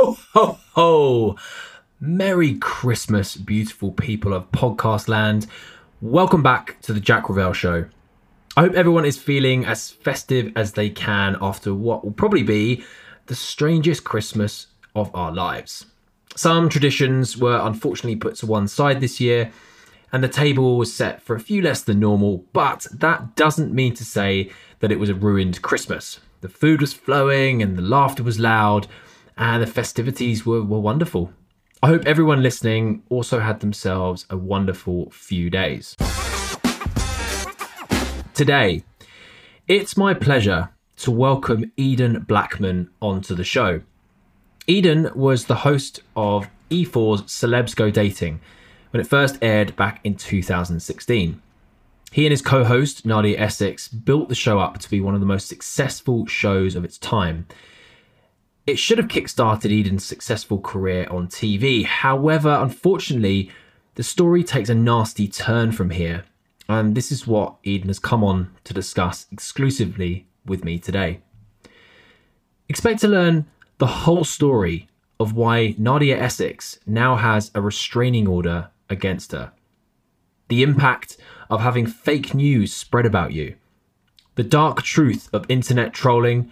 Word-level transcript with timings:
Ho, 0.00 0.16
ho, 0.32 0.58
ho! 0.74 1.36
Merry 1.98 2.54
Christmas, 2.54 3.36
beautiful 3.36 3.90
people 3.90 4.32
of 4.32 4.52
podcast 4.52 5.08
land. 5.08 5.48
Welcome 6.00 6.40
back 6.40 6.80
to 6.82 6.92
the 6.92 7.00
Jack 7.00 7.28
Revell 7.28 7.52
Show. 7.52 7.86
I 8.56 8.60
hope 8.60 8.74
everyone 8.74 9.04
is 9.04 9.18
feeling 9.18 9.64
as 9.64 9.90
festive 9.90 10.52
as 10.54 10.74
they 10.74 10.88
can 10.88 11.36
after 11.40 11.74
what 11.74 12.04
will 12.04 12.12
probably 12.12 12.44
be 12.44 12.84
the 13.26 13.34
strangest 13.34 14.04
Christmas 14.04 14.68
of 14.94 15.12
our 15.16 15.32
lives. 15.32 15.86
Some 16.36 16.68
traditions 16.68 17.36
were 17.36 17.58
unfortunately 17.60 18.14
put 18.14 18.36
to 18.36 18.46
one 18.46 18.68
side 18.68 19.00
this 19.00 19.18
year, 19.20 19.50
and 20.12 20.22
the 20.22 20.28
table 20.28 20.78
was 20.78 20.94
set 20.94 21.22
for 21.22 21.34
a 21.34 21.40
few 21.40 21.60
less 21.60 21.82
than 21.82 21.98
normal, 21.98 22.44
but 22.52 22.86
that 22.92 23.34
doesn't 23.34 23.74
mean 23.74 23.94
to 23.94 24.04
say 24.04 24.52
that 24.78 24.92
it 24.92 25.00
was 25.00 25.10
a 25.10 25.14
ruined 25.16 25.60
Christmas. 25.60 26.20
The 26.40 26.48
food 26.48 26.80
was 26.80 26.92
flowing, 26.92 27.62
and 27.62 27.76
the 27.76 27.82
laughter 27.82 28.22
was 28.22 28.38
loud, 28.38 28.86
and 29.38 29.62
the 29.62 29.66
festivities 29.66 30.44
were, 30.44 30.62
were 30.62 30.80
wonderful. 30.80 31.32
I 31.80 31.86
hope 31.86 32.06
everyone 32.06 32.42
listening 32.42 33.04
also 33.08 33.38
had 33.38 33.60
themselves 33.60 34.26
a 34.28 34.36
wonderful 34.36 35.10
few 35.10 35.48
days. 35.48 35.94
Today, 38.34 38.82
it's 39.68 39.96
my 39.96 40.12
pleasure 40.12 40.70
to 40.96 41.12
welcome 41.12 41.70
Eden 41.76 42.24
Blackman 42.26 42.90
onto 43.00 43.34
the 43.36 43.44
show. 43.44 43.82
Eden 44.66 45.10
was 45.14 45.44
the 45.44 45.54
host 45.56 46.00
of 46.16 46.48
E4's 46.70 47.22
Celebs 47.22 47.76
Go 47.76 47.90
Dating 47.90 48.40
when 48.90 49.00
it 49.00 49.06
first 49.06 49.38
aired 49.40 49.76
back 49.76 50.00
in 50.02 50.16
2016. 50.16 51.40
He 52.10 52.26
and 52.26 52.32
his 52.32 52.42
co 52.42 52.64
host, 52.64 53.06
Nadia 53.06 53.38
Essex, 53.38 53.86
built 53.86 54.28
the 54.28 54.34
show 54.34 54.58
up 54.58 54.78
to 54.78 54.90
be 54.90 55.00
one 55.00 55.14
of 55.14 55.20
the 55.20 55.26
most 55.26 55.46
successful 55.46 56.26
shows 56.26 56.74
of 56.74 56.84
its 56.84 56.98
time. 56.98 57.46
It 58.68 58.78
should 58.78 58.98
have 58.98 59.08
kickstarted 59.08 59.72
Eden's 59.72 60.04
successful 60.04 60.60
career 60.60 61.08
on 61.10 61.28
TV. 61.28 61.86
However, 61.86 62.50
unfortunately, 62.50 63.50
the 63.94 64.02
story 64.02 64.44
takes 64.44 64.68
a 64.68 64.74
nasty 64.74 65.26
turn 65.26 65.72
from 65.72 65.88
here, 65.88 66.24
and 66.68 66.94
this 66.94 67.10
is 67.10 67.26
what 67.26 67.56
Eden 67.64 67.88
has 67.88 67.98
come 67.98 68.22
on 68.22 68.50
to 68.64 68.74
discuss 68.74 69.26
exclusively 69.32 70.26
with 70.44 70.66
me 70.66 70.78
today. 70.78 71.22
Expect 72.68 73.00
to 73.00 73.08
learn 73.08 73.46
the 73.78 73.86
whole 73.86 74.22
story 74.22 74.86
of 75.18 75.32
why 75.32 75.74
Nadia 75.78 76.20
Essex 76.20 76.78
now 76.84 77.16
has 77.16 77.50
a 77.54 77.62
restraining 77.62 78.28
order 78.28 78.68
against 78.90 79.32
her, 79.32 79.50
the 80.48 80.62
impact 80.62 81.16
of 81.48 81.62
having 81.62 81.86
fake 81.86 82.34
news 82.34 82.74
spread 82.74 83.06
about 83.06 83.32
you, 83.32 83.54
the 84.34 84.44
dark 84.44 84.82
truth 84.82 85.30
of 85.32 85.46
internet 85.48 85.94
trolling 85.94 86.50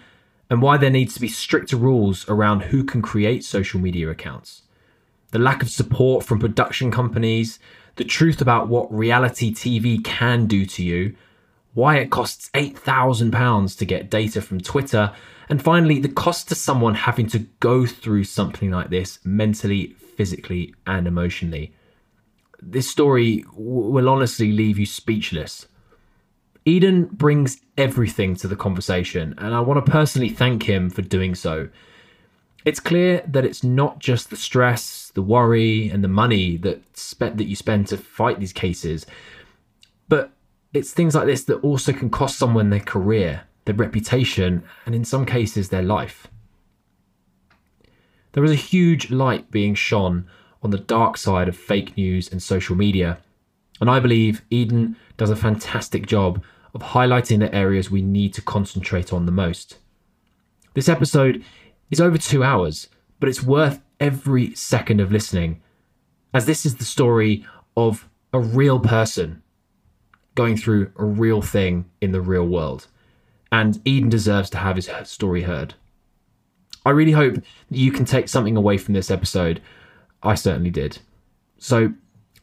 and 0.48 0.62
why 0.62 0.76
there 0.76 0.90
needs 0.90 1.14
to 1.14 1.20
be 1.20 1.28
stricter 1.28 1.76
rules 1.76 2.28
around 2.28 2.62
who 2.62 2.84
can 2.84 3.02
create 3.02 3.44
social 3.44 3.80
media 3.80 4.08
accounts. 4.08 4.62
The 5.32 5.38
lack 5.38 5.62
of 5.62 5.70
support 5.70 6.24
from 6.24 6.38
production 6.38 6.90
companies, 6.90 7.58
the 7.96 8.04
truth 8.04 8.40
about 8.40 8.68
what 8.68 8.92
reality 8.92 9.52
TV 9.52 10.02
can 10.02 10.46
do 10.46 10.64
to 10.66 10.84
you, 10.84 11.16
why 11.74 11.96
it 11.96 12.10
costs 12.10 12.48
£8,000 12.54 13.76
to 13.76 13.84
get 13.84 14.08
data 14.08 14.40
from 14.40 14.60
Twitter, 14.60 15.12
and 15.48 15.62
finally, 15.62 16.00
the 16.00 16.08
cost 16.08 16.48
to 16.48 16.54
someone 16.54 16.94
having 16.94 17.28
to 17.28 17.40
go 17.60 17.86
through 17.86 18.24
something 18.24 18.70
like 18.70 18.90
this 18.90 19.18
mentally, 19.24 19.94
physically, 20.16 20.74
and 20.86 21.06
emotionally. 21.06 21.72
This 22.60 22.90
story 22.90 23.44
will 23.54 24.08
honestly 24.08 24.50
leave 24.50 24.78
you 24.78 24.86
speechless. 24.86 25.66
Eden 26.66 27.04
brings 27.04 27.60
everything 27.78 28.34
to 28.34 28.48
the 28.48 28.56
conversation, 28.56 29.36
and 29.38 29.54
I 29.54 29.60
want 29.60 29.84
to 29.84 29.90
personally 29.90 30.28
thank 30.28 30.64
him 30.64 30.90
for 30.90 31.00
doing 31.00 31.36
so. 31.36 31.68
It's 32.64 32.80
clear 32.80 33.22
that 33.28 33.44
it's 33.44 33.62
not 33.62 34.00
just 34.00 34.30
the 34.30 34.36
stress, 34.36 35.12
the 35.14 35.22
worry, 35.22 35.88
and 35.88 36.02
the 36.02 36.08
money 36.08 36.56
that 36.58 36.98
spe- 36.98 37.36
that 37.36 37.44
you 37.44 37.54
spend 37.54 37.86
to 37.88 37.96
fight 37.96 38.40
these 38.40 38.52
cases, 38.52 39.06
but 40.08 40.32
it's 40.74 40.92
things 40.92 41.14
like 41.14 41.26
this 41.26 41.44
that 41.44 41.62
also 41.62 41.92
can 41.92 42.10
cost 42.10 42.36
someone 42.36 42.70
their 42.70 42.80
career, 42.80 43.42
their 43.64 43.76
reputation, 43.76 44.64
and 44.84 44.94
in 44.94 45.04
some 45.04 45.24
cases 45.24 45.68
their 45.68 45.84
life. 45.84 46.26
There 48.32 48.44
is 48.44 48.50
a 48.50 48.56
huge 48.56 49.12
light 49.12 49.52
being 49.52 49.76
shone 49.76 50.28
on 50.64 50.70
the 50.70 50.78
dark 50.78 51.16
side 51.16 51.48
of 51.48 51.56
fake 51.56 51.96
news 51.96 52.30
and 52.32 52.42
social 52.42 52.74
media, 52.74 53.18
and 53.80 53.88
I 53.88 54.00
believe 54.00 54.42
Eden 54.50 54.96
does 55.16 55.30
a 55.30 55.36
fantastic 55.36 56.06
job 56.06 56.42
of 56.76 56.82
highlighting 56.82 57.38
the 57.38 57.52
areas 57.54 57.90
we 57.90 58.02
need 58.02 58.34
to 58.34 58.42
concentrate 58.42 59.10
on 59.10 59.24
the 59.24 59.32
most. 59.32 59.78
This 60.74 60.90
episode 60.90 61.42
is 61.90 62.02
over 62.02 62.18
two 62.18 62.44
hours, 62.44 62.88
but 63.18 63.30
it's 63.30 63.42
worth 63.42 63.80
every 63.98 64.54
second 64.54 65.00
of 65.00 65.10
listening, 65.10 65.62
as 66.34 66.44
this 66.44 66.66
is 66.66 66.76
the 66.76 66.84
story 66.84 67.46
of 67.78 68.06
a 68.34 68.38
real 68.38 68.78
person 68.78 69.42
going 70.34 70.54
through 70.54 70.92
a 70.96 71.04
real 71.04 71.40
thing 71.40 71.86
in 72.02 72.12
the 72.12 72.20
real 72.20 72.46
world. 72.46 72.88
And 73.50 73.80
Eden 73.86 74.10
deserves 74.10 74.50
to 74.50 74.58
have 74.58 74.76
his 74.76 74.90
story 75.04 75.42
heard. 75.42 75.74
I 76.84 76.90
really 76.90 77.12
hope 77.12 77.36
that 77.36 77.44
you 77.70 77.90
can 77.90 78.04
take 78.04 78.28
something 78.28 78.54
away 78.54 78.76
from 78.76 78.92
this 78.92 79.10
episode. 79.10 79.62
I 80.22 80.34
certainly 80.34 80.70
did. 80.70 80.98
So 81.56 81.94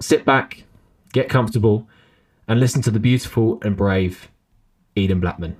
sit 0.01 0.25
back, 0.25 0.63
get 1.11 1.29
comfortable, 1.29 1.87
and 2.47 2.59
listen 2.59 2.81
to 2.81 2.91
the 2.91 2.99
beautiful 2.99 3.59
and 3.63 3.75
brave 3.75 4.29
Eden 4.95 5.19
Blackman. 5.19 5.57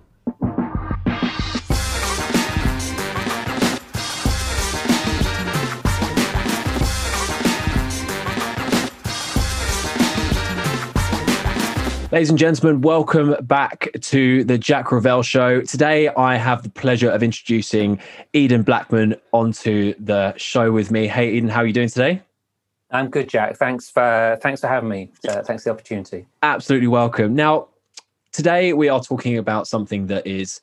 Ladies 12.11 12.29
and 12.29 12.37
gentlemen, 12.37 12.81
welcome 12.81 13.35
back 13.41 13.89
to 13.99 14.43
the 14.43 14.59
Jack 14.59 14.91
Revell 14.91 15.23
Show. 15.23 15.61
Today, 15.61 16.09
I 16.09 16.35
have 16.35 16.61
the 16.61 16.69
pleasure 16.69 17.09
of 17.09 17.23
introducing 17.23 17.99
Eden 18.33 18.61
Blackman 18.61 19.15
onto 19.31 19.95
the 19.99 20.37
show 20.37 20.71
with 20.71 20.91
me. 20.91 21.07
Hey, 21.07 21.31
Eden, 21.31 21.49
how 21.49 21.61
are 21.61 21.65
you 21.65 21.73
doing 21.73 21.89
today? 21.89 22.21
I'm 22.93 23.09
good, 23.09 23.27
Jack. 23.27 23.57
Thanks 23.57 23.89
for 23.89 24.37
thanks 24.41 24.61
for 24.61 24.67
having 24.67 24.87
me. 24.87 25.11
Uh, 25.27 25.41
thanks 25.41 25.63
for 25.63 25.69
the 25.69 25.73
opportunity. 25.73 26.27
Absolutely 26.43 26.87
welcome. 26.87 27.33
Now, 27.33 27.69
today 28.31 28.73
we 28.73 28.87
are 28.87 29.01
talking 29.01 29.39
about 29.39 29.67
something 29.67 30.05
that 30.07 30.25
is 30.27 30.61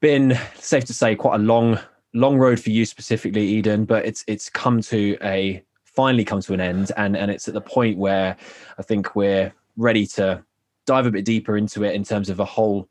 been 0.00 0.38
safe 0.54 0.86
to 0.86 0.94
say 0.94 1.14
quite 1.14 1.36
a 1.36 1.42
long 1.42 1.78
long 2.14 2.38
road 2.38 2.58
for 2.58 2.70
you 2.70 2.86
specifically, 2.86 3.46
Eden. 3.46 3.84
But 3.84 4.06
it's 4.06 4.24
it's 4.26 4.48
come 4.48 4.80
to 4.82 5.18
a 5.22 5.62
finally 5.84 6.24
come 6.24 6.40
to 6.40 6.54
an 6.54 6.60
end, 6.60 6.92
and 6.96 7.14
and 7.14 7.30
it's 7.30 7.46
at 7.46 7.54
the 7.54 7.60
point 7.60 7.98
where 7.98 8.34
I 8.78 8.82
think 8.82 9.14
we're 9.14 9.52
ready 9.76 10.06
to 10.06 10.42
dive 10.86 11.04
a 11.04 11.10
bit 11.10 11.26
deeper 11.26 11.58
into 11.58 11.84
it 11.84 11.94
in 11.94 12.04
terms 12.04 12.30
of 12.30 12.40
a 12.40 12.44
whole 12.46 12.88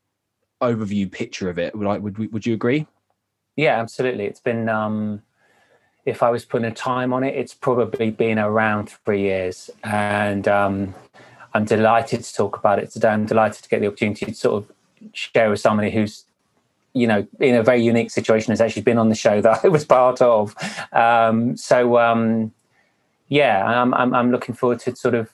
overview 0.62 1.12
picture 1.12 1.50
of 1.50 1.58
it. 1.58 1.76
Like, 1.76 2.02
would 2.04 2.32
would 2.32 2.46
you 2.46 2.54
agree? 2.54 2.86
Yeah, 3.56 3.80
absolutely. 3.80 4.26
It's 4.26 4.40
been, 4.40 4.70
um, 4.70 5.24
if 6.08 6.24
I 6.24 6.30
was 6.30 6.46
putting 6.46 6.66
a 6.66 6.74
time 6.74 7.12
on 7.12 7.22
it, 7.26 7.36
it's 7.36 7.54
probably 7.54 8.12
been 8.12 8.40
around 8.40 8.90
three 9.04 9.24
years, 9.24 9.70
and 9.84 10.48
um, 10.48 10.96
I'm 11.54 11.66
delighted 11.66 12.24
to 12.24 12.34
talk 12.34 12.58
about 12.58 12.80
it 12.80 12.92
today. 12.92 13.10
I'm 13.10 13.26
delighted 13.26 13.62
to 13.64 13.70
get 13.70 13.82
the 13.82 13.88
opportunity 13.88 14.26
to 14.26 14.34
sort 14.34 14.64
of 14.64 14.72
share 15.12 15.50
with 15.50 15.60
somebody 15.60 15.92
who's 15.92 16.24
you 16.94 17.08
know 17.08 17.28
in 17.42 17.56
a 17.56 17.62
very 17.62 17.84
unique 17.84 18.10
situation 18.10 18.52
has 18.52 18.62
actually 18.62 18.84
been 18.84 18.98
on 18.98 19.10
the 19.10 19.16
show 19.16 19.42
that 19.42 19.66
I 19.66 19.68
was 19.68 19.84
part 19.84 20.22
of. 20.22 20.56
Um, 20.94 21.58
so 21.58 22.00
um, 22.00 22.54
yeah, 23.28 23.66
I'm, 23.66 23.94
I'm, 23.94 24.16
I'm 24.16 24.32
looking 24.32 24.56
forward 24.56 24.80
to 24.80 24.96
sort 24.96 25.14
of 25.14 25.30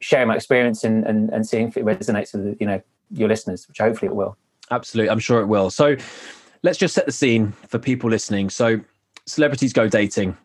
sharing 0.00 0.28
my 0.28 0.34
experience 0.34 0.82
and, 0.82 1.04
and, 1.04 1.28
and 1.28 1.46
seeing 1.46 1.68
if 1.68 1.76
it 1.76 1.84
resonates 1.84 2.32
with 2.32 2.58
you 2.58 2.66
know 2.66 2.80
your 3.10 3.28
listeners, 3.28 3.68
which 3.68 3.78
hopefully 3.78 4.08
it 4.08 4.16
will. 4.16 4.34
Absolutely, 4.70 5.10
I'm 5.10 5.18
sure 5.18 5.42
it 5.42 5.46
will. 5.46 5.68
So 5.68 5.94
let's 6.62 6.78
just 6.78 6.94
set 6.94 7.04
the 7.04 7.12
scene 7.12 7.52
for 7.68 7.78
people 7.78 8.08
listening. 8.08 8.48
So 8.48 8.80
Celebrities 9.26 9.72
Go 9.72 9.88
Dating 9.88 10.36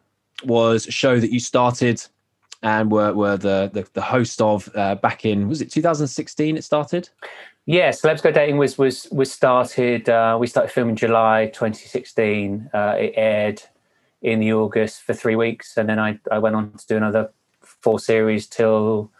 was 0.44 0.88
a 0.88 0.92
show 0.92 1.20
that 1.20 1.32
you 1.32 1.40
started 1.40 2.02
and 2.64 2.92
were, 2.92 3.14
were 3.14 3.38
the, 3.38 3.70
the, 3.74 3.88
the 3.94 4.02
host 4.02 4.42
of 4.42 4.70
uh, 4.76 4.96
back 4.96 5.26
in 5.26 5.48
was 5.48 5.62
it 5.62 5.72
2016 5.72 6.58
it 6.58 6.64
started 6.64 7.10
yeah 7.66 7.90
celebs 7.90 8.22
go 8.22 8.32
dating 8.32 8.58
was 8.58 8.78
was 8.78 9.08
was 9.12 9.32
started 9.32 10.08
uh, 10.10 10.38
we 10.40 10.48
started 10.48 10.72
filming 10.72 10.96
july 10.96 11.48
2016 11.48 12.70
uh, 12.74 12.96
it 13.00 13.14
aired 13.16 13.62
in 14.22 14.40
the 14.40 14.54
august 14.54 15.02
for 15.02 15.14
three 15.14 15.36
weeks 15.36 15.78
and 15.78 15.90
then 15.90 16.00
i 16.00 16.20
i 16.32 16.38
went 16.38 16.56
on 16.56 16.72
to 16.74 16.88
do 16.88 16.98
another 16.98 17.32
four 17.62 18.00
series 18.00 18.48
till 18.48 19.12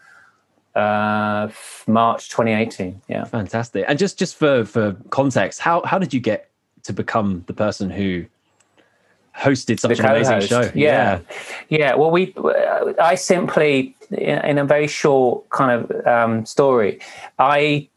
uh, 0.74 1.48
March 1.86 2.30
2018. 2.30 3.02
Yeah, 3.08 3.24
fantastic. 3.24 3.84
And 3.88 3.98
just 3.98 4.18
just 4.18 4.36
for 4.36 4.64
for 4.64 4.96
context, 5.10 5.60
how 5.60 5.82
how 5.84 5.98
did 5.98 6.14
you 6.14 6.20
get 6.20 6.48
to 6.84 6.92
become 6.92 7.44
the 7.46 7.52
person 7.52 7.90
who 7.90 8.24
hosted 9.36 9.80
such 9.80 9.98
an 9.98 10.06
amazing 10.06 10.40
show? 10.42 10.70
Yeah. 10.74 11.20
yeah, 11.20 11.20
yeah. 11.68 11.94
Well, 11.94 12.10
we 12.10 12.34
I 13.00 13.14
simply 13.14 13.96
in 14.10 14.58
a 14.58 14.64
very 14.64 14.86
short 14.86 15.48
kind 15.50 15.72
of 15.90 16.06
um, 16.06 16.46
story, 16.46 17.00
I 17.38 17.88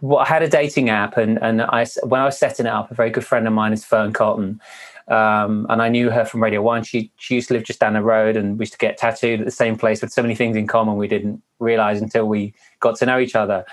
well, 0.00 0.18
I 0.18 0.26
had 0.26 0.42
a 0.42 0.48
dating 0.48 0.88
app, 0.90 1.16
and 1.16 1.38
and 1.42 1.62
I 1.62 1.86
when 2.04 2.20
I 2.20 2.24
was 2.24 2.38
setting 2.38 2.66
it 2.66 2.72
up, 2.72 2.90
a 2.90 2.94
very 2.94 3.10
good 3.10 3.24
friend 3.24 3.46
of 3.46 3.52
mine 3.52 3.72
is 3.72 3.84
Fearne 3.84 4.12
Cotton, 4.12 4.60
Um, 5.08 5.66
and 5.68 5.82
I 5.82 5.88
knew 5.88 6.08
her 6.10 6.24
from 6.24 6.42
Radio 6.42 6.62
One. 6.62 6.84
She 6.84 7.10
she 7.16 7.34
used 7.34 7.48
to 7.48 7.54
live 7.54 7.64
just 7.64 7.80
down 7.80 7.94
the 7.94 8.02
road, 8.02 8.36
and 8.36 8.58
we 8.58 8.62
used 8.62 8.72
to 8.72 8.78
get 8.78 8.96
tattooed 8.96 9.40
at 9.40 9.44
the 9.44 9.52
same 9.52 9.76
place 9.76 10.00
with 10.00 10.12
so 10.12 10.22
many 10.22 10.36
things 10.36 10.56
in 10.56 10.66
common 10.66 10.96
we 10.96 11.08
didn't 11.08 11.42
realize 11.58 12.00
until 12.00 12.26
we 12.26 12.54
got 12.78 12.96
to 12.96 13.06
know 13.06 13.18
each 13.18 13.34
other. 13.34 13.64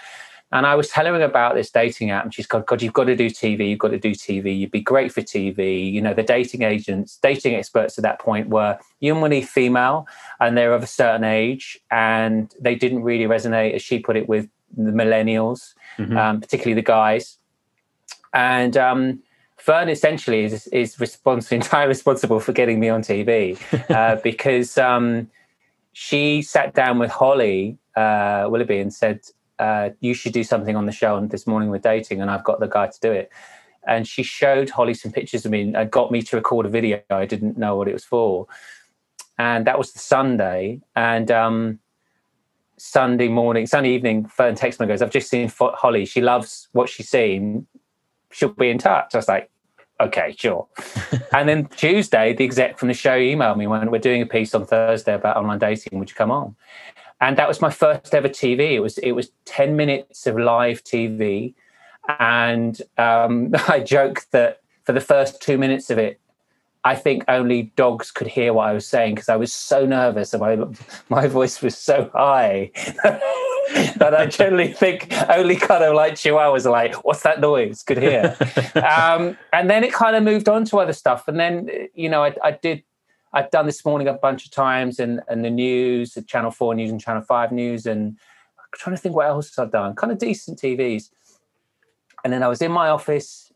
And 0.51 0.65
I 0.65 0.75
was 0.75 0.87
telling 0.87 1.13
her 1.13 1.21
about 1.21 1.55
this 1.55 1.69
dating 1.69 2.09
app, 2.09 2.23
and 2.23 2.33
she's 2.33 2.47
gone, 2.47 2.63
God, 2.65 2.81
you've 2.81 2.93
got 2.93 3.05
to 3.05 3.15
do 3.15 3.29
TV. 3.29 3.69
You've 3.69 3.79
got 3.79 3.89
to 3.89 3.99
do 3.99 4.11
TV. 4.11 4.57
You'd 4.57 4.71
be 4.71 4.79
great 4.79 5.11
for 5.11 5.21
TV. 5.21 5.91
You 5.91 6.01
know, 6.01 6.13
the 6.13 6.23
dating 6.23 6.61
agents, 6.61 7.19
dating 7.21 7.55
experts 7.55 7.97
at 7.97 8.03
that 8.03 8.19
point 8.19 8.47
were 8.47 8.79
humanly 9.01 9.41
female, 9.41 10.07
and 10.39 10.57
they're 10.57 10.73
of 10.73 10.83
a 10.83 10.87
certain 10.87 11.25
age, 11.25 11.77
and 11.91 12.53
they 12.61 12.75
didn't 12.75 13.03
really 13.03 13.25
resonate, 13.25 13.73
as 13.73 13.81
she 13.81 13.99
put 13.99 14.15
it, 14.15 14.29
with 14.29 14.47
the 14.75 14.91
millennials, 14.91 15.73
mm-hmm. 15.97 16.15
um, 16.17 16.39
particularly 16.39 16.75
the 16.75 16.85
guys. 16.85 17.37
And 18.33 18.77
um, 18.77 19.19
Fearne 19.57 19.89
essentially 19.89 20.45
is 20.45 20.67
is 20.67 20.97
responsible, 20.99 21.55
entirely 21.61 21.89
responsible 21.89 22.39
for 22.39 22.53
getting 22.53 22.79
me 22.79 22.87
on 22.87 23.01
TV 23.01 23.59
uh, 23.89 24.15
because 24.23 24.77
um, 24.77 25.29
she 25.91 26.41
sat 26.41 26.73
down 26.73 26.99
with 26.99 27.11
Holly 27.11 27.77
uh, 27.97 28.47
Willoughby 28.49 28.79
and 28.79 28.93
said, 28.93 29.21
uh, 29.59 29.89
"You 29.99 30.13
should 30.13 30.33
do 30.33 30.43
something 30.43 30.75
on 30.75 30.85
the 30.85 30.91
show 30.91 31.15
on 31.15 31.27
this 31.29 31.47
morning 31.47 31.69
with 31.69 31.81
dating," 31.81 32.21
and 32.21 32.29
I've 32.29 32.43
got 32.43 32.59
the 32.59 32.67
guy 32.67 32.87
to 32.87 32.99
do 32.99 33.11
it. 33.11 33.31
And 33.87 34.07
she 34.07 34.21
showed 34.21 34.69
Holly 34.69 34.93
some 34.93 35.11
pictures 35.11 35.45
of 35.45 35.51
me 35.51 35.73
and 35.73 35.91
got 35.91 36.11
me 36.11 36.21
to 36.21 36.35
record 36.35 36.65
a 36.65 36.69
video. 36.69 37.01
I 37.09 37.25
didn't 37.25 37.57
know 37.57 37.77
what 37.77 37.87
it 37.87 37.93
was 37.93 38.03
for, 38.03 38.47
and 39.37 39.65
that 39.65 39.77
was 39.77 39.93
the 39.93 39.99
Sunday. 39.99 40.81
And 40.95 41.31
um, 41.31 41.79
Sunday 42.77 43.27
morning, 43.27 43.65
Sunday 43.65 43.89
evening, 43.89 44.25
Fearne 44.25 44.55
texts 44.55 44.79
me 44.79 44.85
and 44.85 44.89
goes, 44.89 45.01
I've 45.01 45.11
just 45.11 45.29
seen 45.29 45.51
Holly. 45.59 46.05
She 46.05 46.21
loves 46.21 46.69
what 46.71 46.89
she's 46.89 47.09
seen. 47.09 47.67
She'll 48.31 48.49
be 48.49 48.69
in 48.69 48.77
touch. 48.77 49.15
I 49.15 49.17
was 49.17 49.27
like, 49.27 49.49
okay, 49.99 50.35
sure. 50.37 50.67
and 51.33 51.49
then 51.49 51.65
Tuesday, 51.67 52.33
the 52.33 52.43
exec 52.43 52.77
from 52.77 52.87
the 52.87 52.93
show 52.93 53.17
emailed 53.17 53.57
me 53.57 53.67
when 53.67 53.89
we're 53.89 53.99
doing 53.99 54.21
a 54.21 54.27
piece 54.27 54.53
on 54.53 54.65
Thursday 54.65 55.15
about 55.15 55.37
online 55.37 55.59
dating. 55.59 55.97
Would 55.97 56.09
you 56.09 56.15
come 56.15 56.31
on? 56.31 56.55
And 57.19 57.37
that 57.37 57.47
was 57.47 57.61
my 57.61 57.71
first 57.71 58.13
ever 58.13 58.29
TV. 58.29 58.73
It 58.73 58.79
was 58.79 58.97
it 58.99 59.13
was 59.13 59.31
ten 59.45 59.75
minutes 59.75 60.27
of 60.27 60.37
live 60.37 60.83
TV, 60.83 61.53
and 62.19 62.79
um, 62.97 63.51
I 63.67 63.79
joke 63.79 64.25
that 64.31 64.61
for 64.83 64.93
the 64.93 65.01
first 65.01 65.41
two 65.41 65.57
minutes 65.57 65.89
of 65.89 65.97
it, 65.97 66.19
I 66.87 66.95
think 66.95 67.25
only 67.27 67.63
dogs 67.75 68.11
could 68.11 68.27
hear 68.27 68.53
what 68.53 68.69
I 68.69 68.73
was 68.73 68.87
saying 68.87 69.15
because 69.15 69.27
I 69.27 69.35
was 69.35 69.51
so 69.51 69.85
nervous 69.85 70.33
and 70.33 70.41
my 70.41 70.57
my 71.09 71.27
voice 71.27 71.61
was 71.61 71.77
so 71.77 72.09
high 72.13 72.71
that 73.97 74.15
I 74.17 74.25
generally 74.27 74.71
think 74.71 75.11
only 75.27 75.57
kind 75.57 75.83
of 75.83 75.95
like 75.95 76.13
chihuahuas 76.13 76.65
are 76.65 76.71
like, 76.71 77.03
"What's 77.03 77.23
that 77.23 77.41
noise?" 77.41 77.83
Could 77.83 77.97
hear. 77.97 78.37
um, 78.75 79.37
and 79.51 79.69
then 79.69 79.83
it 79.83 79.91
kind 79.91 80.15
of 80.15 80.23
moved 80.23 80.47
on 80.47 80.63
to 80.65 80.77
other 80.77 80.93
stuff, 80.93 81.27
and 81.27 81.37
then 81.37 81.69
you 81.93 82.09
know 82.09 82.23
I, 82.23 82.33
I 82.41 82.51
did. 82.51 82.83
I've 83.33 83.51
done 83.51 83.65
this 83.65 83.83
morning 83.85 84.07
a 84.07 84.13
bunch 84.13 84.45
of 84.45 84.51
times, 84.51 84.99
and 84.99 85.21
and 85.27 85.43
the 85.43 85.49
news, 85.49 86.13
the 86.13 86.21
Channel 86.21 86.51
Four 86.51 86.75
news 86.75 86.91
and 86.91 87.01
Channel 87.01 87.23
Five 87.23 87.51
news, 87.51 87.85
and 87.85 88.17
I'm 88.57 88.65
trying 88.75 88.95
to 88.95 89.01
think 89.01 89.15
what 89.15 89.27
else 89.27 89.57
I've 89.59 89.71
done. 89.71 89.95
Kind 89.95 90.11
of 90.11 90.19
decent 90.19 90.59
TVs. 90.59 91.09
And 92.23 92.33
then 92.33 92.43
I 92.43 92.47
was 92.47 92.61
in 92.61 92.71
my 92.71 92.89
office 92.89 93.51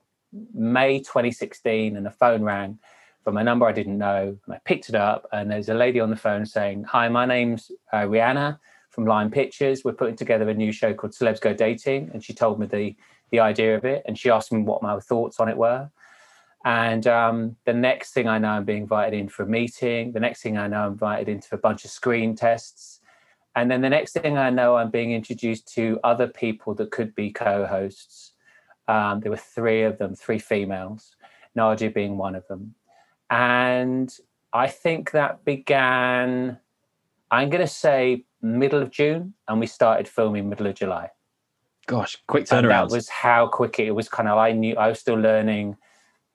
May 0.53 0.99
2016, 0.99 1.97
and 1.97 2.05
the 2.05 2.11
phone 2.11 2.43
rang 2.43 2.79
from 3.23 3.37
a 3.37 3.43
number 3.43 3.65
I 3.65 3.71
didn't 3.71 3.97
know. 3.97 4.37
And 4.45 4.55
I 4.55 4.59
picked 4.65 4.89
it 4.89 4.95
up, 4.95 5.27
and 5.31 5.51
there's 5.51 5.69
a 5.69 5.73
lady 5.73 5.99
on 5.99 6.09
the 6.09 6.15
phone 6.15 6.45
saying, 6.45 6.83
Hi, 6.85 7.07
my 7.09 7.25
name's 7.25 7.71
uh, 7.91 8.01
Rihanna 8.01 8.59
from 8.89 9.05
Lime 9.05 9.31
Pictures. 9.31 9.83
We're 9.83 9.93
putting 9.93 10.15
together 10.15 10.49
a 10.49 10.53
new 10.53 10.71
show 10.71 10.93
called 10.93 11.13
Celebs 11.13 11.41
Go 11.41 11.53
Dating. 11.53 12.11
And 12.13 12.23
she 12.23 12.33
told 12.33 12.59
me 12.59 12.67
the, 12.67 12.95
the 13.31 13.39
idea 13.39 13.75
of 13.75 13.85
it, 13.85 14.03
and 14.05 14.17
she 14.17 14.29
asked 14.29 14.51
me 14.51 14.61
what 14.61 14.83
my 14.83 14.99
thoughts 14.99 15.39
on 15.39 15.49
it 15.49 15.57
were. 15.57 15.89
And 16.63 17.07
um, 17.07 17.55
the 17.65 17.73
next 17.73 18.13
thing 18.13 18.27
I 18.27 18.37
know, 18.37 18.49
I'm 18.49 18.65
being 18.65 18.83
invited 18.83 19.17
in 19.17 19.29
for 19.29 19.43
a 19.43 19.47
meeting. 19.47 20.11
The 20.11 20.19
next 20.19 20.43
thing 20.43 20.57
I 20.57 20.67
know, 20.67 20.85
I'm 20.85 20.91
invited 20.93 21.27
into 21.27 21.55
a 21.55 21.57
bunch 21.57 21.85
of 21.85 21.91
screen 21.91 22.35
tests. 22.35 22.99
And 23.55 23.69
then 23.69 23.81
the 23.81 23.89
next 23.89 24.13
thing 24.13 24.37
I 24.37 24.49
know, 24.49 24.77
I'm 24.77 24.91
being 24.91 25.11
introduced 25.11 25.73
to 25.73 25.99
other 26.03 26.27
people 26.27 26.73
that 26.75 26.91
could 26.91 27.15
be 27.15 27.31
co 27.31 27.65
hosts. 27.65 28.33
Um, 28.87 29.21
there 29.21 29.31
were 29.31 29.37
three 29.37 29.83
of 29.83 29.97
them, 29.97 30.15
three 30.15 30.39
females, 30.39 31.15
Nadia 31.55 31.89
being 31.89 32.17
one 32.17 32.35
of 32.35 32.47
them. 32.47 32.75
And 33.29 34.13
I 34.53 34.67
think 34.67 35.11
that 35.11 35.45
began, 35.45 36.59
I'm 37.29 37.49
going 37.49 37.61
to 37.61 37.67
say 37.67 38.25
middle 38.41 38.81
of 38.81 38.91
June, 38.91 39.33
and 39.47 39.59
we 39.59 39.67
started 39.67 40.07
filming 40.07 40.49
middle 40.49 40.67
of 40.67 40.75
July. 40.75 41.09
Gosh, 41.87 42.17
quick 42.27 42.45
turnaround. 42.45 42.69
that 42.69 42.91
was 42.91 43.09
how 43.09 43.47
quick 43.47 43.79
it, 43.79 43.87
it 43.87 43.91
was. 43.91 44.09
Kind 44.09 44.29
of, 44.29 44.37
I 44.37 44.51
knew 44.51 44.75
I 44.75 44.89
was 44.89 44.99
still 44.99 45.15
learning, 45.15 45.77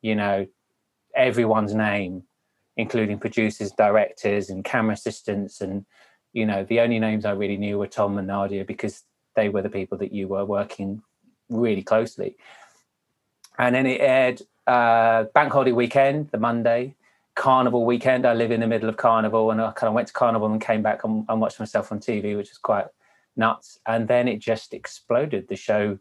you 0.06 0.14
know, 0.14 0.46
everyone's 1.16 1.74
name, 1.74 2.22
including 2.76 3.18
producers, 3.18 3.72
directors, 3.72 4.50
and 4.50 4.64
camera 4.64 4.94
assistants, 4.94 5.60
and 5.60 5.84
you 6.32 6.46
know, 6.46 6.64
the 6.64 6.80
only 6.80 6.98
names 6.98 7.24
I 7.24 7.32
really 7.32 7.56
knew 7.56 7.78
were 7.78 7.86
Tom 7.88 8.18
and 8.18 8.28
Nadia 8.28 8.64
because 8.64 9.02
they 9.34 9.48
were 9.48 9.62
the 9.62 9.76
people 9.78 9.98
that 9.98 10.12
you 10.12 10.28
were 10.28 10.44
working 10.44 11.02
really 11.48 11.82
closely. 11.82 12.36
And 13.58 13.74
then 13.74 13.86
it 13.86 14.00
aired 14.00 14.42
uh, 14.66 15.24
bank 15.34 15.52
holiday 15.52 15.72
weekend, 15.72 16.30
the 16.30 16.38
Monday, 16.38 16.94
carnival 17.34 17.84
weekend. 17.84 18.26
I 18.26 18.34
live 18.34 18.52
in 18.52 18.60
the 18.60 18.66
middle 18.66 18.88
of 18.88 18.96
carnival, 18.96 19.50
and 19.50 19.60
I 19.60 19.72
kind 19.72 19.88
of 19.88 19.94
went 19.94 20.08
to 20.08 20.14
carnival 20.14 20.52
and 20.52 20.60
came 20.60 20.82
back 20.82 21.02
and, 21.04 21.24
and 21.28 21.40
watched 21.40 21.58
myself 21.58 21.90
on 21.90 21.98
TV, 21.98 22.36
which 22.36 22.50
is 22.50 22.58
quite 22.58 22.86
nuts. 23.36 23.80
And 23.86 24.06
then 24.06 24.28
it 24.28 24.38
just 24.38 24.72
exploded. 24.72 25.48
The 25.48 25.56
show 25.56 25.98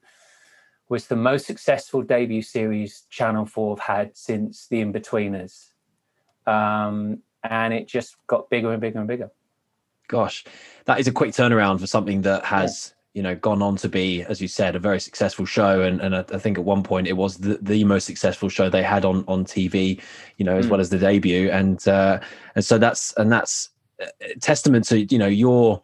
was 0.89 1.07
the 1.07 1.15
most 1.15 1.45
successful 1.45 2.01
debut 2.01 2.41
series 2.41 3.03
Channel 3.09 3.45
4 3.45 3.77
have 3.77 3.79
had 3.79 4.17
since 4.17 4.67
The 4.67 4.81
Inbetweeners. 4.83 5.71
Um, 6.45 7.21
and 7.43 7.73
it 7.73 7.87
just 7.87 8.17
got 8.27 8.49
bigger 8.49 8.71
and 8.71 8.81
bigger 8.81 8.99
and 8.99 9.07
bigger. 9.07 9.31
Gosh, 10.07 10.45
that 10.85 10.99
is 10.99 11.07
a 11.07 11.11
quick 11.11 11.31
turnaround 11.31 11.79
for 11.79 11.87
something 11.87 12.21
that 12.21 12.45
has 12.45 12.93
you 13.15 13.23
know 13.23 13.33
gone 13.33 13.61
on 13.61 13.77
to 13.77 13.87
be 13.87 14.23
as 14.23 14.41
you 14.41 14.47
said 14.47 14.75
a 14.75 14.79
very 14.79 14.99
successful 14.99 15.45
show 15.45 15.81
and, 15.81 16.01
and 16.01 16.13
I, 16.13 16.21
think 16.23 16.57
at 16.57 16.65
one 16.65 16.83
point 16.83 17.07
it 17.07 17.13
was 17.13 17.37
the, 17.37 17.57
the 17.61 17.85
most 17.85 18.03
successful 18.03 18.49
show 18.49 18.69
they 18.69 18.83
had 18.83 19.05
on 19.05 19.23
on 19.29 19.45
tv 19.45 20.01
you 20.35 20.45
know 20.45 20.57
as 20.57 20.67
mm. 20.67 20.69
well 20.71 20.81
as 20.81 20.89
the 20.89 20.99
debut 20.99 21.49
and 21.49 21.87
uh 21.87 22.19
and 22.55 22.65
so 22.65 22.77
that's 22.77 23.13
and 23.13 23.31
that's 23.31 23.69
testament 24.41 24.85
to 24.87 25.05
you 25.05 25.17
know 25.17 25.27
your 25.27 25.81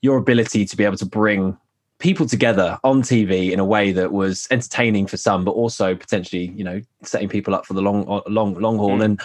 your 0.00 0.16
ability 0.16 0.64
to 0.64 0.76
be 0.78 0.84
able 0.84 0.96
to 0.96 1.04
bring 1.04 1.58
people 2.00 2.26
together 2.26 2.78
on 2.82 3.02
TV 3.02 3.52
in 3.52 3.60
a 3.60 3.64
way 3.64 3.92
that 3.92 4.10
was 4.10 4.48
entertaining 4.50 5.06
for 5.06 5.16
some, 5.16 5.44
but 5.44 5.52
also 5.52 5.94
potentially, 5.94 6.46
you 6.56 6.64
know, 6.64 6.80
setting 7.02 7.28
people 7.28 7.54
up 7.54 7.66
for 7.66 7.74
the 7.74 7.82
long, 7.82 8.22
long, 8.26 8.54
long 8.54 8.78
haul. 8.78 8.98
Mm. 8.98 9.04
And 9.04 9.20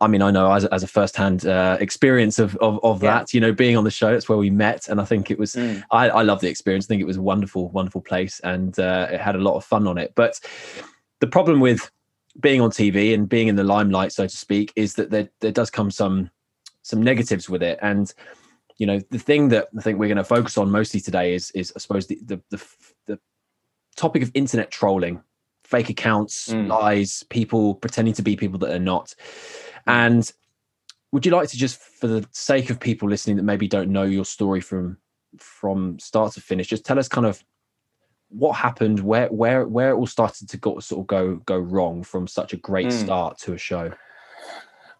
I 0.00 0.08
mean, 0.08 0.22
I 0.22 0.30
know 0.30 0.50
as, 0.52 0.64
as 0.66 0.82
a 0.82 0.88
first-hand 0.88 1.46
uh, 1.46 1.76
experience 1.80 2.38
of 2.38 2.56
of, 2.56 2.80
of 2.82 3.02
yeah. 3.02 3.20
that, 3.20 3.34
you 3.34 3.40
know, 3.40 3.52
being 3.52 3.76
on 3.76 3.84
the 3.84 3.90
show, 3.90 4.12
it's 4.12 4.28
where 4.28 4.38
we 4.38 4.50
met, 4.50 4.88
and 4.88 5.00
I 5.00 5.04
think 5.04 5.30
it 5.30 5.38
was. 5.38 5.54
Mm. 5.54 5.84
I, 5.90 6.08
I 6.08 6.22
love 6.22 6.40
the 6.40 6.48
experience. 6.48 6.86
I 6.86 6.88
think 6.88 7.02
it 7.02 7.06
was 7.06 7.18
a 7.18 7.22
wonderful, 7.22 7.68
wonderful 7.68 8.00
place, 8.00 8.40
and 8.40 8.76
uh, 8.78 9.08
it 9.12 9.20
had 9.20 9.36
a 9.36 9.38
lot 9.40 9.54
of 9.54 9.64
fun 9.64 9.86
on 9.86 9.98
it. 9.98 10.12
But 10.16 10.40
the 11.20 11.26
problem 11.26 11.60
with 11.60 11.90
being 12.40 12.60
on 12.60 12.70
TV 12.70 13.14
and 13.14 13.28
being 13.28 13.48
in 13.48 13.56
the 13.56 13.64
limelight, 13.64 14.12
so 14.12 14.26
to 14.26 14.36
speak, 14.36 14.72
is 14.74 14.94
that 14.94 15.10
there 15.10 15.28
there 15.40 15.52
does 15.52 15.70
come 15.70 15.90
some 15.90 16.30
some 16.82 17.02
negatives 17.02 17.48
with 17.48 17.62
it, 17.62 17.78
and 17.80 18.12
you 18.76 18.86
know, 18.86 19.00
the 19.10 19.18
thing 19.18 19.48
that 19.50 19.68
I 19.76 19.82
think 19.82 19.98
we're 19.98 20.08
going 20.08 20.16
to 20.16 20.24
focus 20.24 20.58
on 20.58 20.70
mostly 20.70 21.00
today 21.00 21.34
is 21.34 21.50
is 21.52 21.72
I 21.76 21.78
suppose 21.78 22.06
the 22.06 22.18
the 22.24 22.40
the, 22.50 22.62
the 23.06 23.18
topic 23.96 24.22
of 24.22 24.30
internet 24.34 24.70
trolling, 24.70 25.22
fake 25.62 25.90
accounts, 25.90 26.48
mm. 26.48 26.66
lies, 26.68 27.22
people 27.30 27.74
pretending 27.76 28.14
to 28.14 28.22
be 28.22 28.36
people 28.36 28.58
that 28.60 28.72
are 28.72 28.78
not 28.80 29.14
and 29.86 30.32
would 31.14 31.24
you 31.24 31.30
like 31.30 31.48
to 31.48 31.56
just, 31.56 31.78
for 31.78 32.08
the 32.08 32.26
sake 32.32 32.70
of 32.70 32.80
people 32.80 33.08
listening 33.08 33.36
that 33.36 33.44
maybe 33.44 33.68
don't 33.68 33.90
know 33.90 34.02
your 34.02 34.24
story 34.24 34.60
from 34.60 34.98
from 35.38 35.96
start 36.00 36.32
to 36.32 36.40
finish, 36.40 36.66
just 36.66 36.84
tell 36.84 36.98
us 36.98 37.06
kind 37.06 37.24
of 37.24 37.44
what 38.30 38.54
happened, 38.54 38.98
where 38.98 39.28
where 39.28 39.64
where 39.68 39.90
it 39.90 39.94
all 39.94 40.08
started 40.08 40.48
to 40.48 40.56
go, 40.56 40.80
sort 40.80 41.02
of 41.02 41.06
go 41.06 41.36
go 41.46 41.56
wrong 41.56 42.02
from 42.02 42.26
such 42.26 42.52
a 42.52 42.56
great 42.56 42.88
mm. 42.88 42.92
start 42.92 43.38
to 43.38 43.52
a 43.52 43.58
show. 43.58 43.92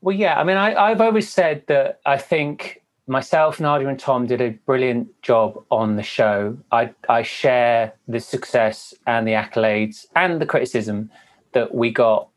Well, 0.03 0.15
yeah, 0.15 0.39
I 0.39 0.45
mean, 0.45 0.57
I, 0.57 0.77
I've 0.77 1.01
always 1.01 1.29
said 1.29 1.65
that 1.67 1.99
I 2.07 2.17
think 2.17 2.84
myself, 3.07 3.61
Nadia, 3.61 3.89
and 3.89 3.99
Tom 3.99 4.27
did 4.27 4.41
a 4.41 4.51
brilliant 4.51 5.09
job 5.23 5.63
on 5.71 5.97
the 5.97 6.03
show. 6.03 6.57
I 6.73 6.91
I 7.09 7.23
share 7.23 7.95
the 8.09 8.21
success 8.21 8.95
and 9.07 9.27
the 9.27 9.33
accolades 9.33 10.07
and 10.17 10.41
the 10.41 10.47
criticism 10.47 11.11
that 11.53 11.75
we 11.75 11.91
got 11.91 12.29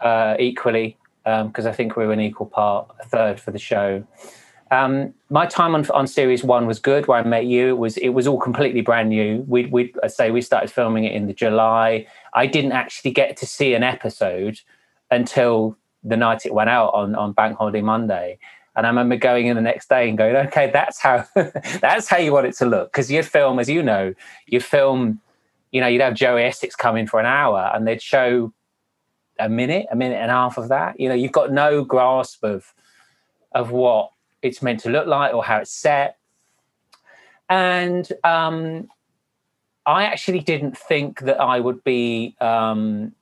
uh, 0.00 0.36
equally 0.38 0.96
because 1.24 1.64
um, 1.64 1.70
I 1.70 1.72
think 1.72 1.96
we 1.96 2.06
were 2.06 2.12
an 2.12 2.20
equal 2.20 2.46
part, 2.46 2.94
a 3.00 3.08
third 3.08 3.40
for 3.40 3.50
the 3.50 3.58
show. 3.58 4.04
Um, 4.70 5.14
my 5.30 5.46
time 5.46 5.74
on 5.74 5.88
on 5.90 6.06
series 6.06 6.42
one 6.42 6.66
was 6.66 6.78
good. 6.78 7.06
Where 7.06 7.18
I 7.18 7.22
met 7.22 7.46
you, 7.46 7.68
it 7.68 7.78
was 7.78 7.96
it 7.98 8.10
was 8.10 8.26
all 8.26 8.38
completely 8.38 8.80
brand 8.80 9.08
new. 9.08 9.44
We 9.46 9.66
we 9.66 9.94
I 10.02 10.08
say 10.08 10.30
we 10.30 10.40
started 10.40 10.70
filming 10.70 11.04
it 11.04 11.12
in 11.12 11.26
the 11.26 11.32
July. 11.32 12.06
I 12.34 12.46
didn't 12.46 12.72
actually 12.72 13.12
get 13.12 13.36
to 13.38 13.46
see 13.46 13.74
an 13.74 13.82
episode 13.82 14.60
until 15.10 15.76
the 16.02 16.16
night 16.16 16.44
it 16.44 16.52
went 16.52 16.70
out 16.70 16.92
on 16.94 17.14
on 17.14 17.32
Bank 17.32 17.56
Holiday 17.56 17.82
Monday. 17.82 18.38
And 18.76 18.86
I 18.86 18.90
remember 18.90 19.16
going 19.16 19.46
in 19.46 19.56
the 19.56 19.62
next 19.62 19.88
day 19.88 20.08
and 20.08 20.18
going, 20.18 20.34
okay, 20.34 20.70
that's 20.70 20.98
how 21.00 21.24
that's 21.34 22.08
how 22.08 22.18
you 22.18 22.32
want 22.32 22.46
it 22.46 22.56
to 22.56 22.66
look. 22.66 22.92
Because 22.92 23.10
you'd 23.10 23.26
film, 23.26 23.58
as 23.58 23.68
you 23.68 23.82
know, 23.82 24.14
you'd 24.46 24.64
film, 24.64 25.20
you 25.70 25.80
know, 25.80 25.86
you'd 25.86 26.00
have 26.00 26.14
Joey 26.14 26.42
Essex 26.44 26.74
come 26.74 26.96
in 26.96 27.06
for 27.06 27.20
an 27.20 27.26
hour 27.26 27.70
and 27.74 27.86
they'd 27.86 28.02
show 28.02 28.52
a 29.38 29.48
minute, 29.48 29.86
a 29.90 29.96
minute 29.96 30.16
and 30.16 30.30
a 30.30 30.34
half 30.34 30.58
of 30.58 30.68
that. 30.68 30.98
You 30.98 31.08
know, 31.08 31.14
you've 31.14 31.32
got 31.32 31.52
no 31.52 31.84
grasp 31.84 32.42
of 32.42 32.72
of 33.52 33.70
what 33.70 34.10
it's 34.42 34.60
meant 34.60 34.80
to 34.80 34.90
look 34.90 35.06
like 35.06 35.32
or 35.32 35.44
how 35.44 35.58
it's 35.58 35.70
set. 35.70 36.18
And 37.48 38.10
um, 38.24 38.88
I 39.86 40.04
actually 40.04 40.40
didn't 40.40 40.76
think 40.76 41.20
that 41.20 41.40
I 41.40 41.60
would 41.60 41.84
be 41.84 42.34
um, 42.40 43.12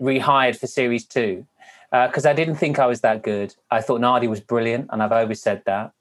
rehired 0.00 0.58
for 0.58 0.66
series 0.66 1.04
two 1.04 1.46
because 1.92 2.24
uh, 2.24 2.30
I 2.30 2.32
didn't 2.32 2.54
think 2.54 2.78
I 2.78 2.86
was 2.86 3.02
that 3.02 3.22
good. 3.22 3.54
I 3.70 3.82
thought 3.82 4.00
Nadia 4.00 4.30
was 4.30 4.40
brilliant, 4.40 4.88
and 4.90 5.02
I've 5.02 5.12
always 5.12 5.42
said 5.42 5.62
that. 5.66 5.92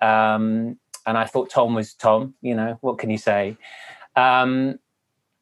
Um, 0.00 0.78
and 1.06 1.18
I 1.18 1.24
thought 1.24 1.50
Tom 1.50 1.74
was 1.74 1.92
Tom. 1.92 2.34
You 2.40 2.54
know, 2.54 2.78
what 2.80 2.98
can 2.98 3.10
you 3.10 3.18
say? 3.18 3.56
Um, 4.14 4.78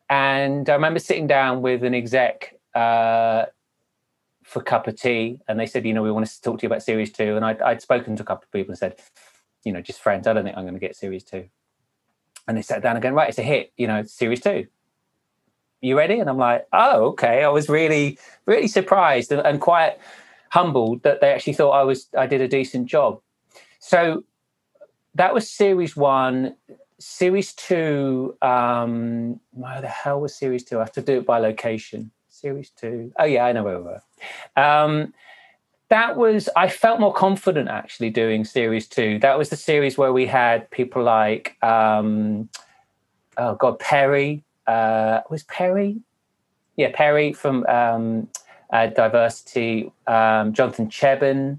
and 0.08 0.68
I 0.70 0.72
remember 0.72 0.98
sitting 0.98 1.26
down 1.26 1.60
with 1.60 1.84
an 1.84 1.94
exec 1.94 2.58
uh, 2.74 3.46
for 4.44 4.60
a 4.60 4.64
cup 4.64 4.86
of 4.86 4.98
tea, 4.98 5.40
and 5.46 5.60
they 5.60 5.66
said, 5.66 5.84
you 5.84 5.92
know, 5.92 6.02
we 6.02 6.10
want 6.10 6.26
to 6.26 6.40
talk 6.40 6.58
to 6.58 6.62
you 6.62 6.68
about 6.68 6.82
series 6.82 7.12
two. 7.12 7.36
And 7.36 7.44
I'd, 7.44 7.60
I'd 7.60 7.82
spoken 7.82 8.16
to 8.16 8.22
a 8.22 8.26
couple 8.26 8.44
of 8.44 8.52
people 8.52 8.72
and 8.72 8.78
said, 8.78 8.98
you 9.64 9.72
know, 9.72 9.82
just 9.82 10.00
friends, 10.00 10.26
I 10.26 10.32
don't 10.32 10.44
think 10.44 10.56
I'm 10.56 10.64
going 10.64 10.72
to 10.72 10.80
get 10.80 10.96
series 10.96 11.24
two. 11.24 11.48
And 12.46 12.56
they 12.56 12.62
sat 12.62 12.82
down 12.82 12.96
again, 12.96 13.12
right, 13.12 13.28
it's 13.28 13.38
a 13.38 13.42
hit, 13.42 13.72
you 13.76 13.86
know, 13.86 14.04
series 14.04 14.40
two. 14.40 14.68
You 15.80 15.96
ready? 15.96 16.18
And 16.18 16.28
I'm 16.28 16.38
like, 16.38 16.66
oh, 16.72 17.06
okay. 17.10 17.44
I 17.44 17.48
was 17.48 17.68
really, 17.68 18.18
really 18.46 18.68
surprised 18.68 19.30
and, 19.30 19.40
and 19.46 19.60
quite 19.60 19.98
humbled 20.50 21.02
that 21.02 21.20
they 21.20 21.30
actually 21.32 21.52
thought 21.52 21.70
I 21.70 21.84
was 21.84 22.08
I 22.16 22.26
did 22.26 22.40
a 22.40 22.48
decent 22.48 22.86
job. 22.86 23.20
So 23.78 24.24
that 25.14 25.34
was 25.34 25.48
series 25.48 25.96
one. 25.96 26.56
Series 27.00 27.52
two, 27.52 28.36
um, 28.42 29.38
where 29.52 29.80
the 29.80 29.88
hell 29.88 30.20
was 30.20 30.34
series 30.34 30.64
two? 30.64 30.78
I 30.78 30.80
have 30.80 30.92
to 30.92 31.02
do 31.02 31.18
it 31.18 31.26
by 31.26 31.38
location. 31.38 32.10
Series 32.28 32.70
two. 32.70 33.12
Oh 33.18 33.24
yeah, 33.24 33.44
I 33.44 33.52
know 33.52 33.62
where 33.62 33.78
we 33.78 33.84
were. 33.84 34.02
Um, 34.56 35.14
that 35.90 36.16
was 36.16 36.48
I 36.56 36.68
felt 36.68 37.00
more 37.00 37.12
confident 37.12 37.68
actually 37.68 38.10
doing 38.10 38.44
series 38.44 38.88
two. 38.88 39.18
That 39.20 39.38
was 39.38 39.48
the 39.48 39.56
series 39.56 39.96
where 39.96 40.12
we 40.12 40.26
had 40.26 40.70
people 40.70 41.02
like 41.02 41.56
um, 41.62 42.48
oh 43.36 43.54
god 43.54 43.78
Perri 43.78 44.42
uh, 44.68 45.22
was 45.30 45.42
Perri, 45.44 46.00
yeah 46.76 46.90
Perri 46.94 47.32
from 47.32 47.66
um, 47.66 48.28
uh, 48.70 48.86
Diversity, 48.86 49.90
um, 50.06 50.52
Jonathan 50.52 50.88
Cheban, 50.88 51.58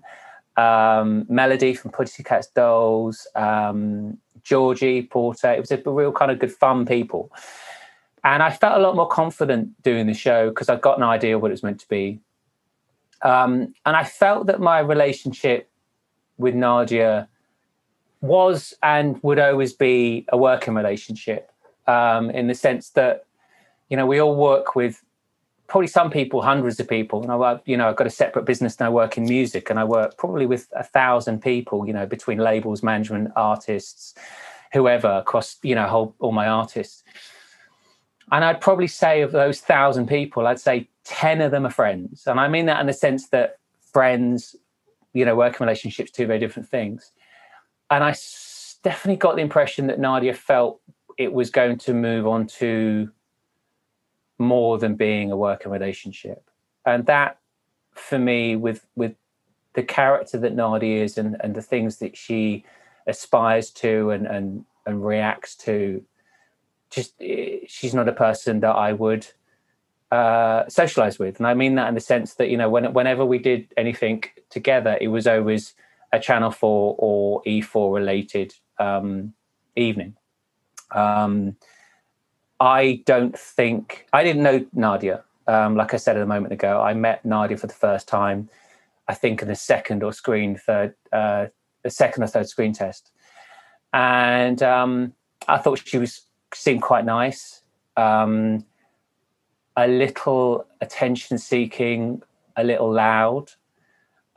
um, 0.56 1.26
Melody 1.28 1.74
from 1.74 1.92
Pussycat 1.92 2.48
Dolls, 2.56 3.28
um, 3.36 4.18
Georgie 4.44 5.04
Porter. 5.04 5.52
It 5.52 5.60
was 5.60 5.72
a 5.72 5.82
real 5.86 6.12
kind 6.12 6.32
of 6.32 6.40
good 6.40 6.52
fun 6.52 6.86
people. 6.86 7.32
And 8.24 8.44
I 8.44 8.52
felt 8.52 8.78
a 8.78 8.82
lot 8.82 8.96
more 8.96 9.08
confident 9.08 9.82
doing 9.82 10.08
the 10.08 10.14
show 10.14 10.50
because 10.50 10.70
I'd 10.70 10.82
got 10.82 10.98
an 10.98 11.04
idea 11.04 11.40
what 11.40 11.52
it 11.52 11.54
was 11.54 11.64
meant 11.64 11.80
to 11.80 11.88
be. 11.88 12.20
Um, 13.22 13.74
and 13.86 13.96
I 13.96 14.04
felt 14.04 14.48
that 14.48 14.60
my 14.60 14.80
relationship 14.80 15.70
with 16.38 16.56
Nadia 16.56 17.28
was 18.22 18.74
and 18.84 19.22
would 19.24 19.40
always 19.40 19.74
be 19.74 20.26
a 20.30 20.38
working 20.38 20.74
relationship 20.74 21.52
um, 21.90 22.30
in 22.30 22.48
the 22.48 22.54
sense 22.54 22.92
that, 22.92 23.26
you 23.90 23.98
know, 23.98 24.06
we 24.06 24.20
all 24.20 24.36
work 24.36 24.76
with 24.76 25.04
probably 25.68 25.88
some 25.88 26.12
people, 26.12 26.42
hundreds 26.42 26.80
of 26.80 26.88
people. 26.88 27.24
And 27.24 27.32
I, 27.32 27.60
you 27.66 27.78
know, 27.78 27.90
I've 27.90 27.96
got 27.96 28.08
a 28.08 28.12
separate 28.12 28.46
business 28.46 28.80
now, 28.80 28.92
work 28.92 29.18
in 29.18 29.24
music, 29.24 29.70
and 29.70 29.80
I 29.80 29.84
work 29.84 30.18
probably 30.18 30.46
with 30.46 30.68
a 30.76 30.84
thousand 30.84 31.42
people, 31.42 31.88
you 31.88 31.94
know, 31.94 32.06
between 32.06 32.38
labels, 32.38 32.84
management, 32.84 33.32
artists, 33.36 34.14
whoever 34.72 35.08
across, 35.08 35.58
you 35.64 35.74
know, 35.74 35.88
whole, 35.88 36.16
all 36.20 36.32
my 36.32 36.48
artists. 36.48 37.04
And 38.32 38.46
I'd 38.46 38.62
probably 38.62 38.88
say 38.88 39.22
of 39.22 39.32
those 39.32 39.60
thousand 39.60 40.08
people, 40.08 40.46
I'd 40.46 40.60
say 40.60 40.88
10 41.06 41.42
of 41.42 41.50
them 41.50 41.66
are 41.66 41.72
friends. 41.72 42.28
And 42.28 42.40
I 42.40 42.48
mean 42.48 42.68
that 42.68 42.80
in 42.80 42.86
the 42.86 42.94
sense 42.94 43.30
that 43.30 43.58
friends, 43.92 44.56
you 45.14 45.26
know, 45.26 45.36
working 45.36 45.66
relationships, 45.66 46.12
two 46.12 46.28
very 46.28 46.38
different 46.38 46.70
things. 46.70 47.12
And 47.90 48.04
I 48.04 48.14
definitely 48.84 49.18
got 49.18 49.36
the 49.36 49.42
impression 49.42 49.88
that 49.88 50.00
Nadia 50.00 50.36
felt 50.36 50.80
it 51.20 51.34
was 51.34 51.52
going 51.52 51.78
to 51.78 51.94
move 51.94 52.26
on 52.26 52.48
to 52.48 53.12
more 54.40 54.80
than 54.80 54.96
being 54.96 55.32
a 55.32 55.38
working 55.38 55.70
relationship. 55.70 56.50
And 56.86 57.06
that 57.06 57.38
for 57.94 58.18
me, 58.18 58.56
with 58.56 58.88
with 58.96 59.16
the 59.74 59.84
character 59.84 60.38
that 60.40 60.56
Nadia 60.56 61.04
is 61.04 61.18
and, 61.18 61.36
and 61.42 61.54
the 61.54 61.62
things 61.62 61.98
that 61.98 62.18
she 62.18 62.64
aspires 63.06 63.70
to 63.72 64.12
and, 64.12 64.26
and 64.26 64.66
and 64.86 65.06
reacts 65.06 65.56
to, 65.58 66.04
just 66.90 67.14
eh, 67.20 67.60
she's 67.68 67.94
not 67.94 68.08
a 68.08 68.14
person 68.14 68.62
that 68.62 68.76
I 68.76 68.94
would 68.94 69.28
uh, 70.12 70.70
socialize 70.70 71.20
with, 71.20 71.38
and 71.38 71.46
I 71.46 71.54
mean 71.54 71.76
that 71.76 71.90
in 71.90 71.96
the 71.96 72.02
sense 72.02 72.36
that 72.36 72.50
you 72.50 72.56
know 72.56 72.70
when, 72.70 72.94
whenever 72.94 73.26
we 73.26 73.40
did 73.40 73.68
anything 73.76 74.24
together, 74.50 74.98
it 75.02 75.10
was 75.10 75.28
always 75.28 75.76
a 76.14 76.20
Channel 76.20 76.52
Four 76.52 76.96
or 76.98 77.44
E4 77.44 77.94
related 77.94 78.56
um, 78.80 79.34
evening. 79.76 80.16
Um, 80.92 81.56
I 82.60 83.04
don't 83.06 83.38
think 83.38 84.08
I 84.12 84.24
didn't 84.24 84.44
know 84.44 84.66
Nadia. 84.74 85.24
Um, 85.48 85.76
like 85.76 85.94
I 85.94 85.98
said 85.98 86.18
a 86.18 86.26
moment 86.26 86.54
ago, 86.54 86.82
I 86.82 86.94
met 86.94 87.26
Nadia 87.26 87.58
for 87.58 87.68
the 87.68 87.74
first 87.74 88.08
time. 88.08 88.50
I 89.08 89.14
think 89.16 89.42
in 89.42 89.48
the 89.48 89.56
second 89.56 90.04
or 90.04 90.14
screen 90.14 90.56
third, 90.56 90.94
uh, 91.12 91.48
the 91.84 91.90
second 91.90 92.24
or 92.24 92.28
third 92.28 92.48
screen 92.48 92.74
test, 92.74 93.12
and 93.94 94.62
um, 94.62 95.14
I 95.48 95.58
thought 95.58 95.82
she 95.84 95.98
was 95.98 96.22
seemed 96.54 96.82
quite 96.82 97.06
nice. 97.06 97.64
Um, 97.98 98.66
a 99.76 99.88
little 99.88 100.68
attention 100.82 101.38
seeking, 101.38 102.22
a 102.56 102.64
little 102.64 102.92
loud, 102.92 103.52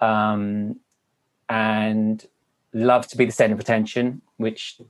um, 0.01 0.77
and 1.49 2.25
love 2.73 3.07
to 3.09 3.17
be 3.17 3.25
the 3.25 3.33
center 3.33 3.55
of 3.55 3.61
attention, 3.61 4.23
which 4.37 4.81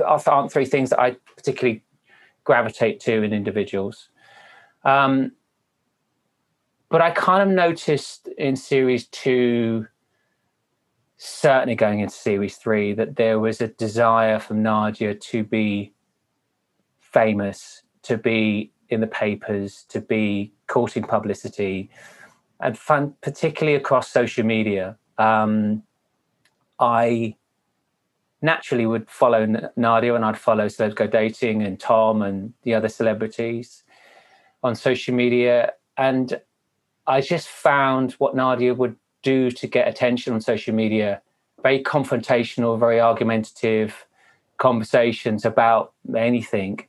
aren't 0.00 0.52
three 0.52 0.66
things 0.66 0.90
that 0.90 1.00
I 1.00 1.16
particularly 1.36 1.84
gravitate 2.44 3.00
to 3.00 3.22
in 3.22 3.32
individuals. 3.32 4.08
Um, 4.84 5.32
but 6.88 7.00
I 7.00 7.10
kind 7.10 7.42
of 7.48 7.54
noticed 7.54 8.28
in 8.38 8.56
series 8.56 9.06
two, 9.08 9.86
certainly 11.16 11.74
going 11.74 12.00
into 12.00 12.14
series 12.14 12.56
three, 12.56 12.92
that 12.94 13.16
there 13.16 13.38
was 13.38 13.60
a 13.60 13.68
desire 13.68 14.38
from 14.38 14.62
Nadia 14.62 15.14
to 15.14 15.44
be 15.44 15.92
famous, 17.00 17.82
to 18.02 18.18
be 18.18 18.72
in 18.88 19.00
the 19.00 19.06
papers, 19.06 19.84
to 19.88 20.00
be 20.00 20.52
courting 20.66 21.02
publicity, 21.02 21.88
and 22.60 22.76
fun, 22.76 23.14
particularly 23.22 23.76
across 23.76 24.10
social 24.10 24.44
media. 24.44 24.96
Um, 25.18 25.82
I 26.78 27.36
naturally 28.42 28.86
would 28.86 29.08
follow 29.08 29.46
Nadia 29.76 30.14
and 30.14 30.24
I'd 30.24 30.38
follow 30.38 30.66
Celebs 30.66 30.94
Go 30.94 31.06
Dating 31.06 31.62
and 31.62 31.78
Tom 31.78 32.22
and 32.22 32.52
the 32.62 32.74
other 32.74 32.88
celebrities 32.88 33.84
on 34.62 34.74
social 34.74 35.14
media. 35.14 35.72
And 35.96 36.40
I 37.06 37.20
just 37.20 37.48
found 37.48 38.12
what 38.14 38.34
Nadia 38.34 38.74
would 38.74 38.96
do 39.22 39.50
to 39.50 39.66
get 39.66 39.88
attention 39.88 40.32
on 40.32 40.40
social 40.40 40.74
media 40.74 41.22
very 41.62 41.82
confrontational, 41.82 42.78
very 42.78 43.00
argumentative 43.00 44.06
conversations 44.58 45.44
about 45.44 45.92
anything. 46.16 46.86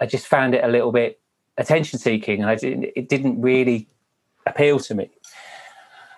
I 0.00 0.06
just 0.06 0.26
found 0.26 0.54
it 0.54 0.64
a 0.64 0.68
little 0.68 0.92
bit 0.92 1.20
attention 1.56 1.98
seeking 1.98 2.40
and 2.40 2.50
I 2.50 2.56
didn't, 2.56 2.86
it 2.96 3.08
didn't 3.08 3.40
really 3.40 3.88
appeal 4.46 4.78
to 4.80 4.94
me. 4.94 5.10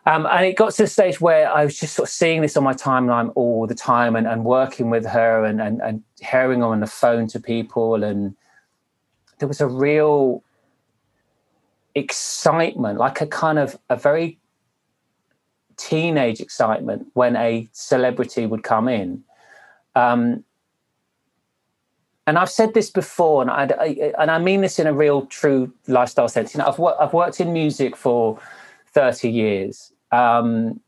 Um, 0.06 0.25
and 0.26 0.46
it 0.46 0.56
got 0.56 0.72
to 0.75 0.84
the 0.84 0.88
stage 0.88 1.20
where 1.20 1.52
I 1.52 1.64
was 1.64 1.76
just 1.76 1.94
sort 1.94 2.08
of 2.08 2.12
seeing 2.12 2.40
this 2.40 2.56
on 2.56 2.62
my 2.62 2.75
timeline 2.75 3.32
all 3.34 3.66
the 3.66 3.75
time 3.75 4.14
and, 4.14 4.26
and 4.26 4.44
working 4.44 4.88
with 4.88 5.04
her 5.04 5.44
and, 5.44 5.60
and, 5.60 5.82
and 5.82 6.02
hearing 6.20 6.60
her 6.60 6.66
on 6.66 6.78
the 6.78 6.86
phone 6.86 7.26
to 7.28 7.40
people. 7.40 8.04
And 8.04 8.36
there 9.38 9.48
was 9.48 9.60
a 9.60 9.66
real 9.66 10.44
excitement, 11.96 12.98
like 12.98 13.20
a 13.20 13.26
kind 13.26 13.58
of 13.58 13.76
a 13.90 13.96
very 13.96 14.38
teenage 15.76 16.40
excitement 16.40 17.08
when 17.14 17.34
a 17.34 17.68
celebrity 17.72 18.46
would 18.46 18.62
come 18.62 18.88
in. 18.88 19.25
Um, 19.96 20.44
and 22.28 22.38
I've 22.38 22.50
said 22.50 22.75
this 22.75 22.90
before, 22.90 23.42
and 23.42 23.50
I, 23.50 23.68
I, 23.80 24.12
and 24.18 24.30
I 24.30 24.38
mean 24.38 24.60
this 24.60 24.78
in 24.78 24.86
a 24.86 24.92
real, 24.92 25.26
true 25.26 25.72
lifestyle 25.86 26.28
sense. 26.28 26.54
You 26.54 26.58
know, 26.58 26.66
I've 26.66 26.80
I've 27.00 27.12
worked 27.12 27.40
in 27.40 27.52
music 27.52 27.96
for 27.96 28.38
thirty 28.92 29.30
years, 29.30 29.92
um, 30.16 30.80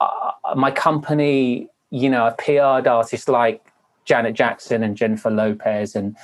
uh, 0.00 0.32
my 0.56 0.70
company, 0.70 1.68
you 1.90 2.10
know, 2.10 2.26
I 2.26 2.30
PR'd 2.30 2.86
artists 2.86 3.28
like 3.28 3.72
Janet 4.04 4.34
Jackson 4.34 4.82
and 4.82 4.96
Jennifer 4.96 5.30
Lopez 5.30 5.94
and 5.94 6.16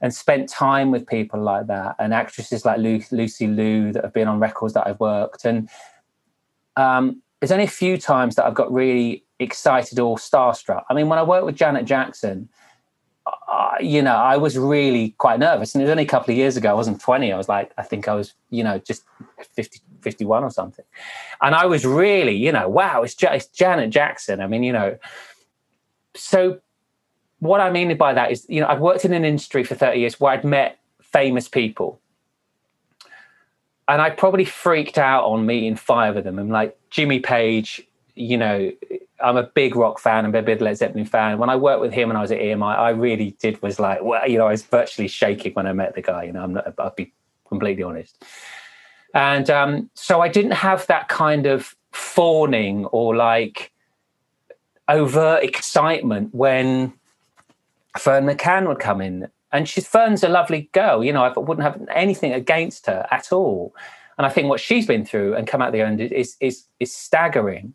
and 0.00 0.12
spent 0.12 0.48
time 0.48 0.90
with 0.90 1.06
people 1.06 1.40
like 1.40 1.68
that 1.68 1.94
and 2.00 2.12
actresses 2.12 2.64
like 2.64 2.78
Lu- 2.78 3.04
Lucy 3.12 3.46
Liu 3.46 3.92
that 3.92 4.02
have 4.02 4.12
been 4.12 4.26
on 4.26 4.40
records 4.40 4.74
that 4.74 4.84
I've 4.84 4.98
worked. 4.98 5.44
And 5.44 5.68
um, 6.76 7.22
there's 7.38 7.52
only 7.52 7.64
a 7.64 7.68
few 7.68 7.96
times 7.96 8.34
that 8.34 8.44
I've 8.44 8.54
got 8.54 8.72
really 8.72 9.24
excited 9.38 10.00
or 10.00 10.16
starstruck. 10.16 10.82
I 10.90 10.94
mean, 10.94 11.08
when 11.08 11.20
I 11.20 11.22
worked 11.22 11.46
with 11.46 11.54
Janet 11.54 11.84
Jackson, 11.84 12.48
uh, 13.26 13.74
you 13.80 14.02
know, 14.02 14.16
I 14.16 14.38
was 14.38 14.58
really 14.58 15.10
quite 15.18 15.38
nervous. 15.38 15.72
And 15.72 15.82
it 15.82 15.84
was 15.84 15.92
only 15.92 16.02
a 16.02 16.08
couple 16.08 16.32
of 16.32 16.36
years 16.36 16.56
ago. 16.56 16.70
I 16.70 16.74
wasn't 16.74 17.00
20. 17.00 17.32
I 17.32 17.36
was 17.36 17.48
like, 17.48 17.70
I 17.78 17.84
think 17.84 18.08
I 18.08 18.14
was, 18.14 18.34
you 18.50 18.64
know, 18.64 18.78
just 18.78 19.04
50, 19.54 19.78
51 20.02 20.44
or 20.44 20.50
something. 20.50 20.84
And 21.40 21.54
I 21.54 21.66
was 21.66 21.84
really, 21.84 22.36
you 22.36 22.52
know, 22.52 22.68
wow, 22.68 23.02
it's, 23.02 23.16
it's 23.20 23.46
Janet 23.46 23.90
Jackson. 23.90 24.40
I 24.40 24.46
mean, 24.46 24.62
you 24.62 24.72
know, 24.72 24.98
so 26.14 26.60
what 27.38 27.60
I 27.60 27.70
mean 27.70 27.96
by 27.96 28.12
that 28.14 28.30
is, 28.30 28.46
you 28.48 28.60
know, 28.60 28.68
I'd 28.68 28.80
worked 28.80 29.04
in 29.04 29.12
an 29.12 29.24
industry 29.24 29.64
for 29.64 29.74
30 29.74 30.00
years 30.00 30.20
where 30.20 30.32
I'd 30.32 30.44
met 30.44 30.78
famous 31.00 31.48
people. 31.48 32.00
And 33.88 34.00
I 34.00 34.10
probably 34.10 34.44
freaked 34.44 34.96
out 34.96 35.24
on 35.24 35.44
meeting 35.44 35.76
five 35.76 36.16
of 36.16 36.24
them. 36.24 36.38
I'm 36.38 36.50
like, 36.50 36.78
Jimmy 36.90 37.18
Page, 37.18 37.82
you 38.14 38.36
know, 38.36 38.70
I'm 39.22 39.36
a 39.36 39.42
big 39.42 39.76
rock 39.76 39.98
fan. 39.98 40.24
I'm 40.24 40.34
a 40.34 40.42
big 40.42 40.60
Led 40.60 40.76
Zeppelin 40.76 41.04
fan. 41.04 41.38
When 41.38 41.50
I 41.50 41.56
worked 41.56 41.80
with 41.80 41.92
him 41.92 42.08
when 42.08 42.16
I 42.16 42.20
was 42.20 42.32
at 42.32 42.38
EMI, 42.38 42.78
I 42.78 42.90
really 42.90 43.36
did 43.40 43.60
was 43.62 43.78
like, 43.78 44.02
well, 44.02 44.26
you 44.28 44.38
know, 44.38 44.46
I 44.46 44.52
was 44.52 44.62
virtually 44.62 45.08
shaking 45.08 45.52
when 45.54 45.66
I 45.66 45.72
met 45.72 45.94
the 45.94 46.02
guy. 46.02 46.24
You 46.24 46.32
know, 46.32 46.42
I'm 46.42 46.54
not, 46.54 46.74
I'll 46.78 46.94
be 46.96 47.12
completely 47.48 47.82
honest. 47.82 48.22
And 49.14 49.50
um, 49.50 49.90
so 49.94 50.20
I 50.20 50.28
didn't 50.28 50.52
have 50.52 50.86
that 50.86 51.08
kind 51.08 51.46
of 51.46 51.76
fawning 51.92 52.86
or 52.86 53.14
like 53.14 53.72
overt 54.88 55.44
excitement 55.44 56.34
when 56.34 56.92
Ferne 57.98 58.24
McCann 58.24 58.66
would 58.68 58.78
come 58.78 59.00
in. 59.00 59.28
And 59.52 59.68
she's 59.68 59.86
Ferne's 59.86 60.24
a 60.24 60.28
lovely 60.28 60.70
girl, 60.72 61.04
you 61.04 61.12
know, 61.12 61.24
I 61.24 61.38
wouldn't 61.38 61.62
have 61.62 61.80
anything 61.94 62.32
against 62.32 62.86
her 62.86 63.06
at 63.10 63.32
all. 63.32 63.74
And 64.16 64.26
I 64.26 64.30
think 64.30 64.48
what 64.48 64.60
she's 64.60 64.86
been 64.86 65.04
through 65.04 65.34
and 65.34 65.46
come 65.46 65.60
out 65.60 65.72
the 65.72 65.82
end 65.82 66.00
is 66.00 66.36
is 66.40 66.64
is 66.80 66.94
staggering. 66.94 67.74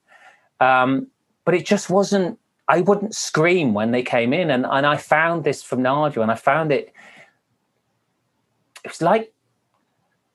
Um, 0.60 1.08
but 1.46 1.54
it 1.54 1.66
just 1.66 1.90
wasn't 1.90 2.40
I 2.68 2.82
wouldn't 2.82 3.16
scream 3.16 3.74
when 3.74 3.92
they 3.92 4.02
came 4.02 4.34
in. 4.34 4.50
And 4.50 4.66
and 4.66 4.86
I 4.86 4.98
found 4.98 5.44
this 5.44 5.62
from 5.62 5.84
Nadia 5.84 6.22
and 6.22 6.32
I 6.32 6.36
found 6.36 6.72
it 6.72 6.92
it 8.84 8.92
was 8.92 9.02
like 9.02 9.34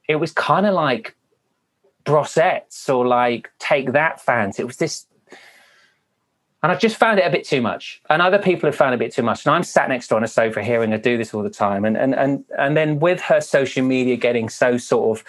it 0.09 0.17
was 0.17 0.33
kind 0.33 0.67
of 0.67 0.75
like 0.75 1.15
Brosettes 2.05 2.89
or 2.89 3.07
like 3.07 3.51
Take 3.59 3.93
That 3.93 4.21
fans. 4.21 4.59
It 4.59 4.67
was 4.67 4.77
this 4.77 5.07
and 6.63 6.71
I 6.71 6.77
just 6.77 6.97
found 6.97 7.19
it 7.19 7.27
a 7.27 7.31
bit 7.31 7.45
too 7.45 7.61
much. 7.61 8.01
And 8.09 8.23
other 8.23 8.39
people 8.39 8.69
have 8.69 8.77
found 8.77 8.95
it 8.95 8.97
a 8.97 8.99
bit 8.99 9.13
too 9.13 9.25
much. 9.25 9.45
And 9.45 9.55
I'm 9.55 9.65
sat 9.65 9.89
next 9.89 10.07
to 10.09 10.15
her 10.15 10.19
on 10.19 10.25
a 10.25 10.29
sofa 10.29 10.63
hearing 10.63 10.93
her 10.93 10.99
do 10.99 11.19
this 11.19 11.35
all 11.35 11.43
the 11.43 11.51
time. 11.51 11.85
And 11.85 11.97
and 11.97 12.15
and 12.15 12.45
and 12.57 12.77
then 12.77 13.01
with 13.01 13.21
her 13.23 13.41
social 13.41 13.85
media 13.85 14.17
getting 14.17 14.49
so 14.49 14.77
sort 14.77 15.19
of 15.19 15.25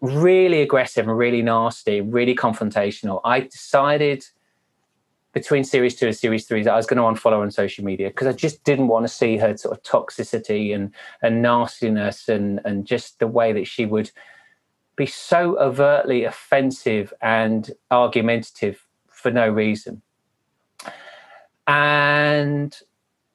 really 0.00 0.62
aggressive 0.62 1.08
and 1.08 1.18
really 1.18 1.42
nasty, 1.42 2.00
really 2.00 2.36
confrontational, 2.36 3.20
I 3.24 3.40
decided 3.40 4.24
between 5.32 5.64
series 5.64 5.96
two 5.96 6.06
and 6.06 6.16
series 6.16 6.46
three 6.46 6.62
that 6.62 6.72
I 6.72 6.76
was 6.76 6.86
going 6.86 6.96
to 6.96 7.20
unfollow 7.20 7.40
on 7.40 7.50
social 7.50 7.84
media 7.84 8.08
because 8.08 8.26
I 8.26 8.32
just 8.32 8.64
didn't 8.64 8.88
want 8.88 9.04
to 9.04 9.12
see 9.12 9.36
her 9.36 9.56
sort 9.56 9.76
of 9.76 9.82
toxicity 9.82 10.74
and 10.74 10.92
and 11.22 11.42
nastiness 11.42 12.28
and 12.28 12.60
and 12.64 12.86
just 12.86 13.18
the 13.18 13.26
way 13.26 13.52
that 13.52 13.66
she 13.66 13.86
would 13.86 14.10
be 14.96 15.06
so 15.06 15.58
overtly 15.58 16.24
offensive 16.24 17.12
and 17.22 17.70
argumentative 17.90 18.86
for 19.08 19.30
no 19.30 19.48
reason. 19.48 20.02
And 21.66 22.76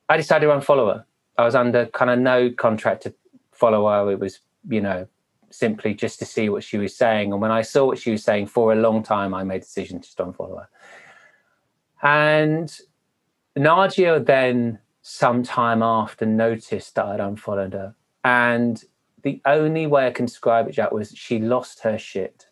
I 0.09 0.17
decided 0.17 0.47
to 0.47 0.51
unfollow 0.51 0.93
her. 0.93 1.05
I 1.37 1.45
was 1.45 1.55
under 1.55 1.85
kind 1.87 2.11
of 2.11 2.19
no 2.19 2.51
contract 2.51 3.03
to 3.03 3.13
follow 3.51 3.87
her. 3.87 4.11
It 4.11 4.19
was, 4.19 4.39
you 4.69 4.81
know, 4.81 5.07
simply 5.49 5.93
just 5.93 6.19
to 6.19 6.25
see 6.25 6.49
what 6.49 6.63
she 6.63 6.77
was 6.77 6.95
saying. 6.95 7.31
And 7.31 7.41
when 7.41 7.51
I 7.51 7.61
saw 7.61 7.85
what 7.85 7.97
she 7.97 8.11
was 8.11 8.23
saying 8.23 8.47
for 8.47 8.73
a 8.73 8.75
long 8.75 9.03
time, 9.03 9.33
I 9.33 9.43
made 9.43 9.57
a 9.57 9.59
decision 9.59 9.99
to 9.99 10.05
just 10.05 10.17
unfollow 10.17 10.59
her. 10.59 10.69
And 12.01 12.75
Nadia 13.55 14.19
then, 14.19 14.79
sometime 15.01 15.81
after, 15.81 16.25
noticed 16.25 16.95
that 16.95 17.05
I'd 17.05 17.19
unfollowed 17.19 17.73
her. 17.73 17.95
And 18.23 18.83
the 19.23 19.41
only 19.45 19.87
way 19.87 20.07
I 20.07 20.11
can 20.11 20.25
describe 20.25 20.67
it, 20.67 20.73
Jack, 20.73 20.91
was 20.91 21.11
she 21.15 21.39
lost 21.39 21.81
her 21.81 21.97
shit. 21.97 22.47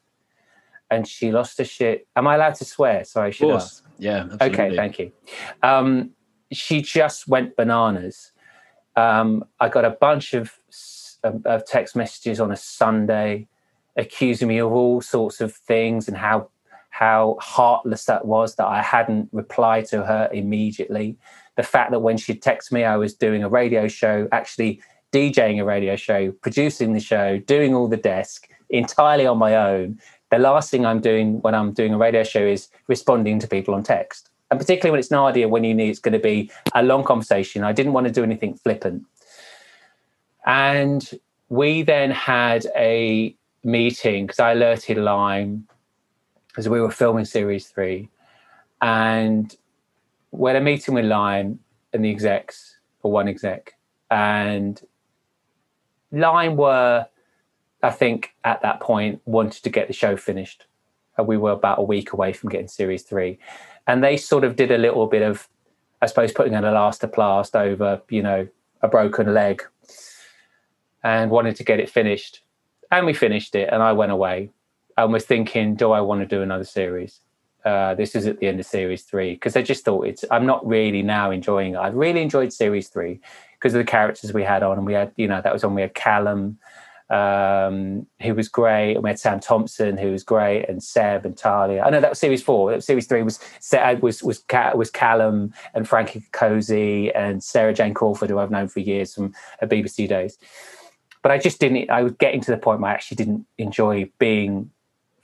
And 0.89 1.07
she 1.07 1.31
lost 1.31 1.57
her 1.57 1.65
shit. 1.65 2.07
Am 2.15 2.27
I 2.27 2.35
allowed 2.35 2.55
to 2.55 2.65
swear? 2.65 3.03
Sorry, 3.03 3.31
she 3.31 3.47
does. 3.47 3.81
Yeah. 3.97 4.27
Absolutely. 4.31 4.47
Okay, 4.47 4.75
thank 4.75 4.99
you. 4.99 5.11
Um, 5.61 6.11
she 6.51 6.81
just 6.81 7.27
went 7.27 7.55
bananas. 7.55 8.31
Um, 8.95 9.43
I 9.59 9.69
got 9.69 9.85
a 9.85 9.89
bunch 9.89 10.33
of, 10.33 10.53
of 11.23 11.65
text 11.65 11.95
messages 11.95 12.39
on 12.39 12.51
a 12.51 12.55
Sunday 12.55 13.47
accusing 13.95 14.47
me 14.47 14.59
of 14.59 14.71
all 14.71 15.01
sorts 15.01 15.41
of 15.41 15.53
things 15.53 16.07
and 16.07 16.17
how 16.17 16.49
how 16.93 17.35
heartless 17.41 18.05
that 18.05 18.25
was 18.25 18.53
that 18.55 18.67
I 18.67 18.83
hadn't 18.83 19.27
replied 19.31 19.85
to 19.87 20.05
her 20.05 20.29
immediately. 20.31 21.17
The 21.55 21.63
fact 21.63 21.89
that 21.89 22.01
when 22.01 22.17
she 22.17 22.35
texted 22.35 22.71
me, 22.71 22.83
I 22.83 22.97
was 22.97 23.15
doing 23.15 23.43
a 23.43 23.49
radio 23.49 23.87
show, 23.87 24.27
actually 24.31 24.79
DJing 25.11 25.59
a 25.59 25.65
radio 25.65 25.95
show, 25.95 26.31
producing 26.43 26.93
the 26.93 26.99
show, 26.99 27.39
doing 27.39 27.73
all 27.73 27.87
the 27.87 27.97
desk 27.97 28.47
entirely 28.69 29.25
on 29.25 29.39
my 29.39 29.55
own. 29.55 29.99
The 30.29 30.37
last 30.37 30.69
thing 30.69 30.85
I'm 30.85 31.01
doing 31.01 31.41
when 31.41 31.55
I'm 31.55 31.73
doing 31.73 31.95
a 31.95 31.97
radio 31.97 32.23
show 32.23 32.45
is 32.45 32.67
responding 32.87 33.39
to 33.39 33.47
people 33.47 33.73
on 33.73 33.81
text. 33.81 34.29
And 34.51 34.59
particularly 34.59 34.91
when 34.91 34.99
it's 34.99 35.09
Nadia, 35.09 35.47
when 35.47 35.63
you 35.63 35.73
need 35.73 35.89
it's 35.89 35.99
going 35.99 36.13
to 36.13 36.19
be 36.19 36.51
a 36.75 36.83
long 36.83 37.03
conversation. 37.03 37.63
I 37.63 37.73
didn't 37.73 37.93
want 37.93 38.05
to 38.05 38.13
do 38.13 38.21
anything 38.21 38.53
flippant. 38.53 39.03
And 40.45 41.09
we 41.49 41.81
then 41.81 42.11
had 42.11 42.67
a 42.75 43.35
meeting 43.63 44.27
because 44.27 44.39
I 44.39 44.51
alerted 44.51 44.97
Lime 44.97 45.67
because 46.53 46.69
we 46.69 46.79
were 46.79 46.91
filming 46.91 47.25
series 47.25 47.65
three, 47.65 48.09
and 48.79 49.57
we 50.29 50.51
had 50.51 50.61
a 50.61 50.61
meeting 50.61 50.93
with 50.93 51.05
Lime 51.05 51.57
and 51.93 52.05
the 52.05 52.11
execs, 52.11 52.77
or 53.01 53.11
one 53.11 53.27
exec, 53.27 53.73
and 54.11 54.79
Lime 56.11 56.55
were, 56.55 57.07
I 57.81 57.89
think, 57.89 58.35
at 58.43 58.61
that 58.61 58.81
point 58.81 59.19
wanted 59.25 59.63
to 59.63 59.71
get 59.71 59.87
the 59.87 59.93
show 59.93 60.15
finished. 60.15 60.67
And 61.17 61.27
we 61.27 61.37
were 61.37 61.51
about 61.51 61.79
a 61.79 61.83
week 61.83 62.13
away 62.13 62.33
from 62.33 62.49
getting 62.49 62.67
series 62.67 63.01
three, 63.01 63.39
and 63.87 64.03
they 64.03 64.15
sort 64.15 64.43
of 64.43 64.55
did 64.55 64.71
a 64.71 64.77
little 64.77 65.07
bit 65.07 65.23
of, 65.23 65.49
I 66.03 66.05
suppose, 66.05 66.31
putting 66.31 66.53
an 66.53 66.63
elastoplast 66.63 67.59
over, 67.59 67.99
you 68.09 68.21
know, 68.21 68.47
a 68.83 68.87
broken 68.87 69.33
leg, 69.33 69.63
and 71.03 71.31
wanted 71.31 71.55
to 71.55 71.63
get 71.63 71.79
it 71.79 71.89
finished, 71.89 72.43
and 72.91 73.07
we 73.07 73.13
finished 73.13 73.55
it, 73.55 73.69
and 73.71 73.81
I 73.81 73.91
went 73.91 74.11
away 74.11 74.51
and 74.97 75.13
was 75.13 75.25
thinking, 75.25 75.75
do 75.75 75.91
I 75.91 76.01
want 76.01 76.21
to 76.21 76.27
do 76.27 76.41
another 76.41 76.63
series? 76.63 77.19
Uh, 77.65 77.95
this 77.95 78.13
is 78.13 78.27
at 78.27 78.39
the 78.39 78.47
end 78.47 78.59
of 78.59 78.65
series 78.65 79.03
three 79.03 79.33
because 79.33 79.55
I 79.55 79.61
just 79.61 79.85
thought 79.85 80.05
it's. 80.05 80.25
I'm 80.29 80.45
not 80.45 80.67
really 80.67 81.01
now 81.01 81.31
enjoying 81.31 81.75
it. 81.75 81.77
I 81.77 81.87
really 81.87 82.21
enjoyed 82.21 82.51
series 82.51 82.89
three 82.89 83.21
because 83.53 83.73
of 83.73 83.77
the 83.77 83.89
characters 83.89 84.33
we 84.33 84.43
had 84.43 84.63
on, 84.63 84.77
and 84.77 84.85
we 84.85 84.93
had, 84.93 85.13
you 85.15 85.29
know, 85.29 85.41
that 85.41 85.53
was 85.53 85.63
when 85.63 85.73
we 85.73 85.81
had 85.81 85.93
Callum, 85.93 86.57
um, 87.09 88.05
who 88.21 88.35
was 88.35 88.49
great, 88.49 88.95
and 88.95 89.03
we 89.03 89.09
had 89.09 89.19
Sam 89.19 89.39
Thompson, 89.39 89.97
who 89.97 90.11
was 90.11 90.25
great, 90.25 90.67
and 90.67 90.83
Seb 90.83 91.25
and 91.25 91.37
Talia. 91.37 91.83
I 91.83 91.89
know 91.89 92.01
that 92.01 92.09
was 92.09 92.19
series 92.19 92.43
four. 92.43 92.81
Series 92.81 93.07
three 93.07 93.23
was 93.23 93.39
was 94.01 94.21
was 94.23 94.43
was 94.75 94.91
Callum 94.91 95.53
and 95.73 95.87
Frankie 95.87 96.25
Cocozza 96.33 97.13
and 97.15 97.41
Sarah 97.41 97.73
Jane 97.73 97.93
Crawford, 97.93 98.29
who 98.29 98.39
I've 98.39 98.51
known 98.51 98.67
for 98.67 98.81
years 98.81 99.13
from 99.13 99.33
BBC 99.61 100.09
days. 100.09 100.37
But 101.21 101.31
I 101.31 101.37
just 101.37 101.61
didn't. 101.61 101.89
I 101.89 102.03
was 102.03 102.11
getting 102.11 102.41
to 102.41 102.51
the 102.51 102.57
point 102.57 102.81
where 102.81 102.91
I 102.91 102.93
actually 102.93 103.15
didn't 103.15 103.45
enjoy 103.57 104.11
being 104.19 104.69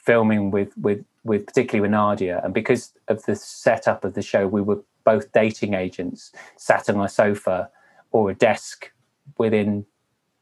filming 0.10 0.50
with 0.50 0.76
with 0.76 1.06
with 1.24 1.46
particularly 1.46 1.82
with 1.82 1.92
Nadia, 1.92 2.42
and 2.44 2.52
because 2.52 2.94
of 3.10 3.24
the 3.26 3.36
setup 3.36 4.04
of 4.04 4.16
the 4.16 4.24
show, 4.24 4.48
we 4.48 4.60
were 4.60 4.82
both 5.04 5.32
dating 5.34 5.76
agents 5.76 6.32
sat 6.58 6.90
on 6.90 7.00
a 7.00 7.08
sofa 7.08 7.70
or 8.12 8.32
a 8.32 8.34
desk 8.34 8.92
within 9.38 9.86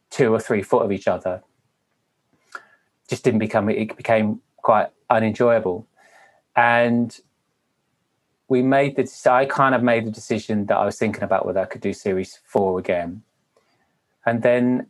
two 0.10 0.34
or 0.34 0.40
three 0.40 0.64
foot 0.64 0.86
of 0.86 0.92
each 0.94 1.06
other. 1.06 1.44
Just 3.10 3.26
didn't 3.26 3.40
become 3.40 3.68
it 3.70 3.98
became 3.98 4.40
quite 4.56 4.88
unenjoyable, 5.10 5.86
and 6.56 7.20
we 8.48 8.62
made 8.62 8.96
the 8.96 9.06
I 9.30 9.44
kind 9.48 9.76
of 9.76 9.84
made 9.84 10.06
the 10.06 10.12
decision 10.12 10.68
that 10.68 10.78
I 10.78 10.86
was 10.86 10.98
thinking 10.98 11.24
about 11.24 11.46
whether 11.46 11.60
I 11.60 11.66
could 11.66 11.82
do 11.82 11.92
series 11.92 12.40
four 12.46 12.80
again, 12.80 13.22
and 14.26 14.44
then 14.44 14.88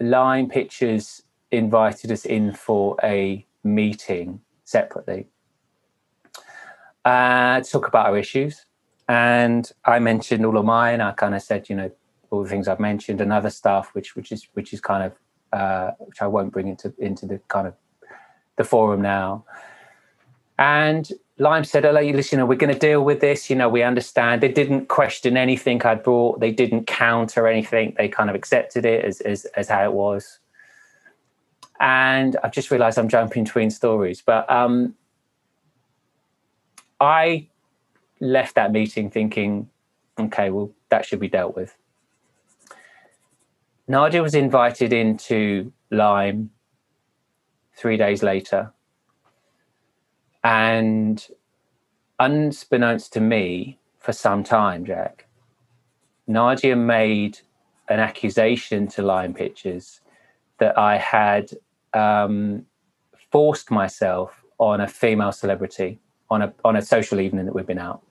Lime 0.00 0.48
Pictures 0.48 1.22
invited 1.50 2.10
us 2.10 2.24
in 2.24 2.54
for 2.54 2.96
a 3.02 3.46
meeting 3.64 4.40
separately 4.64 5.26
uh, 7.04 7.60
to 7.60 7.70
talk 7.70 7.88
about 7.88 8.06
our 8.06 8.18
issues. 8.18 8.66
And 9.08 9.70
I 9.84 9.98
mentioned 9.98 10.46
all 10.46 10.56
of 10.56 10.64
mine. 10.64 11.00
I 11.00 11.12
kind 11.12 11.34
of 11.34 11.42
said, 11.42 11.68
you 11.68 11.76
know, 11.76 11.90
all 12.30 12.42
the 12.42 12.48
things 12.48 12.68
I've 12.68 12.80
mentioned 12.80 13.20
and 13.20 13.32
other 13.32 13.50
stuff, 13.50 13.90
which 13.94 14.16
which 14.16 14.32
is 14.32 14.48
which 14.54 14.72
is 14.72 14.80
kind 14.80 15.04
of 15.04 15.12
uh, 15.52 15.92
which 15.98 16.22
I 16.22 16.26
won't 16.26 16.52
bring 16.52 16.68
into 16.68 16.92
into 16.98 17.26
the 17.26 17.40
kind 17.48 17.68
of 17.68 17.74
the 18.56 18.64
forum 18.64 19.02
now. 19.02 19.44
And 20.58 21.08
Lime 21.38 21.64
said, 21.64 21.84
"Oh, 21.84 21.92
listen, 21.92 22.38
you 22.38 22.40
know, 22.40 22.46
we're 22.46 22.56
going 22.56 22.72
to 22.72 22.78
deal 22.78 23.04
with 23.04 23.20
this. 23.20 23.50
You 23.50 23.56
know, 23.56 23.68
we 23.68 23.82
understand." 23.82 24.42
They 24.42 24.52
didn't 24.52 24.88
question 24.88 25.36
anything 25.36 25.82
I'd 25.82 26.02
brought. 26.02 26.40
They 26.40 26.52
didn't 26.52 26.86
counter 26.86 27.46
anything. 27.46 27.94
They 27.98 28.08
kind 28.08 28.30
of 28.30 28.36
accepted 28.36 28.86
it 28.86 29.04
as 29.04 29.20
as, 29.20 29.44
as 29.56 29.68
how 29.68 29.84
it 29.84 29.92
was 29.92 30.38
and 31.80 32.36
I've 32.42 32.52
just 32.52 32.70
realised 32.70 32.98
I'm 32.98 33.08
jumping 33.08 33.44
between 33.44 33.70
stories. 33.70 34.22
But 34.24 34.50
um, 34.50 34.94
I 37.00 37.48
left 38.20 38.54
that 38.54 38.72
meeting 38.72 39.10
thinking, 39.10 39.68
okay, 40.18 40.50
well, 40.50 40.70
that 40.90 41.04
should 41.04 41.20
be 41.20 41.28
dealt 41.28 41.56
with. 41.56 41.76
Nadia 43.86 44.22
was 44.22 44.34
invited 44.34 44.92
into 44.92 45.72
Lime 45.90 46.50
three 47.76 47.96
days 47.96 48.22
later. 48.22 48.72
And 50.42 51.26
unbeknownst 52.18 53.12
to 53.14 53.20
me, 53.20 53.78
for 53.98 54.12
some 54.12 54.44
time, 54.44 54.84
Jack, 54.84 55.26
Nadia 56.26 56.76
made 56.76 57.40
an 57.88 58.00
accusation 58.00 58.86
to 58.88 59.02
Lime 59.02 59.34
Pictures 59.34 60.00
that 60.58 60.78
I 60.78 60.96
had 60.96 61.50
um, 61.92 62.66
forced 63.30 63.70
myself 63.70 64.42
on 64.58 64.80
a 64.80 64.88
female 64.88 65.32
celebrity 65.32 65.98
on 66.30 66.42
a 66.42 66.52
on 66.64 66.76
a 66.76 66.82
social 66.82 67.20
evening 67.20 67.44
that 67.46 67.54
we'd 67.54 67.66
been 67.66 67.78
out, 67.78 68.02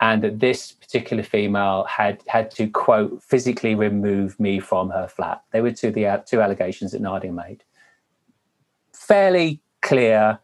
and 0.00 0.22
that 0.22 0.40
this 0.40 0.72
particular 0.72 1.22
female 1.22 1.84
had 1.84 2.22
had 2.26 2.50
to 2.52 2.68
quote 2.68 3.22
physically 3.22 3.74
remove 3.74 4.38
me 4.38 4.60
from 4.60 4.90
her 4.90 5.08
flat. 5.08 5.42
They 5.52 5.60
were 5.60 5.72
two 5.72 5.90
the 5.90 6.22
two 6.26 6.40
allegations 6.40 6.92
that 6.92 7.00
Nadia 7.00 7.32
made. 7.32 7.64
Fairly 8.92 9.60
clear 9.82 10.38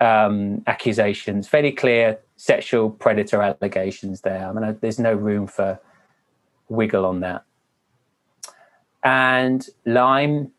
um, 0.00 0.62
accusations, 0.66 1.48
fairly 1.48 1.72
clear 1.72 2.18
sexual 2.36 2.90
predator 2.90 3.42
allegations 3.42 4.20
there. 4.20 4.46
I 4.48 4.52
mean, 4.52 4.78
there's 4.80 4.98
no 4.98 5.14
room 5.14 5.46
for 5.46 5.80
wiggle 6.68 7.04
on 7.04 7.20
that. 7.20 7.44
And 9.04 9.66
Lime 9.86 10.50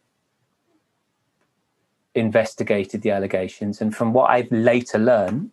investigated 2.15 3.02
the 3.02 3.12
allegations. 3.12 3.82
And 3.82 3.95
from 3.95 4.13
what 4.13 4.30
I've 4.30 4.52
later 4.52 4.97
learned, 4.97 5.52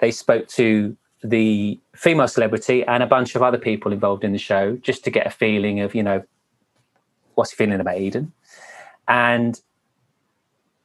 they 0.00 0.10
spoke 0.10 0.48
to 0.48 0.96
the 1.22 1.80
female 1.94 2.28
celebrity 2.28 2.84
and 2.84 3.02
a 3.02 3.06
bunch 3.06 3.34
of 3.34 3.42
other 3.42 3.58
people 3.58 3.92
involved 3.92 4.24
in 4.24 4.32
the 4.32 4.38
show 4.38 4.76
just 4.76 5.04
to 5.04 5.10
get 5.10 5.26
a 5.26 5.30
feeling 5.30 5.80
of, 5.80 5.94
you 5.94 6.02
know, 6.02 6.22
what's 7.34 7.50
he 7.50 7.56
feeling 7.56 7.80
about 7.80 7.98
Eden. 7.98 8.32
And 9.08 9.60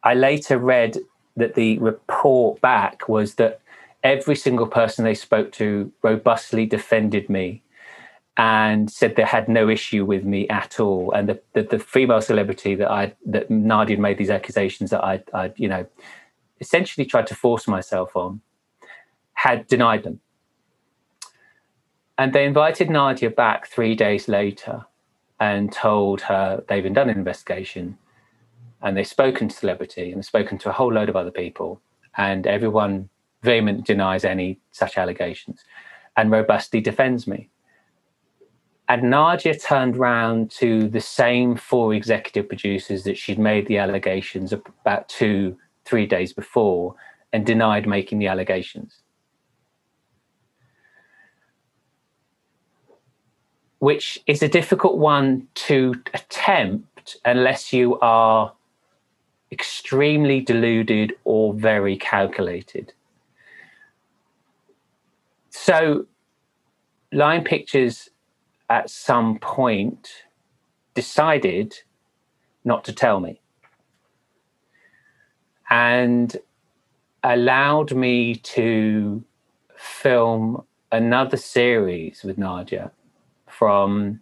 I 0.04 0.14
later 0.14 0.58
read 0.58 0.98
that 1.38 1.56
the 1.56 1.78
report 1.80 2.60
back 2.62 3.08
was 3.08 3.36
that 3.36 3.62
every 4.04 4.36
single 4.36 4.68
person 4.68 5.06
they 5.06 5.14
spoke 5.14 5.52
to 5.54 5.92
robustly 6.02 6.66
defended 6.66 7.30
me 7.30 7.62
and 8.38 8.90
said 8.90 9.16
they 9.16 9.24
had 9.24 9.48
no 9.50 9.70
issue 9.70 10.06
with 10.06 10.24
me 10.24 10.48
at 10.50 10.80
all. 10.80 11.12
And 11.12 11.30
the, 11.30 11.42
the, 11.54 11.64
the 11.64 11.80
female 11.80 12.22
celebrity 12.22 12.76
that 12.76 12.90
I 12.90 13.14
that 13.26 13.50
Nadia 13.50 13.98
made 13.98 14.18
these 14.18 14.30
accusations 14.30 14.90
that 14.92 15.04
I, 15.04 15.24
I, 15.34 15.52
you 15.58 15.68
know, 15.68 15.86
essentially 16.60 17.06
tried 17.06 17.28
to 17.28 17.36
force 17.36 17.68
myself 17.68 18.16
on, 18.16 18.42
had 19.34 19.68
denied 19.68 20.04
them. 20.04 20.22
And 22.18 22.34
they 22.34 22.46
invited 22.46 22.90
Nadia 22.90 23.32
back 23.32 23.68
three 23.68 23.96
days 23.96 24.28
later 24.28 24.86
and 25.40 25.72
told 25.72 26.22
her 26.22 26.64
they've 26.70 26.94
done 26.94 27.10
an 27.10 27.18
investigation 27.18 27.98
and 28.82 28.96
they've 28.96 29.08
spoken 29.08 29.50
to 29.50 29.56
celebrity 29.56 30.12
and 30.12 30.24
spoken 30.24 30.58
to 30.60 30.70
a 30.70 30.72
whole 30.72 30.94
load 30.94 31.10
of 31.10 31.16
other 31.16 31.32
people 31.32 31.82
and 32.18 32.46
everyone 32.46 33.10
vehemently 33.42 33.84
denies 33.84 34.24
any 34.24 34.60
such 34.72 34.98
allegations 34.98 35.64
and 36.16 36.30
robustly 36.30 36.80
defends 36.80 37.26
me 37.26 37.50
and 38.92 39.04
Nadia 39.04 39.58
turned 39.58 39.96
round 39.96 40.52
to 40.52 40.90
the 40.90 41.00
same 41.00 41.56
four 41.56 41.94
executive 41.94 42.50
producers 42.50 43.06
that 43.06 43.18
she'd 43.18 43.40
made 43.40 43.66
the 43.68 43.78
allegations 43.78 44.52
about 44.52 45.08
two, 45.08 45.58
three 45.86 46.06
days 46.06 46.34
before 46.34 46.94
and 47.32 47.46
denied 47.46 47.88
making 47.88 48.20
the 48.20 48.28
allegations. 48.28 49.02
Which 53.80 54.20
is 54.28 54.44
a 54.44 54.50
difficult 54.50 54.98
one 54.98 55.48
to 55.70 55.96
attempt 56.14 57.16
unless 57.24 57.72
you 57.72 57.98
are 58.02 58.52
extremely 59.54 60.42
deluded 60.42 61.14
or 61.24 61.54
very 61.54 61.96
calculated. 61.96 62.92
So, 65.50 66.08
Lime 67.14 67.46
Pictures 67.46 68.10
at 68.72 68.90
some 68.90 69.38
point 69.38 70.08
decided 70.94 71.76
not 72.64 72.86
to 72.86 72.94
tell 72.94 73.20
me. 73.20 73.42
And 75.70 76.38
allowed 77.22 77.94
me 77.94 78.36
to 78.36 79.24
film 79.76 80.64
another 80.90 81.36
series 81.36 82.24
with 82.24 82.38
Nadia 82.38 82.92
from 83.46 84.22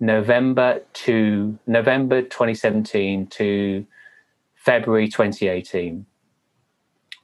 November 0.00 0.80
to 1.04 1.56
November 1.68 2.22
2017 2.22 3.28
to 3.28 3.86
February 4.56 5.06
2018 5.06 6.04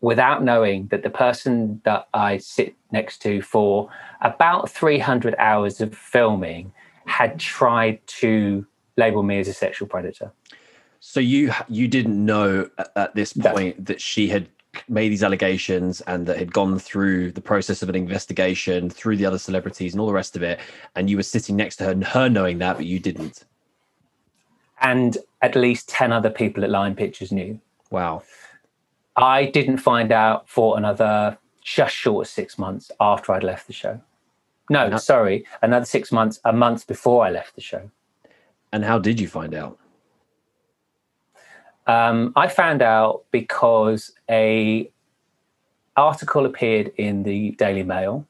without 0.03 0.43
knowing 0.43 0.89
that 0.89 1.03
the 1.03 1.11
person 1.11 1.81
that 1.85 2.09
I 2.13 2.37
sit 2.37 2.75
next 2.91 3.23
to 3.23 3.41
for 3.41 3.89
about 4.21 4.69
300 4.69 5.35
hours 5.39 5.81
of 5.81 5.95
filming 5.95 6.73
had 7.07 7.31
mm-hmm. 7.31 7.39
tried 7.39 8.07
to 8.19 8.67
label 8.99 9.23
me 9.23 9.39
as 9.39 9.49
a 9.49 9.55
sexual 9.55 9.89
predator. 9.89 10.31
So 11.01 11.19
you 11.19 11.53
you 11.69 11.89
didn't 11.89 12.25
know 12.25 12.69
at, 12.95 13.15
this 13.15 13.33
point 13.33 13.79
no. 13.79 13.85
that 13.85 14.01
she 14.01 14.29
had 14.29 14.49
made 14.89 15.09
these 15.09 15.23
allegations 15.23 16.01
and 16.03 16.27
that 16.27 16.39
had 16.39 16.53
gone 16.53 16.79
through 16.79 17.33
the 17.33 17.41
process 17.41 17.83
of 17.83 17.89
an 17.89 17.95
investigation 17.95 18.89
through 18.89 19.17
the 19.17 19.27
other 19.27 19.39
celebrities 19.39 19.93
and 19.93 20.01
all 20.01 20.07
the 20.07 20.13
rest 20.13 20.35
of 20.35 20.43
it 20.43 20.61
and 20.97 21.11
you 21.11 21.17
were 21.17 21.23
sitting 21.23 21.57
next 21.57 21.77
to 21.77 21.85
her 21.85 21.91
and 21.91 22.05
her 22.05 22.27
knowing 22.27 22.57
that 22.59 22.77
but 22.77 22.87
you 22.87 22.99
didn't 22.99 23.45
and 24.81 25.19
at 25.43 25.55
least 25.55 25.91
10 25.91 26.11
other 26.11 26.31
people 26.31 26.65
at 26.65 26.71
Lime 26.71 26.95
Pictures 26.95 27.31
knew 27.31 27.61
wow 27.91 28.23
I 29.17 29.47
didn't 29.47 29.79
find 29.79 30.13
out 30.13 30.49
for 30.49 30.77
another 30.77 31.39
just 31.63 31.95
short 31.95 32.27
of 32.27 32.31
six 32.31 32.59
months 32.59 32.91
after 33.01 33.33
I'd 33.33 33.45
left 33.45 33.67
the 33.67 33.73
show. 33.73 34.01
No, 34.71 34.97
sorry, 34.97 35.45
another 35.61 35.85
six 35.85 36.11
months, 36.11 36.41
a 36.45 36.53
month 36.53 36.87
before 36.87 37.25
I 37.25 37.31
left 37.31 37.55
the 37.55 37.61
show. 37.61 37.91
And 38.73 38.85
how 38.85 38.99
did 38.99 39.21
you 39.21 39.29
find 39.29 39.55
out? 39.55 39.79
Um, 41.87 42.33
I 42.37 42.49
found 42.49 42.81
out 42.81 43.25
because 43.33 44.13
a 44.31 44.91
article 45.97 46.47
appeared 46.47 46.93
in 46.97 47.23
the 47.23 47.51
Daily 47.53 47.83
Mail 47.83 48.27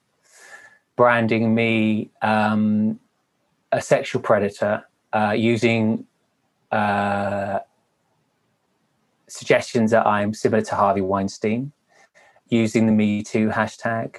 branding 0.96 1.54
me 1.54 2.10
um, 2.22 2.98
a 3.70 3.80
sexual 3.80 4.20
predator 4.20 4.84
uh, 5.12 5.34
using 5.36 6.06
uh, 6.70 7.60
suggestions 9.32 9.90
that 9.90 10.06
I'm 10.06 10.34
similar 10.34 10.62
to 10.62 10.74
Harvey 10.74 11.00
Weinstein 11.00 11.72
using 12.48 12.86
the 12.86 12.92
Me 12.92 13.22
Too 13.22 13.48
hashtag. 13.48 14.16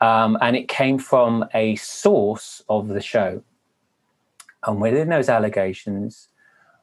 Um, 0.00 0.38
and 0.40 0.56
it 0.56 0.68
came 0.68 0.98
from 0.98 1.44
a 1.54 1.76
source 1.76 2.62
of 2.68 2.88
the 2.88 3.00
show. 3.00 3.42
And 4.64 4.80
within 4.80 5.08
those 5.08 5.28
allegations, 5.28 6.28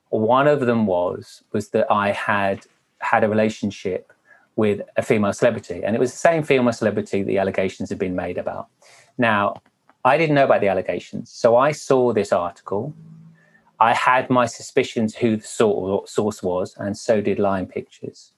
one 0.09 0.47
of 0.47 0.61
them 0.61 0.85
was 0.85 1.43
was 1.53 1.69
that 1.69 1.89
I 1.91 2.11
had 2.11 2.65
had 2.99 3.23
a 3.23 3.29
relationship 3.29 4.11
with 4.55 4.81
a 4.97 5.01
female 5.01 5.31
celebrity, 5.31 5.83
and 5.83 5.95
it 5.95 5.99
was 5.99 6.11
the 6.11 6.17
same 6.17 6.43
female 6.43 6.73
celebrity 6.73 7.23
the 7.23 7.37
allegations 7.37 7.89
had 7.89 7.99
been 7.99 8.15
made 8.15 8.37
about. 8.37 8.67
Now, 9.17 9.61
I 10.03 10.17
didn't 10.17 10.35
know 10.35 10.43
about 10.43 10.59
the 10.59 10.67
allegations, 10.67 11.31
so 11.31 11.55
I 11.55 11.71
saw 11.71 12.11
this 12.11 12.33
article 12.33 12.93
I 13.79 13.93
had 13.93 14.29
my 14.29 14.45
suspicions 14.45 15.15
who 15.15 15.37
the 15.37 16.03
source 16.05 16.43
was, 16.43 16.75
and 16.77 16.97
so 16.97 17.21
did 17.21 17.39
Lime 17.39 17.65
Pictures. 17.65 18.33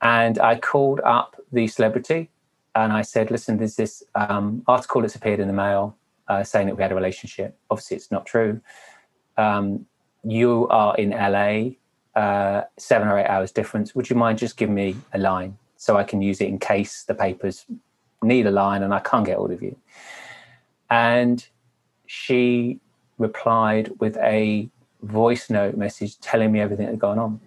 And 0.00 0.38
I 0.38 0.58
called 0.58 1.00
up 1.04 1.36
the 1.52 1.66
celebrity 1.68 2.30
and 2.74 2.92
I 2.92 3.02
said, 3.02 3.30
listen, 3.30 3.58
there's 3.58 3.76
this 3.76 4.02
um, 4.14 4.62
article 4.66 5.02
that's 5.02 5.14
appeared 5.14 5.40
in 5.40 5.46
the 5.46 5.52
mail 5.52 5.96
uh, 6.28 6.42
saying 6.42 6.66
that 6.66 6.76
we 6.76 6.82
had 6.82 6.92
a 6.92 6.94
relationship. 6.94 7.56
Obviously, 7.70 7.96
it's 7.96 8.10
not 8.10 8.26
true. 8.26 8.60
Um, 9.36 9.86
you 10.24 10.66
are 10.68 10.96
in 10.96 11.10
LA, 11.10 11.76
uh, 12.20 12.64
seven 12.78 13.08
or 13.08 13.18
eight 13.18 13.26
hours 13.26 13.52
difference. 13.52 13.94
Would 13.94 14.08
you 14.08 14.16
mind 14.16 14.38
just 14.38 14.56
giving 14.56 14.74
me 14.74 14.96
a 15.12 15.18
line 15.18 15.58
so 15.76 15.96
I 15.96 16.04
can 16.04 16.22
use 16.22 16.40
it 16.40 16.48
in 16.48 16.58
case 16.58 17.04
the 17.04 17.14
papers 17.14 17.66
need 18.22 18.46
a 18.46 18.50
line 18.50 18.82
and 18.82 18.94
I 18.94 19.00
can't 19.00 19.26
get 19.26 19.36
hold 19.36 19.52
of 19.52 19.62
you? 19.62 19.76
And 20.90 21.46
she 22.06 22.80
replied 23.22 23.92
with 23.98 24.16
a 24.18 24.68
voice 25.02 25.48
note 25.48 25.76
message 25.76 26.18
telling 26.20 26.52
me 26.52 26.60
everything 26.60 26.86
that 26.86 26.92
had 26.92 27.00
gone 27.00 27.18
on. 27.18 27.40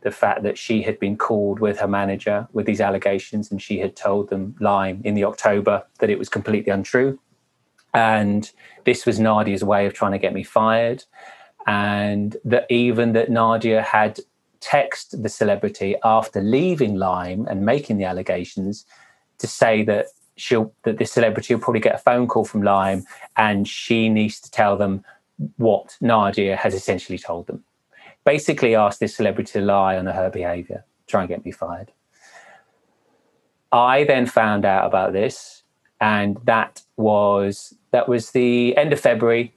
The 0.00 0.10
fact 0.10 0.42
that 0.44 0.56
she 0.56 0.82
had 0.82 0.98
been 0.98 1.16
called 1.16 1.60
with 1.60 1.80
her 1.80 1.88
manager 1.88 2.48
with 2.52 2.66
these 2.66 2.80
allegations 2.80 3.50
and 3.50 3.60
she 3.60 3.78
had 3.80 3.96
told 3.96 4.30
them 4.30 4.54
lying 4.60 5.02
in 5.04 5.14
the 5.14 5.24
October 5.24 5.84
that 5.98 6.08
it 6.08 6.18
was 6.18 6.28
completely 6.28 6.72
untrue. 6.72 7.18
And 7.92 8.50
this 8.84 9.04
was 9.04 9.18
Nadia's 9.18 9.64
way 9.64 9.86
of 9.86 9.92
trying 9.92 10.12
to 10.12 10.18
get 10.18 10.32
me 10.32 10.44
fired. 10.44 11.04
And 11.66 12.36
that 12.44 12.66
even 12.70 13.12
that 13.12 13.30
Nadia 13.30 13.82
had 13.82 14.20
texted 14.60 15.22
the 15.22 15.28
celebrity 15.28 15.96
after 16.04 16.40
leaving 16.40 16.96
Lime 16.96 17.46
and 17.48 17.66
making 17.66 17.98
the 17.98 18.04
allegations 18.04 18.84
to 19.38 19.46
say 19.46 19.82
that 19.84 20.06
she'll 20.38 20.72
that 20.84 20.98
this 20.98 21.12
celebrity 21.12 21.54
will 21.54 21.60
probably 21.60 21.80
get 21.80 21.94
a 21.94 21.98
phone 21.98 22.26
call 22.26 22.44
from 22.44 22.62
Lime, 22.62 23.04
and 23.36 23.66
she 23.66 24.08
needs 24.08 24.40
to 24.40 24.50
tell 24.50 24.76
them 24.76 25.04
what 25.56 25.96
Nadia 26.00 26.56
has 26.56 26.74
essentially 26.74 27.18
told 27.18 27.46
them. 27.46 27.64
Basically, 28.24 28.74
ask 28.74 28.98
this 28.98 29.16
celebrity 29.16 29.52
to 29.52 29.60
lie 29.60 29.96
on 29.96 30.06
her 30.06 30.30
behaviour, 30.30 30.84
try 31.06 31.20
and 31.20 31.28
get 31.28 31.44
me 31.44 31.50
fired. 31.50 31.92
I 33.72 34.04
then 34.04 34.26
found 34.26 34.64
out 34.64 34.86
about 34.86 35.12
this, 35.12 35.62
and 36.00 36.38
that 36.44 36.82
was 36.96 37.74
that 37.90 38.08
was 38.08 38.30
the 38.30 38.76
end 38.76 38.92
of 38.92 39.00
February. 39.00 39.54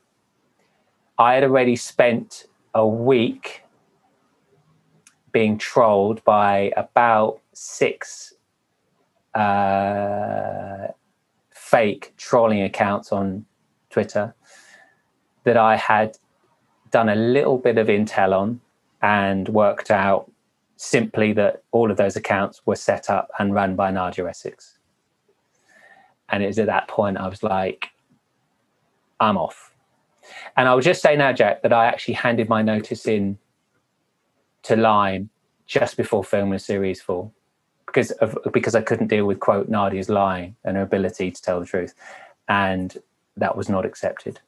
I 1.17 1.33
had 1.35 1.43
already 1.43 1.75
spent 1.75 2.45
a 2.73 2.87
week 2.87 3.63
being 5.31 5.57
trolled 5.57 6.23
by 6.23 6.73
about 6.75 7.39
six 7.53 8.33
uh, 9.33 10.87
fake 11.51 12.13
trolling 12.17 12.61
accounts 12.61 13.11
on 13.11 13.45
Twitter 13.89 14.33
that 15.43 15.57
I 15.57 15.75
had 15.75 16.17
done 16.91 17.09
a 17.09 17.15
little 17.15 17.57
bit 17.57 17.77
of 17.77 17.87
intel 17.87 18.33
on 18.33 18.61
and 19.01 19.47
worked 19.49 19.89
out 19.89 20.29
simply 20.75 21.33
that 21.33 21.63
all 21.71 21.91
of 21.91 21.97
those 21.97 22.15
accounts 22.15 22.61
were 22.65 22.75
set 22.75 23.09
up 23.09 23.29
and 23.39 23.53
run 23.53 23.75
by 23.75 23.91
Nadia 23.91 24.27
Essex. 24.27 24.77
And 26.29 26.43
it 26.43 26.47
was 26.47 26.59
at 26.59 26.67
that 26.67 26.87
point 26.87 27.17
I 27.17 27.27
was 27.27 27.43
like, 27.43 27.89
I'm 29.19 29.37
off. 29.37 29.73
And 30.57 30.67
I 30.67 30.73
will 30.73 30.81
just 30.81 31.01
say 31.01 31.15
now, 31.15 31.33
Jack, 31.33 31.61
that 31.61 31.73
I 31.73 31.85
actually 31.85 32.15
handed 32.15 32.49
my 32.49 32.61
notice 32.61 33.05
in 33.07 33.37
to 34.63 34.75
Lime 34.75 35.29
just 35.65 35.97
before 35.97 36.23
filming 36.23 36.59
series 36.59 37.01
four 37.01 37.31
because 37.91 38.11
of 38.11 38.37
because 38.51 38.75
I 38.75 38.81
couldn't 38.81 39.07
deal 39.07 39.25
with 39.25 39.39
quote 39.39 39.69
Nadia's 39.69 40.09
lying 40.09 40.55
and 40.63 40.77
her 40.77 40.83
ability 40.83 41.31
to 41.31 41.41
tell 41.41 41.59
the 41.59 41.65
truth, 41.65 41.93
and 42.47 42.97
that 43.37 43.55
was 43.55 43.69
not 43.69 43.85
accepted. 43.85 44.39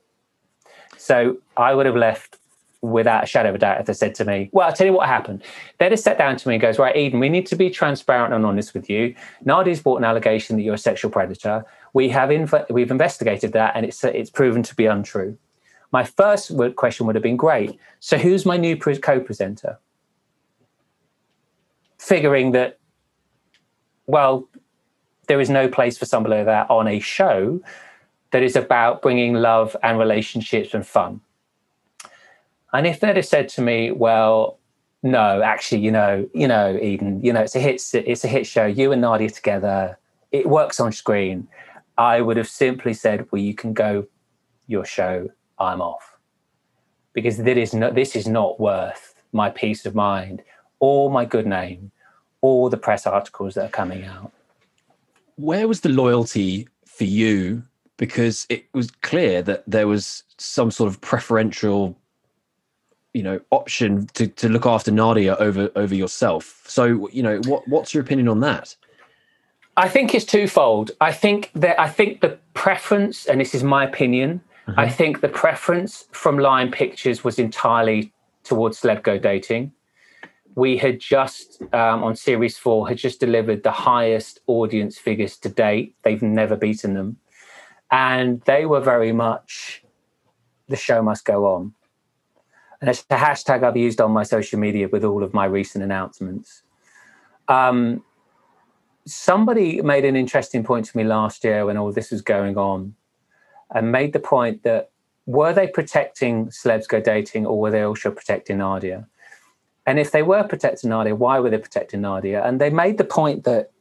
So 0.97 1.37
I 1.57 1.73
would 1.73 1.85
have 1.85 1.95
left 1.95 2.37
without 2.83 3.23
a 3.23 3.25
shadow 3.25 3.49
of 3.49 3.55
a 3.55 3.57
doubt 3.57 3.79
if 3.79 3.85
they 3.85 3.93
said 3.93 4.13
to 4.15 4.25
me, 4.25 4.49
Well, 4.51 4.67
I'll 4.67 4.73
tell 4.73 4.85
you 4.85 4.93
what 4.93 5.07
happened. 5.07 5.41
They'd 5.79 5.91
have 5.91 5.99
sat 5.99 6.17
down 6.17 6.35
to 6.35 6.47
me 6.47 6.55
and 6.55 6.61
goes, 6.61 6.77
Right, 6.77 6.95
Eden, 6.95 7.19
we 7.19 7.29
need 7.29 7.45
to 7.47 7.55
be 7.55 7.69
transparent 7.69 8.33
and 8.33 8.45
honest 8.45 8.73
with 8.73 8.89
you. 8.89 9.15
Nadia's 9.45 9.81
brought 9.81 9.97
an 9.97 10.03
allegation 10.03 10.57
that 10.57 10.63
you're 10.63 10.75
a 10.75 10.77
sexual 10.77 11.09
predator. 11.09 11.65
We 11.93 12.09
have 12.09 12.29
inv- 12.29 12.69
we've 12.69 12.91
investigated 12.91 13.53
that 13.53 13.73
and 13.75 13.85
it's 13.85 14.03
it's 14.03 14.29
proven 14.29 14.63
to 14.63 14.75
be 14.75 14.85
untrue. 14.85 15.37
My 15.91 16.03
first 16.03 16.51
question 16.75 17.05
would 17.05 17.15
have 17.15 17.23
been 17.23 17.37
great. 17.37 17.79
So 17.99 18.17
who's 18.17 18.45
my 18.45 18.57
new 18.57 18.75
co-presenter? 18.75 19.79
Figuring 21.99 22.51
that, 22.51 22.79
well, 24.07 24.47
there 25.27 25.39
is 25.39 25.49
no 25.49 25.67
place 25.67 25.97
for 25.97 26.05
somebody 26.05 26.35
like 26.35 26.45
that 26.45 26.69
on 26.69 26.87
a 26.87 26.99
show 26.99 27.61
that 28.31 28.43
is 28.43 28.55
about 28.55 29.01
bringing 29.01 29.33
love 29.33 29.75
and 29.83 29.97
relationships 29.99 30.73
and 30.73 30.85
fun. 30.85 31.21
And 32.73 32.87
if 32.87 32.99
they'd 32.99 33.15
have 33.15 33.25
said 33.25 33.49
to 33.49 33.61
me, 33.61 33.91
well, 33.91 34.57
no, 35.03 35.41
actually, 35.41 35.81
you 35.81 35.91
know, 35.91 36.27
you 36.33 36.47
know, 36.47 36.77
Eden, 36.81 37.23
you 37.23 37.31
know, 37.31 37.41
it's 37.41 37.55
a 37.55 37.59
hit, 37.59 37.81
it's 37.93 38.23
a 38.23 38.27
hit 38.27 38.47
show. 38.47 38.65
You 38.65 38.91
and 38.91 39.01
Nadia 39.01 39.29
together, 39.29 39.97
it 40.31 40.47
works 40.47 40.79
on 40.79 40.91
screen. 40.91 41.47
I 41.97 42.21
would 42.21 42.37
have 42.37 42.47
simply 42.47 42.93
said, 42.93 43.27
well, 43.31 43.41
you 43.41 43.53
can 43.53 43.73
go 43.73 44.07
your 44.67 44.85
show. 44.85 45.29
I'm 45.59 45.81
off 45.81 46.17
because 47.13 47.37
this 47.37 47.73
is 47.73 47.79
this 47.93 48.15
is 48.15 48.27
not 48.27 48.59
worth 48.59 49.13
my 49.31 49.49
peace 49.49 49.85
of 49.85 49.95
mind 49.95 50.41
or 50.79 51.09
my 51.09 51.25
good 51.25 51.45
name 51.45 51.91
or 52.43 52.69
the 52.69 52.77
press 52.77 53.07
articles 53.07 53.55
that 53.55 53.65
are 53.65 53.69
coming 53.69 54.03
out. 54.05 54.31
Where 55.37 55.67
was 55.67 55.81
the 55.81 55.89
loyalty 55.89 56.67
for 56.85 57.05
you? 57.05 57.63
Because 57.97 58.45
it 58.49 58.65
was 58.73 58.91
clear 58.91 59.41
that 59.41 59.63
there 59.65 59.87
was 59.87 60.23
some 60.37 60.69
sort 60.69 60.89
of 60.89 60.99
preferential 61.01 61.97
you 63.13 63.23
know 63.23 63.39
option 63.51 64.07
to, 64.15 64.27
to 64.27 64.49
look 64.49 64.65
after 64.65 64.91
Nadia 64.91 65.35
over 65.37 65.71
over 65.75 65.95
yourself. 65.95 66.63
So 66.67 67.07
you 67.09 67.23
know 67.23 67.39
what 67.45 67.67
what's 67.67 67.93
your 67.93 68.03
opinion 68.03 68.27
on 68.27 68.41
that? 68.41 68.75
I 69.77 69.87
think 69.87 70.13
it's 70.13 70.25
twofold. 70.25 70.91
I 70.99 71.11
think 71.13 71.49
that 71.55 71.79
I 71.79 71.89
think 71.89 72.21
the 72.21 72.37
preference, 72.53 73.25
and 73.25 73.39
this 73.39 73.55
is 73.55 73.63
my 73.63 73.85
opinion, 73.85 74.41
mm-hmm. 74.67 74.79
I 74.79 74.89
think 74.89 75.21
the 75.21 75.29
preference 75.29 76.07
from 76.11 76.37
Lime 76.37 76.71
Pictures 76.71 77.23
was 77.23 77.39
entirely 77.39 78.11
towards 78.43 78.81
celeb 78.81 79.01
go 79.03 79.17
dating. 79.17 79.71
We 80.55 80.77
had 80.77 80.99
just 80.99 81.61
um, 81.73 82.03
on 82.03 82.15
series 82.15 82.57
four 82.57 82.87
had 82.87 82.97
just 82.97 83.19
delivered 83.19 83.63
the 83.63 83.71
highest 83.71 84.39
audience 84.47 84.97
figures 84.97 85.37
to 85.37 85.49
date. 85.49 85.95
They've 86.03 86.21
never 86.21 86.55
beaten 86.55 86.93
them, 86.93 87.17
and 87.91 88.41
they 88.41 88.65
were 88.65 88.81
very 88.81 89.11
much 89.11 89.83
the 90.67 90.75
show 90.75 91.01
must 91.01 91.25
go 91.25 91.45
on 91.45 91.73
and 92.83 92.89
it's 92.89 93.05
a 93.09 93.15
hashtag 93.15 93.63
I've 93.63 93.77
used 93.77 94.01
on 94.01 94.11
my 94.11 94.23
social 94.23 94.59
media 94.59 94.89
with 94.89 95.05
all 95.05 95.23
of 95.23 95.33
my 95.33 95.45
recent 95.45 95.85
announcements. 95.85 96.63
Um, 97.47 98.03
somebody 99.05 99.81
made 99.81 100.03
an 100.03 100.17
interesting 100.17 100.65
point 100.65 100.87
to 100.87 100.97
me 100.97 101.05
last 101.05 101.45
year 101.45 101.65
when 101.65 101.77
all 101.77 101.93
this 101.93 102.11
was 102.11 102.21
going 102.21 102.57
on 102.57 102.93
and 103.73 103.89
made 103.89 104.11
the 104.11 104.19
point 104.19 104.63
that 104.63 104.91
were 105.25 105.53
they 105.53 105.65
protecting 105.65 106.47
celebs 106.47 106.85
go 106.85 106.99
dating 106.99 107.45
or 107.45 107.57
were 107.57 107.71
they 107.71 107.83
also 107.83 108.11
protecting 108.11 108.57
Nadia? 108.57 109.07
And 109.85 109.99
if 109.99 110.11
they 110.11 110.23
were 110.23 110.43
protecting 110.43 110.89
Nadia, 110.89 111.15
why 111.15 111.39
were 111.39 111.49
they 111.49 111.57
protecting 111.57 112.01
Nadia? 112.01 112.43
And 112.43 112.59
they 112.61 112.69
made 112.69 112.97
the 112.97 113.03
point 113.03 113.43
that 113.43 113.71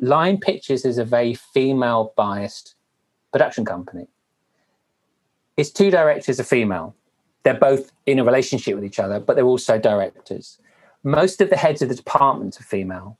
Lime 0.00 0.38
Pictures 0.38 0.84
is 0.84 0.98
a 0.98 1.04
very 1.04 1.34
female 1.34 2.12
biased 2.16 2.74
production 3.32 3.64
company. 3.64 4.08
Its 5.56 5.70
two 5.70 5.90
directors 5.90 6.38
are 6.40 6.44
female 6.44 6.94
they're 7.46 7.54
both 7.54 7.92
in 8.06 8.18
a 8.18 8.24
relationship 8.24 8.74
with 8.74 8.84
each 8.84 8.98
other, 8.98 9.20
but 9.20 9.36
they're 9.36 9.44
also 9.44 9.78
directors. 9.78 10.58
Most 11.04 11.40
of 11.40 11.48
the 11.48 11.56
heads 11.56 11.80
of 11.80 11.88
the 11.88 11.94
department 11.94 12.58
are 12.58 12.64
female. 12.64 13.18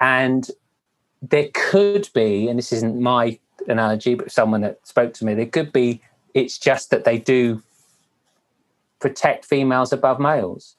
And 0.00 0.48
there 1.20 1.48
could 1.52 2.08
be, 2.14 2.48
and 2.48 2.58
this 2.58 2.72
isn't 2.72 2.98
my 2.98 3.38
analogy, 3.68 4.14
but 4.14 4.32
someone 4.32 4.62
that 4.62 4.78
spoke 4.86 5.12
to 5.12 5.26
me, 5.26 5.34
there 5.34 5.44
could 5.44 5.74
be, 5.74 6.00
it's 6.32 6.56
just 6.56 6.88
that 6.88 7.04
they 7.04 7.18
do 7.18 7.62
protect 8.98 9.44
females 9.44 9.92
above 9.92 10.18
males. 10.18 10.76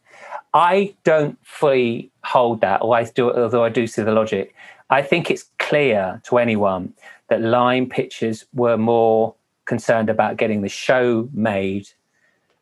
I 0.54 0.96
don't 1.04 1.38
fully 1.44 2.12
hold 2.24 2.62
that, 2.62 2.82
or 2.82 2.96
I 2.96 3.04
do, 3.04 3.32
although 3.32 3.64
I 3.64 3.70
do 3.70 3.88
see 3.88 4.02
the 4.02 4.12
logic. 4.12 4.56
I 4.90 5.02
think 5.02 5.30
it's 5.30 5.50
clear 5.60 6.22
to 6.26 6.38
anyone 6.38 6.94
that 7.30 7.42
Lime 7.42 7.88
Pictures 7.88 8.46
were 8.54 8.78
more 8.78 9.36
concerned 9.66 10.10
about 10.10 10.38
getting 10.38 10.62
the 10.62 10.70
show 10.70 11.30
made 11.34 11.90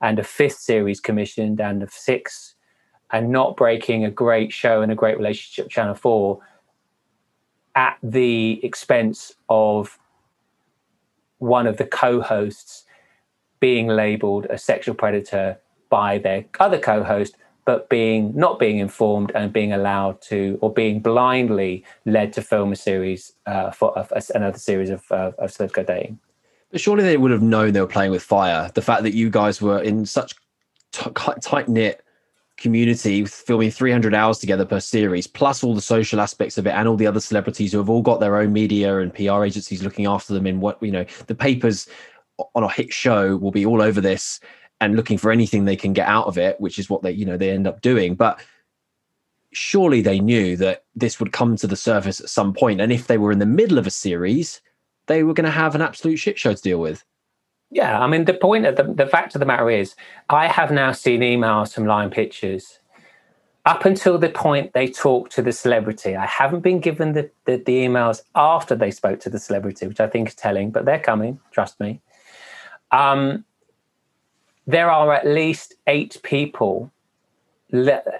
and 0.02 0.20
a 0.20 0.24
fifth 0.24 0.58
series 0.58 1.00
commissioned 1.00 1.62
and 1.62 1.84
a 1.84 1.90
sixth 1.90 2.56
and 3.12 3.30
not 3.30 3.56
breaking 3.56 4.04
a 4.04 4.12
great 4.12 4.52
show 4.52 4.82
and 4.82 4.92
a 4.92 4.96
great 4.96 5.18
relationship 5.18 5.70
channel 5.70 5.94
4 5.94 6.40
at 7.76 7.98
the 8.02 8.60
expense 8.64 9.34
of 9.50 10.00
one 11.38 11.68
of 11.68 11.78
the 11.78 11.86
co-hosts 11.86 12.86
being 13.60 13.88
labeled 13.88 14.48
a 14.50 14.58
sexual 14.58 14.96
predator 14.96 15.60
by 15.90 16.18
their 16.18 16.46
other 16.60 16.80
co-host 16.80 17.38
but 17.66 17.90
being 17.90 18.32
not 18.36 18.60
being 18.60 18.78
informed 18.78 19.32
and 19.36 19.52
being 19.52 19.74
allowed 19.74 20.22
to 20.22 20.58
or 20.62 20.72
being 20.72 21.00
blindly 21.00 21.84
led 22.06 22.32
to 22.34 22.42
film 22.42 22.72
a 22.72 22.76
series 22.76 23.34
uh, 23.48 23.72
for 23.72 23.98
uh, 23.98 24.22
another 24.34 24.58
series 24.58 24.90
of, 24.90 25.04
uh, 25.12 25.32
of 25.40 25.56
Dating 25.58 26.20
but 26.72 26.82
surely 26.82 27.04
they 27.04 27.18
would 27.18 27.32
have 27.32 27.42
known 27.42 27.74
they 27.74 27.82
were 27.82 27.88
playing 27.88 28.12
with 28.12 28.24
fire. 28.24 28.70
The 28.74 28.82
fact 28.82 29.04
that 29.04 29.14
you 29.14 29.30
guys 29.30 29.62
were 29.62 29.82
in 29.82 30.06
such 30.06 30.36
t- 30.92 31.10
tight 31.42 31.70
knit 31.70 32.04
community, 32.58 33.26
filming 33.26 33.72
300 33.72 34.14
hours 34.14 34.40
together 34.40 34.66
per 34.66 34.80
series, 34.80 35.28
plus 35.28 35.64
all 35.64 35.76
the 35.76 35.82
social 35.82 36.20
aspects 36.20 36.58
of 36.58 36.66
it, 36.68 36.72
and 36.72 36.88
all 36.88 36.96
the 36.96 37.08
other 37.08 37.20
celebrities 37.20 37.72
who 37.72 37.78
have 37.78 37.90
all 37.90 38.02
got 38.02 38.20
their 38.20 38.38
own 38.38 38.54
media 38.54 39.00
and 39.00 39.14
PR 39.14 39.44
agencies 39.44 39.84
looking 39.84 40.06
after 40.06 40.34
them 40.34 40.48
in 40.48 40.60
what 40.60 40.82
you 40.82 40.92
know 40.92 41.06
the 41.28 41.36
papers 41.36 41.88
on 42.54 42.64
a 42.64 42.70
hit 42.70 42.92
show 42.92 43.38
will 43.38 43.52
be 43.52 43.66
all 43.66 43.82
over 43.82 44.02
this 44.02 44.40
and 44.82 44.96
looking 44.96 45.18
for 45.18 45.32
anything 45.32 45.66
they 45.66 45.76
can 45.76 45.94
get 45.94 46.08
out 46.08 46.28
of 46.28 46.38
it, 46.38 46.60
which 46.60 46.80
is 46.80 46.90
what 46.90 47.02
they 47.02 47.12
you 47.12 47.26
know 47.26 47.38
they 47.38 47.52
end 47.52 47.68
up 47.68 47.82
doing. 47.82 48.16
But 48.16 48.40
surely 49.52 50.02
they 50.02 50.20
knew 50.20 50.58
that 50.58 50.84
this 50.96 51.20
would 51.20 51.32
come 51.32 51.56
to 51.56 51.68
the 51.68 51.76
surface 51.76 52.20
at 52.20 52.30
some 52.30 52.54
point, 52.54 52.82
and 52.82 52.92
if 52.92 53.08
they 53.08 53.18
were 53.18 53.32
in 53.32 53.40
the 53.40 53.46
middle 53.46 53.78
of 53.78 53.88
a 53.88 53.92
series 53.92 54.62
they 55.08 55.24
were 55.24 55.34
going 55.34 55.46
to 55.46 55.52
have 55.52 55.76
an 55.76 55.82
absolute 55.82 56.18
shit 56.18 56.38
show 56.40 56.54
to 56.54 56.62
deal 56.62 56.80
with. 56.80 57.04
Yeah, 57.72 58.00
I 58.00 58.08
mean, 58.08 58.26
the 58.26 58.34
point 58.34 58.66
of 58.66 58.76
the, 58.76 58.84
the 58.84 59.08
fact 59.08 59.36
of 59.36 59.40
the 59.40 59.46
matter 59.46 59.70
is, 59.70 59.96
I 60.30 60.48
have 60.48 60.72
now 60.72 60.92
seen 60.92 61.22
emails 61.22 61.74
from 61.74 61.86
Lime 61.86 62.10
Pictures 62.10 62.80
up 63.66 63.86
until 63.86 64.18
the 64.18 64.30
point 64.30 64.74
they 64.74 64.88
talked 64.88 65.32
to 65.34 65.42
the 65.42 65.52
celebrity. 65.52 66.16
I 66.16 66.26
haven't 66.26 66.60
been 66.62 66.80
given 66.80 67.14
the, 67.14 67.30
the, 67.46 67.58
the, 67.58 67.86
emails 67.86 68.22
after 68.36 68.76
they 68.76 68.92
spoke 68.92 69.20
to 69.22 69.30
the 69.30 69.40
celebrity, 69.40 69.88
which 69.88 70.00
I 70.00 70.08
think 70.08 70.30
is 70.30 70.36
telling, 70.36 70.70
but 70.70 70.86
they're 70.86 71.00
coming, 71.00 71.40
trust 71.52 71.80
me. 71.80 72.02
Um, 72.92 73.44
there 74.68 74.90
are 74.90 75.14
at 75.14 75.28
least 75.28 75.76
eight 75.88 76.20
people, 76.24 76.92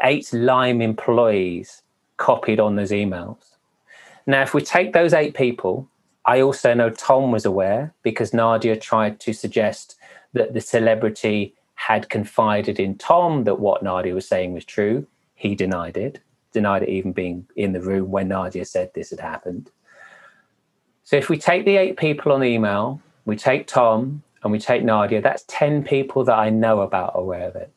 eight 0.02 0.32
Lime 0.34 0.82
employees 0.82 1.82
copied 2.18 2.60
on 2.60 2.76
those 2.76 2.92
emails. 2.92 3.56
Now, 4.28 4.42
if 4.42 4.54
we 4.54 4.62
take 4.62 4.94
those 4.94 5.14
eight 5.14 5.36
people, 5.36 5.88
I 6.26 6.42
also 6.42 6.74
know 6.74 6.90
Tom 6.90 7.32
was 7.32 7.46
aware 7.46 7.94
because 8.02 8.34
Nadia 8.34 8.76
tried 8.76 9.20
to 9.22 9.34
suggest 9.34 9.96
that 10.34 10.54
the 10.54 10.62
celebrity 10.62 11.54
had 11.76 12.10
confided 12.10 12.80
in 12.80 12.98
Tom 12.98 13.44
that 13.44 13.60
what 13.60 13.84
Nadia 13.84 14.14
was 14.14 14.28
saying 14.28 14.54
was 14.54 14.66
true. 14.66 15.06
He 15.36 15.54
denied 15.54 15.98
it, 15.98 16.20
denied 16.52 16.84
it 16.84 16.90
even 16.90 17.12
being 17.12 17.48
in 17.56 17.74
the 17.74 17.82
room 17.82 18.10
when 18.10 18.30
Nadia 18.30 18.66
said 18.66 18.92
this 18.94 19.12
had 19.12 19.20
happened. 19.20 19.70
So 21.04 21.16
if 21.16 21.30
we 21.30 21.38
take 21.38 21.66
the 21.66 21.78
eight 21.78 21.98
people 21.98 22.32
on 22.32 22.40
the 22.40 22.48
email, 22.48 23.02
we 23.26 23.36
take 23.36 23.68
Tom 23.68 24.24
and 24.46 24.52
we 24.52 24.60
take 24.60 24.84
Nadia, 24.84 25.22
that's 25.22 25.44
10 25.48 25.84
people 25.84 26.24
that 26.24 26.38
I 26.38 26.52
know 26.52 26.82
about 26.82 27.14
aware 27.16 27.48
of 27.48 27.56
it. 27.56 27.74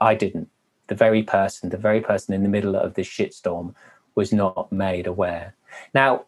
I 0.00 0.14
didn't. 0.14 0.48
The 0.86 0.94
very 0.94 1.24
person, 1.24 1.70
the 1.70 1.76
very 1.76 2.00
person 2.00 2.32
in 2.32 2.44
the 2.44 2.48
middle 2.48 2.76
of 2.76 2.94
this 2.94 3.08
shitstorm 3.08 3.74
was 4.14 4.32
not 4.32 4.70
made 4.70 5.08
aware. 5.08 5.56
Now, 5.92 6.26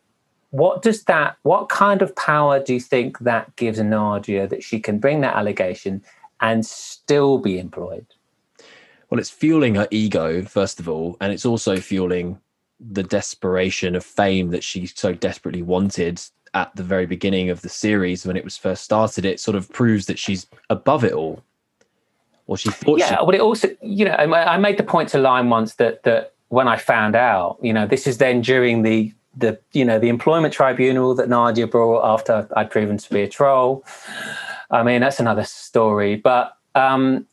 what 0.50 0.82
does 0.82 1.04
that, 1.04 1.36
what 1.42 1.68
kind 1.68 2.02
of 2.02 2.16
power 2.16 2.60
do 2.60 2.74
you 2.74 2.80
think 2.80 3.20
that 3.20 3.54
gives 3.54 3.78
Nadia 3.78 4.48
that 4.48 4.64
she 4.64 4.80
can 4.80 4.98
bring 4.98 5.20
that 5.20 5.36
allegation 5.36 6.02
and 6.40 6.66
still 6.66 7.38
be 7.38 7.60
employed? 7.60 8.06
Well, 9.08 9.20
it's 9.20 9.30
fueling 9.30 9.76
her 9.76 9.86
ego, 9.92 10.42
first 10.42 10.80
of 10.80 10.88
all, 10.88 11.16
and 11.20 11.32
it's 11.32 11.46
also 11.46 11.76
fueling 11.76 12.40
the 12.80 13.04
desperation 13.04 13.94
of 13.94 14.04
fame 14.04 14.50
that 14.50 14.64
she 14.64 14.86
so 14.86 15.14
desperately 15.14 15.62
wanted 15.62 16.20
at 16.54 16.74
the 16.76 16.82
very 16.82 17.06
beginning 17.06 17.50
of 17.50 17.62
the 17.62 17.68
series 17.68 18.26
when 18.26 18.36
it 18.36 18.44
was 18.44 18.56
first 18.56 18.84
started. 18.84 19.24
It 19.24 19.40
sort 19.40 19.56
of 19.56 19.70
proves 19.72 20.06
that 20.06 20.18
she's 20.18 20.46
above 20.70 21.04
it 21.04 21.12
all. 21.12 21.42
Or 22.46 22.56
she 22.56 22.70
thought 22.70 22.98
Yeah, 22.98 23.18
she- 23.18 23.24
but 23.24 23.34
it 23.34 23.40
also, 23.40 23.68
you 23.80 24.04
know, 24.04 24.12
I 24.12 24.54
I 24.54 24.56
made 24.58 24.76
the 24.76 24.82
point 24.84 25.08
to 25.10 25.18
Lime 25.18 25.48
once 25.50 25.74
that 25.76 26.02
that 26.02 26.32
when 26.48 26.68
I 26.68 26.76
found 26.76 27.14
out, 27.16 27.56
you 27.62 27.72
know, 27.72 27.86
this 27.86 28.06
is 28.06 28.18
then 28.18 28.40
during 28.42 28.82
the 28.82 29.12
the 29.38 29.58
you 29.72 29.84
know 29.84 29.98
the 29.98 30.08
employment 30.10 30.52
tribunal 30.52 31.14
that 31.14 31.28
Nadia 31.28 31.66
brought 31.66 32.04
after 32.04 32.46
I'd 32.54 32.70
proven 32.70 32.98
to 32.98 33.10
be 33.14 33.22
a 33.22 33.28
troll. 33.28 33.84
I 34.70 34.82
mean, 34.82 35.00
that's 35.00 35.20
another 35.20 35.44
story. 35.44 36.16
But 36.16 36.56
um, 36.74 37.26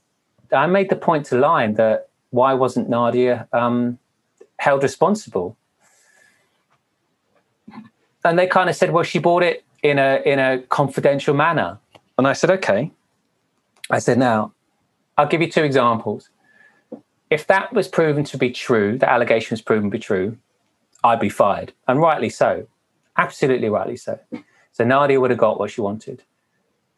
I 0.54 0.66
made 0.68 0.90
the 0.90 0.96
point 0.96 1.26
to 1.28 1.38
Lime 1.38 1.74
that 1.76 2.08
why 2.32 2.54
wasn't 2.54 2.88
Nadia 2.90 3.48
um, 3.52 3.98
held 4.58 4.84
responsible? 4.84 5.58
And 8.24 8.38
they 8.38 8.48
kind 8.48 8.70
of 8.70 8.76
said, 8.76 8.92
well, 8.92 9.04
she 9.04 9.20
bought 9.20 9.44
it 9.44 9.64
in 9.84 9.98
a 9.98 10.22
in 10.26 10.40
a 10.40 10.62
confidential 10.64 11.34
manner. 11.34 11.80
And 12.18 12.28
I 12.28 12.34
said, 12.34 12.52
okay. 12.52 12.92
I 13.90 14.00
said, 14.00 14.18
now 14.18 14.54
I'll 15.18 15.28
give 15.28 15.42
you 15.42 15.50
two 15.50 15.64
examples. 15.64 16.30
If 17.30 17.48
that 17.48 17.74
was 17.74 17.88
proven 17.88 18.24
to 18.26 18.38
be 18.38 18.52
true, 18.52 18.98
the 18.98 19.10
allegation 19.10 19.54
was 19.54 19.62
proven 19.62 19.90
to 19.90 19.98
be 19.98 20.00
true, 20.00 20.38
I'd 21.04 21.20
be 21.20 21.30
fired, 21.30 21.74
and 21.88 22.00
rightly 22.00 22.30
so, 22.30 22.68
absolutely 23.18 23.70
rightly 23.70 23.98
so. 23.98 24.20
So 24.72 24.84
Nadia 24.84 25.20
would 25.20 25.30
have 25.30 25.40
got 25.40 25.60
what 25.60 25.72
she 25.72 25.82
wanted. 25.82 26.24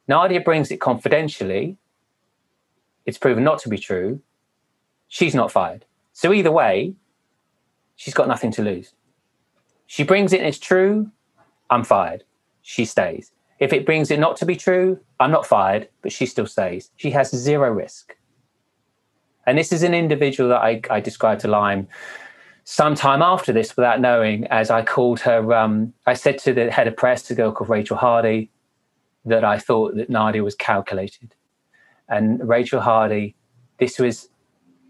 Nadia 0.08 0.42
brings 0.42 0.72
it 0.72 0.78
confidentially. 0.78 1.78
It's 3.06 3.18
proven 3.18 3.44
not 3.44 3.60
to 3.60 3.70
be 3.70 3.78
true. 3.78 4.22
She's 5.08 5.36
not 5.36 5.52
fired. 5.52 5.86
So 6.14 6.34
either 6.34 6.52
way, 6.52 6.96
she's 7.96 8.14
got 8.14 8.28
nothing 8.28 8.52
to 8.52 8.62
lose. 8.62 8.94
She 9.92 10.04
brings 10.04 10.32
it 10.32 10.40
and 10.40 10.48
it's 10.48 10.58
true, 10.58 11.12
I'm 11.70 11.84
fired. 11.84 12.24
She 12.62 12.86
stays. 12.86 13.34
If 13.60 13.74
it 13.74 13.86
brings 13.86 14.10
it 14.10 14.22
not 14.22 14.38
to 14.38 14.46
be 14.46 14.56
true, 14.56 14.98
I'm 15.20 15.32
not 15.32 15.46
fired, 15.46 15.90
but 16.02 16.14
she 16.14 16.26
still 16.26 16.48
stays. 16.48 16.92
She 16.96 17.12
has 17.12 17.30
zero 17.36 17.70
risk. 17.70 18.16
And 19.46 19.58
this 19.58 19.74
is 19.74 19.84
an 19.84 19.94
individual 19.94 20.48
that 20.52 20.62
I, 20.62 20.80
I 20.90 21.02
described 21.02 21.42
to 21.42 21.50
Lime 21.50 21.90
sometime 22.64 23.22
after 23.22 23.52
this 23.52 23.76
without 23.76 24.00
knowing, 24.00 24.48
as 24.48 24.72
I 24.72 24.82
called 24.82 25.20
her, 25.20 25.54
um, 25.54 25.94
I 26.06 26.14
said 26.14 26.38
to 26.40 26.54
the 26.54 26.72
head 26.72 26.88
of 26.88 26.96
press, 26.96 27.30
a 27.30 27.36
girl 27.36 27.52
called 27.52 27.70
Rachel 27.70 27.98
Hardy, 27.98 28.50
that 29.26 29.44
I 29.44 29.60
thought 29.60 29.98
that 29.98 30.10
Nadia 30.10 30.42
was 30.42 30.56
calculated. 30.56 31.36
And 32.08 32.48
Rachel 32.48 32.80
Hardy, 32.80 33.36
this 33.78 34.00
was 34.00 34.30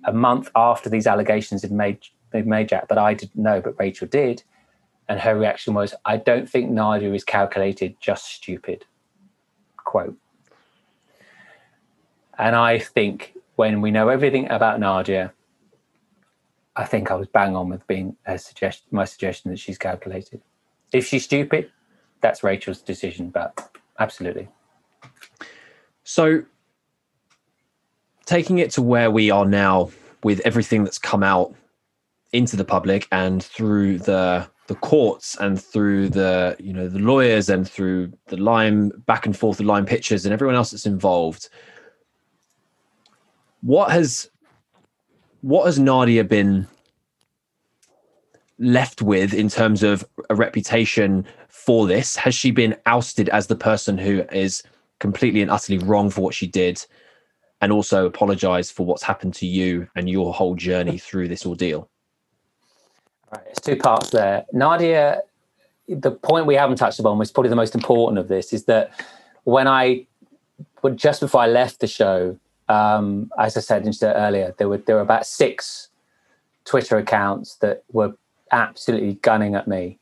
a 0.06 0.14
month 0.14 0.52
after 0.56 0.92
these 0.92 1.08
allegations 1.08 1.64
had 1.64 1.72
made, 1.72 2.02
made 2.32 2.70
Jack, 2.70 2.88
but 2.88 3.00
I 3.00 3.16
didn't 3.16 3.42
know, 3.42 3.62
but 3.62 3.80
Rachel 3.80 4.08
did. 4.08 4.44
And 5.12 5.20
her 5.20 5.38
reaction 5.38 5.74
was, 5.74 5.94
I 6.06 6.16
don't 6.16 6.50
think 6.50 6.72
Nadia 6.72 7.12
is 7.12 7.26
calculated, 7.26 7.98
just 8.00 8.28
stupid. 8.28 8.86
Quote. 9.76 10.16
And 12.40 12.56
I 12.56 12.80
think 12.80 13.34
when 13.58 13.82
we 13.82 13.92
know 13.92 14.08
everything 14.08 14.50
about 14.50 14.80
Nadia, 14.80 15.34
I 16.78 16.86
think 16.86 17.12
I 17.12 17.16
was 17.16 17.28
bang 17.28 17.58
on 17.58 17.68
with 17.68 17.86
being 17.88 18.16
a 18.26 18.40
suggestion, 18.40 18.88
my 18.92 19.04
suggestion 19.04 19.52
that 19.52 19.60
she's 19.60 19.78
calculated. 19.78 20.40
If 20.94 21.08
she's 21.08 21.26
stupid, 21.26 21.70
that's 22.22 22.42
Rachel's 22.42 22.82
decision, 22.82 23.32
but 23.32 23.70
absolutely. 24.00 24.48
So, 26.06 26.44
taking 28.26 28.60
it 28.60 28.72
to 28.72 28.82
where 28.82 29.12
we 29.12 29.30
are 29.30 29.46
now 29.46 29.92
with 30.24 30.40
everything 30.46 30.86
that's 30.86 30.98
come 30.98 31.22
out 31.22 31.54
into 32.32 32.56
the 32.56 32.64
public 32.64 33.10
and 33.12 33.44
through 33.44 33.98
the 33.98 34.50
the 34.72 34.78
courts 34.78 35.36
and 35.42 35.62
through 35.62 36.08
the 36.08 36.56
you 36.58 36.72
know 36.72 36.88
the 36.88 36.98
lawyers 36.98 37.50
and 37.50 37.70
through 37.70 38.10
the 38.28 38.38
Lime 38.38 38.88
back 39.06 39.26
and 39.26 39.36
forth 39.36 39.58
the 39.58 39.66
Lime 39.66 39.86
Pictures 39.86 40.26
and 40.26 40.32
everyone 40.32 40.56
else 40.56 40.72
that's 40.72 40.86
involved. 40.86 41.50
What 43.60 43.92
has 43.92 44.30
what 45.42 45.66
has 45.66 45.78
Nadia 45.78 46.24
been 46.24 46.68
left 48.60 49.02
with 49.02 49.34
in 49.34 49.50
terms 49.50 49.84
of 49.84 50.06
a 50.30 50.36
reputation 50.36 51.26
for 51.50 51.86
this? 51.86 52.16
Has 52.16 52.34
she 52.34 52.52
been 52.52 52.78
ousted 52.86 53.28
as 53.28 53.48
the 53.48 53.58
person 53.58 53.98
who 53.98 54.24
is 54.32 54.64
completely 55.00 55.42
and 55.42 55.52
utterly 55.52 55.80
wrong 55.80 56.10
for 56.10 56.22
what 56.22 56.34
she 56.34 56.48
did 56.48 56.86
and 57.60 57.74
also 57.74 58.06
apologize 58.06 58.72
for 58.72 58.86
what's 58.86 59.04
happened 59.04 59.34
to 59.34 59.46
you 59.46 59.90
and 59.98 60.10
your 60.10 60.34
whole 60.34 60.56
journey 60.56 60.98
through 60.98 61.28
this 61.28 61.46
ordeal 61.46 61.90
Right, 63.32 63.44
there's 63.46 63.60
two 63.62 63.76
parts 63.78 64.10
there. 64.10 64.46
Nadia, 64.52 65.22
the 65.88 66.12
point 66.12 66.46
we 66.46 66.56
haven't 66.56 66.78
touched 66.78 67.00
upon 67.00 67.18
was 67.18 67.32
probably 67.32 67.50
the 67.50 67.56
most 67.56 67.76
important 67.76 68.20
of 68.20 68.28
this 68.28 68.52
is 68.54 68.66
that 68.66 68.92
when 69.44 69.68
I, 69.68 70.06
well, 70.82 70.94
just 70.94 71.22
before 71.22 71.42
I 71.42 71.48
left 71.48 71.80
the 71.80 71.88
show, 71.88 72.38
um, 72.68 73.32
as 73.40 73.56
I 73.58 73.62
said 73.62 73.86
earlier, 74.04 74.54
there 74.58 74.68
were 74.70 74.78
there 74.78 74.96
were 74.96 75.02
about 75.02 75.26
six 75.26 75.90
Twitter 76.66 76.98
accounts 76.98 77.56
that 77.58 77.84
were 77.92 78.14
absolutely 78.52 79.14
gunning 79.16 79.56
at 79.56 79.68
me, 79.68 79.98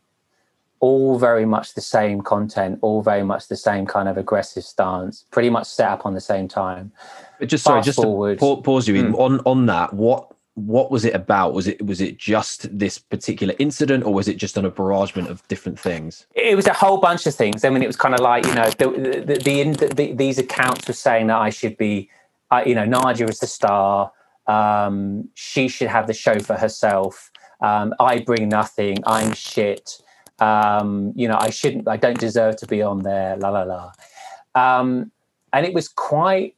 all 0.79 1.17
very 1.19 1.45
much 1.45 1.73
the 1.75 1.81
same 1.81 2.21
content, 2.21 2.79
all 2.81 3.01
very 3.01 3.23
much 3.23 3.47
the 3.47 3.55
same 3.55 3.85
kind 3.85 4.09
of 4.09 4.17
aggressive 4.17 4.63
stance, 4.63 5.25
pretty 5.31 5.49
much 5.49 5.67
set 5.67 5.87
up 5.89 6.05
on 6.05 6.13
the 6.15 6.21
same 6.21 6.47
time. 6.47 6.91
but 7.39 7.47
just 7.47 7.63
sorry 7.63 7.77
Fast 7.79 7.85
just 7.85 8.01
forward. 8.01 8.39
to 8.39 8.55
pa- 8.55 8.61
pause 8.61 8.87
you 8.87 9.07
Hmm. 9.09 9.15
on 9.15 9.39
on 9.45 9.65
that 9.67 9.93
what 9.93 10.31
what 10.67 10.91
was 10.91 11.05
it 11.05 11.13
about 11.13 11.53
was 11.53 11.67
it 11.67 11.85
was 11.85 12.01
it 12.01 12.17
just 12.17 12.77
this 12.77 12.97
particular 12.97 13.53
incident 13.59 14.03
or 14.03 14.13
was 14.13 14.27
it 14.27 14.37
just 14.37 14.57
an 14.57 14.69
barragement 14.69 15.29
of 15.29 15.47
different 15.47 15.79
things 15.79 16.27
it 16.49 16.55
was 16.55 16.67
a 16.67 16.73
whole 16.73 16.97
bunch 16.97 17.27
of 17.27 17.35
things. 17.35 17.63
I 17.63 17.69
mean, 17.69 17.83
it 17.83 17.87
was 17.87 17.95
kind 17.95 18.13
of 18.13 18.21
like 18.21 18.45
you 18.45 18.55
know 18.55 18.69
the 18.71 18.89
the, 19.25 19.63
the, 19.63 19.93
the 19.93 20.13
these 20.13 20.37
accounts 20.39 20.87
were 20.87 20.93
saying 20.93 21.27
that 21.27 21.37
I 21.37 21.49
should 21.49 21.77
be, 21.77 22.09
uh, 22.51 22.63
you 22.65 22.75
know, 22.75 22.85
Nadia 22.85 23.27
is 23.27 23.39
the 23.39 23.47
star. 23.47 24.11
Um, 24.47 25.29
she 25.35 25.67
should 25.67 25.89
have 25.89 26.07
the 26.07 26.13
show 26.13 26.39
for 26.39 26.55
herself. 26.55 27.31
Um, 27.61 27.93
I 27.99 28.19
bring 28.19 28.49
nothing. 28.49 28.97
I'm 29.05 29.33
shit. 29.33 30.01
Um, 30.39 31.13
you 31.15 31.27
know, 31.27 31.37
I 31.39 31.49
shouldn't. 31.49 31.87
I 31.87 31.97
don't 31.97 32.19
deserve 32.19 32.57
to 32.57 32.67
be 32.67 32.81
on 32.81 33.03
there. 33.03 33.37
La 33.37 33.49
la 33.49 33.63
la. 33.63 33.91
Um, 34.55 35.11
and 35.53 35.65
it 35.65 35.73
was 35.73 35.87
quite 35.87 36.55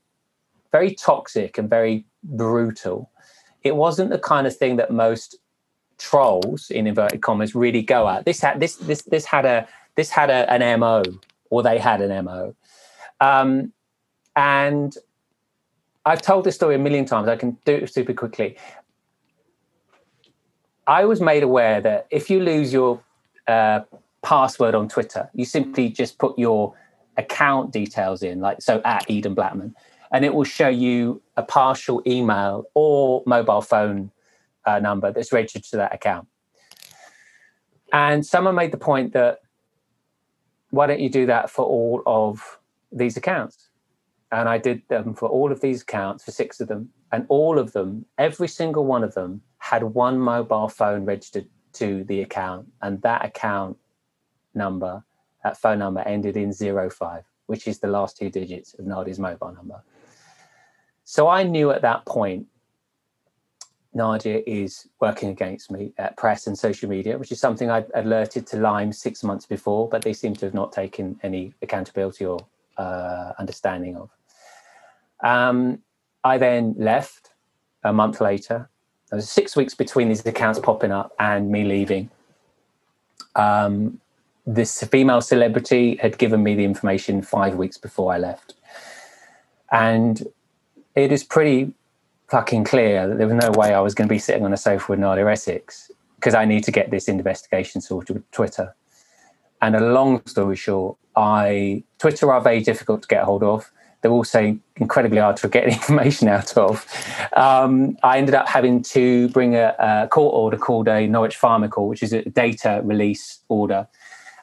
very 0.71 0.95
toxic 0.95 1.57
and 1.57 1.69
very 1.69 2.05
brutal. 2.23 3.10
It 3.63 3.75
wasn't 3.75 4.09
the 4.09 4.19
kind 4.19 4.47
of 4.47 4.55
thing 4.55 4.77
that 4.77 4.91
most 4.91 5.37
trolls 5.97 6.71
in 6.71 6.87
inverted 6.87 7.21
commas 7.21 7.53
really 7.53 7.81
go 7.81 8.07
at. 8.07 8.25
This 8.25 8.41
had 8.41 8.59
this 8.59 8.75
this 8.75 9.03
this 9.03 9.25
had 9.25 9.45
a 9.45 9.67
this 9.95 10.09
had 10.09 10.29
a, 10.29 10.51
an 10.51 10.79
mo 10.79 11.03
or 11.49 11.61
they 11.61 11.77
had 11.77 12.01
an 12.01 12.25
mo, 12.25 12.55
um, 13.19 13.71
and 14.35 14.95
I've 16.05 16.21
told 16.21 16.45
this 16.45 16.55
story 16.55 16.75
a 16.75 16.79
million 16.79 17.05
times. 17.05 17.27
I 17.27 17.35
can 17.35 17.57
do 17.65 17.73
it 17.75 17.93
super 17.93 18.13
quickly. 18.13 18.57
I 20.87 21.05
was 21.05 21.21
made 21.21 21.43
aware 21.43 21.79
that 21.81 22.07
if 22.09 22.29
you 22.29 22.39
lose 22.39 22.73
your 22.73 23.01
uh, 23.47 23.81
password 24.23 24.73
on 24.73 24.89
Twitter, 24.89 25.29
you 25.33 25.45
simply 25.45 25.89
just 25.89 26.17
put 26.17 26.37
your 26.39 26.73
account 27.17 27.71
details 27.71 28.23
in, 28.23 28.39
like 28.39 28.61
so 28.61 28.81
at 28.83 29.09
Eden 29.09 29.35
Blackman, 29.35 29.75
and 30.11 30.25
it 30.25 30.33
will 30.33 30.43
show 30.43 30.67
you 30.67 31.21
a 31.37 31.43
partial 31.43 32.01
email 32.05 32.65
or 32.73 33.23
mobile 33.25 33.61
phone 33.61 34.11
uh, 34.65 34.79
number 34.79 35.11
that's 35.11 35.31
registered 35.31 35.63
to 35.63 35.77
that 35.77 35.93
account. 35.93 36.27
And 37.93 38.25
someone 38.25 38.55
made 38.55 38.71
the 38.71 38.77
point 38.77 39.13
that 39.13 39.39
why 40.69 40.87
don't 40.87 40.99
you 40.99 41.09
do 41.09 41.25
that 41.25 41.49
for 41.49 41.65
all 41.65 42.01
of 42.05 42.59
these 42.91 43.17
accounts? 43.17 43.69
And 44.31 44.47
I 44.47 44.57
did 44.57 44.81
them 44.87 45.13
for 45.13 45.27
all 45.27 45.51
of 45.51 45.59
these 45.59 45.81
accounts, 45.81 46.23
for 46.23 46.31
six 46.31 46.61
of 46.61 46.69
them. 46.69 46.89
And 47.11 47.25
all 47.27 47.59
of 47.59 47.73
them, 47.73 48.05
every 48.17 48.47
single 48.47 48.85
one 48.85 49.03
of 49.03 49.13
them, 49.13 49.41
had 49.57 49.83
one 49.83 50.17
mobile 50.17 50.69
phone 50.69 51.03
registered 51.03 51.47
to 51.73 52.03
the 52.05 52.21
account, 52.21 52.67
and 52.81 53.01
that 53.01 53.23
account 53.23 53.77
number, 54.53 55.03
that 55.43 55.57
phone 55.57 55.79
number 55.79 56.01
ended 56.01 56.35
in 56.35 56.51
zero 56.51 56.89
five, 56.89 57.23
which 57.45 57.67
is 57.67 57.79
the 57.79 57.87
last 57.87 58.17
two 58.17 58.29
digits 58.29 58.73
of 58.73 58.85
Nadia's 58.85 59.19
mobile 59.19 59.53
number. 59.53 59.81
So 61.11 61.27
I 61.27 61.43
knew 61.43 61.71
at 61.71 61.81
that 61.81 62.05
point 62.05 62.47
Nadia 63.93 64.41
is 64.47 64.87
working 65.01 65.27
against 65.27 65.69
me 65.69 65.91
at 65.97 66.15
press 66.15 66.47
and 66.47 66.57
social 66.57 66.87
media, 66.87 67.17
which 67.17 67.33
is 67.33 67.39
something 67.41 67.69
I'd 67.69 67.91
alerted 67.95 68.47
to 68.47 68.57
Lime 68.57 68.93
six 68.93 69.21
months 69.21 69.45
before, 69.45 69.89
but 69.89 70.03
they 70.03 70.13
seem 70.13 70.33
to 70.35 70.45
have 70.45 70.53
not 70.53 70.71
taken 70.71 71.19
any 71.21 71.53
accountability 71.61 72.25
or 72.25 72.39
uh, 72.77 73.33
understanding 73.37 73.97
of. 73.97 74.09
Um, 75.21 75.79
I 76.23 76.37
then 76.37 76.75
left 76.77 77.31
a 77.83 77.91
month 77.91 78.21
later. 78.21 78.69
There 79.09 79.17
was 79.17 79.29
six 79.29 79.57
weeks 79.57 79.73
between 79.73 80.07
these 80.07 80.25
accounts 80.25 80.59
popping 80.59 80.93
up 80.93 81.11
and 81.19 81.51
me 81.51 81.65
leaving. 81.65 82.09
Um, 83.35 83.99
this 84.47 84.81
female 84.85 85.19
celebrity 85.19 85.97
had 85.97 86.17
given 86.17 86.41
me 86.41 86.55
the 86.55 86.63
information 86.63 87.21
five 87.21 87.55
weeks 87.55 87.77
before 87.77 88.13
I 88.13 88.17
left. 88.17 88.53
And 89.73 90.25
it 90.95 91.11
is 91.11 91.23
pretty 91.23 91.73
fucking 92.29 92.63
clear 92.63 93.07
that 93.07 93.17
there 93.17 93.27
was 93.27 93.35
no 93.35 93.51
way 93.51 93.73
I 93.73 93.81
was 93.81 93.93
going 93.93 94.07
to 94.07 94.13
be 94.13 94.19
sitting 94.19 94.45
on 94.45 94.53
a 94.53 94.57
sofa 94.57 94.91
with 94.91 94.99
Nadia 94.99 95.27
Essex 95.27 95.91
because 96.15 96.33
I 96.33 96.45
need 96.45 96.63
to 96.63 96.71
get 96.71 96.91
this 96.91 97.07
investigation 97.07 97.81
sorted 97.81 98.15
with 98.15 98.31
Twitter. 98.31 98.75
And 99.61 99.75
a 99.75 99.79
long 99.79 100.25
story 100.25 100.55
short, 100.55 100.97
I 101.15 101.83
Twitter 101.99 102.31
are 102.31 102.41
very 102.41 102.61
difficult 102.61 103.01
to 103.01 103.07
get 103.07 103.23
hold 103.23 103.43
of. 103.43 103.71
They're 104.01 104.11
also 104.11 104.57
incredibly 104.77 105.19
hard 105.19 105.37
to 105.37 105.49
get 105.49 105.65
information 105.77 106.27
out 106.27 106.57
of. 106.57 106.85
Um, 107.35 107.97
I 108.01 108.17
ended 108.17 108.33
up 108.33 108.47
having 108.47 108.81
to 108.83 109.27
bring 109.29 109.55
a, 109.55 109.75
a, 109.77 110.07
court 110.07 110.33
order 110.33 110.57
called 110.57 110.87
a 110.87 111.05
Norwich 111.07 111.37
Pharmacal, 111.39 111.87
which 111.87 112.01
is 112.01 112.13
a 112.13 112.23
data 112.23 112.81
release 112.83 113.39
order. 113.49 113.87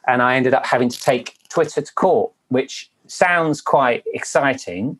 And 0.07 0.21
I 0.21 0.35
ended 0.35 0.53
up 0.53 0.65
having 0.65 0.89
to 0.89 0.99
take 0.99 1.35
Twitter 1.49 1.81
to 1.81 1.93
court, 1.93 2.31
which 2.47 2.89
sounds 3.07 3.61
quite 3.61 4.03
exciting 4.13 4.99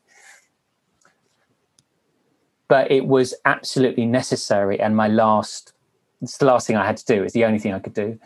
but 2.69 2.89
it 2.89 3.07
was 3.07 3.33
absolutely 3.43 4.05
necessary. 4.05 4.79
And 4.79 4.95
my 4.95 5.09
last, 5.09 5.73
it's 6.21 6.37
the 6.37 6.45
last 6.45 6.67
thing 6.67 6.77
I 6.77 6.85
had 6.85 6.95
to 6.97 7.05
do. 7.05 7.23
It's 7.23 7.33
the 7.33 7.43
only 7.43 7.59
thing 7.59 7.73
I 7.73 7.79
could 7.79 7.95
do. 7.95 8.17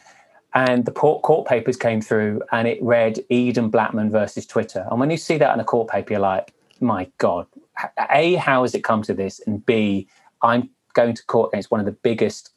And 0.53 0.85
the 0.85 0.91
court 0.91 1.47
papers 1.47 1.77
came 1.77 1.99
through, 1.99 2.43
and 2.51 2.67
it 2.67 2.77
read 2.83 3.25
Eden 3.29 3.69
Blackman 3.69 4.11
versus 4.11 4.45
Twitter. 4.45 4.85
And 4.91 4.99
when 4.99 5.09
you 5.09 5.17
see 5.17 5.39
that 5.39 5.51
in 5.51 5.59
a 5.59 5.63
court 5.63 5.89
paper, 5.89 6.13
you're 6.13 6.19
like, 6.19 6.53
my 6.79 7.09
God, 7.17 7.47
A, 8.11 8.35
how 8.35 8.61
has 8.61 8.75
it 8.75 8.83
come 8.83 9.01
to 9.03 9.15
this? 9.15 9.41
And 9.47 9.65
B, 9.65 10.07
I'm 10.43 10.69
going 10.93 11.15
to 11.15 11.25
court 11.25 11.49
against 11.53 11.71
one 11.71 11.79
of 11.79 11.87
the 11.87 11.91
biggest 11.91 12.51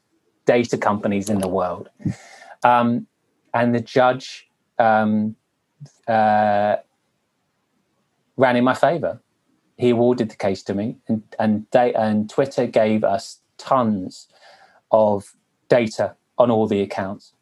data 0.45 0.77
companies 0.77 1.31
in 1.31 1.39
the 1.39 1.49
world. 1.49 1.89
Um, 2.63 3.07
and 3.55 3.75
the 3.75 3.81
judge 3.81 4.49
um, 4.79 5.37
uh, 6.07 6.77
ran 8.37 8.57
in 8.57 8.65
my 8.65 8.75
favor 8.75 9.21
he 9.77 9.91
awarded 9.91 10.31
the 10.31 10.37
case 10.37 10.63
to 10.65 10.75
me, 10.75 10.97
and 11.09 11.23
and 11.39 11.67
they, 11.71 11.93
and 11.95 12.29
Twitter 12.31 12.67
gave 12.67 13.05
us 13.05 13.41
tons 13.59 14.29
of 14.91 15.35
data 15.69 16.15
on 16.39 16.51
all 16.51 16.67
the 16.67 16.81
accounts. 16.81 17.33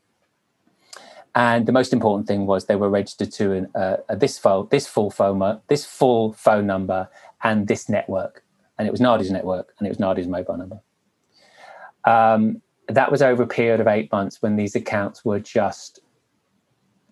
And 1.37 1.67
the 1.67 1.73
most 1.73 1.93
important 1.93 2.29
thing 2.29 2.47
was 2.47 2.67
they 2.67 2.77
were 2.77 2.89
registered 2.89 3.33
to 3.33 3.53
an, 3.53 3.71
uh, 3.75 3.97
this 4.15 4.39
phone, 4.39 4.69
this 4.71 4.87
full 4.87 5.11
phone, 5.11 5.61
this 5.67 5.85
full 5.85 6.33
phone 6.33 6.67
number, 6.67 7.09
and 7.43 7.67
this 7.67 7.89
network. 7.89 8.45
And 8.79 8.87
it 8.87 8.93
was 8.93 9.01
Nadia's 9.01 9.33
network, 9.33 9.75
and 9.79 9.87
it 9.87 9.91
was 9.91 9.99
Nadia's 9.99 10.29
mobile 10.29 10.57
number. 10.57 10.81
Um, 12.05 12.63
that 12.89 13.11
was 13.11 13.23
over 13.23 13.43
a 13.43 13.47
period 13.47 13.81
of 13.81 13.89
eight 13.89 14.13
months 14.13 14.43
when 14.43 14.57
these 14.57 14.77
accounts 14.77 15.25
were 15.25 15.41
just 15.41 16.01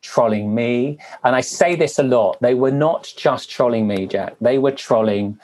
trolling 0.02 0.54
me. 0.54 0.98
And 1.24 1.34
I 1.34 1.40
say 1.40 1.74
this 1.74 1.98
a 1.98 2.02
lot. 2.02 2.40
They 2.40 2.54
were 2.54 2.70
not 2.70 3.12
just 3.16 3.50
trolling 3.50 3.86
me, 3.86 4.06
Jack. 4.06 4.36
They 4.40 4.58
were 4.58 4.72
trolling, 4.72 5.38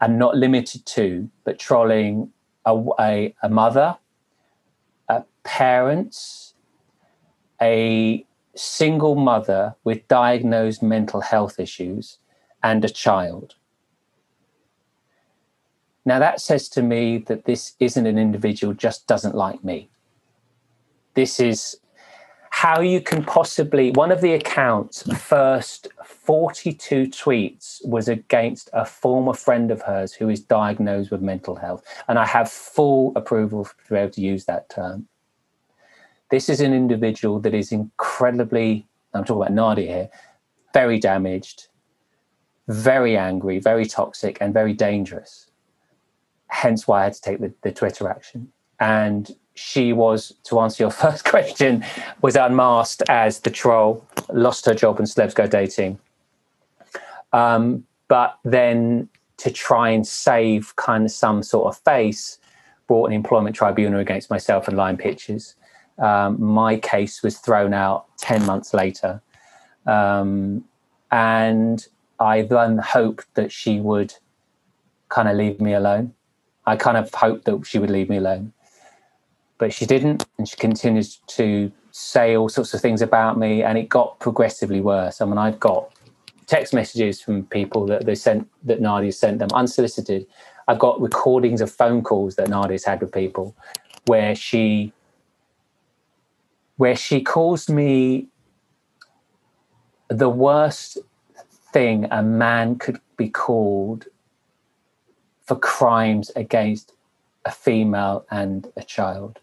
and 0.00 0.18
not 0.18 0.36
limited 0.36 0.84
to, 0.86 1.28
but 1.44 1.58
trolling 1.58 2.32
a, 2.64 2.82
a, 2.98 3.34
a 3.42 3.48
mother, 3.48 3.96
a 5.08 5.24
parents, 5.44 6.54
a 7.60 8.24
single 8.56 9.14
mother 9.14 9.74
with 9.84 10.08
diagnosed 10.08 10.82
mental 10.82 11.20
health 11.20 11.60
issues, 11.60 12.18
and 12.62 12.84
a 12.84 12.88
child. 12.88 13.54
Now, 16.04 16.18
that 16.18 16.40
says 16.40 16.68
to 16.70 16.82
me 16.82 17.18
that 17.26 17.44
this 17.44 17.74
isn't 17.78 18.06
an 18.06 18.18
individual 18.18 18.72
just 18.72 19.06
doesn't 19.06 19.34
like 19.34 19.62
me. 19.62 19.90
This 21.14 21.38
is 21.38 21.79
how 22.50 22.80
you 22.80 23.00
can 23.00 23.24
possibly 23.24 23.90
one 23.92 24.12
of 24.12 24.20
the 24.20 24.34
accounts 24.34 25.02
first 25.18 25.88
42 26.04 27.06
tweets 27.06 27.84
was 27.86 28.08
against 28.08 28.68
a 28.72 28.84
former 28.84 29.32
friend 29.32 29.70
of 29.70 29.80
hers 29.82 30.12
who 30.12 30.28
is 30.28 30.40
diagnosed 30.40 31.10
with 31.10 31.22
mental 31.22 31.56
health. 31.56 31.82
And 32.08 32.18
i 32.18 32.26
have 32.26 32.50
full 32.50 33.12
approval 33.16 33.64
to 33.64 33.94
be 33.94 33.96
able 33.96 34.12
to 34.12 34.20
use 34.20 34.44
that 34.44 34.68
term. 34.68 35.08
This 36.30 36.48
is 36.48 36.60
an 36.60 36.74
individual 36.74 37.40
that 37.40 37.54
is 37.54 37.72
incredibly 37.72 38.86
i'm 39.14 39.24
talking 39.24 39.42
about 39.42 39.52
nadia 39.52 39.86
here 39.86 40.10
very 40.74 40.98
damaged 40.98 41.68
very 42.68 43.16
angry 43.16 43.58
very 43.58 43.86
toxic 43.86 44.38
and 44.40 44.52
very 44.52 44.72
dangerous. 44.72 45.46
Hence 46.48 46.86
why 46.86 47.00
i 47.00 47.04
had 47.04 47.14
to 47.14 47.22
take 47.22 47.40
the, 47.40 47.54
the 47.62 47.72
twitter 47.72 48.08
action. 48.08 48.52
And 48.80 49.30
she 49.54 49.92
was, 49.92 50.32
to 50.44 50.60
answer 50.60 50.82
your 50.82 50.90
first 51.04 51.24
question, 51.24 51.84
was 52.22 52.36
unmasked 52.36 53.02
as 53.08 53.40
the 53.40 53.50
troll, 53.50 54.06
lost 54.32 54.66
her 54.66 54.74
job, 54.74 54.98
and 54.98 55.06
celebs 55.06 55.34
go 55.34 55.46
dating. 55.46 55.98
Um, 57.32 57.84
but 58.08 58.38
then 58.44 59.08
to 59.38 59.50
try 59.50 59.90
and 59.90 60.06
save 60.06 60.74
kind 60.76 61.04
of 61.04 61.10
some 61.10 61.42
sort 61.42 61.74
of 61.74 61.80
face, 61.82 62.38
brought 62.86 63.06
an 63.06 63.12
employment 63.12 63.54
tribunal 63.54 64.00
against 64.00 64.30
myself 64.30 64.66
and 64.66 64.76
Lime 64.76 64.96
Pictures. 64.96 65.54
Um, 65.98 66.42
my 66.42 66.76
case 66.76 67.22
was 67.22 67.38
thrown 67.38 67.72
out 67.72 68.06
10 68.18 68.44
months 68.46 68.74
later. 68.74 69.22
Um, 69.86 70.64
and 71.10 71.86
I 72.18 72.42
then 72.42 72.78
hoped 72.78 73.32
that 73.34 73.52
she 73.52 73.80
would 73.80 74.14
kind 75.08 75.28
of 75.28 75.36
leave 75.36 75.60
me 75.60 75.72
alone. 75.72 76.14
I 76.66 76.76
kind 76.76 76.96
of 76.96 77.12
hoped 77.14 77.44
that 77.44 77.64
she 77.64 77.78
would 77.78 77.90
leave 77.90 78.08
me 78.08 78.16
alone 78.16 78.52
but 79.60 79.74
she 79.74 79.84
didn't, 79.84 80.24
and 80.38 80.48
she 80.48 80.56
continues 80.56 81.16
to 81.26 81.70
say 81.90 82.34
all 82.34 82.48
sorts 82.48 82.72
of 82.72 82.80
things 82.80 83.02
about 83.02 83.38
me, 83.38 83.62
and 83.62 83.76
it 83.76 83.90
got 83.90 84.18
progressively 84.18 84.80
worse. 84.80 85.20
I 85.20 85.26
mean, 85.26 85.36
I've 85.36 85.60
got 85.60 85.92
text 86.46 86.72
messages 86.72 87.20
from 87.20 87.44
people 87.44 87.84
that 87.86 88.06
they 88.06 88.14
sent 88.14 88.48
that 88.64 88.80
Nadia 88.80 89.12
sent 89.12 89.38
them 89.38 89.50
unsolicited. 89.52 90.26
I've 90.66 90.78
got 90.78 90.98
recordings 90.98 91.60
of 91.60 91.70
phone 91.70 92.02
calls 92.02 92.36
that 92.36 92.48
Nadia's 92.48 92.86
had 92.86 93.02
with 93.02 93.12
people 93.12 93.54
where 94.06 94.34
she 94.34 94.94
where 96.78 96.96
she 96.96 97.20
calls 97.20 97.68
me 97.68 98.28
the 100.08 100.30
worst 100.30 100.96
thing 101.70 102.08
a 102.10 102.22
man 102.22 102.76
could 102.76 102.98
be 103.18 103.28
called 103.28 104.06
for 105.44 105.56
crimes 105.56 106.30
against 106.34 106.94
a 107.44 107.50
female 107.50 108.24
and 108.30 108.72
a 108.78 108.82
child. 108.82 109.38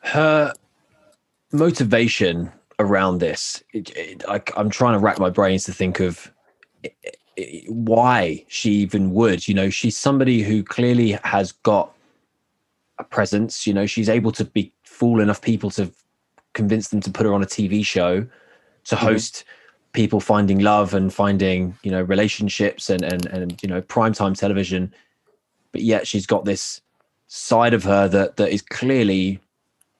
Her 0.00 0.52
motivation 1.52 2.50
around 2.78 3.18
this 3.18 3.62
it, 3.72 3.90
it, 3.96 4.24
I, 4.28 4.40
i'm 4.56 4.70
trying 4.70 4.94
to 4.94 4.98
rack 4.98 5.18
my 5.18 5.30
brains 5.30 5.64
to 5.64 5.72
think 5.72 6.00
of 6.00 6.32
it, 6.82 7.64
why 7.68 8.44
she 8.48 8.70
even 8.72 9.12
would 9.12 9.46
you 9.46 9.54
know 9.54 9.68
she's 9.70 9.96
somebody 9.96 10.42
who 10.42 10.62
clearly 10.62 11.12
has 11.24 11.52
got 11.52 11.94
a 12.98 13.04
presence 13.04 13.66
you 13.66 13.74
know 13.74 13.86
she's 13.86 14.08
able 14.08 14.32
to 14.32 14.44
be 14.44 14.72
fool 14.84 15.20
enough 15.20 15.40
people 15.42 15.70
to 15.70 15.90
convince 16.54 16.88
them 16.88 17.00
to 17.00 17.10
put 17.10 17.26
her 17.26 17.34
on 17.34 17.42
a 17.42 17.46
tv 17.46 17.84
show 17.84 18.26
to 18.84 18.96
mm-hmm. 18.96 19.06
host 19.06 19.44
people 19.92 20.20
finding 20.20 20.60
love 20.60 20.94
and 20.94 21.12
finding 21.12 21.76
you 21.82 21.90
know 21.90 22.02
relationships 22.02 22.88
and 22.88 23.02
and 23.02 23.26
and 23.26 23.62
you 23.62 23.68
know 23.68 23.82
primetime 23.82 24.38
television 24.38 24.92
but 25.72 25.82
yet 25.82 26.06
she's 26.06 26.26
got 26.26 26.44
this 26.44 26.80
side 27.26 27.74
of 27.74 27.84
her 27.84 28.08
that 28.08 28.36
that 28.36 28.50
is 28.50 28.62
clearly 28.62 29.40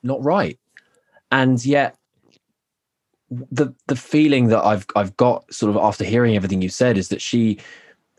not 0.03 0.23
right. 0.23 0.59
And 1.31 1.65
yet 1.65 1.97
the 3.31 3.73
the 3.87 3.97
feeling 3.97 4.49
that 4.49 4.65
I've 4.65 4.87
I've 4.97 5.17
got 5.17 5.53
sort 5.53 5.71
of 5.71 5.77
after 5.77 6.05
hearing 6.05 6.35
everything 6.35 6.63
you 6.63 6.69
said 6.69 6.99
is 6.99 7.09
that 7.09 7.23
she 7.23 7.59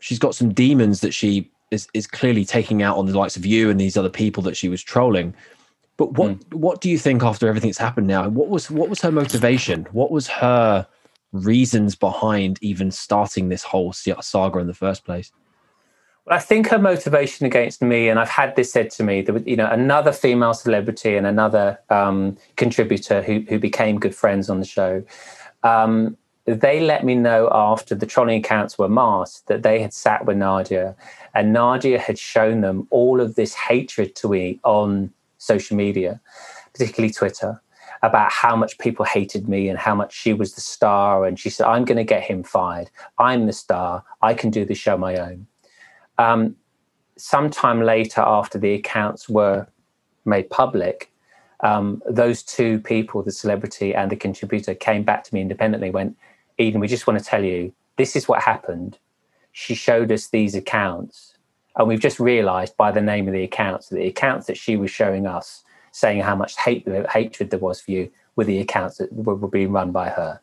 she's 0.00 0.18
got 0.18 0.34
some 0.34 0.52
demons 0.52 1.00
that 1.00 1.12
she 1.12 1.50
is 1.70 1.88
is 1.92 2.06
clearly 2.06 2.44
taking 2.44 2.82
out 2.82 2.96
on 2.96 3.06
the 3.06 3.16
likes 3.16 3.36
of 3.36 3.44
you 3.44 3.70
and 3.70 3.78
these 3.78 3.96
other 3.96 4.08
people 4.08 4.42
that 4.44 4.56
she 4.56 4.68
was 4.68 4.82
trolling. 4.82 5.34
But 5.96 6.12
what 6.12 6.38
mm. 6.38 6.54
what 6.54 6.80
do 6.80 6.88
you 6.88 6.98
think 6.98 7.22
after 7.22 7.46
everything 7.48 7.68
that's 7.68 7.78
happened 7.78 8.06
now? 8.06 8.28
What 8.28 8.48
was 8.48 8.70
what 8.70 8.88
was 8.88 9.00
her 9.02 9.12
motivation? 9.12 9.86
What 9.92 10.10
was 10.10 10.28
her 10.28 10.86
reasons 11.32 11.94
behind 11.94 12.58
even 12.62 12.90
starting 12.90 13.48
this 13.48 13.62
whole 13.62 13.92
saga 13.92 14.58
in 14.58 14.66
the 14.66 14.74
first 14.74 15.04
place? 15.04 15.30
I 16.28 16.38
think 16.38 16.68
her 16.68 16.78
motivation 16.78 17.46
against 17.46 17.82
me, 17.82 18.08
and 18.08 18.18
I've 18.18 18.28
had 18.28 18.54
this 18.54 18.72
said 18.72 18.90
to 18.92 19.02
me, 19.02 19.22
that 19.22 19.46
you 19.46 19.56
know, 19.56 19.66
another 19.66 20.12
female 20.12 20.54
celebrity 20.54 21.16
and 21.16 21.26
another 21.26 21.80
um, 21.90 22.36
contributor 22.56 23.22
who 23.22 23.40
who 23.48 23.58
became 23.58 23.98
good 23.98 24.14
friends 24.14 24.48
on 24.48 24.60
the 24.60 24.66
show. 24.66 25.02
Um, 25.64 26.16
they 26.44 26.80
let 26.80 27.04
me 27.04 27.14
know 27.14 27.48
after 27.52 27.94
the 27.94 28.06
trolley 28.06 28.36
accounts 28.36 28.76
were 28.76 28.88
masked 28.88 29.46
that 29.46 29.62
they 29.62 29.80
had 29.80 29.92
sat 29.92 30.24
with 30.24 30.36
Nadia, 30.36 30.94
and 31.34 31.52
Nadia 31.52 31.98
had 31.98 32.18
shown 32.18 32.60
them 32.60 32.86
all 32.90 33.20
of 33.20 33.34
this 33.34 33.54
hatred 33.54 34.14
to 34.16 34.28
me 34.28 34.60
on 34.64 35.12
social 35.38 35.76
media, 35.76 36.20
particularly 36.72 37.12
Twitter, 37.12 37.60
about 38.02 38.30
how 38.30 38.54
much 38.54 38.78
people 38.78 39.04
hated 39.04 39.48
me 39.48 39.68
and 39.68 39.78
how 39.78 39.94
much 39.94 40.14
she 40.14 40.32
was 40.32 40.54
the 40.54 40.60
star. 40.60 41.24
And 41.24 41.36
she 41.38 41.50
said, 41.50 41.66
"I'm 41.66 41.84
going 41.84 41.96
to 41.98 42.04
get 42.04 42.22
him 42.22 42.44
fired. 42.44 42.90
I'm 43.18 43.46
the 43.46 43.52
star. 43.52 44.04
I 44.20 44.34
can 44.34 44.50
do 44.50 44.64
the 44.64 44.76
show 44.76 44.96
my 44.96 45.16
own." 45.16 45.48
Um, 46.18 46.56
sometime 47.16 47.82
later, 47.82 48.20
after 48.20 48.58
the 48.58 48.74
accounts 48.74 49.28
were 49.28 49.66
made 50.24 50.50
public, 50.50 51.12
um, 51.60 52.02
those 52.08 52.42
two 52.42 52.80
people, 52.80 53.22
the 53.22 53.30
celebrity 53.30 53.94
and 53.94 54.10
the 54.10 54.16
contributor, 54.16 54.74
came 54.74 55.04
back 55.04 55.24
to 55.24 55.34
me 55.34 55.40
independently. 55.40 55.90
Went, 55.90 56.16
Eden, 56.58 56.80
we 56.80 56.88
just 56.88 57.06
want 57.06 57.18
to 57.18 57.24
tell 57.24 57.44
you 57.44 57.72
this 57.96 58.16
is 58.16 58.28
what 58.28 58.42
happened. 58.42 58.98
She 59.52 59.74
showed 59.74 60.10
us 60.10 60.28
these 60.28 60.54
accounts, 60.54 61.36
and 61.76 61.86
we've 61.86 62.00
just 62.00 62.18
realised 62.18 62.76
by 62.76 62.90
the 62.90 63.00
name 63.00 63.28
of 63.28 63.34
the 63.34 63.44
accounts 63.44 63.88
that 63.88 63.96
the 63.96 64.06
accounts 64.06 64.46
that 64.46 64.56
she 64.56 64.76
was 64.76 64.90
showing 64.90 65.26
us, 65.26 65.62
saying 65.92 66.22
how 66.22 66.34
much 66.34 66.56
hate 66.56 66.88
hatred 67.10 67.50
there 67.50 67.60
was 67.60 67.80
for 67.80 67.90
you, 67.90 68.10
were 68.34 68.44
the 68.44 68.60
accounts 68.60 68.96
that 68.96 69.12
were, 69.12 69.34
were 69.34 69.48
being 69.48 69.72
run 69.72 69.92
by 69.92 70.08
her. 70.08 70.40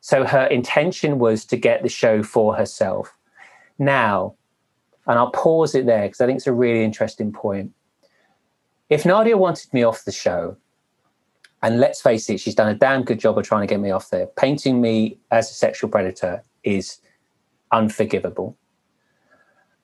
So 0.00 0.24
her 0.24 0.46
intention 0.46 1.18
was 1.18 1.44
to 1.46 1.56
get 1.56 1.82
the 1.82 1.88
show 1.88 2.22
for 2.22 2.54
herself. 2.56 3.15
Now, 3.78 4.34
and 5.06 5.18
I'll 5.18 5.30
pause 5.30 5.74
it 5.74 5.86
there 5.86 6.06
because 6.06 6.20
I 6.20 6.26
think 6.26 6.38
it's 6.38 6.46
a 6.46 6.52
really 6.52 6.84
interesting 6.84 7.32
point. 7.32 7.72
If 8.88 9.04
Nadia 9.04 9.36
wanted 9.36 9.72
me 9.72 9.82
off 9.82 10.04
the 10.04 10.12
show, 10.12 10.56
and 11.62 11.80
let's 11.80 12.00
face 12.00 12.28
it, 12.30 12.38
she's 12.38 12.54
done 12.54 12.68
a 12.68 12.74
damn 12.74 13.02
good 13.02 13.18
job 13.18 13.38
of 13.38 13.44
trying 13.44 13.62
to 13.62 13.66
get 13.66 13.80
me 13.80 13.90
off 13.90 14.10
there. 14.10 14.26
Painting 14.26 14.80
me 14.80 15.18
as 15.30 15.50
a 15.50 15.54
sexual 15.54 15.90
predator 15.90 16.42
is 16.62 17.00
unforgivable. 17.72 18.56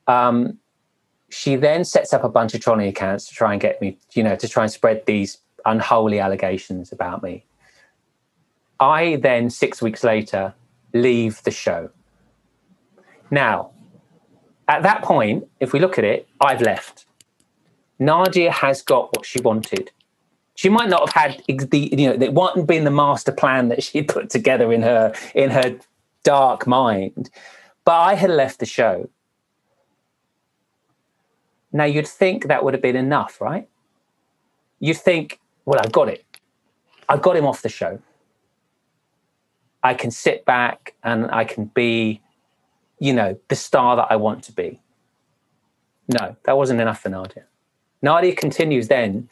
Um, 0.07 0.59
she 1.30 1.57
then 1.57 1.84
sets 1.84 2.12
up 2.12 2.24
a 2.24 2.28
bunch 2.28 2.55
of 2.55 2.61
trolley 2.61 2.88
accounts 2.88 3.26
to 3.28 3.34
try 3.34 3.53
and 3.53 3.61
get 3.61 3.80
me, 3.80 3.99
you 4.12 4.22
know, 4.22 4.36
to 4.36 4.49
try 4.49 4.64
and 4.64 4.72
spread 4.72 5.05
these 5.07 5.38
unholy 5.64 6.20
allegations 6.20 6.93
about 6.93 7.22
me. 7.22 7.45
I 8.78 9.16
then, 9.16 9.49
six 9.49 9.80
weeks 9.80 10.05
later, 10.05 10.55
leave 10.93 11.43
the 11.43 11.51
show. 11.51 11.90
Now, 13.30 13.71
at 14.68 14.82
that 14.82 15.02
point, 15.02 15.48
if 15.60 15.72
we 15.72 15.80
look 15.80 15.98
at 15.98 16.04
it, 16.04 16.28
I've 16.40 16.60
left. 16.60 17.06
Nadia 17.98 18.50
has 18.50 18.82
got 18.82 19.16
what 19.16 19.26
she 19.26 19.40
wanted. 19.40 19.90
She 20.54 20.68
might 20.68 20.88
not 20.88 21.12
have 21.12 21.32
had 21.48 21.70
the 21.70 21.78
you 21.78 22.08
know 22.08 22.12
it 22.12 22.34
wouldn't 22.34 22.66
been 22.66 22.84
the 22.84 22.90
master 22.90 23.32
plan 23.32 23.68
that 23.68 23.82
she 23.82 24.02
put 24.14 24.30
together 24.30 24.72
in 24.72 24.82
her 24.82 25.12
in 25.34 25.50
her 25.50 25.78
dark 26.24 26.66
mind, 26.66 27.30
but 27.84 27.92
I 27.92 28.14
had 28.14 28.30
left 28.30 28.60
the 28.60 28.66
show. 28.66 29.08
Now 31.72 31.84
you'd 31.84 32.06
think 32.06 32.48
that 32.48 32.64
would 32.64 32.74
have 32.74 32.82
been 32.82 32.96
enough, 32.96 33.40
right? 33.40 33.66
You'd 34.78 34.98
think, 34.98 35.40
well, 35.64 35.80
I've 35.82 35.92
got 35.92 36.08
it. 36.08 36.24
I 37.08 37.16
got 37.16 37.36
him 37.36 37.46
off 37.46 37.62
the 37.62 37.68
show. 37.68 38.00
I 39.82 39.94
can 39.94 40.10
sit 40.10 40.44
back 40.44 40.94
and 41.02 41.30
I 41.30 41.44
can 41.44 41.64
be 41.66 42.20
you 43.03 43.12
know, 43.12 43.36
the 43.48 43.57
star 43.57 43.96
that 43.96 44.07
I 44.11 44.14
want 44.14 44.44
to 44.44 44.53
be. 44.53 44.80
No, 46.07 46.36
that 46.44 46.57
wasn't 46.57 46.80
enough 46.80 47.00
for 47.03 47.09
Nadia. 47.09 47.42
Nadia 48.00 48.32
continues 48.32 48.86
then 48.86 49.28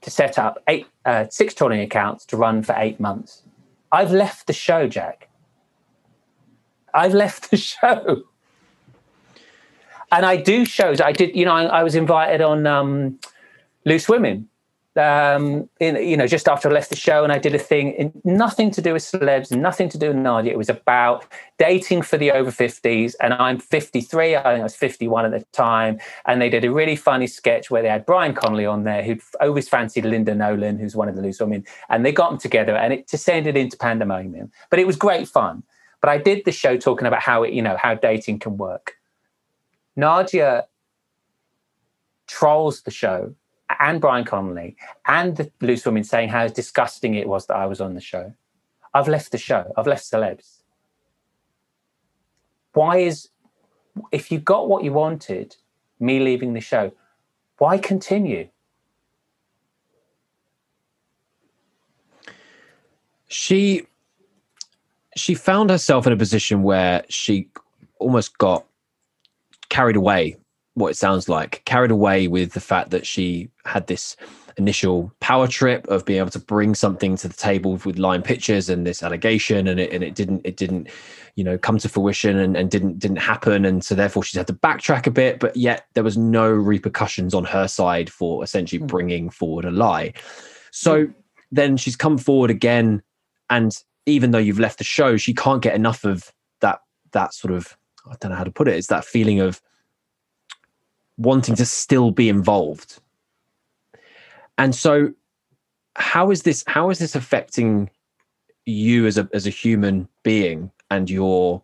to 0.00 0.10
set 0.10 0.38
up 0.38 0.62
eight, 0.68 0.86
uh, 1.04 1.26
six 1.28 1.52
trolling 1.52 1.82
accounts 1.82 2.24
to 2.26 2.38
run 2.38 2.62
for 2.62 2.74
eight 2.78 2.98
months. 2.98 3.42
I've 3.92 4.10
left 4.10 4.46
the 4.46 4.54
show, 4.54 4.88
Jack. 4.88 5.28
I've 6.94 7.12
left 7.12 7.50
the 7.50 7.56
show. 7.72 8.22
And 10.10 10.24
I 10.24 10.36
do 10.36 10.64
shows. 10.64 11.02
I 11.02 11.12
did, 11.12 11.36
you 11.36 11.44
know, 11.44 11.52
I, 11.52 11.64
I 11.64 11.82
was 11.82 11.94
invited 11.94 12.40
on 12.40 12.66
um, 12.66 13.18
Loose 13.84 14.08
Women 14.08 14.48
um, 15.00 15.68
in, 15.80 15.96
you 15.96 16.16
know, 16.16 16.26
just 16.26 16.46
after 16.46 16.68
I 16.68 16.72
left 16.72 16.90
the 16.90 16.96
show, 16.96 17.24
and 17.24 17.32
I 17.32 17.38
did 17.38 17.54
a 17.54 17.58
thing, 17.58 17.92
in, 17.92 18.12
nothing 18.24 18.70
to 18.72 18.82
do 18.82 18.92
with 18.92 19.02
celebs, 19.02 19.50
nothing 19.50 19.88
to 19.88 19.98
do 19.98 20.08
with 20.08 20.16
Nadia. 20.16 20.52
It 20.52 20.58
was 20.58 20.68
about 20.68 21.26
dating 21.58 22.02
for 22.02 22.18
the 22.18 22.30
over 22.30 22.50
50s, 22.50 23.14
and 23.20 23.32
I'm 23.34 23.58
53. 23.58 24.36
I 24.36 24.42
think 24.42 24.60
I 24.60 24.62
was 24.62 24.76
51 24.76 25.24
at 25.24 25.30
the 25.30 25.44
time. 25.52 25.98
And 26.26 26.40
they 26.40 26.50
did 26.50 26.64
a 26.64 26.72
really 26.72 26.96
funny 26.96 27.26
sketch 27.26 27.70
where 27.70 27.82
they 27.82 27.88
had 27.88 28.04
Brian 28.04 28.34
Conley 28.34 28.66
on 28.66 28.84
there, 28.84 29.02
who'd 29.02 29.20
always 29.40 29.68
fancied 29.68 30.04
Linda 30.04 30.34
Nolan, 30.34 30.78
who's 30.78 30.94
one 30.94 31.08
of 31.08 31.16
the 31.16 31.22
loose 31.22 31.40
women, 31.40 31.64
and 31.88 32.04
they 32.04 32.12
got 32.12 32.30
them 32.30 32.38
together, 32.38 32.76
and 32.76 32.92
it 32.92 33.06
descended 33.06 33.56
into 33.56 33.76
pandemonium. 33.76 34.52
But 34.68 34.78
it 34.78 34.86
was 34.86 34.96
great 34.96 35.26
fun. 35.26 35.62
But 36.00 36.10
I 36.10 36.18
did 36.18 36.44
the 36.44 36.52
show 36.52 36.76
talking 36.76 37.06
about 37.06 37.22
how 37.22 37.42
it, 37.42 37.52
you 37.52 37.62
know, 37.62 37.76
how 37.76 37.94
dating 37.94 38.38
can 38.40 38.56
work. 38.56 38.96
Nadia 39.96 40.66
trolls 42.26 42.82
the 42.82 42.90
show 42.90 43.34
and 43.80 44.00
Brian 44.00 44.24
Conley 44.24 44.76
and 45.06 45.36
the 45.36 45.50
Loose 45.62 45.84
Women 45.86 46.04
saying 46.04 46.28
how 46.28 46.46
disgusting 46.46 47.14
it 47.14 47.26
was 47.26 47.46
that 47.46 47.56
I 47.56 47.66
was 47.66 47.80
on 47.80 47.94
the 47.94 48.00
show. 48.00 48.32
I've 48.92 49.08
left 49.08 49.32
the 49.32 49.38
show. 49.38 49.72
I've 49.76 49.86
left 49.86 50.04
celebs. 50.04 50.58
Why 52.74 52.98
is, 52.98 53.30
if 54.12 54.30
you 54.30 54.38
got 54.38 54.68
what 54.68 54.84
you 54.84 54.92
wanted, 54.92 55.56
me 55.98 56.20
leaving 56.20 56.52
the 56.52 56.60
show, 56.60 56.92
why 57.58 57.78
continue? 57.78 58.48
She 63.28 63.86
she 65.16 65.34
found 65.34 65.70
herself 65.70 66.06
in 66.06 66.12
a 66.12 66.16
position 66.16 66.62
where 66.62 67.04
she 67.08 67.48
almost 67.98 68.38
got 68.38 68.64
carried 69.68 69.96
away 69.96 70.36
what 70.74 70.90
it 70.90 70.96
sounds 70.96 71.28
like, 71.28 71.62
carried 71.64 71.90
away 71.90 72.28
with 72.28 72.52
the 72.52 72.60
fact 72.60 72.90
that 72.90 73.06
she 73.06 73.50
had 73.64 73.86
this 73.86 74.16
initial 74.56 75.12
power 75.20 75.46
trip 75.46 75.86
of 75.88 76.04
being 76.04 76.18
able 76.18 76.30
to 76.30 76.38
bring 76.38 76.74
something 76.74 77.16
to 77.16 77.28
the 77.28 77.34
table 77.34 77.80
with 77.84 77.98
Lime 77.98 78.22
Pictures 78.22 78.68
and 78.68 78.86
this 78.86 79.02
allegation 79.02 79.66
and 79.66 79.80
it 79.80 79.92
and 79.92 80.04
it 80.04 80.14
didn't 80.14 80.42
it 80.44 80.56
didn't 80.56 80.88
you 81.34 81.44
know 81.44 81.56
come 81.56 81.78
to 81.78 81.88
fruition 81.88 82.38
and, 82.38 82.56
and 82.56 82.70
didn't 82.70 82.98
didn't 82.98 83.18
happen 83.18 83.64
and 83.64 83.84
so 83.84 83.94
therefore 83.94 84.22
she's 84.22 84.36
had 84.36 84.46
to 84.46 84.52
backtrack 84.52 85.06
a 85.06 85.10
bit 85.10 85.38
but 85.40 85.56
yet 85.56 85.86
there 85.94 86.04
was 86.04 86.16
no 86.16 86.48
repercussions 86.50 87.32
on 87.34 87.44
her 87.44 87.66
side 87.66 88.10
for 88.10 88.44
essentially 88.44 88.80
hmm. 88.80 88.86
bringing 88.86 89.30
forward 89.30 89.64
a 89.64 89.70
lie 89.70 90.12
so 90.72 91.06
mm. 91.06 91.14
then 91.50 91.76
she's 91.76 91.96
come 91.96 92.18
forward 92.18 92.50
again 92.50 93.02
and 93.48 93.78
even 94.06 94.30
though 94.30 94.38
you've 94.38 94.60
left 94.60 94.78
the 94.78 94.84
show 94.84 95.16
she 95.16 95.32
can't 95.32 95.62
get 95.62 95.74
enough 95.74 96.04
of 96.04 96.32
that 96.60 96.80
that 97.12 97.32
sort 97.32 97.54
of 97.54 97.76
i 98.10 98.14
don't 98.20 98.30
know 98.30 98.36
how 98.36 98.44
to 98.44 98.50
put 98.50 98.68
it 98.68 98.74
it's 98.74 98.88
that 98.88 99.04
feeling 99.04 99.40
of 99.40 99.60
wanting 101.20 101.54
to 101.54 101.66
still 101.66 102.10
be 102.10 102.28
involved. 102.28 102.98
And 104.58 104.74
so 104.74 105.12
how 105.96 106.30
is 106.30 106.42
this 106.42 106.64
how 106.66 106.90
is 106.90 106.98
this 106.98 107.14
affecting 107.14 107.90
you 108.64 109.06
as 109.06 109.18
a 109.18 109.28
as 109.34 109.46
a 109.46 109.50
human 109.50 110.08
being 110.22 110.70
and 110.90 111.10
your 111.10 111.62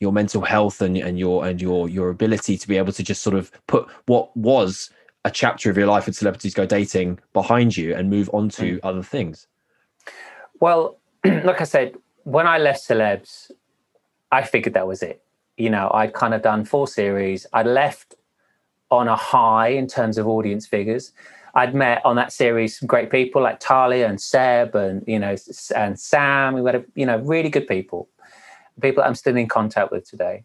your 0.00 0.12
mental 0.12 0.42
health 0.42 0.80
and, 0.80 0.96
and 0.96 1.18
your 1.18 1.46
and 1.46 1.60
your 1.60 1.88
your 1.88 2.08
ability 2.08 2.56
to 2.56 2.68
be 2.68 2.76
able 2.76 2.92
to 2.92 3.02
just 3.02 3.22
sort 3.22 3.36
of 3.36 3.50
put 3.66 3.86
what 4.06 4.34
was 4.36 4.90
a 5.24 5.30
chapter 5.30 5.70
of 5.70 5.76
your 5.76 5.86
life 5.86 6.06
with 6.06 6.14
celebrities 6.14 6.54
go 6.54 6.64
dating 6.64 7.18
behind 7.32 7.76
you 7.76 7.94
and 7.94 8.08
move 8.08 8.30
on 8.32 8.48
to 8.48 8.76
mm. 8.76 8.80
other 8.84 9.02
things 9.02 9.46
well 10.60 10.98
like 11.24 11.60
i 11.60 11.64
said 11.64 11.96
when 12.24 12.46
i 12.46 12.58
left 12.58 12.86
celebs 12.86 13.50
i 14.30 14.42
figured 14.42 14.74
that 14.74 14.86
was 14.86 15.02
it 15.02 15.20
you 15.56 15.68
know 15.68 15.90
i'd 15.94 16.12
kind 16.12 16.32
of 16.32 16.42
done 16.42 16.64
four 16.64 16.86
series 16.86 17.46
i 17.52 17.62
left 17.62 18.14
on 18.90 19.08
a 19.08 19.16
high 19.16 19.68
in 19.68 19.86
terms 19.86 20.18
of 20.18 20.26
audience 20.26 20.66
figures. 20.66 21.12
I'd 21.54 21.74
met 21.74 22.04
on 22.04 22.16
that 22.16 22.32
series 22.32 22.78
some 22.78 22.86
great 22.86 23.10
people 23.10 23.42
like 23.42 23.58
Talia 23.60 24.08
and 24.08 24.20
Seb 24.20 24.74
and 24.74 25.02
you 25.06 25.18
know 25.18 25.36
and 25.74 25.98
Sam. 25.98 26.54
We 26.54 26.64
had 26.64 26.76
a, 26.76 26.84
you 26.94 27.06
know 27.06 27.18
really 27.18 27.48
good 27.48 27.66
people, 27.66 28.08
people 28.80 29.02
I'm 29.02 29.14
still 29.14 29.36
in 29.36 29.48
contact 29.48 29.90
with 29.90 30.08
today. 30.08 30.44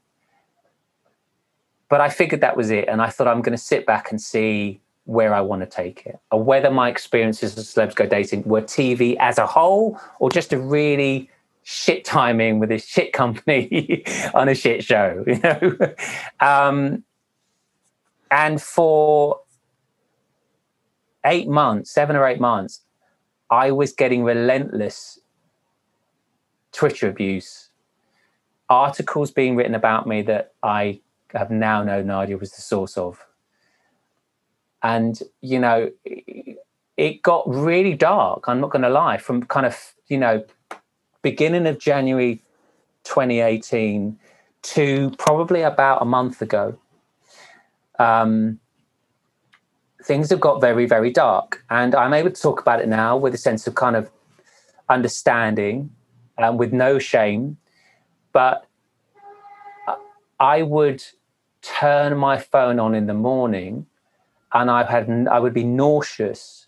But 1.90 2.02
I 2.02 2.10
figured 2.10 2.42
that 2.42 2.58
was 2.58 2.72
it, 2.72 2.88
and 2.88 3.02
I 3.02 3.10
thought 3.10 3.28
I'm 3.28 3.42
going 3.42 3.56
to 3.56 3.64
sit 3.64 3.86
back 3.86 4.10
and 4.10 4.20
see 4.20 4.82
where 5.06 5.34
I 5.34 5.42
want 5.42 5.62
to 5.62 5.68
take 5.68 6.06
it, 6.06 6.20
or 6.32 6.42
whether 6.42 6.72
my 6.72 6.90
experiences 6.90 7.58
as 7.58 7.68
celebs 7.68 7.94
go 7.94 8.08
dating 8.08 8.44
were 8.44 8.62
TV 8.62 9.16
as 9.20 9.38
a 9.38 9.46
whole, 9.46 10.00
or 10.20 10.32
just 10.32 10.54
a 10.54 10.58
really 10.58 11.30
shit 11.64 12.04
timing 12.04 12.60
with 12.60 12.70
this 12.70 12.86
shit 12.86 13.14
company 13.14 14.04
on 14.34 14.50
a 14.50 14.56
shit 14.56 14.84
show. 14.84 15.24
You 15.28 15.40
know. 15.40 15.94
um, 16.40 17.04
and 18.34 18.60
for 18.60 19.42
eight 21.24 21.48
months, 21.48 21.92
seven 21.92 22.16
or 22.16 22.28
eight 22.28 22.40
months, 22.40 22.82
I 23.52 23.70
was 23.70 23.94
getting 23.94 24.24
relentless 24.24 25.20
Twitter 26.72 27.08
abuse, 27.08 27.70
articles 28.70 29.30
being 29.30 29.56
written 29.56 29.76
about 29.76 30.08
me 30.08 30.24
that 30.24 30.54
I 30.64 31.02
have 31.36 31.52
now 31.52 31.84
known 31.84 32.08
Nadia 32.08 32.36
was 32.36 32.52
the 32.54 32.64
source 32.64 32.98
of. 32.98 33.24
And, 34.82 35.22
you 35.42 35.60
know, 35.60 35.92
it 36.98 37.22
got 37.22 37.48
really 37.48 37.94
dark, 37.94 38.46
I'm 38.48 38.60
not 38.60 38.72
going 38.72 38.82
to 38.82 38.90
lie, 38.90 39.18
from 39.20 39.44
kind 39.44 39.68
of, 39.68 39.78
you 40.08 40.18
know, 40.18 40.44
beginning 41.22 41.68
of 41.68 41.78
January 41.78 42.42
2018 43.04 44.18
to 44.64 45.12
probably 45.20 45.62
about 45.62 46.02
a 46.02 46.06
month 46.06 46.42
ago. 46.42 46.80
Um, 48.00 48.60
things 50.04 50.30
have 50.30 50.40
got 50.40 50.62
very, 50.62 50.86
very 50.86 51.12
dark. 51.12 51.64
And 51.70 51.96
I'm 51.96 52.14
able 52.14 52.32
to 52.32 52.42
talk 52.42 52.60
about 52.62 52.82
it 52.82 52.88
now 52.88 53.18
with 53.18 53.34
a 53.34 53.38
sense 53.38 53.68
of 53.68 53.76
kind 53.76 53.96
of 53.96 54.10
understanding 54.90 55.92
and 56.38 56.46
um, 56.46 56.58
with 56.58 56.74
no 56.74 57.00
shame. 57.00 57.58
But 58.32 58.68
I 60.40 60.64
would 60.64 61.04
turn 61.62 62.18
my 62.18 62.38
phone 62.38 62.80
on 62.80 62.96
in 62.96 63.08
the 63.08 63.14
morning 63.14 63.86
and 64.54 64.70
I 64.70 64.84
had 64.84 65.28
I 65.32 65.40
would 65.40 65.54
be 65.54 65.64
nauseous 65.64 66.68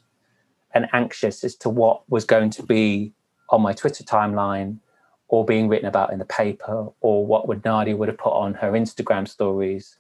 and 0.73 0.88
anxious 0.93 1.43
as 1.43 1.55
to 1.57 1.69
what 1.69 2.09
was 2.09 2.26
going 2.26 2.49
to 2.51 2.63
be 2.63 3.13
on 3.49 3.61
my 3.61 3.73
Twitter 3.73 4.03
timeline 4.03 4.78
or 5.28 5.45
being 5.45 5.67
written 5.67 5.88
about 5.88 6.13
in 6.13 6.19
the 6.19 6.26
paper 6.26 6.88
or 7.01 7.26
what 7.26 7.47
would 7.47 7.63
Nadia 7.65 7.95
would 7.95 8.07
have 8.07 8.17
put 8.17 8.34
on 8.34 8.53
her 8.55 8.71
Instagram 8.71 9.28
stories 9.28 9.97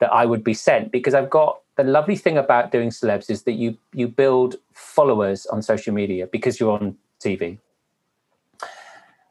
that 0.00 0.12
I 0.12 0.26
would 0.26 0.44
be 0.44 0.54
sent 0.54 0.92
because 0.92 1.14
I've 1.14 1.30
got 1.30 1.60
the 1.76 1.84
lovely 1.84 2.16
thing 2.16 2.36
about 2.36 2.72
doing 2.72 2.90
celebs 2.90 3.30
is 3.30 3.42
that 3.44 3.52
you 3.52 3.76
you 3.92 4.08
build 4.08 4.56
followers 4.72 5.46
on 5.46 5.62
social 5.62 5.94
media 5.94 6.26
because 6.26 6.58
you're 6.58 6.72
on 6.72 6.96
TV. 7.22 7.58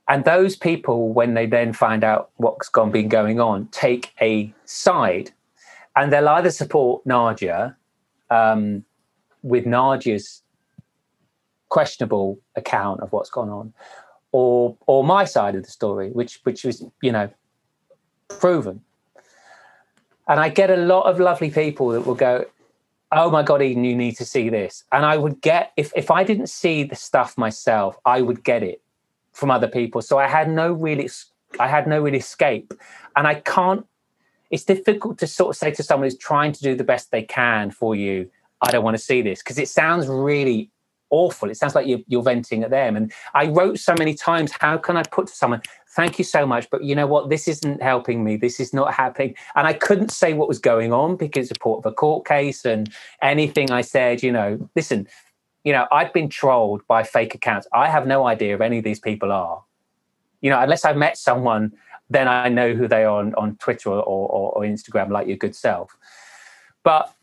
And 0.09 0.23
those 0.23 0.55
people, 0.55 1.11
when 1.11 1.33
they 1.33 1.45
then 1.45 1.73
find 1.73 2.03
out 2.03 2.29
what's 2.37 2.69
gone 2.69 2.91
been 2.91 3.09
going 3.09 3.41
on, 3.41 3.67
take 3.67 4.13
a 4.21 4.53
side, 4.63 5.31
and 5.97 6.13
they'll 6.13 6.29
either 6.29 6.49
support 6.51 7.05
Nadia 7.05 7.75
um, 8.29 8.85
with 9.41 9.65
Nadia's 9.65 10.43
questionable 11.67 12.39
account 12.55 13.01
of 13.01 13.11
what's 13.11 13.29
gone 13.29 13.49
on, 13.49 13.73
or 14.31 14.77
or 14.87 15.03
my 15.03 15.25
side 15.25 15.55
of 15.55 15.63
the 15.63 15.71
story, 15.71 16.11
which 16.11 16.39
which 16.43 16.63
was 16.63 16.85
you 17.01 17.11
know 17.11 17.29
proven. 18.29 18.81
And 20.27 20.39
I 20.39 20.49
get 20.49 20.69
a 20.69 20.77
lot 20.77 21.03
of 21.03 21.19
lovely 21.19 21.49
people 21.49 21.89
that 21.89 22.05
will 22.05 22.15
go, 22.15 22.45
"Oh 23.11 23.29
my 23.29 23.43
God, 23.43 23.61
Eden, 23.61 23.83
you 23.83 23.95
need 23.95 24.17
to 24.17 24.25
see 24.25 24.49
this." 24.49 24.83
And 24.91 25.05
I 25.05 25.17
would 25.17 25.41
get 25.41 25.71
if 25.77 25.91
if 25.95 26.11
I 26.11 26.23
didn't 26.23 26.47
see 26.47 26.83
the 26.83 26.95
stuff 26.95 27.37
myself, 27.37 27.97
I 28.05 28.21
would 28.21 28.43
get 28.43 28.63
it 28.63 28.81
from 29.31 29.51
other 29.51 29.67
people. 29.67 30.01
So 30.01 30.17
I 30.17 30.27
had 30.27 30.49
no 30.49 30.73
really 30.73 31.09
I 31.59 31.67
had 31.67 31.87
no 31.87 32.01
really 32.01 32.17
escape, 32.17 32.73
and 33.15 33.27
I 33.27 33.35
can't. 33.35 33.85
It's 34.49 34.63
difficult 34.63 35.17
to 35.19 35.27
sort 35.27 35.49
of 35.51 35.55
say 35.57 35.71
to 35.71 35.83
someone 35.83 36.05
who's 36.05 36.17
trying 36.17 36.51
to 36.53 36.61
do 36.61 36.75
the 36.75 36.83
best 36.83 37.11
they 37.11 37.23
can 37.23 37.71
for 37.71 37.95
you, 37.95 38.29
"I 38.61 38.71
don't 38.71 38.83
want 38.83 38.97
to 38.97 39.03
see 39.03 39.21
this," 39.21 39.41
because 39.41 39.59
it 39.59 39.69
sounds 39.69 40.07
really 40.07 40.69
awful. 41.09 41.49
It 41.49 41.57
sounds 41.57 41.75
like 41.75 41.87
you're, 41.87 41.99
you're 42.07 42.23
venting 42.23 42.63
at 42.63 42.69
them. 42.69 42.95
And 42.95 43.11
I 43.33 43.47
wrote 43.47 43.79
so 43.79 43.95
many 43.97 44.13
times, 44.13 44.51
how 44.59 44.77
can 44.77 44.97
I 44.97 45.03
put 45.03 45.27
to 45.27 45.33
someone, 45.33 45.61
thank 45.89 46.17
you 46.17 46.25
so 46.25 46.45
much, 46.45 46.69
but 46.69 46.83
you 46.83 46.95
know 46.95 47.07
what? 47.07 47.29
This 47.29 47.47
isn't 47.47 47.81
helping 47.81 48.23
me. 48.23 48.37
This 48.37 48.59
is 48.59 48.73
not 48.73 48.93
happening. 48.93 49.35
And 49.55 49.67
I 49.67 49.73
couldn't 49.73 50.11
say 50.11 50.33
what 50.33 50.47
was 50.47 50.59
going 50.59 50.93
on 50.93 51.15
because 51.15 51.51
part 51.59 51.79
of 51.79 51.85
a 51.85 51.93
court 51.93 52.25
case 52.25 52.65
and 52.65 52.91
anything 53.21 53.71
I 53.71 53.81
said, 53.81 54.23
you 54.23 54.31
know, 54.31 54.69
listen, 54.75 55.07
you 55.63 55.73
know, 55.73 55.87
I've 55.91 56.13
been 56.13 56.29
trolled 56.29 56.85
by 56.87 57.03
fake 57.03 57.35
accounts. 57.35 57.67
I 57.73 57.89
have 57.89 58.07
no 58.07 58.25
idea 58.25 58.55
if 58.55 58.61
any 58.61 58.77
of 58.77 58.83
these 58.83 58.99
people 58.99 59.31
are. 59.31 59.63
You 60.41 60.49
know, 60.49 60.61
unless 60.61 60.85
I've 60.85 60.97
met 60.97 61.17
someone, 61.17 61.73
then 62.09 62.27
I 62.27 62.47
know 62.47 62.73
who 62.73 62.87
they 62.87 63.03
are 63.03 63.19
on, 63.19 63.33
on 63.35 63.57
Twitter 63.57 63.89
or, 63.89 64.01
or, 64.01 64.51
or 64.51 64.61
Instagram, 64.61 65.09
like 65.09 65.27
your 65.27 65.37
good 65.37 65.55
self. 65.55 65.97
But 66.83 67.13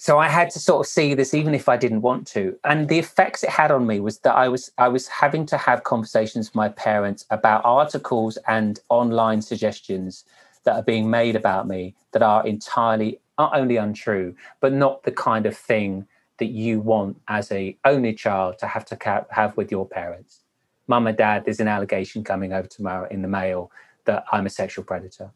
so 0.00 0.18
I 0.18 0.28
had 0.28 0.48
to 0.52 0.58
sort 0.58 0.86
of 0.86 0.90
see 0.90 1.12
this 1.12 1.34
even 1.34 1.54
if 1.54 1.68
I 1.68 1.76
didn't 1.76 2.00
want 2.00 2.26
to. 2.28 2.58
And 2.64 2.88
the 2.88 2.98
effects 2.98 3.44
it 3.44 3.50
had 3.50 3.70
on 3.70 3.86
me 3.86 4.00
was 4.00 4.20
that 4.20 4.34
I 4.34 4.48
was 4.48 4.72
I 4.78 4.88
was 4.88 5.06
having 5.06 5.44
to 5.46 5.58
have 5.58 5.84
conversations 5.84 6.48
with 6.48 6.54
my 6.54 6.70
parents 6.70 7.26
about 7.28 7.60
articles 7.66 8.38
and 8.48 8.80
online 8.88 9.42
suggestions 9.42 10.24
that 10.64 10.74
are 10.74 10.82
being 10.82 11.10
made 11.10 11.36
about 11.36 11.68
me 11.68 11.94
that 12.12 12.22
are 12.22 12.46
entirely 12.46 13.20
not 13.38 13.54
only 13.54 13.76
untrue, 13.76 14.34
but 14.60 14.72
not 14.72 15.02
the 15.02 15.12
kind 15.12 15.44
of 15.44 15.54
thing 15.54 16.06
that 16.38 16.48
you 16.48 16.80
want 16.80 17.20
as 17.28 17.52
a 17.52 17.76
only 17.84 18.14
child 18.14 18.56
to 18.60 18.66
have 18.66 18.86
to 18.86 19.26
have 19.28 19.54
with 19.58 19.70
your 19.70 19.86
parents. 19.86 20.44
Mum 20.86 21.08
and 21.08 21.18
dad, 21.18 21.44
there's 21.44 21.60
an 21.60 21.68
allegation 21.68 22.24
coming 22.24 22.54
over 22.54 22.66
tomorrow 22.66 23.06
in 23.10 23.20
the 23.20 23.28
mail 23.28 23.70
that 24.06 24.24
I'm 24.32 24.46
a 24.46 24.50
sexual 24.50 24.82
predator. 24.82 25.30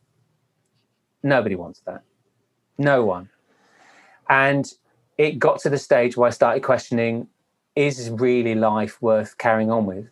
Nobody 1.23 1.55
wants 1.55 1.81
that. 1.81 2.01
No 2.79 3.05
one 3.05 3.29
and 4.29 4.71
it 5.19 5.39
got 5.39 5.61
to 5.61 5.71
the 5.71 5.79
stage 5.79 6.17
where 6.17 6.29
I 6.29 6.31
started 6.31 6.63
questioning 6.63 7.29
is 7.77 8.11
really 8.11 8.55
life 8.55 9.01
worth 9.03 9.39
carrying 9.39 9.71
on 9.71 9.87
with? 9.87 10.09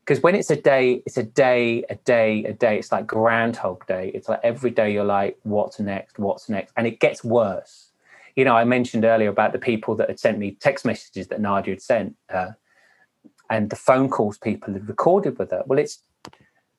Because 0.00 0.22
when 0.22 0.34
it's 0.34 0.50
a 0.50 0.56
day, 0.56 1.02
it's 1.06 1.16
a 1.16 1.22
day, 1.22 1.82
a 1.88 1.94
day, 1.94 2.44
a 2.44 2.52
day. 2.52 2.78
It's 2.78 2.92
like 2.92 3.06
Groundhog 3.06 3.86
Day. 3.86 4.10
It's 4.14 4.28
like 4.28 4.40
every 4.42 4.70
day 4.70 4.92
you're 4.92 5.02
like, 5.02 5.38
what's 5.44 5.80
next? 5.80 6.18
What's 6.18 6.48
next? 6.50 6.74
And 6.76 6.86
it 6.86 7.00
gets 7.00 7.24
worse. 7.24 7.90
You 8.36 8.44
know, 8.44 8.54
I 8.54 8.64
mentioned 8.64 9.04
earlier 9.04 9.30
about 9.30 9.52
the 9.52 9.58
people 9.58 9.94
that 9.96 10.08
had 10.08 10.20
sent 10.20 10.38
me 10.38 10.52
text 10.60 10.84
messages 10.84 11.28
that 11.28 11.40
Nadia 11.40 11.74
had 11.74 11.82
sent 11.82 12.16
her 12.28 12.56
and 13.48 13.70
the 13.70 13.76
phone 13.76 14.10
calls 14.10 14.36
people 14.36 14.74
had 14.74 14.88
recorded 14.88 15.38
with 15.38 15.50
her. 15.50 15.62
Well, 15.66 15.78
it's 15.78 16.00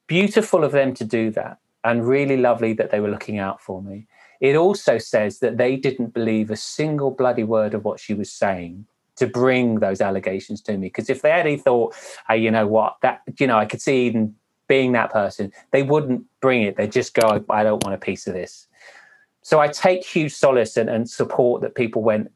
beautiful 0.08 0.64
of 0.64 0.72
them 0.72 0.93
to 0.95 1.06
do 1.06 1.32
that 1.32 1.58
and 1.84 2.08
really 2.08 2.38
lovely 2.38 2.74
that 2.74 2.91
they 2.91 2.99
were 2.99 3.10
looking 3.10 3.39
out 3.39 3.62
for 3.62 3.82
me. 3.82 4.08
It 4.46 4.56
also 4.56 5.00
says 5.00 5.39
that 5.39 5.58
they 5.58 5.76
didn't 5.76 6.14
believe 6.14 6.52
a 6.52 6.56
single 6.56 7.10
bloody 7.10 7.43
word 7.43 7.74
of 7.74 7.84
what 7.84 8.00
she 8.00 8.14
was 8.14 8.32
saying 8.32 8.86
to 9.16 9.26
bring 9.26 9.80
those 9.80 10.02
allegations 10.02 10.62
to 10.62 10.78
me. 10.78 10.88
Because 10.88 11.10
if 11.10 11.24
they 11.24 11.32
had 11.32 11.62
thought, 11.62 11.96
hey, 12.28 12.38
you 12.38 12.52
know 12.52 12.68
what, 12.68 12.98
that, 13.02 13.22
you 13.39 13.48
know, 13.48 13.58
I 13.58 13.66
could 13.66 13.82
see 13.82 14.06
Eden 14.06 14.36
being 14.68 14.91
that 14.91 15.12
person, 15.12 15.52
they 15.72 15.82
wouldn't 15.82 16.26
bring 16.41 16.62
it. 16.62 16.78
They'd 16.78 16.91
just 16.91 17.16
go, 17.16 17.43
I 17.50 17.64
don't 17.64 17.84
want 17.84 17.96
a 17.96 17.98
piece 17.98 18.28
of 18.28 18.36
this. 18.36 18.68
So 19.41 19.60
I 19.60 19.68
take 19.68 20.06
huge 20.06 20.34
solace 20.34 20.78
and, 20.78 20.91
and 20.91 21.10
support 21.10 21.64
that 21.64 21.74
people 21.74 22.04
went, 22.04 22.32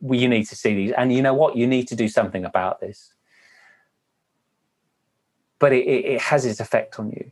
well, 0.00 0.20
you 0.20 0.28
need 0.28 0.44
to 0.44 0.56
see 0.56 0.74
these. 0.74 0.92
And 0.98 1.14
you 1.14 1.22
know 1.22 1.34
what? 1.34 1.56
You 1.56 1.66
need 1.66 1.88
to 1.88 1.96
do 1.96 2.08
something 2.08 2.44
about 2.44 2.80
this. 2.80 3.14
But 5.58 5.72
it, 5.72 5.86
it, 5.86 6.04
it 6.04 6.20
has 6.20 6.44
its 6.44 6.60
effect 6.60 6.98
on 6.98 7.08
you. 7.10 7.30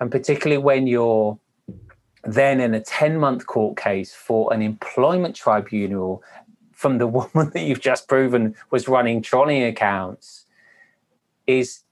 And 0.00 0.10
particularly 0.10 0.62
when 0.62 0.86
you're 0.86 1.38
then 2.24 2.60
in 2.60 2.74
a 2.74 2.80
10 2.80 3.18
month 3.18 3.46
court 3.46 3.76
case 3.76 4.14
for 4.14 4.52
an 4.52 4.62
employment 4.62 5.36
tribunal 5.36 6.22
from 6.72 6.98
the 6.98 7.06
woman 7.18 7.50
that 7.50 7.62
you've 7.62 7.80
just 7.80 8.08
proven 8.08 8.54
was 8.70 8.88
running 8.88 9.22
trolley 9.22 9.62
accounts 9.62 10.44
is 11.46 11.82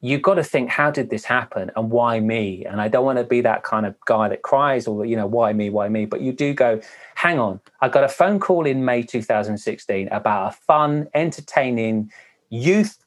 you've 0.00 0.22
got 0.22 0.34
to 0.34 0.44
think 0.44 0.70
how 0.70 0.90
did 0.90 1.10
this 1.10 1.24
happen 1.24 1.70
and 1.76 1.90
why 1.90 2.20
me? 2.20 2.64
And 2.64 2.80
i 2.80 2.88
don't 2.88 3.04
want 3.04 3.18
to 3.18 3.24
be 3.24 3.40
that 3.42 3.62
kind 3.64 3.86
of 3.86 3.94
guy 4.06 4.28
that 4.28 4.42
cries 4.42 4.86
or 4.86 5.04
you 5.04 5.16
know 5.16 5.26
why 5.26 5.52
me 5.52 5.70
why 5.70 5.88
me? 5.88 6.06
But 6.06 6.20
you 6.20 6.32
do 6.32 6.54
go 6.54 6.80
hang 7.14 7.38
on 7.38 7.60
i 7.80 7.88
got 7.88 8.04
a 8.04 8.08
phone 8.08 8.40
call 8.40 8.66
in 8.66 8.84
may 8.84 9.02
2016 9.02 10.08
about 10.08 10.52
a 10.52 10.56
fun 10.56 11.08
entertaining 11.14 12.10
youth 12.48 13.04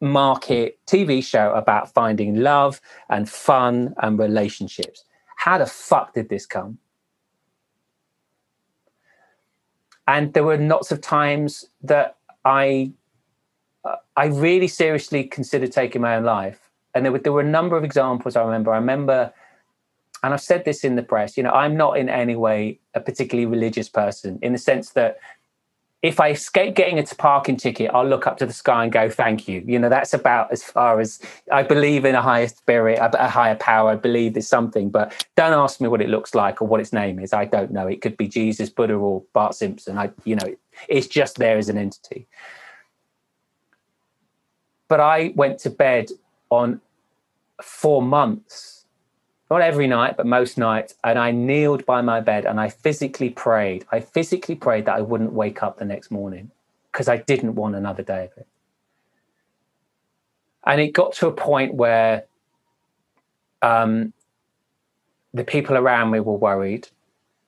market 0.00 0.78
tv 0.86 1.24
show 1.24 1.52
about 1.54 1.92
finding 1.92 2.36
love 2.36 2.80
and 3.10 3.28
fun 3.28 3.94
and 3.98 4.18
relationships 4.18 5.02
how 5.38 5.56
the 5.56 5.66
fuck 5.66 6.14
did 6.14 6.28
this 6.28 6.46
come? 6.46 6.78
And 10.08 10.34
there 10.34 10.42
were 10.42 10.58
lots 10.58 10.90
of 10.90 11.00
times 11.00 11.64
that 11.82 12.16
I, 12.44 12.90
uh, 13.84 13.96
I 14.16 14.26
really 14.26 14.66
seriously 14.66 15.22
considered 15.22 15.70
taking 15.70 16.02
my 16.02 16.16
own 16.16 16.24
life. 16.24 16.58
And 16.92 17.04
there 17.04 17.12
were, 17.12 17.20
there 17.20 17.32
were 17.32 17.42
a 17.42 17.56
number 17.58 17.76
of 17.76 17.84
examples 17.84 18.34
I 18.34 18.42
remember. 18.42 18.72
I 18.72 18.78
remember, 18.78 19.32
and 20.24 20.34
I've 20.34 20.40
said 20.40 20.64
this 20.64 20.82
in 20.82 20.96
the 20.96 21.04
press, 21.04 21.36
you 21.36 21.44
know, 21.44 21.52
I'm 21.52 21.76
not 21.76 21.98
in 21.98 22.08
any 22.08 22.34
way 22.34 22.80
a 22.94 23.00
particularly 23.00 23.46
religious 23.46 23.88
person 23.88 24.40
in 24.42 24.52
the 24.52 24.58
sense 24.58 24.90
that 24.90 25.18
if 26.00 26.20
I 26.20 26.30
escape 26.30 26.76
getting 26.76 26.98
a 26.98 27.02
parking 27.02 27.56
ticket, 27.56 27.90
I'll 27.92 28.06
look 28.06 28.26
up 28.26 28.38
to 28.38 28.46
the 28.46 28.52
sky 28.52 28.84
and 28.84 28.92
go, 28.92 29.10
thank 29.10 29.48
you. 29.48 29.64
You 29.66 29.80
know, 29.80 29.88
that's 29.88 30.14
about 30.14 30.52
as 30.52 30.62
far 30.62 31.00
as 31.00 31.20
I 31.50 31.64
believe 31.64 32.04
in 32.04 32.14
a 32.14 32.22
higher 32.22 32.46
spirit, 32.46 33.00
a 33.00 33.28
higher 33.28 33.56
power. 33.56 33.90
I 33.90 33.96
believe 33.96 34.34
there's 34.34 34.46
something, 34.46 34.90
but 34.90 35.26
don't 35.36 35.52
ask 35.52 35.80
me 35.80 35.88
what 35.88 36.00
it 36.00 36.08
looks 36.08 36.36
like 36.36 36.62
or 36.62 36.68
what 36.68 36.80
its 36.80 36.92
name 36.92 37.18
is. 37.18 37.32
I 37.32 37.46
don't 37.46 37.72
know. 37.72 37.88
It 37.88 38.00
could 38.00 38.16
be 38.16 38.28
Jesus, 38.28 38.70
Buddha, 38.70 38.94
or 38.94 39.24
Bart 39.32 39.56
Simpson. 39.56 39.98
I, 39.98 40.10
you 40.24 40.36
know, 40.36 40.54
it's 40.88 41.08
just 41.08 41.36
there 41.38 41.58
as 41.58 41.68
an 41.68 41.76
entity. 41.76 42.28
But 44.86 45.00
I 45.00 45.32
went 45.34 45.58
to 45.60 45.70
bed 45.70 46.10
on 46.48 46.80
four 47.60 48.02
months 48.02 48.77
not 49.50 49.62
every 49.62 49.86
night, 49.86 50.16
but 50.16 50.26
most 50.26 50.58
nights. 50.58 50.94
And 51.04 51.18
I 51.18 51.30
kneeled 51.30 51.86
by 51.86 52.02
my 52.02 52.20
bed 52.20 52.44
and 52.44 52.60
I 52.60 52.68
physically 52.68 53.30
prayed. 53.30 53.86
I 53.90 54.00
physically 54.00 54.54
prayed 54.54 54.84
that 54.86 54.96
I 54.96 55.00
wouldn't 55.00 55.32
wake 55.32 55.62
up 55.62 55.78
the 55.78 55.84
next 55.84 56.10
morning 56.10 56.50
because 56.92 57.08
I 57.08 57.18
didn't 57.18 57.54
want 57.54 57.74
another 57.74 58.02
day 58.02 58.24
of 58.24 58.36
it. 58.36 58.46
And 60.64 60.80
it 60.80 60.92
got 60.92 61.14
to 61.14 61.28
a 61.28 61.32
point 61.32 61.74
where 61.74 62.24
um, 63.62 64.12
the 65.32 65.44
people 65.44 65.76
around 65.76 66.10
me 66.10 66.20
were 66.20 66.36
worried. 66.36 66.88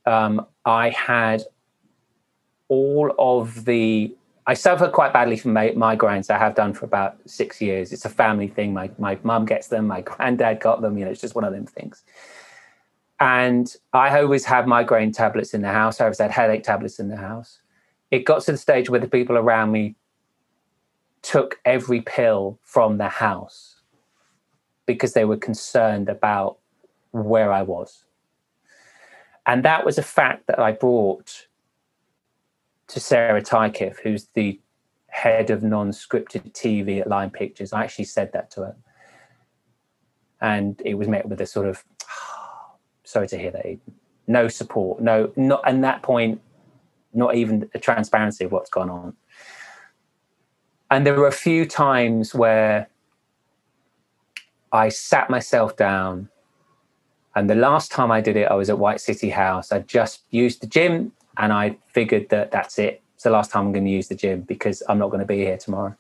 Um, 0.07 0.47
I 0.65 0.91
had 0.91 1.43
all 2.69 3.13
of 3.19 3.65
the 3.67 4.15
I 4.47 4.55
suffer 4.55 4.89
quite 4.89 5.13
badly 5.13 5.37
from 5.37 5.53
migraines. 5.53 6.31
I 6.31 6.39
have 6.39 6.55
done 6.55 6.73
for 6.73 6.85
about 6.85 7.17
six 7.27 7.61
years. 7.61 7.93
It's 7.93 8.05
a 8.05 8.11
family 8.11 8.49
thing. 8.49 8.73
My 8.73 8.91
my 8.99 9.19
mum 9.23 9.45
gets 9.45 9.69
them. 9.69 9.87
My 9.87 10.01
granddad 10.01 10.61
got 10.61 10.81
them. 10.81 10.99
You 10.99 11.05
know, 11.05 11.11
it's 11.11 11.21
just 11.21 11.35
one 11.35 11.45
of 11.45 11.53
them 11.53 11.67
things. 11.67 12.03
And 13.21 13.75
I 13.93 14.21
always 14.21 14.47
had 14.47 14.67
migraine 14.67 15.13
tablets 15.13 15.53
in 15.53 15.61
the 15.61 15.69
house. 15.69 16.01
I 16.01 16.05
always 16.05 16.19
had 16.19 16.31
headache 16.31 16.65
tablets 16.65 16.99
in 16.99 17.09
the 17.09 17.19
house. 17.19 17.61
It 18.11 18.25
got 18.25 18.43
to 18.45 18.53
the 18.53 18.59
stage 18.59 18.89
where 18.89 18.99
the 18.99 19.09
people 19.09 19.37
around 19.37 19.73
me 19.73 19.95
took 21.23 21.61
every 21.67 22.01
pill 22.01 22.59
from 22.63 22.97
the 22.97 23.09
house 23.09 23.83
because 24.87 25.13
they 25.13 25.27
were 25.27 25.37
concerned 25.37 26.09
about 26.09 26.59
where 27.13 27.53
I 27.53 27.63
was. 27.63 28.05
And 29.47 29.65
that 29.65 29.85
was 29.85 29.99
a 29.99 30.03
fact 30.03 30.47
that 30.47 30.59
I 30.59 30.73
brought 30.73 31.47
to 32.91 33.01
Sarah 33.01 33.41
Tykif, 33.41 34.01
who's 34.01 34.27
the 34.35 34.61
head 35.07 35.51
of 35.51 35.63
non-scripted 35.63 36.53
TV 36.53 37.01
at 37.01 37.07
Lime 37.09 37.31
Pictures. 37.31 37.73
I 37.73 37.85
actually 37.85 38.07
said 38.07 38.33
that 38.33 38.51
to 38.53 38.61
her. 38.63 38.77
And 40.41 40.81
it 40.85 40.95
was 40.95 41.07
met 41.07 41.29
with 41.29 41.41
a 41.41 41.47
sort 41.47 41.67
of, 41.67 41.85
sorry 43.05 43.29
to 43.29 43.39
hear 43.39 43.53
that, 43.53 43.79
no 44.27 44.49
support, 44.49 45.01
no, 45.01 45.33
not, 45.37 45.63
and 45.67 45.85
that 45.85 46.03
point, 46.03 46.41
not 47.13 47.37
even 47.37 47.71
a 47.75 47.79
transparency 47.79 48.45
of 48.45 48.53
what's 48.53 48.71
gone 48.71 48.91
on. 48.91 49.17
And 50.91 51.07
there 51.07 51.15
were 51.15 51.29
a 51.29 51.33
few 51.33 51.67
times 51.67 52.35
where 52.35 52.89
I 54.73 54.89
sat 54.89 55.31
myself 55.31 55.77
down. 55.77 56.29
And 57.37 57.49
the 57.49 57.55
last 57.55 57.93
time 57.93 58.11
I 58.11 58.21
did 58.21 58.37
it, 58.37 58.49
I 58.49 58.55
was 58.55 58.69
at 58.69 58.79
White 58.81 59.01
City 59.01 59.31
House. 59.31 59.71
I 59.71 59.81
just 59.81 60.23
used 60.31 60.61
the 60.61 60.67
gym 60.67 61.13
and 61.37 61.53
I 61.53 61.77
figured 61.89 62.29
that 62.31 62.51
that's 62.51 62.79
it. 62.79 63.03
It's 63.15 63.25
the 63.25 63.31
last 63.31 63.51
time 63.51 63.67
I'm 63.67 63.73
going 63.73 63.85
to 63.85 63.91
use 63.91 64.09
the 64.09 64.15
gym 64.15 64.43
because 64.43 64.83
I'm 64.89 64.99
not 64.99 65.09
going 65.09 65.21
to 65.21 65.27
be 65.27 65.39
here 65.39 65.59
tomorrow. 65.59 65.95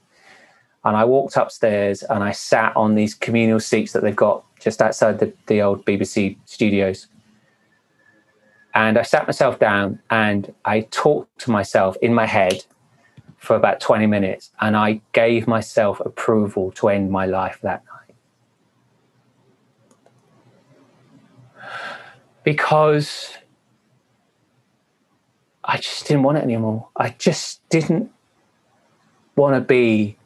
And 0.84 0.96
I 0.96 1.04
walked 1.04 1.36
upstairs 1.36 2.02
and 2.02 2.24
I 2.24 2.32
sat 2.32 2.74
on 2.76 2.94
these 2.94 3.14
communal 3.14 3.60
seats 3.60 3.92
that 3.92 4.02
they've 4.02 4.16
got 4.16 4.44
just 4.58 4.80
outside 4.80 5.18
the, 5.18 5.32
the 5.46 5.60
old 5.60 5.84
BBC 5.84 6.38
studios. 6.46 7.08
And 8.74 8.96
I 8.96 9.02
sat 9.02 9.26
myself 9.26 9.58
down 9.58 10.00
and 10.10 10.54
I 10.64 10.82
talked 10.90 11.38
to 11.40 11.50
myself 11.50 11.96
in 12.00 12.14
my 12.14 12.26
head 12.26 12.64
for 13.36 13.56
about 13.56 13.80
20 13.80 14.06
minutes 14.06 14.50
and 14.60 14.76
I 14.76 15.00
gave 15.12 15.46
myself 15.46 16.00
approval 16.00 16.70
to 16.72 16.88
end 16.88 17.10
my 17.10 17.26
life 17.26 17.58
that 17.62 17.82
night. 17.84 18.14
Because 22.44 23.36
I 25.70 25.76
just 25.76 26.08
didn't 26.08 26.24
want 26.24 26.36
it 26.38 26.42
anymore. 26.42 26.88
I 26.96 27.10
just 27.10 27.66
didn't 27.68 28.10
want 29.36 29.54
to 29.54 29.60
be 29.60 30.16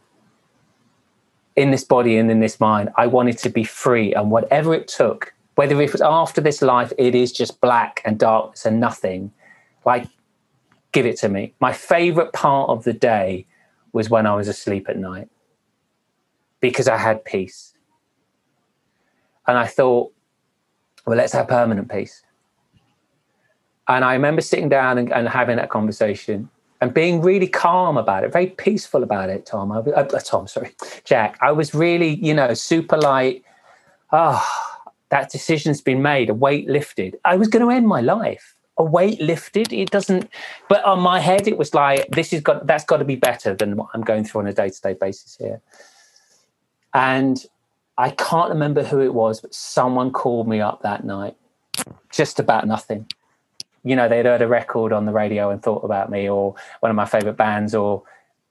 in 1.55 1.71
this 1.71 1.85
body 1.85 2.17
and 2.17 2.31
in 2.31 2.41
this 2.41 2.59
mind. 2.59 2.89
I 2.97 3.09
wanted 3.09 3.37
to 3.39 3.51
be 3.51 3.63
free, 3.63 4.15
and 4.15 4.31
whatever 4.31 4.73
it 4.73 4.89
took, 4.89 5.35
whether 5.57 5.79
it 5.83 5.93
was 5.93 6.01
after 6.01 6.41
this 6.41 6.63
life, 6.63 6.95
it 6.97 7.15
is 7.15 7.31
just 7.31 7.61
black 7.61 8.01
and 8.07 8.19
darkness 8.19 8.65
and 8.65 8.81
nothing. 8.81 9.33
Like, 9.85 10.09
give 10.93 11.05
it 11.05 11.19
to 11.19 11.29
me. 11.29 11.53
My 11.61 11.75
favorite 11.75 12.33
part 12.33 12.71
of 12.71 12.85
the 12.85 12.95
day 12.95 13.47
was 13.93 14.09
when 14.09 14.25
I 14.27 14.35
was 14.35 14.49
asleep 14.49 14.89
at 14.89 14.97
night 14.97 15.29
because 16.61 16.89
I 16.89 16.97
had 16.97 17.23
peace. 17.23 17.75
And 19.47 19.59
I 19.59 19.67
thought, 19.67 20.11
well, 21.05 21.19
let's 21.19 21.35
have 21.35 21.49
permanent 21.49 21.91
peace. 21.91 22.23
And 23.89 24.05
I 24.05 24.15
remember 24.15 24.41
sitting 24.41 24.69
down 24.69 24.99
and, 24.99 25.13
and, 25.13 25.29
having 25.29 25.57
that 25.57 25.69
conversation 25.69 26.49
and 26.81 26.95
being 26.95 27.21
really 27.21 27.47
calm 27.47 27.97
about 27.97 28.25
it, 28.25 28.33
very 28.33 28.47
peaceful 28.47 29.03
about 29.03 29.29
it, 29.29 29.47
Tom. 29.47 29.73
I, 29.73 29.79
uh, 29.79 30.05
Tom, 30.21 30.49
sorry, 30.49 30.71
Jack. 31.05 31.37
I 31.41 31.53
was 31.53 31.75
really, 31.75 32.15
you 32.17 32.35
know, 32.35 32.55
super 32.55 32.97
light. 32.97 33.45
Ah, 34.13 34.43
oh, 34.43 34.91
that 35.11 35.31
decision's 35.31 35.81
been 35.81 36.03
made, 36.03 36.31
a 36.31 36.35
weight 36.35 36.69
lifted. 36.69 37.19
I 37.25 37.37
was 37.37 37.49
going 37.49 37.65
to 37.65 37.71
end 37.71 37.87
my 37.87 38.01
life. 38.01 38.55
A 38.79 38.85
weight 38.85 39.21
lifted. 39.21 39.73
It 39.73 39.91
doesn't, 39.91 40.29
but 40.69 40.85
on 40.85 40.99
my 40.99 41.21
head, 41.21 41.47
it 41.47 41.59
was 41.59 41.75
like, 41.75 42.09
this 42.09 42.33
is 42.33 42.41
got, 42.41 42.67
that's 42.67 42.85
got 42.85 42.97
to 42.97 43.05
be 43.05 43.15
better 43.15 43.55
than 43.55 43.77
what 43.77 43.89
I'm 43.95 44.03
going 44.03 44.25
through 44.25 44.41
on 44.41 44.47
a 44.49 44.53
day 44.53 44.69
to 44.69 44.81
day 44.81 44.95
basis 44.95 45.37
here. 45.37 45.61
And 46.93 47.45
I 47.99 48.11
can't 48.11 48.49
remember 48.49 48.83
who 48.83 49.01
it 49.01 49.15
was, 49.15 49.41
but 49.41 49.55
someone 49.55 50.11
called 50.11 50.49
me 50.49 50.61
up 50.61 50.83
that 50.83 51.05
night 51.05 51.37
just 52.11 52.41
about 52.41 52.67
nothing 52.67 53.07
you 53.85 53.95
know 53.95 54.09
they'd 54.09 54.27
heard 54.27 54.43
a 54.43 54.49
record 54.49 54.93
on 54.93 55.05
the 55.05 55.13
radio 55.13 55.51
and 55.51 55.63
thought 55.63 55.85
about 55.85 56.11
me 56.11 56.29
or 56.29 56.55
one 56.81 56.91
of 56.91 56.97
my 56.97 57.05
favorite 57.05 57.37
bands 57.37 57.75
or 57.75 58.03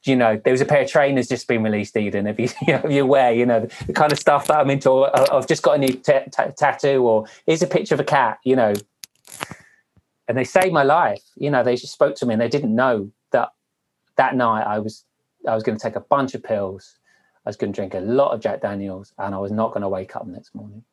you 0.04 0.16
know 0.16 0.40
there 0.44 0.54
was 0.54 0.62
a 0.62 0.66
pair 0.66 0.84
of 0.84 0.90
trainers 0.90 1.28
just 1.28 1.48
been 1.48 1.64
released 1.64 1.98
eden 1.98 2.28
if 2.28 2.40
you, 2.40 2.48
you 2.68 2.74
know, 2.74 2.90
you're 2.90 3.04
aware 3.04 3.34
you 3.34 3.46
know 3.46 3.68
the 3.88 3.94
kind 3.94 4.12
of 4.12 4.20
stuff 4.20 4.48
that 4.48 4.60
i'm 4.60 4.70
into 4.70 4.90
or 4.90 5.34
i've 5.34 5.48
just 5.48 5.64
got 5.64 5.76
a 5.76 5.78
new 5.78 5.94
t- 5.94 6.14
t- 6.32 6.52
tattoo 6.58 7.04
or 7.04 7.26
here's 7.46 7.62
a 7.62 7.68
picture 7.68 7.96
of 7.96 8.00
a 8.00 8.06
cat 8.06 8.40
you 8.44 8.56
know. 8.56 8.74
And 10.26 10.38
they 10.38 10.46
saved 10.46 10.74
my 10.74 10.84
life 10.84 11.22
you 11.36 11.52
know 11.52 11.64
they 11.64 11.76
just 11.76 11.94
spoke 11.94 12.16
to 12.16 12.26
me 12.26 12.34
and 12.34 12.42
they 12.42 12.48
didn't 12.48 12.74
know 12.74 13.12
that 13.32 13.50
that 14.16 14.36
night 14.36 14.64
i 14.64 14.80
was 14.80 15.04
i 15.48 15.54
was 15.54 15.64
going 15.64 15.78
to 15.78 15.84
take 15.84 15.98
a 15.98 16.00
bunch 16.00 16.34
of 16.34 16.42
pills 16.42 16.98
i 17.46 17.50
was 17.50 17.58
going 17.58 17.74
to 17.74 17.76
drink 17.76 17.94
a 17.94 18.00
lot 18.00 18.32
of 18.32 18.40
jack 18.40 18.62
daniels 18.62 19.12
and 19.18 19.36
i 19.36 19.38
was 19.38 19.52
not 19.52 19.74
going 19.74 19.82
to 19.82 19.90
wake 19.90 20.16
up 20.16 20.26
next 20.26 20.56
morning. 20.56 20.84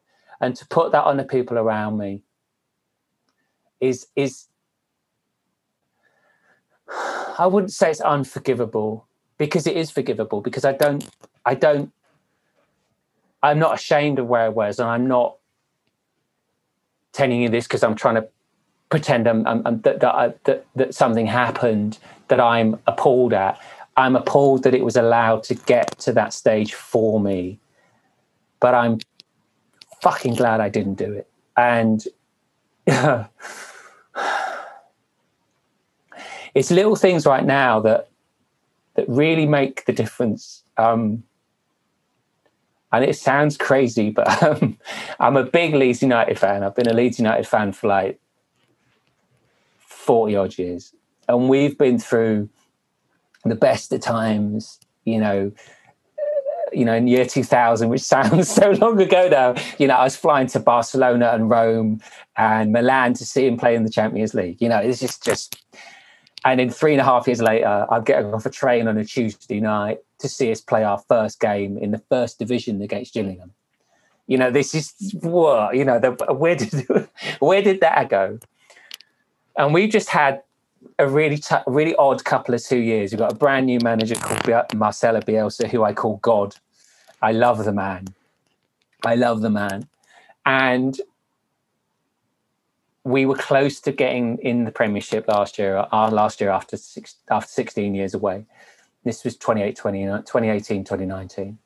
And 0.41 0.57
to 0.57 0.67
put 0.67 0.93
that 0.93 1.05
on 1.05 1.17
the 1.17 1.25
people 1.25 1.59
around 1.59 1.99
me 1.99 2.23
is 3.81 4.07
is 4.17 4.47
I 7.39 7.47
wouldn't 7.47 7.73
say 7.73 7.91
it's 7.91 8.01
unforgivable 8.01 9.07
because 9.39 9.67
it 9.67 9.77
is 9.77 9.91
forgivable 9.91 10.41
because 10.41 10.65
I 10.65 10.73
don't 10.73 11.09
I 11.45 11.55
don't 11.55 11.93
I'm 13.43 13.59
not 13.59 13.75
ashamed 13.75 14.19
of 14.19 14.27
where 14.27 14.43
I 14.43 14.49
was 14.49 14.79
and 14.79 14.89
I'm 14.89 15.07
not 15.07 15.37
telling 17.13 17.41
you 17.41 17.49
this 17.49 17.67
because 17.67 17.83
I'm 17.83 17.95
trying 17.95 18.17
to 18.17 18.29
pretend 18.91 19.27
I'm, 19.27 19.47
I'm, 19.47 19.63
I'm 19.67 19.81
that, 19.83 20.01
that, 20.01 20.15
I, 20.15 20.35
that, 20.45 20.67
that 20.77 20.95
something 20.95 21.27
happened 21.27 21.99
that 22.29 22.41
I'm 22.41 22.79
appalled 22.87 23.33
at. 23.33 23.61
I'm 23.97 24.17
appalled 24.17 24.65
that 24.65 24.75
it 24.75 24.85
was 24.85 24.97
allowed 24.97 25.43
to 25.45 25.55
get 25.55 25.99
to 26.01 26.13
that 26.13 26.33
stage 26.33 26.75
for 26.75 27.21
me, 27.21 27.59
but 28.61 28.75
I'm 28.75 28.99
fucking 30.03 30.35
glad 30.35 30.61
I 30.61 30.69
didn't 30.69 30.95
do 30.95 31.13
it. 31.13 31.29
And 31.57 32.05
it's 36.55 36.71
little 36.71 36.97
things 36.97 37.27
right 37.27 37.45
now 37.45 37.81
that 37.81 38.11
that 38.95 39.09
really 39.09 39.47
make 39.47 39.85
the 39.87 39.93
difference. 39.93 40.63
Um, 40.77 41.23
and 42.93 43.05
it 43.05 43.17
sounds 43.17 43.57
crazy, 43.57 44.11
but 44.11 44.43
um, 44.43 44.77
I'm 45.21 45.37
a 45.37 45.45
big 45.45 45.75
Leeds 45.75 46.03
United 46.03 46.39
fan. 46.39 46.65
I've 46.65 46.75
been 46.75 46.89
a 46.89 46.93
Leeds 46.93 47.19
United 47.19 47.47
fan 47.47 47.73
for 47.73 47.87
like 47.87 48.21
40 49.79 50.37
odd 50.37 50.59
years. 50.59 50.93
And 51.29 51.49
we've 51.49 51.79
been 51.79 51.99
through 51.99 52.49
the 53.45 53.55
best 53.55 53.93
of 53.93 54.01
times, 54.01 54.81
you 55.05 55.21
know, 55.21 55.53
you 56.73 56.85
know, 56.85 56.95
in 56.95 57.07
year 57.07 57.25
2000, 57.25 57.89
which 57.89 58.01
sounds 58.17 58.51
so 58.51 58.71
long 58.73 59.01
ago 59.01 59.29
now, 59.29 59.55
you 59.79 59.87
know, 59.87 59.95
I 59.95 60.05
was 60.05 60.17
flying 60.17 60.49
to 60.49 60.61
Barcelona 60.61 61.31
and 61.33 61.49
Rome 61.49 62.01
and 62.37 62.73
Milan 62.73 63.15
to 63.15 63.25
see 63.25 63.47
him 63.47 63.57
play 63.57 63.77
in 63.77 63.85
the 63.85 63.91
Champions 63.91 64.35
League. 64.35 64.61
You 64.61 64.69
know, 64.69 64.79
it's 64.79 64.99
just, 64.99 65.25
just, 65.25 65.60
and 66.45 66.59
then 66.59 66.71
three 66.71 66.93
and 66.93 67.01
a 67.01 67.05
half 67.05 67.27
years 67.27 67.43
later, 67.43 67.87
I'm 67.91 68.03
getting 68.03 68.33
off 68.33 68.47
a 68.47 68.51
train 68.51 68.89
on 68.89 68.97
a 68.97 69.05
Tuesday 69.05 69.61
night 69.61 69.99
to 70.21 70.29
see 70.29 70.51
us 70.51 70.61
play 70.61 70.85
our 70.85 70.99
first 70.99 71.41
game 71.41 71.77
in 71.77 71.91
the 71.91 72.03
first 72.09 72.39
division 72.39 72.81
against 72.81 73.15
Gillingham. 73.15 73.53
You 74.27 74.39
know, 74.39 74.51
this 74.51 74.75
is 74.75 74.95
what, 75.21 75.77
you 75.77 75.85
know, 75.85 75.99
the, 75.99 76.13
where 76.33 76.55
did, 76.55 76.87
where 77.41 77.63
did 77.63 77.81
that 77.81 78.09
go? 78.09 78.39
And 79.57 79.75
we 79.75 79.89
just 79.89 80.09
had 80.09 80.43
a 80.99 81.09
really 81.09 81.37
t- 81.37 81.57
really 81.67 81.95
odd 81.97 82.25
couple 82.25 82.55
of 82.55 82.63
two 82.63 82.79
years. 82.79 83.13
We've 83.13 83.19
got 83.19 83.33
a 83.33 83.35
brand 83.35 83.67
new 83.67 83.79
manager 83.83 84.15
called 84.15 84.75
Marcelo 84.75 85.21
Bielsa, 85.21 85.69
who 85.69 85.83
I 85.83 85.93
call 85.93 86.17
God. 86.19 86.57
I 87.21 87.33
love 87.33 87.65
the 87.65 87.73
man. 87.73 88.15
I 89.05 89.15
love 89.15 89.41
the 89.41 89.51
man. 89.51 89.89
And 90.47 90.99
we 93.05 93.25
were 93.25 93.37
close 93.37 93.81
to 93.81 93.93
getting 93.93 94.39
in 94.39 94.65
the 94.65 94.71
Premiership 94.71 95.27
last 95.27 95.59
year, 95.59 95.77
our 95.77 96.09
uh, 96.09 96.11
last 96.11 96.41
year 96.41 96.51
after 96.51 96.77
six, 96.77 97.17
after 97.31 97.51
16 97.51 97.95
years 97.95 98.15
away. 98.15 98.45
This 99.05 99.25
was 99.25 99.37
28 99.37 99.77
2018, 99.77 100.85
2019. 100.85 101.59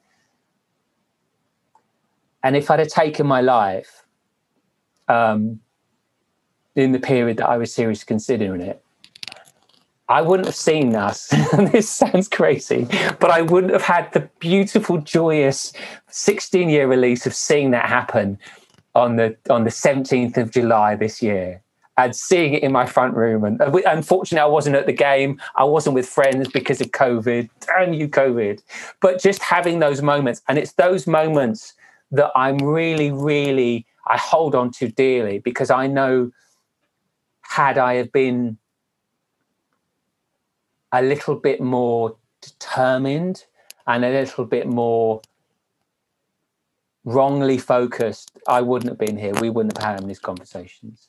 And 2.45 2.57
if 2.57 2.71
I'd 2.71 2.79
have 2.79 2.89
taken 2.89 3.27
my 3.27 3.41
life 3.41 4.05
um, 5.09 5.61
in 6.77 6.93
the 6.93 7.01
period 7.01 7.39
that 7.39 7.49
I 7.49 7.57
was 7.57 7.75
seriously 7.75 8.05
considering 8.07 8.61
it, 8.61 8.85
I 10.09 10.21
wouldn't 10.21 10.47
have 10.47 10.55
seen 10.55 10.95
us. 10.95 11.29
this 11.73 11.89
sounds 11.89 12.29
crazy, 12.29 12.87
but 13.19 13.31
I 13.31 13.41
wouldn't 13.41 13.73
have 13.73 13.83
had 13.83 14.13
the 14.13 14.29
beautiful, 14.39 14.99
joyous 14.99 15.73
16 16.09 16.69
year 16.69 16.87
release 16.87 17.27
of 17.27 17.35
seeing 17.35 17.71
that 17.71 17.87
happen 17.87 18.39
on 18.95 19.17
the 19.17 19.37
on 19.51 19.65
the 19.65 19.71
17th 19.71 20.37
of 20.37 20.51
July 20.51 20.95
this 20.95 21.23
year 21.23 21.63
and 21.97 22.15
seeing 22.15 22.55
it 22.55 22.63
in 22.63 22.73
my 22.73 22.87
front 22.87 23.15
room. 23.15 23.45
And 23.45 23.61
uh, 23.61 23.71
unfortunately, 23.87 24.43
I 24.43 24.47
wasn't 24.47 24.77
at 24.77 24.87
the 24.87 24.93
game. 24.93 25.41
I 25.57 25.65
wasn't 25.65 25.95
with 25.95 26.09
friends 26.09 26.49
because 26.49 26.81
of 26.81 26.89
COVID. 26.89 27.49
Damn 27.61 27.93
you, 27.93 28.09
COVID. 28.09 28.61
But 29.01 29.21
just 29.21 29.41
having 29.43 29.79
those 29.79 30.03
moments, 30.03 30.43
and 30.49 30.59
it's 30.59 30.73
those 30.73 31.07
moments 31.07 31.75
that 32.11 32.33
I'm 32.35 32.59
really, 32.59 33.13
really 33.13 33.87
I 34.07 34.19
hold 34.19 34.55
on 34.55 34.71
to 34.73 34.89
dearly 34.89 35.39
because 35.39 35.71
I 35.71 35.87
know 35.87 36.31
had 37.43 37.79
I 37.79 37.95
have 37.95 38.13
been 38.13 38.59
a 40.93 41.03
little 41.03 41.37
bit 41.37 41.61
more 41.61 42.17
determined 42.41 43.45
and 43.87 44.05
a 44.05 44.11
little 44.11 44.45
bit 44.45 44.67
more 44.67 45.23
wrongly 47.05 47.59
focused, 47.59 48.33
I 48.49 48.61
wouldn't 48.63 48.89
have 48.91 48.99
been 48.99 49.17
here. 49.17 49.35
We 49.35 49.51
wouldn't 49.51 49.77
have 49.79 49.99
had 49.99 50.09
these 50.09 50.19
conversations. 50.19 51.09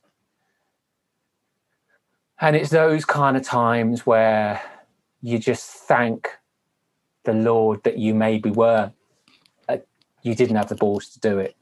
And 2.40 2.56
it's 2.56 2.70
those 2.70 3.06
kind 3.06 3.38
of 3.38 3.44
times 3.44 4.06
where 4.06 4.62
you 5.22 5.40
just 5.40 5.66
thank 5.66 6.30
the 7.24 7.34
Lord 7.34 7.84
that 7.84 7.98
you 7.98 8.14
maybe 8.14 8.52
were, 8.52 8.92
uh, 9.70 9.78
you 10.22 10.36
didn't 10.36 10.58
have 10.58 10.70
the 10.70 10.76
balls 10.76 11.10
to 11.10 11.20
do 11.20 11.40
it. 11.40 11.56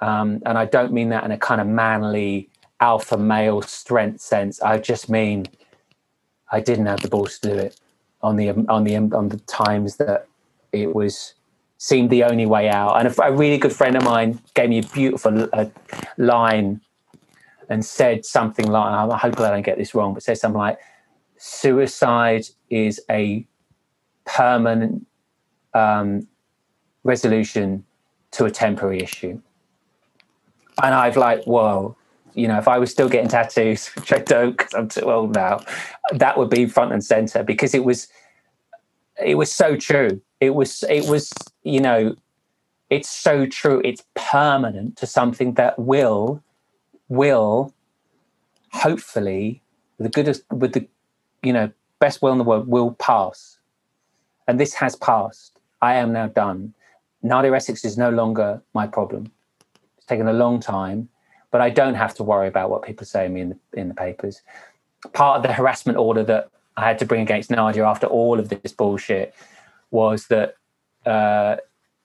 Um, 0.00 0.42
and 0.44 0.58
I 0.58 0.64
don't 0.64 0.92
mean 0.92 1.10
that 1.10 1.24
in 1.24 1.30
a 1.30 1.38
kind 1.38 1.60
of 1.60 1.66
manly 1.66 2.48
alpha 2.80 3.16
male 3.16 3.62
strength 3.62 4.20
sense. 4.20 4.60
I 4.62 4.78
just 4.78 5.08
mean 5.08 5.46
I 6.50 6.60
didn't 6.60 6.86
have 6.86 7.02
the 7.02 7.08
balls 7.08 7.38
to 7.38 7.48
do 7.48 7.54
it 7.54 7.78
on 8.22 8.36
the 8.36 8.50
on 8.50 8.84
the 8.84 8.96
on 8.96 9.28
the 9.28 9.38
times 9.46 9.96
that 9.96 10.26
it 10.72 10.94
was 10.94 11.34
seemed 11.82 12.10
the 12.10 12.22
only 12.24 12.44
way 12.44 12.68
out. 12.68 12.98
And 12.98 13.08
a, 13.08 13.22
a 13.22 13.32
really 13.32 13.56
good 13.56 13.72
friend 13.72 13.96
of 13.96 14.04
mine 14.04 14.38
gave 14.52 14.68
me 14.68 14.80
a 14.80 14.82
beautiful 14.82 15.48
uh, 15.50 15.64
line 16.18 16.82
and 17.70 17.82
said 17.82 18.26
something 18.26 18.66
like, 18.66 19.10
I 19.10 19.16
hope 19.16 19.40
I 19.40 19.48
don't 19.48 19.62
get 19.62 19.78
this 19.78 19.94
wrong, 19.94 20.12
but 20.12 20.22
said 20.22 20.36
something 20.36 20.58
like, 20.58 20.78
suicide 21.38 22.44
is 22.68 23.00
a 23.08 23.46
permanent 24.26 25.06
um, 25.72 26.28
resolution 27.02 27.82
to 28.32 28.44
a 28.44 28.50
temporary 28.50 29.02
issue. 29.02 29.40
And 30.82 30.94
I've 30.94 31.16
like, 31.16 31.44
whoa, 31.44 31.96
you 32.34 32.46
know, 32.46 32.58
if 32.58 32.68
I 32.68 32.76
was 32.76 32.90
still 32.90 33.08
getting 33.08 33.30
tattoos, 33.30 33.86
which 33.96 34.12
I 34.12 34.18
don't 34.18 34.54
because 34.54 34.74
I'm 34.74 34.88
too 34.88 35.10
old 35.10 35.34
now, 35.34 35.64
that 36.12 36.36
would 36.36 36.50
be 36.50 36.66
front 36.66 36.92
and 36.92 37.02
center 37.02 37.42
because 37.42 37.74
it 37.74 37.86
was, 37.86 38.08
it 39.24 39.36
was 39.36 39.50
so 39.50 39.76
true. 39.76 40.20
It 40.40 40.54
was, 40.54 40.84
it 40.88 41.08
was, 41.08 41.32
you 41.62 41.80
know, 41.80 42.16
it's 42.88 43.08
so 43.08 43.46
true. 43.46 43.80
It's 43.84 44.04
permanent 44.14 44.96
to 44.98 45.06
something 45.06 45.54
that 45.54 45.78
will 45.78 46.42
will 47.08 47.74
hopefully 48.72 49.60
the 49.98 50.08
goodest 50.08 50.44
with 50.52 50.72
the 50.74 50.86
you 51.42 51.52
know 51.52 51.72
best 51.98 52.22
will 52.22 52.32
in 52.32 52.38
the 52.38 52.44
world 52.44 52.68
will 52.68 52.92
pass. 52.92 53.58
And 54.48 54.58
this 54.58 54.74
has 54.74 54.96
passed. 54.96 55.60
I 55.82 55.94
am 55.94 56.12
now 56.12 56.26
done. 56.28 56.74
Nadia 57.22 57.52
essex 57.52 57.84
is 57.84 57.98
no 57.98 58.10
longer 58.10 58.62
my 58.74 58.86
problem. 58.86 59.30
It's 59.98 60.06
taken 60.06 60.26
a 60.26 60.32
long 60.32 60.58
time 60.58 61.08
but 61.50 61.60
i 61.60 61.70
don't 61.70 61.94
have 61.94 62.14
to 62.14 62.22
worry 62.22 62.48
about 62.48 62.70
what 62.70 62.82
people 62.82 63.06
say 63.06 63.24
to 63.24 63.28
me 63.28 63.40
in 63.40 63.48
the, 63.50 63.58
in 63.80 63.88
the 63.88 63.94
papers. 63.94 64.42
Part 65.12 65.38
of 65.38 65.42
the 65.42 65.52
harassment 65.52 65.98
order 65.98 66.22
that 66.24 66.50
i 66.76 66.86
had 66.86 66.98
to 66.98 67.06
bring 67.06 67.22
against 67.22 67.50
nadia 67.50 67.84
after 67.84 68.06
all 68.06 68.38
of 68.38 68.48
this 68.48 68.72
bullshit 68.72 69.34
was 69.90 70.26
that 70.28 70.54
uh, 71.06 71.56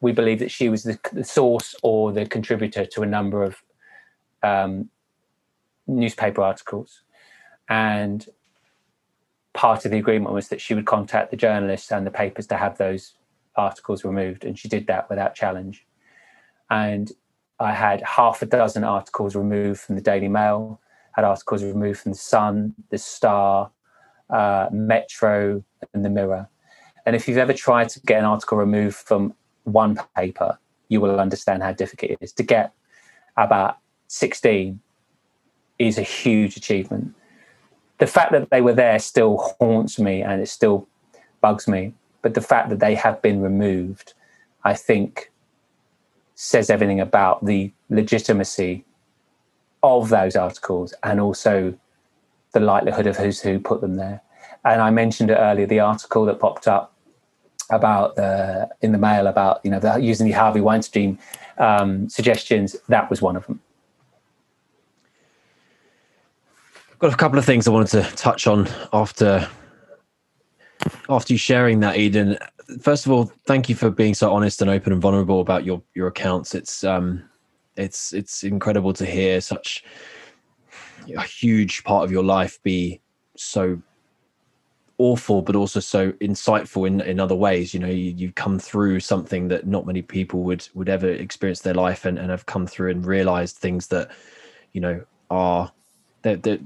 we 0.01 0.11
believe 0.11 0.39
that 0.39 0.51
she 0.51 0.69
was 0.69 0.83
the, 0.83 0.99
the, 1.13 1.23
source 1.23 1.75
or 1.83 2.11
the 2.11 2.25
contributor 2.25 2.85
to 2.85 3.01
a 3.01 3.05
number 3.05 3.43
of 3.43 3.57
um, 4.43 4.89
newspaper 5.87 6.41
articles. 6.41 7.03
And 7.69 8.25
part 9.53 9.85
of 9.85 9.91
the 9.91 9.97
agreement 9.97 10.33
was 10.33 10.49
that 10.49 10.61
she 10.61 10.73
would 10.73 10.85
contact 10.85 11.31
the 11.31 11.37
journalists 11.37 11.91
and 11.91 12.05
the 12.05 12.11
papers 12.11 12.47
to 12.47 12.57
have 12.57 12.77
those 12.77 13.15
articles 13.55 14.03
removed. 14.03 14.45
And 14.45 14.57
she 14.57 14.67
did 14.67 14.87
that 14.87 15.09
without 15.09 15.35
challenge. 15.35 15.85
And 16.69 17.11
I 17.59 17.71
had 17.71 18.01
half 18.01 18.41
a 18.41 18.45
dozen 18.45 18.83
articles 18.83 19.35
removed 19.35 19.79
from 19.79 19.95
the 19.95 20.01
Daily 20.01 20.27
Mail, 20.27 20.79
had 21.13 21.23
articles 21.23 21.63
removed 21.63 22.01
from 22.01 22.11
the 22.11 22.17
Sun, 22.17 22.75
the 22.89 22.97
Star, 22.97 23.71
uh, 24.29 24.67
Metro, 24.71 25.63
and 25.93 26.03
the 26.03 26.09
Mirror. 26.09 26.49
And 27.05 27.15
if 27.15 27.27
you've 27.27 27.37
ever 27.37 27.53
tried 27.53 27.89
to 27.89 27.99
get 28.01 28.19
an 28.19 28.25
article 28.25 28.57
removed 28.57 28.95
from 28.95 29.33
one 29.63 29.99
paper, 30.15 30.57
you 30.89 31.01
will 31.01 31.19
understand 31.19 31.63
how 31.63 31.71
difficult 31.71 32.11
it 32.11 32.17
is. 32.21 32.31
To 32.33 32.43
get 32.43 32.73
about 33.37 33.77
16 34.07 34.79
is 35.79 35.97
a 35.97 36.03
huge 36.03 36.57
achievement. 36.57 37.13
The 37.97 38.07
fact 38.07 38.31
that 38.31 38.49
they 38.49 38.61
were 38.61 38.73
there 38.73 38.99
still 38.99 39.37
haunts 39.59 39.99
me 39.99 40.21
and 40.21 40.41
it 40.41 40.47
still 40.47 40.87
bugs 41.41 41.67
me. 41.67 41.93
But 42.21 42.33
the 42.33 42.41
fact 42.41 42.69
that 42.69 42.79
they 42.79 42.95
have 42.95 43.21
been 43.21 43.41
removed, 43.41 44.13
I 44.63 44.73
think, 44.73 45.31
says 46.33 46.69
everything 46.69 46.99
about 46.99 47.45
the 47.45 47.71
legitimacy 47.89 48.83
of 49.83 50.09
those 50.09 50.35
articles 50.35 50.93
and 51.03 51.19
also 51.19 51.77
the 52.51 52.59
likelihood 52.59 53.05
of 53.05 53.17
who's 53.17 53.41
who 53.41 53.59
put 53.59 53.81
them 53.81 53.95
there. 53.95 54.21
And 54.63 54.81
I 54.81 54.89
mentioned 54.89 55.29
it 55.29 55.35
earlier, 55.35 55.67
the 55.67 55.79
article 55.81 56.25
that 56.25 56.39
popped 56.39 56.67
up 56.67 56.94
about 57.69 58.15
the 58.15 58.69
in 58.81 58.91
the 58.91 58.97
mail 58.97 59.27
about 59.27 59.61
you 59.63 59.71
know 59.71 59.79
the, 59.79 59.97
using 59.97 60.27
the 60.27 60.33
Harvey 60.33 60.61
Weinstein 60.61 61.19
um, 61.57 62.09
suggestions. 62.09 62.75
That 62.89 63.09
was 63.09 63.21
one 63.21 63.35
of 63.35 63.45
them. 63.47 63.59
I've 66.91 66.99
got 66.99 67.13
a 67.13 67.17
couple 67.17 67.37
of 67.37 67.45
things 67.45 67.67
I 67.67 67.71
wanted 67.71 68.03
to 68.03 68.15
touch 68.15 68.47
on 68.47 68.67
after 68.93 69.47
after 71.09 71.33
you 71.33 71.37
sharing 71.37 71.79
that, 71.81 71.97
Eden. 71.97 72.37
First 72.81 73.05
of 73.05 73.11
all, 73.11 73.25
thank 73.45 73.69
you 73.69 73.75
for 73.75 73.89
being 73.89 74.13
so 74.13 74.33
honest 74.33 74.61
and 74.61 74.69
open 74.69 74.93
and 74.93 75.01
vulnerable 75.01 75.41
about 75.41 75.65
your 75.65 75.81
your 75.93 76.07
accounts. 76.07 76.55
It's 76.55 76.83
um, 76.83 77.27
it's 77.75 78.13
it's 78.13 78.43
incredible 78.43 78.93
to 78.93 79.05
hear 79.05 79.41
such 79.41 79.83
a 81.15 81.23
huge 81.23 81.83
part 81.83 82.03
of 82.03 82.11
your 82.11 82.23
life 82.23 82.61
be 82.63 83.01
so 83.35 83.79
awful 84.97 85.41
but 85.41 85.55
also 85.55 85.79
so 85.79 86.11
insightful 86.13 86.87
in 86.87 87.01
in 87.01 87.19
other 87.19 87.35
ways 87.35 87.73
you 87.73 87.79
know 87.79 87.87
you, 87.87 88.13
you've 88.15 88.35
come 88.35 88.57
through 88.57 88.99
something 88.99 89.47
that 89.49 89.67
not 89.67 89.85
many 89.85 90.01
people 90.01 90.41
would 90.43 90.67
would 90.73 90.87
ever 90.87 91.09
experience 91.09 91.61
their 91.61 91.73
life 91.73 92.05
and, 92.05 92.17
and 92.17 92.29
have 92.29 92.45
come 92.45 92.65
through 92.65 92.89
and 92.89 93.05
realized 93.05 93.57
things 93.57 93.87
that 93.87 94.09
you 94.71 94.79
know 94.79 95.03
are 95.29 95.71
the 96.21 96.37
the 96.37 96.61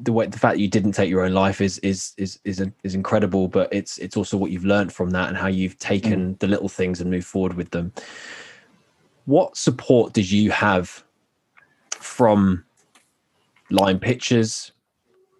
the 0.00 0.12
way 0.12 0.26
the 0.26 0.38
fact 0.38 0.54
that 0.54 0.60
you 0.60 0.68
didn't 0.68 0.92
take 0.92 1.10
your 1.10 1.24
own 1.24 1.32
life 1.32 1.60
is 1.60 1.78
is 1.78 2.12
is 2.16 2.40
is 2.44 2.64
is 2.82 2.94
incredible 2.94 3.46
but 3.46 3.68
it's 3.72 3.98
it's 3.98 4.16
also 4.16 4.36
what 4.36 4.50
you've 4.50 4.64
learned 4.64 4.92
from 4.92 5.10
that 5.10 5.28
and 5.28 5.36
how 5.36 5.46
you've 5.46 5.78
taken 5.78 6.34
mm. 6.34 6.38
the 6.40 6.48
little 6.48 6.68
things 6.68 7.00
and 7.00 7.10
moved 7.10 7.26
forward 7.26 7.54
with 7.54 7.70
them 7.70 7.92
what 9.26 9.56
support 9.56 10.12
did 10.12 10.28
you 10.30 10.50
have 10.50 11.04
from 11.90 12.64
Lime 13.70 14.00
Pictures 14.00 14.72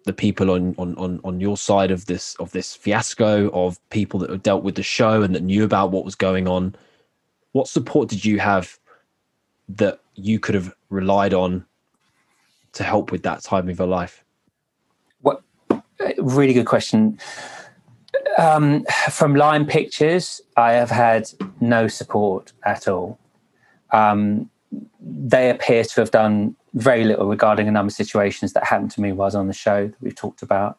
the 0.05 0.13
people 0.13 0.51
on, 0.51 0.75
on 0.77 0.95
on 0.95 1.19
on 1.23 1.39
your 1.39 1.57
side 1.57 1.91
of 1.91 2.05
this 2.07 2.35
of 2.35 2.51
this 2.51 2.75
fiasco 2.75 3.49
of 3.51 3.79
people 3.89 4.19
that 4.19 4.29
have 4.29 4.43
dealt 4.43 4.63
with 4.63 4.75
the 4.75 4.83
show 4.83 5.21
and 5.21 5.35
that 5.35 5.43
knew 5.43 5.63
about 5.63 5.91
what 5.91 6.05
was 6.05 6.15
going 6.15 6.47
on 6.47 6.75
what 7.51 7.67
support 7.67 8.09
did 8.09 8.23
you 8.23 8.39
have 8.39 8.79
that 9.67 9.99
you 10.15 10.39
could 10.39 10.55
have 10.55 10.73
relied 10.89 11.33
on 11.33 11.65
to 12.73 12.83
help 12.83 13.11
with 13.11 13.23
that 13.23 13.43
time 13.43 13.69
of 13.69 13.77
your 13.77 13.87
life? 13.87 14.23
What 15.21 15.41
really 16.17 16.53
good 16.53 16.65
question. 16.65 17.19
Um, 18.37 18.85
from 19.09 19.35
Lime 19.35 19.65
Pictures, 19.65 20.41
I 20.55 20.73
have 20.73 20.89
had 20.89 21.29
no 21.59 21.87
support 21.87 22.53
at 22.63 22.87
all. 22.87 23.19
Um, 23.91 24.49
they 25.01 25.49
appear 25.49 25.83
to 25.83 26.01
have 26.01 26.11
done 26.11 26.55
very 26.73 27.03
little 27.03 27.27
regarding 27.27 27.67
a 27.67 27.71
number 27.71 27.89
of 27.89 27.93
situations 27.93 28.53
that 28.53 28.63
happened 28.63 28.91
to 28.91 29.01
me 29.01 29.11
while 29.11 29.25
I 29.25 29.27
was 29.27 29.35
on 29.35 29.47
the 29.47 29.53
show 29.53 29.87
that 29.87 30.01
we've 30.01 30.15
talked 30.15 30.41
about. 30.41 30.77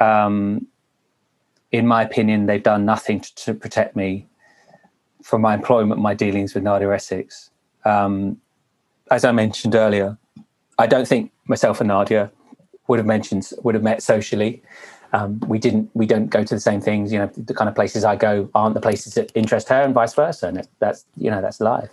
Um, 0.00 0.66
in 1.72 1.86
my 1.86 2.02
opinion, 2.02 2.46
they've 2.46 2.62
done 2.62 2.84
nothing 2.84 3.20
to, 3.20 3.34
to, 3.34 3.54
protect 3.54 3.96
me 3.96 4.26
from 5.22 5.42
my 5.42 5.54
employment, 5.54 6.00
my 6.00 6.14
dealings 6.14 6.54
with 6.54 6.62
Nadia 6.62 6.90
Essex. 6.90 7.50
Um, 7.84 8.40
as 9.10 9.24
I 9.24 9.32
mentioned 9.32 9.74
earlier, 9.74 10.16
I 10.78 10.86
don't 10.86 11.06
think 11.06 11.32
myself 11.46 11.80
and 11.80 11.88
Nadia 11.88 12.30
would 12.88 12.98
have 12.98 13.06
mentioned 13.06 13.50
would 13.62 13.74
have 13.74 13.82
met 13.82 14.02
socially. 14.02 14.62
Um, 15.12 15.40
we 15.40 15.58
didn't. 15.58 15.90
We 15.94 16.06
don't 16.06 16.28
go 16.28 16.44
to 16.44 16.54
the 16.54 16.60
same 16.60 16.80
things. 16.80 17.12
You 17.12 17.20
know, 17.20 17.30
the 17.36 17.54
kind 17.54 17.68
of 17.68 17.74
places 17.74 18.04
I 18.04 18.16
go 18.16 18.50
aren't 18.54 18.74
the 18.74 18.80
places 18.80 19.14
that 19.14 19.32
interest 19.34 19.68
her, 19.68 19.82
and 19.82 19.94
vice 19.94 20.14
versa. 20.14 20.48
And 20.48 20.68
that's 20.78 21.04
you 21.16 21.30
know 21.30 21.40
that's 21.40 21.60
life. 21.60 21.90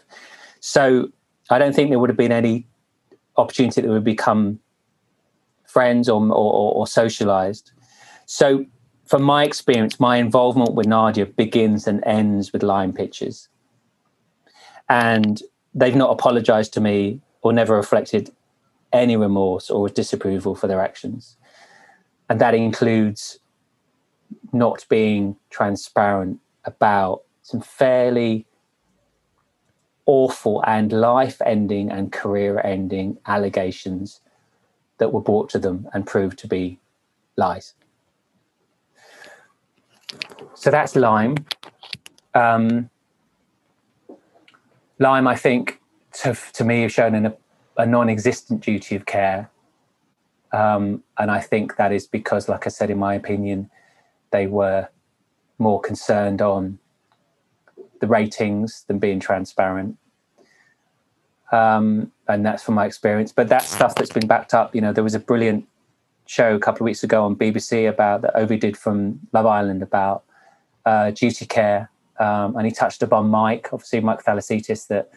So 0.60 1.12
I 1.50 1.60
don't 1.60 1.74
think 1.74 1.90
there 1.90 2.00
would 2.00 2.10
have 2.10 2.18
been 2.18 2.32
any 2.32 2.66
opportunity 3.38 3.82
that 3.82 3.90
we 3.90 4.00
become 4.00 4.60
friends 5.66 6.10
or 6.10 6.22
or, 6.22 6.74
or 6.74 6.88
socialized. 6.88 7.72
So 8.26 8.66
from 9.06 9.24
my 9.24 9.44
experience, 9.44 10.00
my 10.00 10.18
involvement 10.18 10.74
with 10.76 10.88
Nadia 10.88 11.26
begins 11.26 11.88
and 11.88 12.04
ends 12.06 12.54
with 12.54 12.64
Lime 12.64 12.94
Pictures. 12.94 13.50
And 14.90 15.42
they've 15.74 15.96
not 15.96 16.12
apologized 16.12 16.74
to 16.74 16.82
me 16.82 17.22
or 17.42 17.54
never 17.54 17.76
reflected 17.76 18.32
any 18.92 19.18
remorse 19.18 19.70
or 19.70 19.90
disapproval 19.90 20.56
for 20.56 20.68
their 20.68 20.82
actions. 20.82 21.38
And 22.30 22.40
that 22.40 22.54
includes 22.54 23.40
not 24.52 24.86
being 24.90 25.36
transparent 25.50 26.40
about 26.66 27.24
some 27.42 27.60
fairly 27.60 28.46
awful 30.06 30.64
and 30.66 30.92
life 30.92 31.42
ending 31.46 31.92
and 31.92 32.12
career 32.12 32.62
ending 32.64 33.18
allegations 33.26 34.22
that 34.98 35.12
were 35.12 35.22
brought 35.22 35.50
to 35.50 35.60
them 35.60 35.88
and 35.94 36.06
proved 36.06 36.38
to 36.40 36.48
be 36.48 36.80
lies. 37.36 37.74
So 40.54 40.70
that's 40.72 40.96
Lime. 40.96 41.36
Um, 42.34 42.90
Lime, 45.00 45.28
I 45.28 45.36
think, 45.36 45.82
to, 46.22 46.38
to 46.54 46.64
me, 46.64 46.84
has 46.84 46.92
shown 46.92 47.26
a, 47.26 47.36
a 47.78 47.86
non 47.86 48.10
existent 48.10 48.62
duty 48.62 48.96
of 48.96 49.06
care. 49.06 49.50
Um, 50.52 51.04
and 51.18 51.32
I 51.32 51.40
think 51.40 51.78
that 51.78 51.92
is 51.92 52.06
because, 52.06 52.48
like 52.48 52.68
I 52.68 52.70
said, 52.70 52.92
in 52.92 53.00
my 53.00 53.16
opinion, 53.16 53.70
they 54.32 54.46
were 54.46 54.88
more 55.58 55.82
concerned 55.82 56.42
on 56.42 56.80
the 58.04 58.08
ratings 58.08 58.84
than 58.90 59.00
being 59.00 59.18
transparent. 59.18 59.98
Um, 61.54 62.12
and 62.28 62.46
that's 62.46 62.62
from 62.62 62.76
my 62.76 62.86
experience. 62.86 63.32
But 63.32 63.48
that 63.48 63.62
stuff 63.62 63.96
that's 63.96 64.12
been 64.12 64.28
backed 64.28 64.54
up, 64.54 64.76
you 64.76 64.82
know, 64.82 64.92
there 64.92 65.06
was 65.06 65.16
a 65.16 65.20
brilliant 65.20 65.66
show 66.26 66.54
a 66.54 66.60
couple 66.60 66.84
of 66.84 66.86
weeks 66.86 67.02
ago 67.02 67.24
on 67.24 67.38
BBC 67.38 67.88
about 67.88 68.24
that 68.24 68.36
Ovie 68.36 68.58
did 68.58 68.76
from 68.76 69.22
Love 69.32 69.46
Island 69.46 69.82
about 69.82 70.26
uh, 70.86 71.12
duty 71.12 71.46
care, 71.46 71.90
um, 72.20 72.58
and 72.58 72.66
he 72.66 72.74
touched 72.74 73.02
upon 73.02 73.30
Mike, 73.30 73.70
obviously 73.72 74.02
Mike 74.02 74.22
Thalassitis, 74.22 74.88
that 74.88 75.10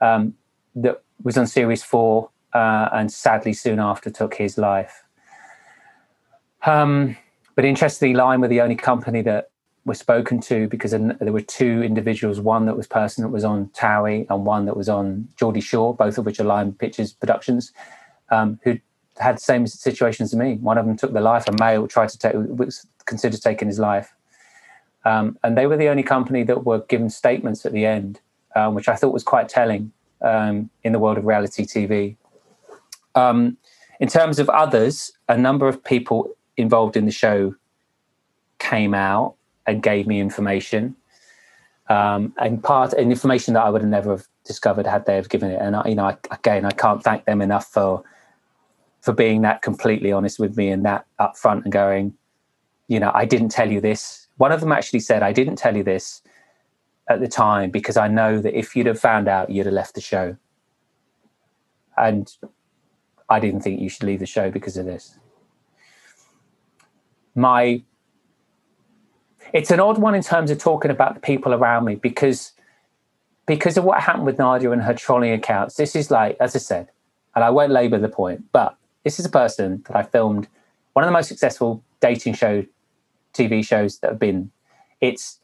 um, 0.00 0.34
that 0.74 1.00
was 1.22 1.38
on 1.38 1.46
series 1.46 1.84
four, 1.84 2.30
uh, 2.54 2.88
and 2.92 3.12
sadly 3.12 3.52
soon 3.52 3.78
after 3.78 4.10
took 4.10 4.34
his 4.34 4.58
life. 4.58 5.04
Um, 6.66 7.16
but 7.54 7.64
interestingly, 7.64 8.14
Lime 8.14 8.40
were 8.40 8.48
the 8.48 8.62
only 8.62 8.74
company 8.74 9.22
that 9.22 9.51
was 9.84 9.98
spoken 9.98 10.40
to 10.40 10.68
because 10.68 10.92
there 10.92 11.32
were 11.32 11.40
two 11.40 11.82
individuals, 11.82 12.40
one 12.40 12.66
that 12.66 12.76
was 12.76 12.86
person 12.86 13.22
that 13.22 13.30
was 13.30 13.44
on 13.44 13.66
Towie 13.68 14.26
and 14.30 14.46
one 14.46 14.66
that 14.66 14.76
was 14.76 14.88
on 14.88 15.28
Geordie 15.36 15.60
Shore, 15.60 15.94
both 15.94 16.18
of 16.18 16.24
which 16.24 16.38
are 16.38 16.44
Lime 16.44 16.72
Pictures 16.72 17.12
productions, 17.12 17.72
um, 18.30 18.60
who 18.62 18.78
had 19.18 19.36
the 19.36 19.40
same 19.40 19.66
situation 19.66 20.22
as 20.24 20.34
me. 20.34 20.54
One 20.54 20.78
of 20.78 20.86
them 20.86 20.96
took 20.96 21.12
the 21.12 21.20
life, 21.20 21.48
a 21.48 21.52
male 21.58 21.88
tried 21.88 22.10
to 22.10 22.18
take, 22.18 22.34
was 22.34 22.86
considered 23.06 23.42
taking 23.42 23.66
his 23.68 23.80
life. 23.80 24.14
Um, 25.04 25.36
and 25.42 25.58
they 25.58 25.66
were 25.66 25.76
the 25.76 25.88
only 25.88 26.04
company 26.04 26.44
that 26.44 26.64
were 26.64 26.80
given 26.80 27.10
statements 27.10 27.66
at 27.66 27.72
the 27.72 27.84
end, 27.84 28.20
um, 28.54 28.74
which 28.74 28.88
I 28.88 28.94
thought 28.94 29.12
was 29.12 29.24
quite 29.24 29.48
telling 29.48 29.90
um, 30.20 30.70
in 30.84 30.92
the 30.92 31.00
world 31.00 31.18
of 31.18 31.24
reality 31.24 31.64
TV. 31.64 32.16
Um, 33.16 33.56
in 33.98 34.08
terms 34.08 34.38
of 34.38 34.48
others, 34.48 35.12
a 35.28 35.36
number 35.36 35.66
of 35.66 35.82
people 35.82 36.36
involved 36.56 36.96
in 36.96 37.04
the 37.04 37.12
show 37.12 37.56
came 38.60 38.94
out 38.94 39.34
and 39.66 39.82
gave 39.82 40.06
me 40.06 40.20
information. 40.20 40.96
Um, 41.88 42.32
and 42.38 42.62
part 42.62 42.92
and 42.92 43.10
information 43.10 43.54
that 43.54 43.64
I 43.64 43.70
would 43.70 43.82
have 43.82 43.90
never 43.90 44.12
have 44.12 44.26
discovered 44.44 44.86
had 44.86 45.04
they 45.04 45.16
have 45.16 45.28
given 45.28 45.50
it. 45.50 45.60
And 45.60 45.76
I, 45.76 45.88
you 45.88 45.94
know, 45.94 46.06
I, 46.06 46.16
again, 46.30 46.64
I 46.64 46.70
can't 46.70 47.02
thank 47.02 47.24
them 47.24 47.42
enough 47.42 47.66
for 47.66 48.02
for 49.00 49.12
being 49.12 49.42
that 49.42 49.62
completely 49.62 50.12
honest 50.12 50.38
with 50.38 50.56
me 50.56 50.68
and 50.68 50.84
that 50.84 51.06
upfront 51.18 51.64
and 51.64 51.72
going, 51.72 52.14
you 52.86 53.00
know, 53.00 53.10
I 53.12 53.24
didn't 53.24 53.48
tell 53.48 53.70
you 53.70 53.80
this. 53.80 54.28
One 54.36 54.52
of 54.52 54.60
them 54.60 54.70
actually 54.70 55.00
said, 55.00 55.24
I 55.24 55.32
didn't 55.32 55.56
tell 55.56 55.76
you 55.76 55.82
this 55.82 56.22
at 57.08 57.20
the 57.20 57.26
time 57.26 57.70
because 57.70 57.96
I 57.96 58.06
know 58.06 58.40
that 58.40 58.56
if 58.56 58.76
you'd 58.76 58.86
have 58.86 59.00
found 59.00 59.26
out, 59.26 59.50
you'd 59.50 59.66
have 59.66 59.74
left 59.74 59.96
the 59.96 60.00
show. 60.00 60.36
And 61.96 62.32
I 63.28 63.40
didn't 63.40 63.62
think 63.62 63.80
you 63.80 63.88
should 63.88 64.04
leave 64.04 64.20
the 64.20 64.26
show 64.26 64.50
because 64.50 64.76
of 64.76 64.86
this. 64.86 65.18
My 67.34 67.82
it's 69.52 69.70
an 69.70 69.80
odd 69.80 69.98
one 69.98 70.14
in 70.14 70.22
terms 70.22 70.50
of 70.50 70.58
talking 70.58 70.90
about 70.90 71.14
the 71.14 71.20
people 71.20 71.52
around 71.54 71.84
me 71.84 71.94
because 71.94 72.52
because 73.46 73.76
of 73.76 73.84
what 73.84 74.00
happened 74.00 74.24
with 74.24 74.38
Nadia 74.38 74.70
and 74.70 74.82
her 74.82 74.94
trolling 74.94 75.32
accounts. 75.32 75.74
This 75.74 75.96
is 75.96 76.10
like, 76.10 76.36
as 76.40 76.54
I 76.54 76.60
said, 76.60 76.88
and 77.34 77.44
I 77.44 77.50
won't 77.50 77.72
labour 77.72 77.98
the 77.98 78.08
point, 78.08 78.44
but 78.52 78.76
this 79.04 79.18
is 79.18 79.26
a 79.26 79.30
person 79.30 79.82
that 79.88 79.96
I 79.96 80.02
filmed 80.04 80.46
one 80.92 81.04
of 81.04 81.08
the 81.08 81.12
most 81.12 81.28
successful 81.28 81.82
dating 82.00 82.34
show 82.34 82.64
TV 83.34 83.64
shows 83.64 83.98
that 83.98 84.10
have 84.10 84.18
been. 84.18 84.50
It's 85.00 85.38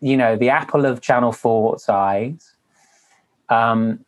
you 0.00 0.16
know 0.16 0.36
the 0.36 0.48
apple 0.48 0.86
of 0.86 1.00
Channel 1.00 1.32
4's 1.32 1.88
eyes, 1.88 2.54
um, 3.48 4.04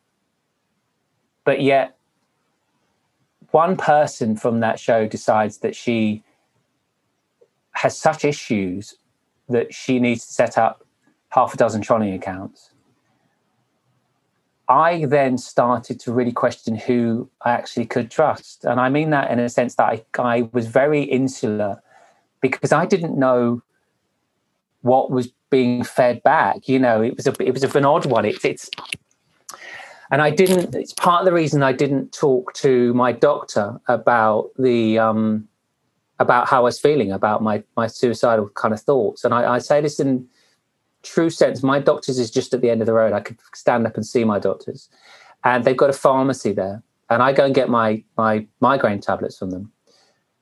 but 1.44 1.60
yet 1.60 1.96
one 3.50 3.76
person 3.76 4.36
from 4.36 4.60
that 4.60 4.80
show 4.80 5.06
decides 5.06 5.58
that 5.58 5.76
she 5.76 6.24
has 7.72 7.96
such 7.96 8.24
issues 8.24 8.96
that 9.48 9.74
she 9.74 9.98
needs 9.98 10.26
to 10.26 10.32
set 10.32 10.56
up 10.58 10.84
half 11.30 11.54
a 11.54 11.56
dozen 11.56 11.82
trolling 11.82 12.14
accounts 12.14 12.70
I 14.68 15.04
then 15.06 15.36
started 15.36 16.00
to 16.00 16.12
really 16.12 16.32
question 16.32 16.74
who 16.76 17.28
I 17.42 17.52
actually 17.52 17.86
could 17.86 18.10
trust. 18.10 18.64
And 18.64 18.80
I 18.80 18.88
mean 18.88 19.10
that 19.10 19.30
in 19.30 19.38
a 19.38 19.48
sense 19.48 19.74
that 19.74 19.84
I, 19.84 20.04
I 20.18 20.48
was 20.52 20.66
very 20.66 21.02
insular 21.02 21.82
because 22.40 22.72
I 22.72 22.86
didn't 22.86 23.18
know 23.18 23.62
what 24.82 25.10
was 25.10 25.32
being 25.50 25.84
fed 25.84 26.22
back. 26.22 26.68
You 26.68 26.78
know, 26.78 27.02
it 27.02 27.16
was 27.16 27.26
a 27.26 27.34
it 27.42 27.52
was 27.52 27.62
an 27.62 27.84
odd 27.84 28.06
one. 28.06 28.24
It's 28.24 28.44
it's 28.44 28.70
and 30.10 30.22
I 30.22 30.30
didn't 30.30 30.74
it's 30.74 30.94
part 30.94 31.20
of 31.20 31.26
the 31.26 31.34
reason 31.34 31.62
I 31.62 31.72
didn't 31.72 32.12
talk 32.12 32.54
to 32.54 32.94
my 32.94 33.12
doctor 33.12 33.80
about 33.86 34.50
the 34.58 34.98
um 34.98 35.46
about 36.18 36.48
how 36.48 36.58
I 36.58 36.64
was 36.64 36.80
feeling 36.80 37.12
about 37.12 37.42
my 37.42 37.62
my 37.76 37.86
suicidal 37.86 38.48
kind 38.50 38.74
of 38.74 38.80
thoughts. 38.80 39.24
And 39.24 39.34
I, 39.34 39.54
I 39.54 39.58
say 39.58 39.80
this 39.80 40.00
in 40.00 40.26
true 41.02 41.30
sense, 41.30 41.62
my 41.62 41.78
doctor's 41.78 42.18
is 42.18 42.30
just 42.30 42.54
at 42.54 42.60
the 42.60 42.70
end 42.70 42.80
of 42.80 42.86
the 42.86 42.92
road. 42.92 43.12
I 43.12 43.20
could 43.20 43.38
stand 43.54 43.86
up 43.86 43.96
and 43.96 44.06
see 44.06 44.24
my 44.24 44.38
doctors, 44.38 44.88
and 45.44 45.64
they've 45.64 45.76
got 45.76 45.90
a 45.90 45.94
pharmacy 45.94 46.52
there. 46.52 46.82
And 47.10 47.22
I 47.22 47.32
go 47.32 47.44
and 47.44 47.54
get 47.54 47.68
my 47.68 48.02
my 48.16 48.46
migraine 48.60 49.00
tablets 49.00 49.38
from 49.38 49.50
them. 49.50 49.70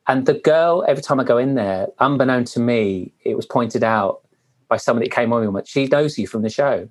And 0.08 0.26
the 0.26 0.34
girl, 0.34 0.84
every 0.88 1.02
time 1.02 1.20
I 1.20 1.24
go 1.24 1.38
in 1.38 1.54
there, 1.54 1.88
unbeknown 1.98 2.44
to 2.46 2.60
me, 2.60 3.12
it 3.24 3.36
was 3.36 3.46
pointed 3.46 3.84
out 3.84 4.22
by 4.68 4.76
somebody 4.76 5.08
that 5.08 5.14
came 5.14 5.32
on 5.32 5.52
with 5.52 5.68
she 5.68 5.86
knows 5.86 6.18
you 6.18 6.26
from 6.26 6.42
the 6.42 6.50
show. 6.50 6.88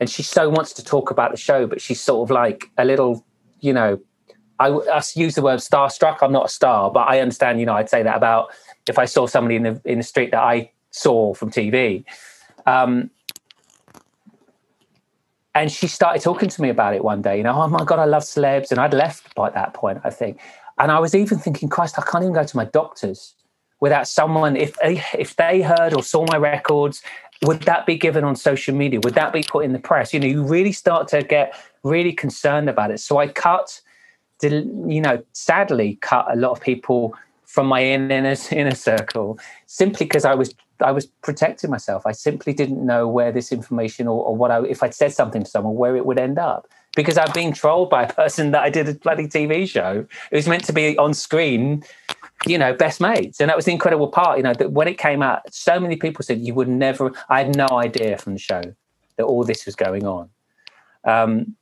And 0.00 0.08
she 0.08 0.22
so 0.22 0.48
wants 0.48 0.72
to 0.74 0.84
talk 0.84 1.10
about 1.10 1.32
the 1.32 1.36
show, 1.36 1.66
but 1.66 1.80
she's 1.80 2.00
sort 2.00 2.26
of 2.26 2.30
like 2.30 2.70
a 2.78 2.84
little, 2.84 3.26
you 3.60 3.72
know, 3.72 4.00
I, 4.58 4.68
I 4.68 5.02
use 5.14 5.34
the 5.34 5.42
word 5.42 5.60
starstruck. 5.60 6.18
I'm 6.22 6.32
not 6.32 6.46
a 6.46 6.48
star, 6.48 6.90
but 6.90 7.08
I 7.08 7.20
understand, 7.20 7.60
you 7.60 7.66
know, 7.66 7.74
I'd 7.74 7.88
say 7.88 8.02
that 8.02 8.16
about 8.16 8.50
if 8.88 8.98
I 8.98 9.04
saw 9.04 9.26
somebody 9.26 9.56
in 9.56 9.62
the 9.62 9.80
in 9.84 9.98
the 9.98 10.04
street 10.04 10.30
that 10.32 10.42
I 10.42 10.70
saw 10.90 11.34
from 11.34 11.50
TV. 11.50 12.04
Um, 12.66 13.10
and 15.54 15.72
she 15.72 15.86
started 15.86 16.22
talking 16.22 16.48
to 16.48 16.62
me 16.62 16.68
about 16.68 16.94
it 16.94 17.02
one 17.02 17.22
day. 17.22 17.38
You 17.38 17.42
know, 17.42 17.60
oh 17.60 17.68
my 17.68 17.84
god, 17.84 17.98
I 17.98 18.04
love 18.04 18.22
celebs, 18.22 18.70
and 18.70 18.78
I'd 18.78 18.94
left 18.94 19.34
by 19.34 19.50
that 19.50 19.74
point, 19.74 20.00
I 20.04 20.10
think. 20.10 20.40
And 20.78 20.92
I 20.92 21.00
was 21.00 21.14
even 21.14 21.38
thinking, 21.38 21.68
Christ, 21.68 21.98
I 21.98 22.02
can't 22.02 22.22
even 22.22 22.34
go 22.34 22.44
to 22.44 22.56
my 22.56 22.64
doctors 22.64 23.34
without 23.80 24.06
someone. 24.06 24.56
If 24.56 24.76
they, 24.76 25.02
if 25.18 25.34
they 25.36 25.62
heard 25.62 25.94
or 25.94 26.02
saw 26.02 26.24
my 26.30 26.36
records, 26.36 27.02
would 27.42 27.62
that 27.62 27.86
be 27.86 27.96
given 27.96 28.24
on 28.24 28.36
social 28.36 28.74
media? 28.74 29.00
Would 29.02 29.14
that 29.14 29.32
be 29.32 29.42
put 29.42 29.64
in 29.64 29.72
the 29.72 29.78
press? 29.78 30.12
You 30.12 30.20
know, 30.20 30.26
you 30.26 30.44
really 30.44 30.72
start 30.72 31.08
to 31.08 31.22
get 31.22 31.54
really 31.82 32.12
concerned 32.12 32.68
about 32.68 32.90
it. 32.90 33.00
So 33.00 33.18
I 33.18 33.28
cut, 33.28 33.80
you 34.42 35.00
know, 35.00 35.22
sadly, 35.32 35.98
cut 36.00 36.26
a 36.30 36.36
lot 36.36 36.52
of 36.52 36.60
people 36.60 37.14
from 37.44 37.66
my 37.66 37.82
inner 37.82 38.34
inner 38.50 38.74
circle 38.74 39.38
simply 39.66 40.06
because 40.06 40.24
I 40.24 40.34
was 40.34 40.54
I 40.80 40.92
was 40.92 41.06
protecting 41.06 41.70
myself. 41.70 42.06
I 42.06 42.12
simply 42.12 42.52
didn't 42.52 42.84
know 42.84 43.08
where 43.08 43.32
this 43.32 43.50
information 43.50 44.06
or, 44.06 44.22
or 44.22 44.36
what 44.36 44.50
I 44.50 44.62
if 44.64 44.82
I'd 44.82 44.94
said 44.94 45.12
something 45.12 45.42
to 45.42 45.50
someone 45.50 45.74
where 45.74 45.96
it 45.96 46.06
would 46.06 46.18
end 46.18 46.38
up 46.38 46.68
because 46.94 47.18
I've 47.18 47.34
been 47.34 47.52
trolled 47.52 47.90
by 47.90 48.04
a 48.04 48.12
person 48.12 48.50
that 48.52 48.62
I 48.62 48.70
did 48.70 48.88
a 48.88 48.94
bloody 48.94 49.26
TV 49.26 49.68
show. 49.68 50.06
It 50.30 50.36
was 50.36 50.48
meant 50.48 50.64
to 50.64 50.72
be 50.72 50.96
on 50.98 51.14
screen, 51.14 51.84
you 52.46 52.58
know, 52.58 52.72
best 52.74 53.00
mates, 53.00 53.40
and 53.40 53.48
that 53.48 53.56
was 53.56 53.66
the 53.66 53.72
incredible 53.72 54.08
part. 54.08 54.38
You 54.38 54.44
know, 54.44 54.54
that 54.54 54.72
when 54.72 54.88
it 54.88 54.98
came 54.98 55.22
out, 55.22 55.52
so 55.52 55.78
many 55.80 55.96
people 55.96 56.24
said 56.24 56.40
you 56.40 56.54
would 56.54 56.68
never. 56.68 57.12
I 57.28 57.42
had 57.42 57.56
no 57.56 57.68
idea 57.72 58.18
from 58.18 58.34
the 58.34 58.38
show 58.38 58.62
that 59.16 59.24
all 59.24 59.44
this 59.44 59.66
was 59.66 59.74
going 59.74 60.06
on. 60.06 60.28
Um, 61.04 61.56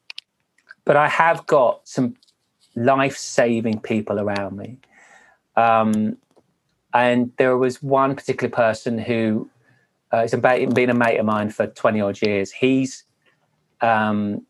but 0.84 0.96
I 0.96 1.08
have 1.08 1.46
got 1.46 1.86
some 1.86 2.14
life-saving 2.76 3.80
people 3.80 4.20
around 4.20 4.56
me 4.56 4.78
um, 5.56 6.16
and 6.92 7.32
there 7.36 7.56
was 7.56 7.82
one 7.82 8.14
particular 8.14 8.50
person 8.50 8.98
who 8.98 9.50
uh, 10.12 10.20
has 10.20 10.34
been 10.34 10.90
a 10.90 10.94
mate 10.94 11.18
of 11.18 11.26
mine 11.26 11.50
for 11.50 11.66
20 11.66 12.00
odd 12.00 12.22
years. 12.22 12.52
He's 12.52 13.04
um, 13.80 14.46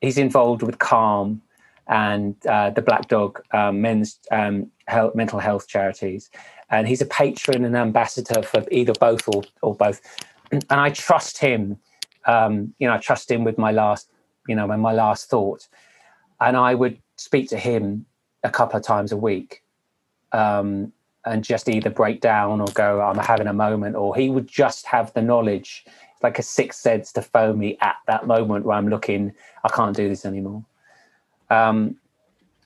he's 0.00 0.18
involved 0.18 0.62
with 0.62 0.78
Calm 0.78 1.42
and 1.88 2.34
uh, 2.46 2.70
the 2.70 2.82
Black 2.82 3.08
Dog 3.08 3.42
um, 3.52 3.80
men's 3.80 4.18
um, 4.30 4.70
health, 4.86 5.14
mental 5.14 5.40
health 5.40 5.66
charities, 5.66 6.30
and 6.70 6.86
he's 6.86 7.00
a 7.00 7.06
patron 7.06 7.64
and 7.64 7.76
ambassador 7.76 8.42
for 8.42 8.64
either 8.70 8.92
both 9.00 9.28
or, 9.28 9.42
or 9.62 9.74
both. 9.74 10.00
And 10.52 10.64
I 10.70 10.90
trust 10.90 11.38
him. 11.38 11.76
Um, 12.24 12.72
you 12.78 12.86
know, 12.86 12.94
I 12.94 12.98
trust 12.98 13.28
him 13.28 13.42
with 13.42 13.58
my 13.58 13.72
last 13.72 14.08
you 14.46 14.54
know, 14.54 14.68
my 14.68 14.92
last 14.92 15.28
thought. 15.28 15.66
And 16.40 16.56
I 16.56 16.74
would 16.74 17.00
speak 17.16 17.48
to 17.50 17.58
him 17.58 18.06
a 18.44 18.50
couple 18.50 18.78
of 18.78 18.84
times 18.84 19.12
a 19.12 19.16
week 19.16 19.62
um, 20.32 20.92
and 21.24 21.42
just 21.42 21.68
either 21.68 21.90
break 21.90 22.20
down 22.20 22.60
or 22.60 22.68
go, 22.68 23.00
I'm 23.00 23.18
having 23.18 23.46
a 23.46 23.52
moment, 23.52 23.96
or 23.96 24.14
he 24.14 24.30
would 24.30 24.46
just 24.46 24.86
have 24.86 25.12
the 25.14 25.22
knowledge, 25.22 25.84
like 26.22 26.38
a 26.38 26.42
sixth 26.42 26.80
sense 26.80 27.12
to 27.12 27.22
phone 27.22 27.58
me 27.58 27.76
at 27.80 27.96
that 28.06 28.26
moment 28.26 28.64
where 28.64 28.76
I'm 28.76 28.88
looking, 28.88 29.34
I 29.64 29.68
can't 29.68 29.96
do 29.96 30.08
this 30.08 30.24
anymore. 30.24 30.64
Um, 31.50 31.96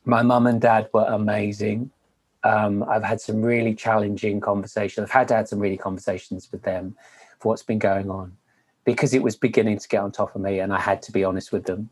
my 0.05 0.23
mum 0.23 0.47
and 0.47 0.61
dad 0.61 0.89
were 0.93 1.05
amazing. 1.05 1.91
Um, 2.43 2.83
I've 2.85 3.05
had 3.05 3.21
some 3.21 3.43
really 3.43 3.75
challenging 3.75 4.41
conversations. 4.41 5.05
I've 5.05 5.11
had 5.11 5.29
to 5.29 5.35
have 5.35 5.49
some 5.49 5.59
really 5.59 5.77
conversations 5.77 6.51
with 6.51 6.63
them 6.63 6.97
for 7.39 7.49
what's 7.49 7.63
been 7.63 7.79
going 7.79 8.11
on 8.11 8.37
because 8.85 9.13
it 9.13 9.23
was 9.23 9.37
beginning 9.37 9.79
to 9.79 9.89
get 9.89 10.03
on 10.03 10.11
top 10.11 10.35
of 10.35 10.41
me 10.41 10.59
and 10.59 10.73
I 10.73 10.81
had 10.81 11.03
to 11.03 11.13
be 11.13 11.23
honest 11.23 11.53
with 11.53 11.65
them. 11.65 11.91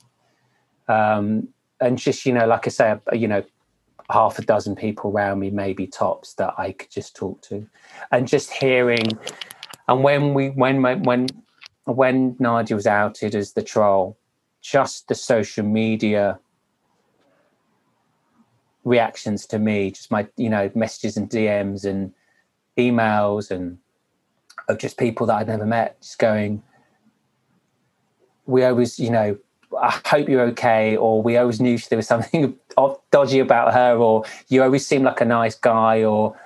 Um, 0.89 1.49
and 1.81 1.99
just, 1.99 2.27
you 2.27 2.33
know, 2.33 2.47
like 2.47 2.67
I 2.67 2.71
say, 2.71 2.91
uh, 2.91 3.15
you 3.15 3.29
know, 3.29 3.45
half 4.11 4.39
a 4.39 4.43
dozen 4.43 4.75
people 4.75 5.11
around 5.11 5.39
me, 5.39 5.51
maybe 5.51 5.87
tops, 5.87 6.35
that 6.35 6.55
I 6.59 6.73
could 6.73 6.91
just 6.91 7.15
talk 7.15 7.43
to. 7.43 7.67
And 8.11 8.27
just 8.27 8.53
hearing, 8.53 9.07
and 9.87 10.03
when 10.03 10.35
we, 10.35 10.49
when, 10.51 10.83
when, 11.03 11.27
when 11.85 12.37
Nadia 12.39 12.75
was 12.75 12.87
outed 12.87 13.35
as 13.35 13.53
the 13.53 13.63
troll, 13.63 14.17
just 14.61 15.09
the 15.09 15.15
social 15.15 15.65
media 15.65 16.39
reactions 18.85 19.47
to 19.47 19.59
me, 19.59 19.91
just 19.91 20.11
my, 20.11 20.27
you 20.37 20.49
know, 20.49 20.71
messages 20.75 21.17
and 21.17 21.29
DMs 21.29 21.85
and 21.85 22.13
emails 22.77 23.51
and 23.51 23.79
of 24.69 24.79
just 24.79 24.99
people 24.99 25.27
that 25.27 25.37
I'd 25.37 25.49
never 25.49 25.67
met, 25.67 26.01
just 26.01 26.19
going, 26.19 26.63
we 28.47 28.65
always, 28.65 28.99
you 28.99 29.11
know, 29.11 29.39
I 29.77 30.01
hope 30.07 30.29
you're 30.29 30.47
okay, 30.49 30.97
or 30.97 31.23
we 31.23 31.37
always 31.37 31.61
knew 31.61 31.79
there 31.79 31.97
was 31.97 32.07
something 32.07 32.57
dodgy 33.11 33.39
about 33.41 33.75
her, 33.75 33.97
or 33.97 34.25
you 34.49 34.63
always 34.63 34.87
seem 34.87 35.03
like 35.03 35.21
a 35.21 35.25
nice 35.25 35.55
guy, 35.55 36.05
or 36.05 36.37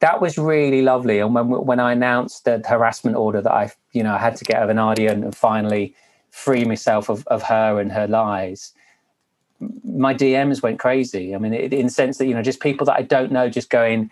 that 0.00 0.20
was 0.20 0.38
really 0.38 0.82
lovely. 0.82 1.18
And 1.18 1.34
when 1.34 1.48
when 1.48 1.80
I 1.80 1.92
announced 1.92 2.44
the 2.44 2.62
harassment 2.66 3.16
order 3.16 3.40
that 3.40 3.52
I, 3.52 3.72
you 3.92 4.02
know, 4.02 4.14
I 4.14 4.18
had 4.18 4.36
to 4.36 4.44
get 4.44 4.62
over 4.62 4.74
Nadia 4.74 5.12
and, 5.12 5.24
and 5.24 5.36
finally 5.36 5.94
free 6.30 6.64
myself 6.64 7.08
of, 7.08 7.26
of 7.28 7.44
her 7.44 7.80
and 7.80 7.92
her 7.92 8.08
lies, 8.08 8.72
my 9.84 10.12
DMs 10.14 10.62
went 10.62 10.78
crazy. 10.80 11.34
I 11.34 11.38
mean, 11.38 11.54
in 11.54 11.86
the 11.86 11.92
sense 11.92 12.18
that 12.18 12.26
you 12.26 12.34
know, 12.34 12.42
just 12.42 12.60
people 12.60 12.84
that 12.86 12.96
I 12.96 13.02
don't 13.02 13.32
know, 13.32 13.48
just 13.48 13.70
going, 13.70 14.10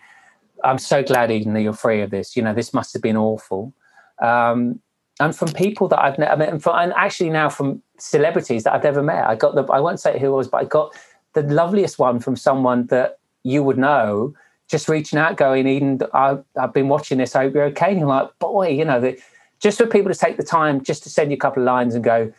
"I'm 0.63 0.79
so 0.79 1.03
glad, 1.03 1.31
Eden, 1.31 1.53
that 1.53 1.61
you're 1.61 1.73
free 1.73 2.01
of 2.01 2.11
this. 2.11 2.35
You 2.35 2.43
know, 2.43 2.53
this 2.53 2.73
must 2.73 2.93
have 2.93 3.01
been 3.01 3.17
awful." 3.17 3.73
Um, 4.21 4.79
and 5.19 5.35
from 5.35 5.49
people 5.49 5.87
that 5.89 5.99
I've 5.99 6.17
never 6.17 6.37
met, 6.37 6.49
and, 6.49 6.61
from, 6.61 6.77
and 6.77 6.93
actually 6.93 7.29
now 7.29 7.49
from 7.49 7.81
celebrities 7.97 8.63
that 8.63 8.73
I've 8.73 8.83
never 8.83 9.03
met. 9.03 9.25
I 9.25 9.35
got 9.35 9.55
the 9.55 9.63
I 9.65 9.79
won't 9.79 9.99
say 9.99 10.19
who 10.19 10.27
it 10.27 10.35
was, 10.35 10.47
but 10.47 10.61
I 10.61 10.65
got 10.65 10.95
the 11.33 11.43
loveliest 11.43 11.99
one 11.99 12.19
from 12.19 12.35
someone 12.35 12.87
that 12.87 13.19
you 13.43 13.63
would 13.63 13.77
know, 13.77 14.33
just 14.69 14.87
reaching 14.87 15.19
out, 15.19 15.37
going, 15.37 15.67
Eden, 15.67 15.99
I, 16.13 16.37
have 16.55 16.73
been 16.73 16.87
watching 16.87 17.17
this. 17.17 17.35
I 17.35 17.43
hope 17.43 17.53
you're 17.53 17.65
okay. 17.65 17.91
And 17.91 17.99
you're 17.99 18.07
like, 18.07 18.29
boy, 18.39 18.69
you 18.69 18.85
know, 18.85 18.99
the, 18.99 19.19
just 19.59 19.77
for 19.77 19.85
people 19.85 20.11
to 20.11 20.17
take 20.17 20.37
the 20.37 20.43
time 20.43 20.81
just 20.83 21.03
to 21.03 21.09
send 21.09 21.31
you 21.31 21.35
a 21.35 21.39
couple 21.39 21.61
of 21.61 21.67
lines 21.67 21.95
and 21.95 22.03
go, 22.03 22.31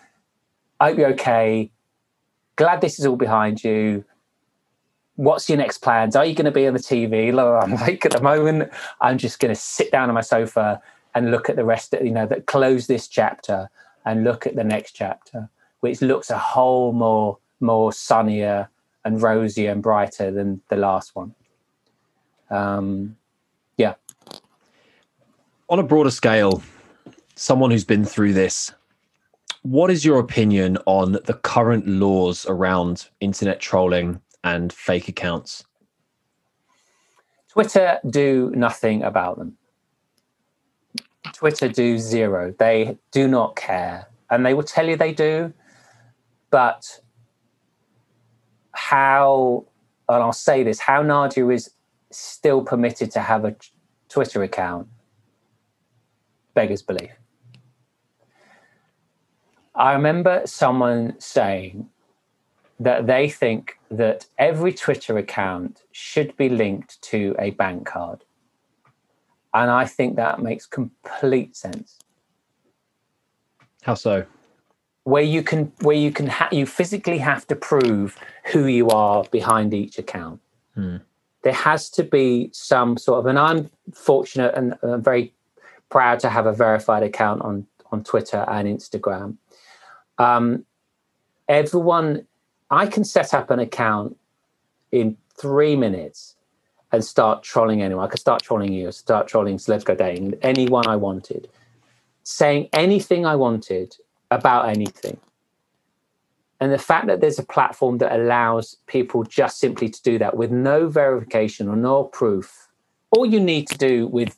I 0.81 0.89
hope 0.89 0.99
you're 0.99 1.13
okay. 1.13 1.71
Glad 2.57 2.81
this 2.81 2.99
is 2.99 3.07
all 3.07 3.17
behind 3.17 3.63
you. 3.63 4.05
What's 5.17 5.49
your 5.49 5.59
next 5.59 5.79
plans? 5.79 6.17
Are 6.17 6.25
you 6.25 6.35
going 6.35 6.47
to 6.47 6.51
be 6.51 6.67
on 6.67 6.75
the 6.75 6.81
TV? 6.81 7.29
I'm 7.29 7.75
like, 7.75 8.05
at 8.05 8.13
the 8.13 8.21
moment, 8.21 8.73
I'm 9.01 9.19
just 9.19 9.39
going 9.39 9.55
to 9.55 9.61
sit 9.61 9.93
down 9.93 10.09
on 10.09 10.15
my 10.15 10.21
sofa 10.21 10.83
and 11.15 11.31
look 11.31 11.49
at 11.49 11.57
the 11.57 11.65
rest 11.65 11.95
of, 11.95 12.05
you 12.05 12.11
know, 12.11 12.27
that 12.27 12.47
close 12.47 12.87
this 12.87 13.09
chapter 13.09 13.69
and 14.05 14.25
look 14.25 14.47
at 14.47 14.57
the 14.57 14.65
next 14.65 14.93
chapter, 14.93 15.49
which 15.81 16.03
looks 16.03 16.31
a 16.31 16.39
whole 16.39 16.93
more 16.93 17.39
more 17.61 17.93
sunnier 17.93 18.69
and 19.05 19.23
rosier 19.23 19.71
and 19.71 19.83
brighter 19.83 20.31
than 20.31 20.61
the 20.69 20.77
last 20.77 21.15
one. 21.15 21.35
Um, 22.51 23.17
yeah. 23.77 23.95
On 25.69 25.79
a 25.79 25.83
broader 25.83 26.11
scale, 26.11 26.63
someone 27.37 27.71
who's 27.71 27.85
been 27.85 28.05
through 28.05 28.33
this, 28.35 28.73
what 29.63 29.91
is 29.91 30.05
your 30.05 30.19
opinion 30.19 30.79
on 30.87 31.13
the 31.13 31.39
current 31.43 31.87
laws 31.87 32.45
around 32.47 33.09
internet 33.21 33.61
trolling 33.61 34.21
and 34.43 34.73
fake 34.73 35.09
accounts? 35.09 35.65
Twitter 37.49 37.99
do 38.11 38.53
nothing 38.55 39.03
about 39.03 39.39
them. 39.39 39.57
Twitter 41.33 41.69
do 41.69 41.99
zero. 41.99 42.55
They 42.59 42.99
do 43.11 43.29
not 43.29 43.57
care. 43.57 44.09
And 44.31 44.45
they 44.45 44.55
will 44.55 44.63
tell 44.63 44.89
you 44.89 44.97
they 44.97 45.13
do. 45.13 45.53
But 46.51 47.01
how, 48.73 49.65
and 50.09 50.23
I'll 50.23 50.33
say 50.33 50.63
this, 50.63 50.81
how 50.81 51.03
Nadia 51.03 51.49
is 51.49 51.71
still 52.11 52.63
permitted 52.63 53.11
to 53.13 53.21
have 53.21 53.45
a 53.45 53.57
Twitter 54.09 54.43
account 54.43 54.89
beggars 56.55 56.83
belief. 56.83 57.11
I 59.75 59.93
remember 59.95 60.43
someone 60.45 61.17
saying 61.19 61.89
that 62.79 63.07
they 63.07 63.29
think 63.29 63.79
that 63.91 64.27
every 64.39 64.73
Twitter 64.73 65.19
account 65.19 65.83
should 65.91 66.37
be 66.37 66.49
linked 66.49 67.01
to 67.03 67.35
a 67.39 67.51
bank 67.51 67.87
card 67.87 68.25
and 69.55 69.71
I 69.71 69.87
think 69.87 70.17
that 70.17 70.43
makes 70.43 70.67
complete 70.67 71.57
sense. 71.57 71.99
How 73.83 73.95
so? 73.95 74.25
Where 75.05 75.23
you 75.23 75.43
can, 75.43 75.73
where 75.81 75.97
you 75.97 76.11
can, 76.11 76.27
ha- 76.27 76.49
you 76.51 76.67
physically 76.67 77.19
have 77.19 77.47
to 77.47 77.57
prove 77.57 78.19
who 78.53 78.67
you 78.67 78.89
are 78.89 79.25
behind 79.31 79.73
each 79.73 79.99
account. 79.99 80.41
Hmm. 80.75 80.97
There 81.43 81.53
has 81.53 81.91
to 81.91 82.03
be 82.03 82.51
some 82.53 82.97
sort 82.97 83.21
of, 83.21 83.27
and 83.27 83.39
I'm 83.39 83.71
fortunate 83.93 84.55
and 84.55 84.75
I'm 84.83 85.03
very 85.03 85.33
proud 85.91 86.19
to 86.21 86.31
have 86.31 86.47
a 86.47 86.53
verified 86.53 87.03
account 87.03 87.43
on 87.43 87.67
on 87.95 88.03
Twitter 88.03 88.45
and 88.49 88.67
Instagram. 88.67 89.37
Um, 90.19 90.67
everyone, 91.49 92.27
I 92.71 92.87
can 92.87 93.05
set 93.05 93.33
up 93.33 93.51
an 93.51 93.61
account 93.61 94.17
in 94.91 95.17
three 95.37 95.77
minutes 95.77 96.34
and 96.95 97.05
start 97.05 97.43
trolling 97.43 97.83
anyone. 97.83 98.05
I 98.05 98.09
could 98.09 98.21
start 98.21 98.43
trolling 98.43 98.73
you, 98.73 98.91
start 98.93 99.29
trolling 99.29 99.59
Celebs 99.59 99.85
Go 99.85 99.95
Dating, 99.95 100.35
anyone 100.43 100.87
I 100.87 100.97
wanted, 100.97 101.49
saying 102.23 102.69
anything 102.73 103.27
I 103.27 103.37
wanted 103.37 103.97
about 104.31 104.69
anything. 104.69 105.19
And 106.61 106.73
the 106.73 106.79
fact 106.79 107.09
that 107.09 107.21
there's 107.21 107.39
a 107.39 107.45
platform 107.45 107.99
that 107.99 108.15
allows 108.15 108.77
people 108.87 109.25
just 109.25 109.59
simply 109.59 109.89
to 109.89 110.03
do 110.03 110.19
that 110.19 110.37
with 110.37 110.51
no 110.51 110.89
verification 110.89 111.69
or 111.69 111.77
no 111.77 112.05
proof, 112.05 112.69
all 113.11 113.27
you 113.27 113.41
need 113.41 113.69
to 113.69 113.79
do 113.79 114.07
with 114.07 114.37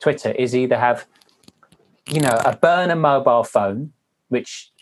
Twitter 0.00 0.32
is 0.32 0.56
either 0.56 0.78
have, 0.78 1.06
you 2.08 2.20
know, 2.20 2.36
a 2.44 2.56
burner 2.56 2.96
mobile 2.96 3.44
phone, 3.44 3.92
which 4.28 4.72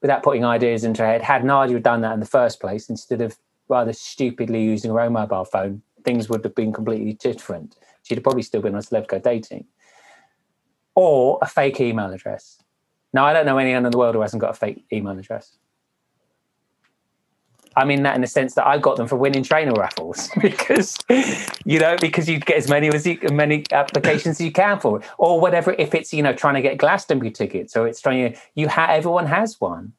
without 0.00 0.22
putting 0.22 0.44
ideas 0.44 0.84
into 0.84 1.02
her 1.02 1.08
head, 1.08 1.22
had 1.22 1.44
Nadia 1.44 1.78
done 1.78 2.00
that 2.00 2.14
in 2.14 2.20
the 2.20 2.26
first 2.26 2.60
place 2.60 2.90
instead 2.90 3.20
of 3.20 3.36
rather 3.68 3.92
stupidly 3.92 4.62
using 4.62 4.90
her 4.90 5.00
own 5.00 5.12
mobile 5.12 5.44
phone, 5.44 5.82
things 6.04 6.28
would 6.28 6.44
have 6.44 6.54
been 6.54 6.72
completely 6.72 7.14
different. 7.14 7.76
She'd 8.02 8.16
have 8.16 8.24
probably 8.24 8.42
still 8.42 8.60
been 8.60 8.74
on 8.74 8.82
Celeb 8.82 9.08
Go 9.08 9.18
dating. 9.18 9.66
Or 10.94 11.38
a 11.42 11.46
fake 11.46 11.80
email 11.80 12.12
address. 12.12 12.62
Now, 13.12 13.24
I 13.24 13.32
don't 13.32 13.46
know 13.46 13.58
anyone 13.58 13.84
in 13.84 13.90
the 13.90 13.98
world 13.98 14.14
who 14.14 14.20
hasn't 14.20 14.40
got 14.40 14.50
a 14.50 14.54
fake 14.54 14.84
email 14.92 15.18
address. 15.18 15.56
I 17.76 17.84
mean 17.84 18.02
that 18.04 18.14
in 18.14 18.20
the 18.20 18.26
sense 18.26 18.54
that 18.54 18.66
I 18.66 18.78
got 18.78 18.96
them 18.96 19.08
for 19.08 19.16
winning 19.16 19.42
trainer 19.42 19.72
raffles 19.72 20.30
because 20.40 20.96
you 21.64 21.78
know 21.80 21.96
because 22.00 22.28
you 22.28 22.38
get 22.38 22.56
as 22.56 22.68
many 22.68 22.88
as 22.88 23.06
you, 23.06 23.18
many 23.32 23.64
applications 23.72 24.36
as 24.36 24.46
you 24.46 24.52
can 24.52 24.78
for 24.78 25.00
it, 25.00 25.06
or 25.18 25.40
whatever. 25.40 25.74
If 25.76 25.94
it's 25.94 26.12
you 26.12 26.22
know 26.22 26.32
trying 26.32 26.54
to 26.54 26.62
get 26.62 26.78
Glastonbury 26.78 27.32
tickets, 27.32 27.76
or 27.76 27.88
it's 27.88 28.00
trying 28.00 28.32
to 28.32 28.38
you 28.54 28.68
have 28.68 28.90
everyone 28.90 29.26
has 29.26 29.60
one 29.60 29.92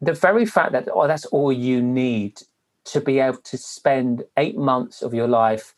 the 0.00 0.12
very 0.12 0.46
fact 0.46 0.72
that 0.72 0.88
oh, 0.92 1.06
that's 1.06 1.26
all 1.26 1.52
you 1.52 1.82
need 1.82 2.40
to 2.84 3.00
be 3.00 3.18
able 3.18 3.38
to 3.38 3.58
spend 3.58 4.24
eight 4.36 4.56
months 4.56 5.02
of 5.02 5.12
your 5.12 5.28
life 5.28 5.74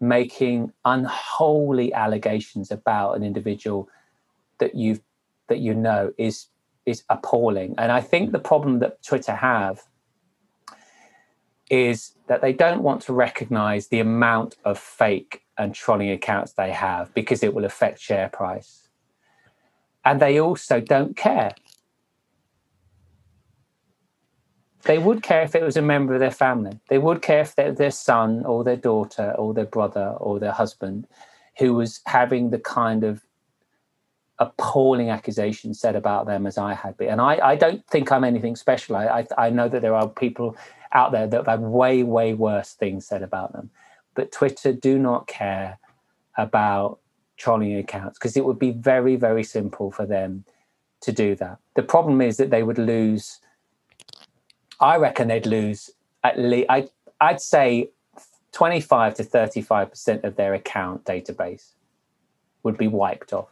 making 0.00 0.72
unholy 0.84 1.92
allegations 1.92 2.70
about 2.70 3.16
an 3.16 3.22
individual 3.22 3.88
that 4.58 4.74
you 4.74 5.00
that 5.48 5.58
you 5.58 5.74
know 5.74 6.12
is 6.18 6.46
is 6.86 7.04
appalling. 7.08 7.74
And 7.78 7.92
I 7.92 8.00
think 8.00 8.32
the 8.32 8.38
problem 8.38 8.78
that 8.80 9.02
Twitter 9.02 9.34
have 9.34 9.82
is 11.70 12.14
that 12.26 12.40
they 12.40 12.52
don't 12.52 12.82
want 12.82 13.02
to 13.02 13.12
recognize 13.12 13.88
the 13.88 14.00
amount 14.00 14.56
of 14.64 14.78
fake 14.78 15.42
and 15.56 15.74
trolling 15.74 16.10
accounts 16.10 16.52
they 16.52 16.72
have 16.72 17.14
because 17.14 17.42
it 17.42 17.54
will 17.54 17.64
affect 17.64 18.00
share 18.00 18.28
price. 18.28 18.88
And 20.04 20.20
they 20.20 20.40
also 20.40 20.80
don't 20.80 21.16
care 21.16 21.52
they 24.84 24.98
would 24.98 25.22
care 25.22 25.42
if 25.42 25.54
it 25.54 25.62
was 25.62 25.76
a 25.76 25.82
member 25.82 26.14
of 26.14 26.20
their 26.20 26.30
family. 26.30 26.78
They 26.88 26.98
would 26.98 27.22
care 27.22 27.40
if 27.40 27.54
their, 27.54 27.72
their 27.72 27.90
son 27.90 28.44
or 28.44 28.64
their 28.64 28.76
daughter 28.76 29.34
or 29.38 29.52
their 29.54 29.66
brother 29.66 30.14
or 30.18 30.38
their 30.38 30.52
husband 30.52 31.06
who 31.58 31.74
was 31.74 32.00
having 32.06 32.50
the 32.50 32.58
kind 32.58 33.04
of 33.04 33.22
appalling 34.38 35.10
accusations 35.10 35.78
said 35.78 35.94
about 35.94 36.26
them 36.26 36.46
as 36.46 36.56
I 36.56 36.72
had 36.72 36.96
been. 36.96 37.10
And 37.10 37.20
I, 37.20 37.38
I 37.42 37.56
don't 37.56 37.86
think 37.88 38.10
I'm 38.10 38.24
anything 38.24 38.56
special. 38.56 38.96
I, 38.96 39.26
I, 39.38 39.46
I 39.46 39.50
know 39.50 39.68
that 39.68 39.82
there 39.82 39.94
are 39.94 40.08
people 40.08 40.56
out 40.92 41.12
there 41.12 41.26
that 41.26 41.36
have 41.36 41.46
had 41.46 41.60
way, 41.60 42.02
way 42.02 42.32
worse 42.32 42.72
things 42.72 43.06
said 43.06 43.22
about 43.22 43.52
them. 43.52 43.70
But 44.14 44.32
Twitter 44.32 44.72
do 44.72 44.98
not 44.98 45.26
care 45.26 45.78
about 46.36 47.00
trolling 47.36 47.76
accounts 47.76 48.18
because 48.18 48.36
it 48.36 48.44
would 48.44 48.58
be 48.58 48.70
very, 48.70 49.16
very 49.16 49.44
simple 49.44 49.90
for 49.90 50.06
them 50.06 50.44
to 51.02 51.12
do 51.12 51.34
that. 51.36 51.58
The 51.74 51.82
problem 51.82 52.20
is 52.20 52.38
that 52.38 52.50
they 52.50 52.62
would 52.62 52.78
lose, 52.78 53.40
I 54.80 54.96
reckon 54.96 55.28
they'd 55.28 55.46
lose 55.46 55.90
at 56.24 56.38
least, 56.38 56.66
I, 56.68 56.88
I'd 57.20 57.40
say 57.40 57.90
25 58.52 59.14
to 59.14 59.24
35% 59.24 60.24
of 60.24 60.36
their 60.36 60.54
account 60.54 61.04
database 61.04 61.72
would 62.62 62.76
be 62.76 62.88
wiped 62.88 63.32
off. 63.32 63.48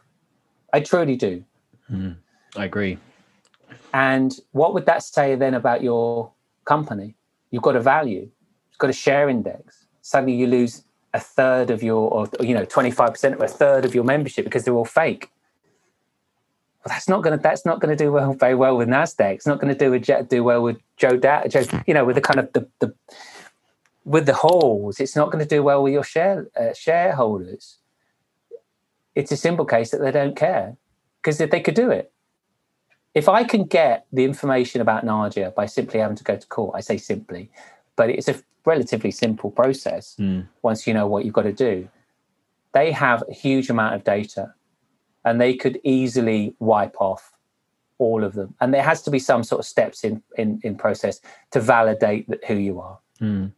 I 0.73 0.81
truly 0.81 1.15
do. 1.15 1.43
Mm, 1.91 2.17
I 2.55 2.65
agree. 2.65 2.97
And 3.93 4.37
what 4.51 4.73
would 4.73 4.85
that 4.85 5.03
say 5.03 5.35
then 5.35 5.53
about 5.53 5.81
your 5.81 6.31
company? 6.65 7.15
You've 7.51 7.63
got 7.63 7.75
a 7.75 7.81
value, 7.81 8.29
you've 8.69 8.77
got 8.77 8.89
a 8.89 8.93
share 8.93 9.29
index. 9.29 9.85
Suddenly 10.01 10.35
you 10.35 10.47
lose 10.47 10.83
a 11.13 11.19
third 11.19 11.71
of 11.71 11.81
your, 11.81 12.09
or 12.11 12.27
you 12.39 12.53
know, 12.53 12.65
25% 12.65 13.39
or 13.39 13.45
a 13.45 13.47
third 13.47 13.85
of 13.85 13.95
your 13.95 14.03
membership 14.03 14.45
because 14.45 14.63
they're 14.63 14.75
all 14.75 14.85
fake. 14.85 15.31
Well, 16.85 16.93
that's 16.95 17.09
not 17.09 17.23
going 17.23 17.37
to 17.37 17.41
that's 17.41 17.65
not 17.65 17.81
going 17.81 17.95
to 17.95 18.03
do 18.03 18.11
well 18.11 18.33
very 18.33 18.55
well 18.55 18.77
with 18.77 18.87
Nasdaq. 18.87 19.33
It's 19.33 19.47
not 19.47 19.59
going 19.59 19.73
to 19.73 19.77
do 19.77 19.93
a, 19.93 19.99
jet 19.99 20.29
do 20.29 20.43
well 20.43 20.61
with 20.61 20.77
Joe, 20.97 21.17
da, 21.17 21.45
Joe, 21.47 21.63
you 21.85 21.93
know, 21.93 22.05
with 22.05 22.15
the 22.15 22.21
kind 22.21 22.39
of 22.39 22.51
the, 22.53 22.67
the 22.79 22.93
with 24.05 24.25
the 24.25 24.33
halls. 24.33 24.99
It's 24.99 25.15
not 25.15 25.31
going 25.31 25.43
to 25.43 25.55
do 25.55 25.61
well 25.61 25.83
with 25.83 25.93
your 25.93 26.03
share 26.03 26.47
uh, 26.57 26.73
shareholders 26.73 27.79
it's 29.19 29.31
a 29.31 29.37
simple 29.37 29.65
case 29.65 29.91
that 29.91 30.01
they 30.01 30.11
don't 30.11 30.35
care 30.35 30.77
because 31.21 31.41
if 31.41 31.51
they 31.51 31.59
could 31.59 31.75
do 31.75 31.91
it 31.91 32.11
if 33.13 33.27
i 33.27 33.43
can 33.43 33.63
get 33.65 34.05
the 34.11 34.23
information 34.23 34.81
about 34.81 35.03
nadia 35.03 35.51
by 35.51 35.65
simply 35.65 35.99
having 35.99 36.15
to 36.15 36.23
go 36.23 36.35
to 36.35 36.47
court 36.47 36.73
i 36.75 36.79
say 36.79 36.97
simply 36.97 37.49
but 37.95 38.09
it's 38.09 38.27
a 38.27 38.35
relatively 38.65 39.11
simple 39.11 39.51
process 39.51 40.15
mm. 40.19 40.47
once 40.61 40.87
you 40.87 40.93
know 40.93 41.07
what 41.07 41.25
you've 41.25 41.33
got 41.33 41.43
to 41.43 41.53
do 41.53 41.87
they 42.73 42.91
have 42.91 43.23
a 43.27 43.33
huge 43.33 43.69
amount 43.69 43.95
of 43.95 44.03
data 44.03 44.53
and 45.25 45.39
they 45.39 45.55
could 45.55 45.79
easily 45.83 46.55
wipe 46.59 46.95
off 46.99 47.33
all 47.97 48.23
of 48.23 48.33
them. 48.33 48.55
And 48.61 48.73
there 48.73 48.83
has 48.83 49.01
to 49.03 49.11
be 49.11 49.19
some 49.19 49.43
sort 49.43 49.59
of 49.59 49.65
steps 49.65 50.03
in 50.03 50.23
in, 50.37 50.59
in 50.63 50.75
process 50.75 51.19
to 51.51 51.59
validate 51.59 52.27
that 52.29 52.43
who 52.45 52.55
you 52.55 52.79
are. 52.79 52.99
Mm. 53.21 53.51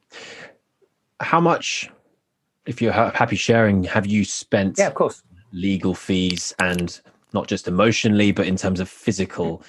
how 1.19 1.39
much 1.39 1.91
if 2.65 2.81
you're 2.81 2.91
happy 2.91 3.35
sharing 3.35 3.83
have 3.83 4.07
you 4.07 4.25
spent 4.25 4.79
yeah 4.79 4.87
of 4.87 4.95
course. 4.95 5.21
legal 5.51 5.93
fees 5.93 6.51
and 6.57 6.99
not 7.31 7.47
just 7.47 7.67
emotionally 7.67 8.31
but 8.31 8.47
in 8.47 8.55
terms 8.55 8.79
of 8.79 8.89
physical 8.89 9.61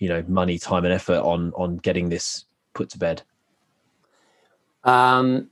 you 0.00 0.06
know 0.06 0.22
money 0.28 0.58
time 0.58 0.84
and 0.84 0.92
effort 0.92 1.20
on 1.20 1.50
on 1.54 1.78
getting 1.78 2.10
this 2.10 2.44
put 2.74 2.90
to 2.90 2.98
bed? 2.98 3.22
Um 4.84 5.48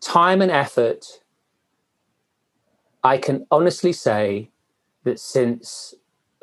time 0.00 0.42
and 0.42 0.50
effort 0.50 1.06
i 3.04 3.16
can 3.16 3.46
honestly 3.52 3.92
say 3.92 4.50
that 5.04 5.18
since 5.18 5.94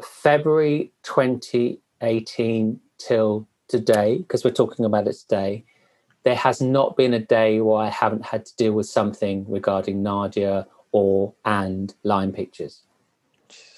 february 0.04 0.92
2018 1.04 2.80
till 2.98 3.48
today 3.68 4.18
because 4.18 4.44
we're 4.44 4.52
talking 4.52 4.86
about 4.86 5.08
it 5.08 5.14
today 5.14 5.64
there 6.24 6.36
has 6.36 6.62
not 6.62 6.98
been 6.98 7.14
a 7.14 7.20
day 7.20 7.62
where 7.62 7.78
i 7.78 7.90
haven't 7.90 8.26
had 8.26 8.46
to 8.46 8.56
deal 8.58 8.74
with 8.74 8.86
something 8.86 9.46
regarding 9.50 10.04
nadia 10.04 10.66
or 10.96 11.34
and 11.44 11.94
Lime 12.04 12.32
Pictures. 12.32 12.84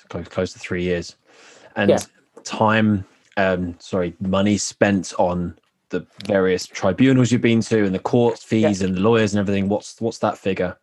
Close, 0.08 0.28
close 0.28 0.54
to 0.54 0.60
three 0.60 0.84
years, 0.84 1.16
and 1.76 1.90
yeah. 1.90 1.98
time. 2.44 3.04
Um, 3.38 3.76
sorry, 3.80 4.16
money 4.20 4.58
spent 4.58 5.14
on 5.18 5.58
the 5.90 6.06
various 6.28 6.68
tribunals 6.68 7.32
you've 7.32 7.42
been 7.42 7.62
to 7.62 7.86
and 7.86 7.94
the 7.94 8.00
court 8.00 8.38
fees 8.38 8.82
yeah. 8.82 8.88
and 8.88 8.96
the 8.96 9.02
lawyers 9.02 9.34
and 9.34 9.40
everything. 9.40 9.68
What's 9.68 10.00
what's 10.00 10.20
that 10.20 10.38
figure? 10.38 10.78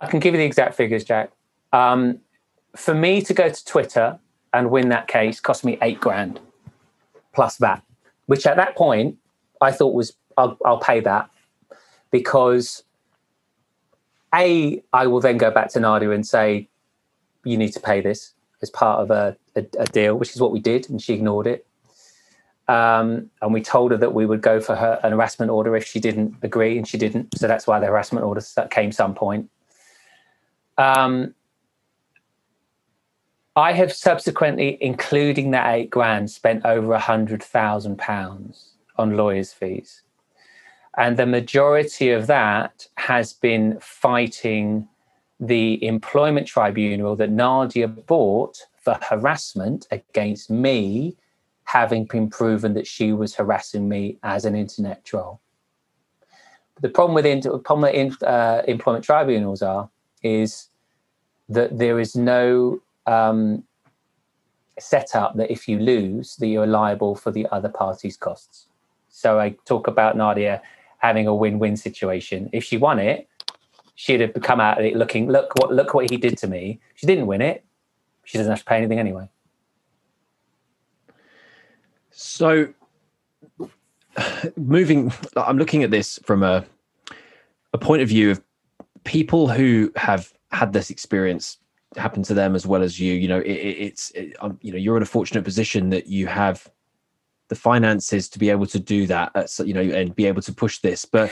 I 0.00 0.06
can 0.06 0.20
give 0.20 0.32
you 0.32 0.38
the 0.38 0.46
exact 0.46 0.76
figures, 0.76 1.02
Jack. 1.02 1.32
Um, 1.72 2.20
for 2.76 2.94
me 2.94 3.22
to 3.22 3.34
go 3.34 3.48
to 3.48 3.64
Twitter 3.64 4.18
and 4.52 4.70
win 4.70 4.88
that 4.90 5.08
case 5.08 5.40
cost 5.40 5.64
me 5.64 5.78
eight 5.82 6.00
grand 6.00 6.40
plus 7.32 7.56
that, 7.56 7.82
which 8.26 8.46
at 8.46 8.56
that 8.56 8.76
point 8.76 9.18
I 9.60 9.72
thought 9.72 9.94
was 9.94 10.14
I'll, 10.36 10.58
I'll 10.64 10.78
pay 10.78 11.00
that 11.00 11.30
because 12.10 12.84
a, 14.34 14.82
I 14.92 15.06
will 15.06 15.20
then 15.20 15.38
go 15.38 15.50
back 15.50 15.70
to 15.70 15.80
Nadia 15.80 16.10
and 16.10 16.26
say, 16.26 16.68
you 17.44 17.56
need 17.56 17.72
to 17.72 17.80
pay 17.80 18.00
this 18.00 18.32
as 18.62 18.70
part 18.70 19.00
of 19.00 19.10
a, 19.10 19.36
a, 19.54 19.64
a 19.78 19.84
deal, 19.86 20.16
which 20.16 20.30
is 20.30 20.40
what 20.40 20.50
we 20.50 20.58
did, 20.58 20.88
and 20.88 21.00
she 21.00 21.14
ignored 21.14 21.46
it. 21.46 21.66
Um, 22.66 23.30
and 23.42 23.52
we 23.52 23.60
told 23.60 23.90
her 23.90 23.98
that 23.98 24.14
we 24.14 24.24
would 24.24 24.40
go 24.40 24.58
for 24.58 24.74
her 24.74 24.98
an 25.02 25.12
harassment 25.12 25.50
order 25.50 25.76
if 25.76 25.86
she 25.86 26.00
didn't 26.00 26.36
agree, 26.42 26.78
and 26.78 26.88
she 26.88 26.98
didn't. 26.98 27.38
So 27.38 27.46
that's 27.46 27.66
why 27.66 27.78
the 27.78 27.86
harassment 27.86 28.24
order 28.24 28.40
came 28.70 28.90
some 28.90 29.14
point. 29.14 29.50
Um, 30.78 31.34
I 33.56 33.72
have 33.72 33.92
subsequently, 33.92 34.78
including 34.80 35.52
that 35.52 35.72
eight 35.72 35.90
grand, 35.90 36.30
spent 36.30 36.64
over 36.64 36.92
a 36.92 36.98
hundred 36.98 37.42
thousand 37.42 37.98
pounds 37.98 38.72
on 38.96 39.16
lawyers' 39.16 39.52
fees. 39.52 40.02
And 40.96 41.16
the 41.16 41.26
majority 41.26 42.10
of 42.10 42.26
that 42.26 42.86
has 42.96 43.32
been 43.32 43.78
fighting 43.80 44.88
the 45.40 45.84
employment 45.84 46.46
tribunal 46.46 47.16
that 47.16 47.30
Nadia 47.30 47.88
bought 47.88 48.58
for 48.80 48.98
harassment 49.08 49.86
against 49.90 50.50
me, 50.50 51.16
having 51.64 52.04
been 52.04 52.28
proven 52.30 52.74
that 52.74 52.86
she 52.86 53.12
was 53.12 53.34
harassing 53.34 53.88
me 53.88 54.18
as 54.22 54.44
an 54.44 54.54
internet 54.54 55.04
troll. 55.04 55.40
The 56.80 56.88
problem 56.88 57.14
with 57.14 57.64
problem 57.64 57.92
with 57.92 58.22
uh, 58.22 58.62
employment 58.66 59.04
tribunals 59.04 59.62
are 59.62 59.88
is 60.22 60.68
that 61.48 61.78
there 61.78 62.00
is 62.00 62.16
no 62.16 62.80
um, 63.06 63.64
setup 64.78 65.36
that 65.36 65.50
if 65.50 65.68
you 65.68 65.78
lose, 65.78 66.36
that 66.36 66.48
you're 66.48 66.66
liable 66.66 67.14
for 67.14 67.30
the 67.30 67.46
other 67.52 67.68
party's 67.68 68.16
costs. 68.16 68.66
So 69.08 69.38
I 69.38 69.56
talk 69.64 69.86
about 69.86 70.16
Nadia 70.16 70.60
having 70.98 71.26
a 71.26 71.34
win-win 71.34 71.76
situation. 71.76 72.50
If 72.52 72.64
she 72.64 72.76
won 72.76 72.98
it, 72.98 73.28
she'd 73.94 74.20
have 74.20 74.34
come 74.42 74.60
out 74.60 74.78
of 74.78 74.84
it 74.84 74.96
looking, 74.96 75.28
look 75.28 75.54
what 75.56 75.72
look 75.72 75.94
what 75.94 76.10
he 76.10 76.16
did 76.16 76.36
to 76.38 76.48
me. 76.48 76.80
She 76.94 77.06
didn't 77.06 77.26
win 77.26 77.40
it. 77.40 77.64
She 78.24 78.38
doesn't 78.38 78.50
have 78.50 78.60
to 78.60 78.64
pay 78.64 78.76
anything 78.76 78.98
anyway. 78.98 79.28
So 82.10 82.68
moving 84.56 85.12
I'm 85.36 85.58
looking 85.58 85.82
at 85.82 85.90
this 85.90 86.18
from 86.24 86.42
a 86.42 86.64
a 87.72 87.78
point 87.78 88.02
of 88.02 88.08
view 88.08 88.30
of 88.30 88.40
people 89.04 89.48
who 89.48 89.92
have 89.96 90.32
had 90.52 90.72
this 90.72 90.90
experience 90.90 91.58
happen 91.96 92.22
to 92.22 92.34
them 92.34 92.54
as 92.54 92.66
well 92.66 92.82
as 92.82 92.98
you 92.98 93.14
you 93.14 93.28
know 93.28 93.40
it, 93.40 93.50
it's 93.50 94.10
it, 94.10 94.34
um, 94.40 94.58
you 94.60 94.72
know 94.72 94.78
you're 94.78 94.96
in 94.96 95.02
a 95.02 95.06
fortunate 95.06 95.44
position 95.44 95.90
that 95.90 96.06
you 96.06 96.26
have 96.26 96.68
the 97.48 97.54
finances 97.54 98.28
to 98.30 98.38
be 98.38 98.50
able 98.50 98.66
to 98.66 98.78
do 98.78 99.06
that, 99.06 99.30
you 99.64 99.74
know, 99.74 99.80
and 99.80 100.14
be 100.14 100.26
able 100.26 100.42
to 100.42 100.52
push 100.52 100.78
this. 100.80 101.04
But 101.04 101.30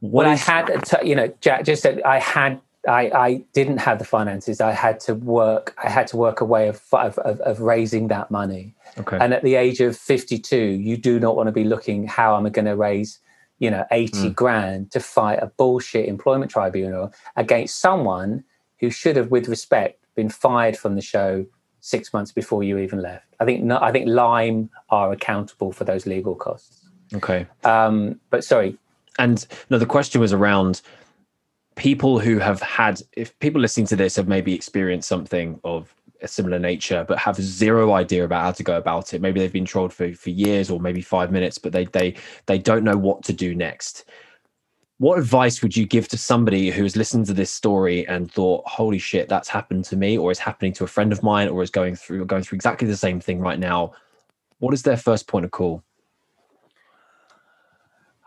what 0.00 0.24
well, 0.24 0.34
is... 0.34 0.48
I 0.48 0.52
had, 0.52 0.84
to, 0.86 1.00
you 1.04 1.14
know, 1.14 1.32
Jack 1.40 1.64
just 1.64 1.82
said 1.82 2.02
I 2.02 2.18
had 2.18 2.60
I, 2.88 3.10
I, 3.14 3.44
didn't 3.52 3.78
have 3.78 4.00
the 4.00 4.04
finances. 4.04 4.60
I 4.60 4.72
had 4.72 4.98
to 5.00 5.14
work. 5.14 5.72
I 5.82 5.88
had 5.88 6.08
to 6.08 6.16
work 6.16 6.40
a 6.40 6.44
way 6.44 6.66
of, 6.66 6.82
of, 6.92 7.16
of 7.18 7.60
raising 7.60 8.08
that 8.08 8.28
money. 8.28 8.74
Okay. 8.98 9.18
And 9.20 9.32
at 9.32 9.44
the 9.44 9.54
age 9.54 9.78
of 9.78 9.96
52, 9.96 10.56
you 10.56 10.96
do 10.96 11.20
not 11.20 11.36
want 11.36 11.46
to 11.46 11.52
be 11.52 11.62
looking 11.62 12.08
how 12.08 12.36
am 12.36 12.44
I 12.44 12.50
going 12.50 12.64
to 12.64 12.74
raise, 12.74 13.20
you 13.60 13.70
know, 13.70 13.86
80 13.92 14.30
mm. 14.30 14.34
grand 14.34 14.90
to 14.90 14.98
fight 14.98 15.38
a 15.40 15.46
bullshit 15.46 16.08
employment 16.08 16.50
tribunal 16.50 17.12
against 17.36 17.78
someone 17.78 18.42
who 18.82 18.90
should 18.90 19.16
have, 19.16 19.30
with 19.30 19.48
respect, 19.48 20.04
been 20.14 20.28
fired 20.28 20.76
from 20.76 20.96
the 20.96 21.00
show 21.00 21.46
six 21.80 22.12
months 22.12 22.32
before 22.32 22.62
you 22.62 22.76
even 22.76 23.00
left. 23.00 23.34
I 23.40 23.46
think 23.46 23.70
I 23.70 23.90
think 23.90 24.08
Lime 24.08 24.68
are 24.90 25.12
accountable 25.12 25.72
for 25.72 25.84
those 25.84 26.04
legal 26.04 26.34
costs. 26.34 26.86
Okay. 27.14 27.46
Um, 27.64 28.20
but 28.28 28.44
sorry. 28.44 28.76
And 29.18 29.46
no, 29.70 29.78
the 29.78 29.86
question 29.86 30.20
was 30.20 30.32
around 30.32 30.82
people 31.76 32.18
who 32.18 32.38
have 32.38 32.60
had, 32.60 33.02
if 33.12 33.38
people 33.38 33.60
listening 33.60 33.86
to 33.86 33.96
this 33.96 34.16
have 34.16 34.28
maybe 34.28 34.54
experienced 34.54 35.08
something 35.08 35.60
of 35.64 35.94
a 36.22 36.28
similar 36.28 36.58
nature, 36.58 37.04
but 37.06 37.18
have 37.18 37.36
zero 37.36 37.92
idea 37.92 38.24
about 38.24 38.42
how 38.42 38.52
to 38.52 38.62
go 38.62 38.76
about 38.76 39.14
it. 39.14 39.20
Maybe 39.20 39.40
they've 39.40 39.52
been 39.52 39.64
trolled 39.64 39.92
for, 39.92 40.12
for 40.14 40.30
years 40.30 40.70
or 40.70 40.80
maybe 40.80 41.02
five 41.02 41.30
minutes, 41.30 41.58
but 41.58 41.72
they 41.72 41.84
they 41.84 42.14
they 42.46 42.58
don't 42.58 42.84
know 42.84 42.96
what 42.96 43.22
to 43.24 43.32
do 43.32 43.54
next 43.54 44.04
what 45.02 45.18
advice 45.18 45.62
would 45.62 45.76
you 45.76 45.84
give 45.84 46.06
to 46.06 46.16
somebody 46.16 46.70
who 46.70 46.84
has 46.84 46.94
listened 46.94 47.26
to 47.26 47.34
this 47.34 47.50
story 47.50 48.06
and 48.06 48.30
thought 48.30 48.62
holy 48.68 49.00
shit 49.00 49.28
that's 49.28 49.48
happened 49.48 49.84
to 49.84 49.96
me 49.96 50.16
or 50.16 50.30
is 50.30 50.38
happening 50.38 50.72
to 50.72 50.84
a 50.84 50.86
friend 50.86 51.10
of 51.10 51.24
mine 51.24 51.48
or 51.48 51.60
is 51.60 51.70
going 51.70 51.96
through 51.96 52.24
going 52.24 52.44
through 52.44 52.54
exactly 52.54 52.86
the 52.86 52.96
same 52.96 53.18
thing 53.18 53.40
right 53.40 53.58
now 53.58 53.92
what 54.60 54.72
is 54.72 54.84
their 54.84 54.96
first 54.96 55.26
point 55.26 55.44
of 55.44 55.50
call 55.50 55.82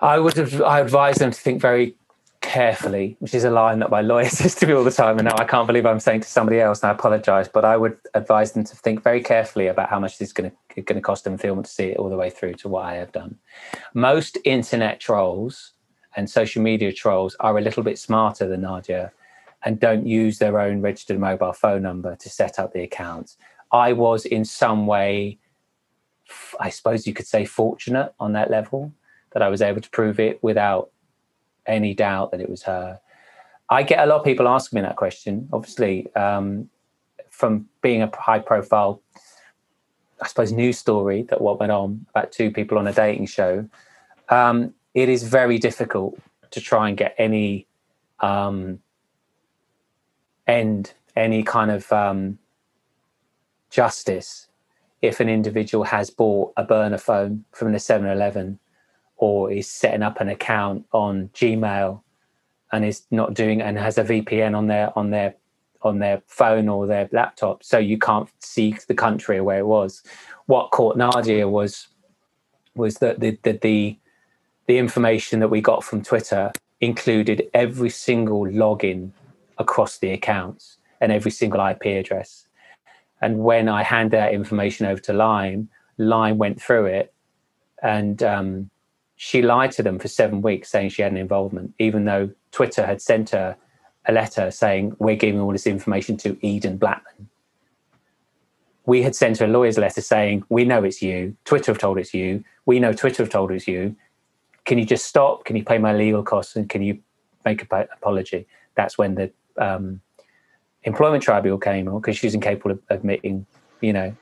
i 0.01 0.19
would 0.19 0.35
have 0.35 0.61
i 0.63 0.81
advise 0.81 1.15
them 1.15 1.31
to 1.31 1.39
think 1.39 1.61
very 1.61 1.95
carefully, 2.41 3.17
which 3.19 3.33
is 3.33 3.43
a 3.43 3.49
line 3.49 3.79
that 3.79 3.89
my 3.89 4.01
lawyer 4.01 4.29
says 4.29 4.53
to 4.55 4.67
me 4.67 4.73
all 4.73 4.83
the 4.83 4.91
time. 4.91 5.17
And 5.17 5.25
now 5.27 5.35
I 5.37 5.45
can't 5.45 5.65
believe 5.65 5.85
I'm 5.85 5.99
saying 5.99 6.21
to 6.21 6.27
somebody 6.27 6.61
else, 6.61 6.83
and 6.83 6.91
I 6.91 6.93
apologize. 6.93 7.47
But 7.47 7.65
I 7.65 7.75
would 7.75 7.97
advise 8.13 8.51
them 8.51 8.63
to 8.65 8.75
think 8.75 9.01
very 9.01 9.21
carefully 9.21 9.67
about 9.67 9.89
how 9.89 9.99
much 9.99 10.19
this 10.19 10.29
is 10.29 10.33
going 10.33 10.51
to, 10.75 10.81
going 10.83 10.95
to 10.95 11.01
cost 11.01 11.23
them 11.23 11.39
film 11.39 11.63
to 11.63 11.69
see 11.69 11.87
it 11.87 11.97
all 11.97 12.09
the 12.09 12.15
way 12.15 12.29
through 12.29 12.53
to 12.55 12.69
what 12.69 12.85
I 12.85 12.95
have 12.95 13.11
done. 13.11 13.39
Most 13.93 14.37
internet 14.45 14.99
trolls 14.99 15.73
and 16.15 16.29
social 16.29 16.61
media 16.61 16.91
trolls 16.91 17.35
are 17.39 17.57
a 17.57 17.61
little 17.61 17.83
bit 17.83 17.99
smarter 17.99 18.47
than 18.47 18.61
Nadia 18.61 19.11
and 19.63 19.79
don't 19.79 20.05
use 20.05 20.37
their 20.37 20.59
own 20.59 20.81
registered 20.81 21.19
mobile 21.19 21.53
phone 21.53 21.81
number 21.81 22.15
to 22.15 22.29
set 22.29 22.59
up 22.59 22.73
the 22.73 22.83
accounts. 22.83 23.37
I 23.71 23.93
was 23.93 24.25
in 24.25 24.45
some 24.45 24.85
way, 24.85 25.39
I 26.59 26.69
suppose 26.69 27.07
you 27.07 27.13
could 27.13 27.27
say, 27.27 27.45
fortunate 27.45 28.13
on 28.19 28.33
that 28.33 28.51
level 28.51 28.93
that 29.31 29.41
I 29.41 29.49
was 29.49 29.61
able 29.61 29.81
to 29.81 29.89
prove 29.89 30.19
it 30.19 30.41
without 30.43 30.91
any 31.65 31.93
doubt 31.93 32.31
that 32.31 32.41
it 32.41 32.49
was 32.49 32.63
her. 32.63 32.99
I 33.69 33.83
get 33.83 33.99
a 33.99 34.05
lot 34.05 34.19
of 34.19 34.23
people 34.23 34.47
asking 34.47 34.77
me 34.77 34.81
that 34.83 34.95
question. 34.95 35.49
Obviously, 35.51 36.13
um, 36.15 36.69
from 37.31 37.67
being 37.81 38.03
a 38.03 38.15
high 38.15 38.39
profile, 38.39 39.01
I 40.21 40.27
suppose, 40.27 40.51
news 40.51 40.77
story 40.77 41.23
that 41.23 41.41
what 41.41 41.59
went 41.59 41.71
on 41.71 42.05
about 42.11 42.31
two 42.31 42.51
people 42.51 42.77
on 42.77 42.87
a 42.87 42.93
dating 42.93 43.25
show, 43.25 43.67
um, 44.29 44.73
it 44.95 45.09
is 45.09 45.23
very 45.23 45.59
difficult 45.59 46.17
to 46.51 46.61
try 46.61 46.87
and 46.87 46.97
get 46.97 47.13
any 47.17 47.67
um, 48.21 48.79
end, 50.47 50.93
any 51.15 51.43
kind 51.43 51.69
of 51.69 51.91
um, 51.91 52.39
justice 53.69 54.47
if 55.01 55.19
an 55.19 55.29
individual 55.29 55.83
has 55.83 56.09
bought 56.09 56.53
a 56.57 56.63
burner 56.63 56.97
phone 56.97 57.43
from 57.51 57.73
the 57.73 57.79
7 57.79 58.09
Eleven 58.09 58.57
or 59.17 59.51
is 59.51 59.69
setting 59.69 60.01
up 60.01 60.19
an 60.19 60.29
account 60.29 60.85
on 60.93 61.29
Gmail 61.33 62.01
and 62.71 62.85
is 62.85 63.03
not 63.11 63.33
doing 63.33 63.61
and 63.61 63.77
has 63.77 63.97
a 63.97 64.03
VPN 64.03 64.57
on 64.57 64.67
their 64.67 64.97
on 64.97 65.11
their 65.11 65.35
on 65.81 65.99
their 65.99 66.21
phone 66.25 66.67
or 66.67 66.87
their 66.87 67.07
laptop, 67.11 67.63
so 67.63 67.77
you 67.77 67.97
can't 67.97 68.27
see 68.39 68.75
the 68.87 68.93
country 68.95 69.39
where 69.39 69.59
it 69.59 69.67
was. 69.67 70.01
What 70.47 70.71
caught 70.71 70.97
Nadia 70.97 71.47
was 71.47 71.87
was 72.75 72.95
that 72.95 73.19
the, 73.19 73.37
the 73.43 73.59
the 73.61 73.99
the 74.67 74.77
information 74.77 75.39
that 75.39 75.49
we 75.49 75.61
got 75.61 75.83
from 75.83 76.01
Twitter 76.01 76.51
included 76.81 77.49
every 77.53 77.89
single 77.89 78.45
login 78.45 79.11
across 79.57 79.97
the 79.99 80.11
accounts 80.11 80.77
and 80.99 81.11
every 81.11 81.31
single 81.31 81.65
IP 81.65 81.85
address. 81.85 82.47
And 83.21 83.39
when 83.39 83.69
I 83.69 83.83
handed 83.83 84.17
that 84.17 84.33
information 84.33 84.85
over 84.85 85.01
to 85.01 85.13
Lime, 85.13 85.69
Lime 85.97 86.37
went 86.37 86.61
through 86.61 86.85
it 86.85 87.13
and 87.81 88.21
um, 88.23 88.69
she 89.15 89.41
lied 89.41 89.71
to 89.73 89.83
them 89.83 89.99
for 89.99 90.07
seven 90.07 90.41
weeks 90.41 90.69
saying 90.69 90.89
she 90.89 91.01
had 91.01 91.11
an 91.11 91.17
involvement, 91.17 91.73
even 91.79 92.05
though 92.05 92.29
Twitter 92.51 92.85
had 92.85 93.01
sent 93.01 93.29
her 93.31 93.55
a 94.05 94.11
letter 94.11 94.51
saying, 94.51 94.95
We're 94.99 95.15
giving 95.15 95.39
all 95.39 95.51
this 95.51 95.67
information 95.67 96.17
to 96.17 96.37
Eden 96.45 96.77
Blackman. 96.77 97.29
We 98.85 99.01
had 99.01 99.15
sent 99.15 99.39
her 99.39 99.45
a 99.45 99.49
lawyer's 99.49 99.77
letter 99.77 100.01
saying, 100.01 100.43
We 100.49 100.65
know 100.65 100.83
it's 100.83 101.01
you. 101.01 101.35
Twitter 101.45 101.71
have 101.71 101.79
told 101.79 101.97
it's 101.97 102.13
you. 102.13 102.43
We 102.65 102.79
know 102.79 102.93
Twitter 102.93 103.23
have 103.23 103.31
told 103.31 103.51
it's 103.51 103.67
you. 103.67 103.95
Can 104.65 104.77
you 104.77 104.85
just 104.85 105.05
stop? 105.05 105.45
Can 105.45 105.55
you 105.55 105.63
pay 105.63 105.77
my 105.77 105.93
legal 105.93 106.23
costs? 106.23 106.55
And 106.55 106.69
can 106.69 106.81
you 106.81 106.99
make 107.45 107.61
an 107.61 107.87
apology? 107.93 108.47
That's 108.75 108.97
when 108.97 109.15
the 109.15 109.31
um, 109.57 110.01
employment 110.83 111.23
tribunal 111.23 111.57
came 111.57 111.87
on 111.87 112.01
because 112.01 112.17
she's 112.17 112.33
incapable 112.33 112.71
of 112.71 112.79
admitting, 112.89 113.45
you 113.81 113.93
know, 113.93 114.15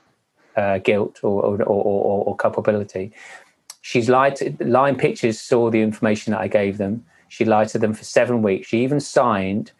uh, 0.56 0.78
guilt 0.78 1.20
or 1.22 1.42
or, 1.44 1.62
or, 1.62 2.24
or, 2.26 2.36
culpability. 2.36 3.12
She's 3.80 4.08
lied 4.08 4.36
to 4.36 4.54
Lime 4.60 4.96
Pictures 4.96 5.40
saw 5.40 5.70
the 5.70 5.82
information 5.82 6.32
that 6.32 6.40
I 6.40 6.48
gave 6.48 6.78
them. 6.78 7.04
She 7.28 7.44
lied 7.44 7.68
to 7.68 7.78
them 7.78 7.92
for 7.92 8.04
seven 8.04 8.42
weeks. 8.42 8.68
She 8.68 8.82
even 8.82 9.00
signed 9.00 9.72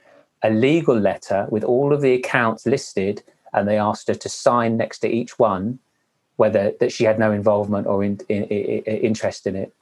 a 0.43 0.51
legal 0.51 0.99
letter 0.99 1.47
with 1.51 1.65
all 1.65 1.93
of 1.93 2.01
the 2.01 2.12
accounts 2.15 2.66
listed, 2.66 3.23
and 3.53 3.69
they 3.69 3.78
asked 3.78 4.09
her 4.09 4.15
to 4.15 4.28
sign 4.28 4.77
next 4.77 4.99
to 5.01 5.09
each 5.09 5.39
one 5.39 5.78
whether 6.36 6.73
that 6.81 6.91
she 6.91 7.05
had 7.05 7.19
no 7.19 7.31
involvement 7.31 7.86
or 7.86 8.03
in, 8.03 8.19
in, 8.28 8.43
in, 8.45 8.82
interest 8.82 9.47
in 9.47 9.55
it. 9.55 9.73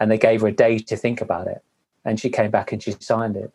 And 0.00 0.10
they 0.10 0.18
gave 0.18 0.40
her 0.40 0.48
a 0.48 0.52
day 0.52 0.78
to 0.78 0.96
think 0.96 1.20
about 1.20 1.46
it. 1.46 1.62
And 2.04 2.18
she 2.18 2.30
came 2.30 2.50
back 2.50 2.72
and 2.72 2.82
she 2.82 2.96
signed 2.98 3.36
it. 3.36 3.52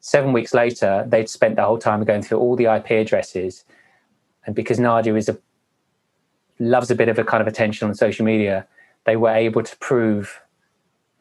Seven 0.00 0.32
weeks 0.32 0.52
later, 0.52 1.06
they'd 1.08 1.28
spent 1.28 1.56
the 1.56 1.64
whole 1.64 1.78
time 1.78 2.04
going 2.04 2.22
through 2.22 2.38
all 2.38 2.56
the 2.56 2.64
IP 2.64 2.90
addresses. 2.90 3.64
And 4.44 4.54
because 4.54 4.78
Nadia 4.78 5.14
is 5.14 5.28
a 5.28 5.38
loves 6.58 6.90
a 6.90 6.94
bit 6.94 7.08
of 7.08 7.18
a 7.18 7.24
kind 7.24 7.40
of 7.40 7.46
attention 7.46 7.88
on 7.88 7.94
social 7.94 8.24
media, 8.24 8.66
they 9.06 9.16
were 9.16 9.30
able 9.30 9.62
to 9.62 9.76
prove 9.78 10.42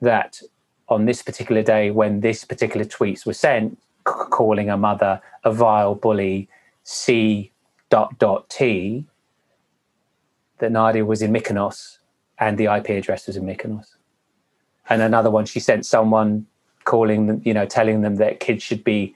that 0.01 0.41
on 0.89 1.05
this 1.05 1.21
particular 1.21 1.61
day 1.61 1.91
when 1.91 2.21
this 2.21 2.43
particular 2.43 2.85
tweets 2.85 3.25
were 3.25 3.33
sent 3.33 3.77
c- 4.07 4.13
calling 4.31 4.69
a 4.69 4.77
mother 4.77 5.21
a 5.43 5.53
vile 5.53 5.95
bully 5.95 6.49
c 6.83 7.51
dot 7.89 8.17
dot 8.17 8.49
t 8.49 9.05
that 10.57 10.71
nadia 10.71 11.05
was 11.05 11.21
in 11.21 11.31
mykonos 11.31 11.99
and 12.39 12.57
the 12.57 12.65
ip 12.65 12.89
address 12.89 13.27
was 13.27 13.37
in 13.37 13.43
mykonos 13.45 13.95
and 14.89 15.01
another 15.01 15.31
one 15.31 15.45
she 15.45 15.59
sent 15.59 15.85
someone 15.85 16.45
calling 16.85 17.27
them 17.27 17.41
you 17.45 17.53
know 17.53 17.65
telling 17.65 18.01
them 18.01 18.15
that 18.15 18.39
kids 18.39 18.63
should 18.63 18.83
be 18.83 19.15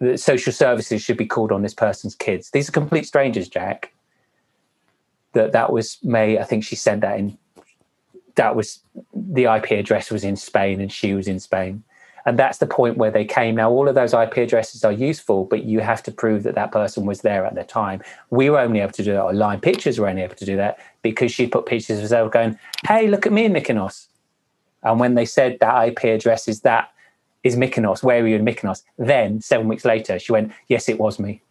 that 0.00 0.18
social 0.18 0.52
services 0.52 1.02
should 1.02 1.16
be 1.16 1.26
called 1.26 1.52
on 1.52 1.62
this 1.62 1.74
person's 1.74 2.14
kids 2.14 2.50
these 2.50 2.68
are 2.68 2.72
complete 2.72 3.06
strangers 3.06 3.48
jack 3.48 3.92
that 5.32 5.52
that 5.52 5.72
was 5.72 5.98
may 6.02 6.38
i 6.38 6.44
think 6.44 6.64
she 6.64 6.76
sent 6.76 7.00
that 7.00 7.18
in 7.18 7.36
that 8.38 8.56
was 8.56 8.80
the 9.12 9.44
IP 9.44 9.72
address 9.72 10.10
was 10.10 10.24
in 10.24 10.36
Spain 10.36 10.80
and 10.80 10.90
she 10.90 11.12
was 11.12 11.28
in 11.28 11.38
Spain. 11.38 11.84
And 12.24 12.38
that's 12.38 12.58
the 12.58 12.66
point 12.66 12.96
where 12.96 13.10
they 13.10 13.24
came. 13.24 13.56
Now, 13.56 13.70
all 13.70 13.88
of 13.88 13.94
those 13.94 14.14
IP 14.14 14.36
addresses 14.38 14.84
are 14.84 14.92
useful, 14.92 15.44
but 15.44 15.64
you 15.64 15.80
have 15.80 16.02
to 16.04 16.12
prove 16.12 16.42
that 16.44 16.54
that 16.54 16.72
person 16.72 17.04
was 17.04 17.22
there 17.22 17.44
at 17.44 17.54
the 17.54 17.64
time. 17.64 18.02
We 18.30 18.48
were 18.50 18.60
only 18.60 18.80
able 18.80 18.92
to 18.92 19.02
do 19.02 19.12
that, 19.12 19.22
or 19.22 19.32
Lime 19.32 19.60
Pictures 19.60 19.98
were 19.98 20.08
only 20.08 20.22
able 20.22 20.36
to 20.36 20.44
do 20.44 20.56
that 20.56 20.78
because 21.02 21.32
she 21.32 21.46
put 21.46 21.66
pictures 21.66 21.98
of 21.98 22.02
herself 22.02 22.32
going, 22.32 22.58
hey, 22.86 23.08
look 23.08 23.26
at 23.26 23.32
me 23.32 23.44
in 23.44 23.52
Mykonos. 23.52 24.06
And 24.82 25.00
when 25.00 25.14
they 25.14 25.24
said 25.24 25.58
that 25.60 25.88
IP 25.88 26.04
address 26.04 26.48
is 26.48 26.60
that, 26.60 26.92
is 27.42 27.56
Mykonos, 27.56 28.02
where 28.02 28.22
were 28.22 28.28
you 28.28 28.36
in 28.36 28.44
Mykonos? 28.44 28.82
Then, 28.98 29.40
seven 29.40 29.68
weeks 29.68 29.84
later, 29.84 30.18
she 30.18 30.32
went, 30.32 30.52
yes, 30.68 30.88
it 30.88 30.98
was 30.98 31.18
me 31.18 31.42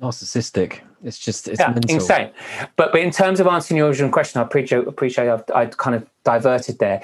narcissistic. 0.00 0.80
It's 1.02 1.18
just 1.18 1.48
it's 1.48 1.60
yeah, 1.60 1.70
mental. 1.70 1.94
insane. 1.94 2.30
But 2.76 2.92
but 2.92 3.00
in 3.00 3.10
terms 3.10 3.40
of 3.40 3.46
answering 3.46 3.78
your 3.78 3.88
original 3.88 4.10
question, 4.10 4.40
I 4.40 4.44
appreciate 4.44 4.86
appreciate 4.86 5.28
I've 5.28 5.44
I 5.54 5.66
kind 5.66 5.96
of 5.96 6.06
diverted 6.24 6.78
there. 6.78 7.02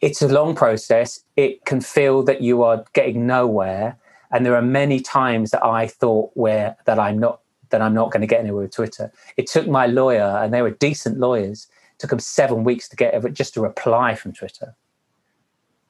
It's 0.00 0.22
a 0.22 0.28
long 0.28 0.54
process. 0.54 1.20
It 1.36 1.64
can 1.64 1.80
feel 1.80 2.22
that 2.24 2.42
you 2.42 2.62
are 2.62 2.84
getting 2.92 3.26
nowhere, 3.26 3.96
and 4.30 4.44
there 4.44 4.56
are 4.56 4.62
many 4.62 5.00
times 5.00 5.50
that 5.52 5.64
I 5.64 5.86
thought 5.86 6.30
where 6.34 6.76
that 6.86 6.98
I'm 6.98 7.18
not 7.18 7.40
that 7.70 7.80
I'm 7.80 7.94
not 7.94 8.10
going 8.10 8.20
to 8.20 8.26
get 8.26 8.40
anywhere 8.40 8.62
with 8.62 8.74
Twitter. 8.74 9.12
It 9.36 9.46
took 9.46 9.66
my 9.66 9.86
lawyer, 9.86 10.40
and 10.42 10.52
they 10.52 10.62
were 10.62 10.70
decent 10.70 11.18
lawyers. 11.18 11.66
Took 12.04 12.10
them 12.10 12.18
seven 12.18 12.64
weeks 12.64 12.86
to 12.90 12.96
get 12.96 13.32
just 13.32 13.56
a 13.56 13.62
reply 13.62 14.14
from 14.14 14.34
Twitter. 14.34 14.74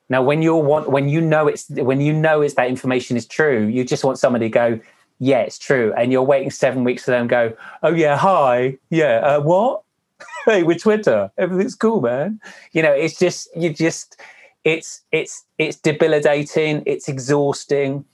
Now, 0.09 0.23
when 0.23 0.43
you 0.43 0.55
want, 0.55 0.89
when 0.89 1.09
you 1.09 1.21
know 1.21 1.49
it's 1.49 1.69
when 1.71 2.01
you 2.01 2.13
know 2.13 2.41
it's 2.41 2.55
that 2.55 2.69
information 2.69 3.17
is 3.17 3.27
true, 3.27 3.67
you 3.67 3.83
just 3.83 4.05
want 4.05 4.21
somebody 4.21 4.45
to 4.45 4.49
go, 4.49 4.81
yeah, 5.19 5.41
it's 5.41 5.59
true. 5.59 5.93
And 5.97 6.13
you're 6.13 6.23
waiting 6.23 6.53
seven 6.53 6.85
weeks 6.85 7.05
for 7.05 7.11
them 7.11 7.27
to 7.27 7.31
go, 7.33 7.57
oh, 7.83 7.93
yeah, 7.93 8.17
hi. 8.17 8.79
Yeah, 8.91 9.17
uh, 9.25 9.41
what? 9.41 9.83
hey, 10.45 10.63
with 10.63 10.83
Twitter, 10.83 11.33
everything's 11.37 11.75
cool, 11.75 12.01
man. 12.01 12.41
You 12.71 12.83
know, 12.83 12.93
it's 12.93 13.19
just, 13.19 13.49
you 13.57 13.73
just, 13.73 14.21
it's, 14.63 15.03
it's, 15.11 15.45
it's 15.59 15.79
debilitating, 15.79 16.85
it's 16.87 17.09
exhausting. 17.09 18.05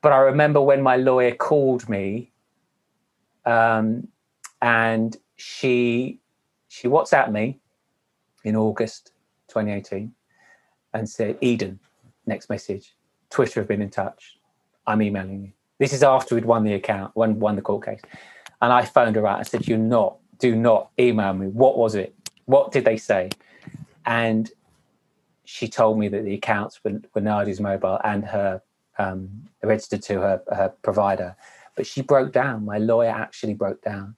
But 0.00 0.12
I 0.12 0.18
remember 0.18 0.60
when 0.60 0.80
my 0.80 0.94
lawyer 0.94 1.34
called 1.34 1.88
me 1.88 2.30
um, 3.44 4.06
and 4.62 5.16
she, 5.38 6.20
she 6.68 6.88
WhatsApped 6.88 7.32
me 7.32 7.58
in 8.44 8.54
August 8.56 9.12
2018 9.48 10.12
and 10.92 11.08
said, 11.08 11.38
Eden, 11.40 11.78
next 12.26 12.50
message, 12.50 12.94
Twitter 13.30 13.60
have 13.60 13.68
been 13.68 13.82
in 13.82 13.90
touch 13.90 14.38
I'm 14.88 15.02
emailing 15.02 15.42
you. 15.42 15.52
This 15.78 15.92
is 15.92 16.02
after 16.02 16.34
we'd 16.34 16.46
won 16.46 16.64
the 16.64 16.72
account, 16.72 17.14
won, 17.14 17.38
won 17.38 17.54
the 17.54 17.62
court 17.62 17.84
case. 17.84 18.00
And 18.62 18.72
I 18.72 18.84
phoned 18.84 19.14
her 19.16 19.26
out 19.26 19.38
and 19.38 19.46
said, 19.46 19.68
You're 19.68 19.78
not, 19.78 20.16
do 20.38 20.56
not 20.56 20.90
email 20.98 21.34
me. 21.34 21.48
What 21.48 21.76
was 21.76 21.94
it? 21.94 22.14
What 22.46 22.72
did 22.72 22.84
they 22.84 22.96
say? 22.96 23.28
And 24.06 24.50
she 25.44 25.68
told 25.68 25.98
me 25.98 26.08
that 26.08 26.24
the 26.24 26.34
accounts 26.34 26.80
were, 26.82 27.00
were 27.14 27.20
mobile 27.20 28.00
and 28.02 28.24
her 28.24 28.62
um, 28.98 29.44
registered 29.62 30.02
to 30.04 30.14
her, 30.14 30.42
her 30.48 30.72
provider. 30.82 31.36
But 31.76 31.86
she 31.86 32.02
broke 32.02 32.32
down. 32.32 32.64
My 32.64 32.78
lawyer 32.78 33.10
actually 33.10 33.54
broke 33.54 33.82
down. 33.82 34.16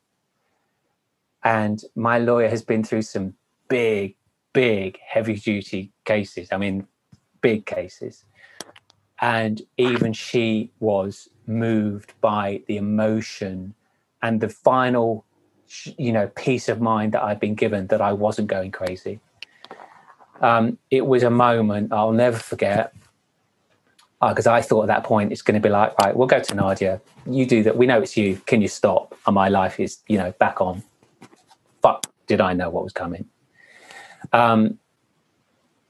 And 1.45 1.83
my 1.95 2.19
lawyer 2.19 2.49
has 2.49 2.63
been 2.63 2.85
through 2.85 3.03
some 3.03 3.35
big, 3.69 4.17
big, 4.53 4.99
heavy 5.07 5.35
duty 5.37 5.93
cases. 6.05 6.49
I 6.53 6.59
mean, 6.59 6.87
big 7.41 7.67
cases 7.67 8.25
and 9.21 9.63
even 9.77 10.13
she 10.13 10.71
was 10.81 11.29
moved 11.47 12.13
by 12.21 12.63
the 12.67 12.77
emotion 12.77 13.75
and 14.23 14.41
the 14.41 14.49
final 14.49 15.25
you 15.99 16.13
know 16.13 16.29
peace 16.37 16.69
of 16.69 16.81
mind 16.81 17.13
that 17.13 17.23
i'd 17.25 17.41
been 17.41 17.55
given 17.55 17.87
that 17.89 18.01
i 18.01 18.13
wasn't 18.13 18.47
going 18.49 18.71
crazy 18.71 19.21
Um, 20.41 20.79
it 20.91 21.07
was 21.07 21.23
a 21.23 21.31
moment 21.31 21.93
I'll 21.93 22.13
never 22.13 22.39
forget 22.39 22.95
because 24.21 24.47
uh, 24.47 24.53
I 24.53 24.63
thought 24.63 24.83
at 24.83 24.89
that 24.89 25.05
point 25.05 25.33
it's 25.33 25.43
going 25.43 25.55
to 25.55 25.67
be 25.67 25.71
like, 25.71 25.99
right, 25.99 26.15
we'll 26.15 26.27
go 26.27 26.41
to 26.41 26.55
Nadia. 26.55 27.01
You 27.27 27.47
do 27.47 27.63
that. 27.63 27.77
We 27.77 27.87
know 27.87 28.03
it's 28.03 28.17
you. 28.17 28.41
Can 28.47 28.61
you 28.61 28.69
stop? 28.69 29.17
And 29.27 29.35
my 29.35 29.49
life 29.49 29.81
is, 29.81 29.99
you 30.09 30.19
know, 30.19 30.33
back 30.39 30.61
on. 30.61 30.83
Fuck, 31.83 32.07
did 32.27 32.41
I 32.41 32.53
know 32.53 32.71
what 32.71 32.85
was 32.85 32.93
coming? 32.93 33.27
Um, 34.33 34.79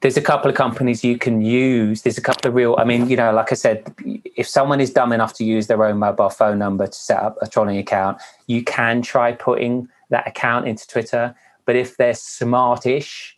there's 0.01 0.17
a 0.17 0.23
couple 0.23 0.49
of 0.51 0.57
companies 0.57 1.05
you 1.05 1.19
can 1.19 1.43
use. 1.43 2.03
There's 2.03 2.17
a 2.17 2.23
couple 2.23 2.49
of 2.49 2.55
real, 2.55 2.75
I 2.79 2.85
mean, 2.85 3.09
you 3.11 3.17
know, 3.17 3.33
like 3.33 3.53
I 3.53 3.55
said, 3.55 3.95
if 4.35 4.49
someone 4.49 4.81
is 4.81 4.91
dumb 4.93 5.13
enough 5.13 5.35
to 5.35 5.45
use 5.45 5.67
their 5.67 5.85
own 5.85 5.99
mobile 5.99 6.31
phone 6.31 6.59
number 6.59 6.87
to 6.87 6.93
set 6.93 7.23
up 7.23 7.37
a 7.43 7.47
trolling 7.47 7.77
account, 7.77 8.19
you 8.47 8.65
can 8.65 9.03
try 9.03 9.33
putting 9.33 9.89
that 10.09 10.27
account 10.27 10.67
into 10.67 10.87
Twitter. 10.87 11.35
But 11.67 11.77
if 11.77 11.99
they're 11.99 12.15
smartish, 12.15 13.37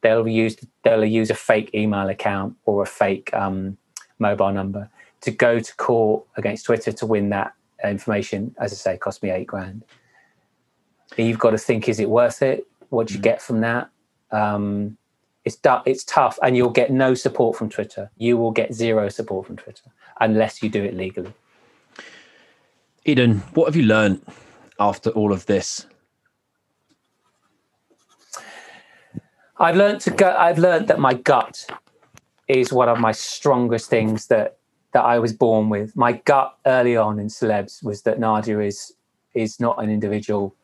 they'll 0.00 0.26
use 0.26 0.56
they'll 0.82 1.04
use 1.04 1.30
a 1.30 1.34
fake 1.34 1.70
email 1.74 2.08
account 2.08 2.56
or 2.64 2.82
a 2.82 2.86
fake 2.86 3.32
um, 3.32 3.76
mobile 4.18 4.52
number 4.52 4.90
to 5.20 5.30
go 5.30 5.60
to 5.60 5.76
court 5.76 6.24
against 6.36 6.66
Twitter 6.66 6.90
to 6.90 7.06
win 7.06 7.28
that 7.30 7.52
information. 7.84 8.54
As 8.58 8.72
I 8.72 8.76
say, 8.76 8.98
cost 8.98 9.22
me 9.22 9.30
eight 9.30 9.46
grand. 9.46 9.84
You've 11.16 11.38
got 11.38 11.50
to 11.50 11.58
think: 11.58 11.88
is 11.88 12.00
it 12.00 12.08
worth 12.08 12.42
it? 12.42 12.66
What 12.88 13.08
do 13.08 13.14
you 13.14 13.20
mm. 13.20 13.24
get 13.24 13.42
from 13.42 13.60
that? 13.60 13.90
Um, 14.30 14.96
it's 15.44 15.58
it's 15.86 16.04
tough, 16.04 16.38
and 16.42 16.56
you'll 16.56 16.70
get 16.70 16.90
no 16.90 17.14
support 17.14 17.56
from 17.56 17.68
Twitter. 17.68 18.10
You 18.16 18.36
will 18.36 18.52
get 18.52 18.74
zero 18.74 19.08
support 19.08 19.46
from 19.46 19.56
Twitter 19.56 19.90
unless 20.20 20.62
you 20.62 20.68
do 20.68 20.84
it 20.84 20.96
legally. 20.96 21.32
Eden, 23.04 23.38
what 23.54 23.66
have 23.66 23.76
you 23.76 23.84
learned 23.84 24.20
after 24.78 25.10
all 25.10 25.32
of 25.32 25.46
this? 25.46 25.86
I've 29.58 29.76
learned 29.76 30.00
to 30.02 30.10
go. 30.10 30.34
I've 30.36 30.58
learned 30.58 30.88
that 30.88 30.98
my 30.98 31.14
gut 31.14 31.66
is 32.48 32.72
one 32.72 32.88
of 32.88 32.98
my 32.98 33.12
strongest 33.12 33.88
things 33.88 34.26
that 34.26 34.58
that 34.92 35.04
I 35.04 35.18
was 35.18 35.32
born 35.32 35.68
with. 35.68 35.96
My 35.96 36.12
gut 36.12 36.56
early 36.66 36.96
on 36.96 37.18
in 37.18 37.28
celebs 37.28 37.82
was 37.82 38.02
that 38.02 38.18
Nadia 38.18 38.58
is 38.60 38.94
is 39.34 39.60
not 39.60 39.82
an 39.82 39.90
individual 39.90 40.54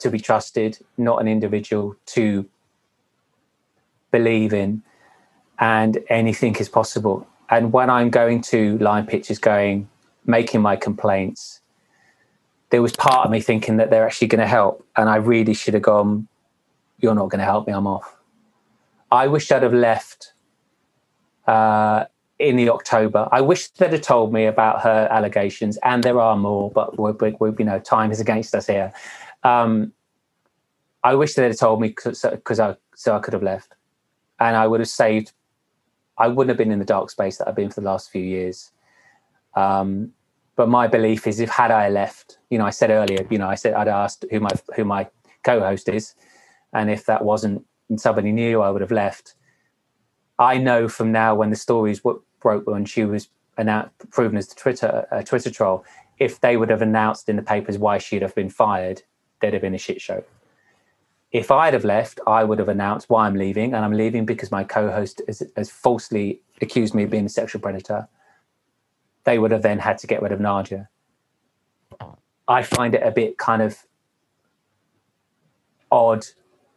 to 0.00 0.10
be 0.10 0.18
trusted, 0.18 0.78
not 0.96 1.20
an 1.20 1.28
individual 1.28 1.96
to 2.06 2.48
believe 4.10 4.52
in, 4.52 4.82
and 5.58 5.98
anything 6.08 6.56
is 6.56 6.68
possible. 6.68 7.26
And 7.50 7.72
when 7.72 7.90
I'm 7.90 8.10
going 8.10 8.42
to 8.42 8.78
Lime 8.78 9.06
Pictures, 9.06 9.38
going, 9.38 9.88
making 10.26 10.60
my 10.60 10.76
complaints, 10.76 11.60
there 12.70 12.82
was 12.82 12.94
part 12.94 13.24
of 13.24 13.30
me 13.30 13.40
thinking 13.40 13.78
that 13.78 13.90
they're 13.90 14.06
actually 14.06 14.28
going 14.28 14.40
to 14.40 14.46
help. 14.46 14.86
And 14.96 15.08
I 15.08 15.16
really 15.16 15.54
should 15.54 15.74
have 15.74 15.82
gone, 15.82 16.28
You're 16.98 17.14
not 17.14 17.30
going 17.30 17.38
to 17.38 17.44
help 17.44 17.66
me, 17.66 17.72
I'm 17.72 17.86
off. 17.86 18.16
I 19.10 19.26
wish 19.26 19.50
I'd 19.50 19.62
have 19.62 19.72
left 19.72 20.34
uh, 21.46 22.04
in 22.38 22.56
the 22.56 22.68
October. 22.70 23.28
I 23.32 23.40
wish 23.40 23.68
they'd 23.70 23.92
have 23.92 24.02
told 24.02 24.32
me 24.32 24.44
about 24.44 24.82
her 24.82 25.08
allegations, 25.10 25.78
and 25.78 26.02
there 26.04 26.20
are 26.20 26.36
more, 26.36 26.70
but 26.70 26.98
we, 26.98 27.32
we, 27.40 27.50
you 27.58 27.64
know, 27.64 27.78
time 27.78 28.10
is 28.10 28.20
against 28.20 28.54
us 28.54 28.66
here. 28.66 28.92
Um, 29.48 29.92
I 31.02 31.14
wish 31.14 31.34
they'd 31.34 31.44
have 31.44 31.58
told 31.58 31.80
me 31.80 31.88
because 31.88 32.24
I 32.60 32.76
so 32.94 33.16
I 33.16 33.20
could 33.20 33.32
have 33.32 33.42
left 33.42 33.74
and 34.40 34.56
I 34.56 34.66
would 34.66 34.80
have 34.80 34.88
saved. 34.88 35.32
I 36.18 36.28
wouldn't 36.28 36.48
have 36.48 36.58
been 36.58 36.72
in 36.72 36.80
the 36.80 36.84
dark 36.84 37.10
space 37.10 37.38
that 37.38 37.48
I've 37.48 37.54
been 37.54 37.70
for 37.70 37.80
the 37.80 37.86
last 37.86 38.10
few 38.10 38.22
years. 38.22 38.72
Um, 39.54 40.12
but 40.56 40.68
my 40.68 40.88
belief 40.88 41.28
is, 41.28 41.38
if 41.38 41.48
had 41.48 41.70
I 41.70 41.88
left, 41.88 42.38
you 42.50 42.58
know, 42.58 42.66
I 42.66 42.70
said 42.70 42.90
earlier, 42.90 43.24
you 43.30 43.38
know, 43.38 43.48
I 43.48 43.54
said 43.54 43.74
I'd 43.74 43.88
asked 43.88 44.24
who 44.30 44.40
my 44.40 44.50
who 44.74 44.84
my 44.84 45.08
co-host 45.44 45.88
is, 45.88 46.14
and 46.72 46.90
if 46.90 47.06
that 47.06 47.24
wasn't 47.24 47.64
somebody 47.96 48.32
new, 48.32 48.60
I 48.60 48.70
would 48.70 48.82
have 48.82 48.90
left. 48.90 49.34
I 50.38 50.58
know 50.58 50.88
from 50.88 51.12
now 51.12 51.34
when 51.34 51.50
the 51.50 51.56
stories 51.56 52.04
were, 52.04 52.20
broke 52.40 52.66
when 52.66 52.84
she 52.84 53.04
was 53.04 53.28
announced, 53.56 53.92
proven 54.10 54.36
as 54.36 54.48
the 54.48 54.56
Twitter 54.56 55.06
uh, 55.10 55.22
Twitter 55.22 55.50
troll, 55.50 55.84
if 56.18 56.40
they 56.40 56.56
would 56.56 56.70
have 56.70 56.82
announced 56.82 57.28
in 57.28 57.36
the 57.36 57.42
papers 57.42 57.78
why 57.78 57.98
she'd 57.98 58.22
have 58.22 58.34
been 58.34 58.50
fired, 58.50 59.02
there'd 59.40 59.54
have 59.54 59.62
been 59.62 59.74
a 59.74 59.78
shit 59.78 60.00
show 60.00 60.24
if 61.30 61.50
I'd 61.50 61.74
have 61.74 61.84
left, 61.84 62.20
I 62.26 62.44
would 62.44 62.58
have 62.58 62.68
announced 62.68 63.10
why 63.10 63.26
I'm 63.26 63.34
leaving, 63.34 63.74
and 63.74 63.84
I'm 63.84 63.92
leaving 63.92 64.24
because 64.24 64.50
my 64.50 64.64
co-host 64.64 65.20
has, 65.26 65.42
has, 65.56 65.70
falsely 65.70 66.40
accused 66.62 66.94
me 66.94 67.02
of 67.02 67.10
being 67.10 67.26
a 67.26 67.28
sexual 67.28 67.60
predator. 67.60 68.08
They 69.24 69.38
would 69.38 69.50
have 69.50 69.62
then 69.62 69.78
had 69.78 69.98
to 69.98 70.06
get 70.06 70.22
rid 70.22 70.32
of 70.32 70.40
Nadia. 70.40 70.88
I 72.46 72.62
find 72.62 72.94
it 72.94 73.02
a 73.02 73.10
bit 73.10 73.36
kind 73.36 73.60
of 73.60 73.84
odd 75.90 76.24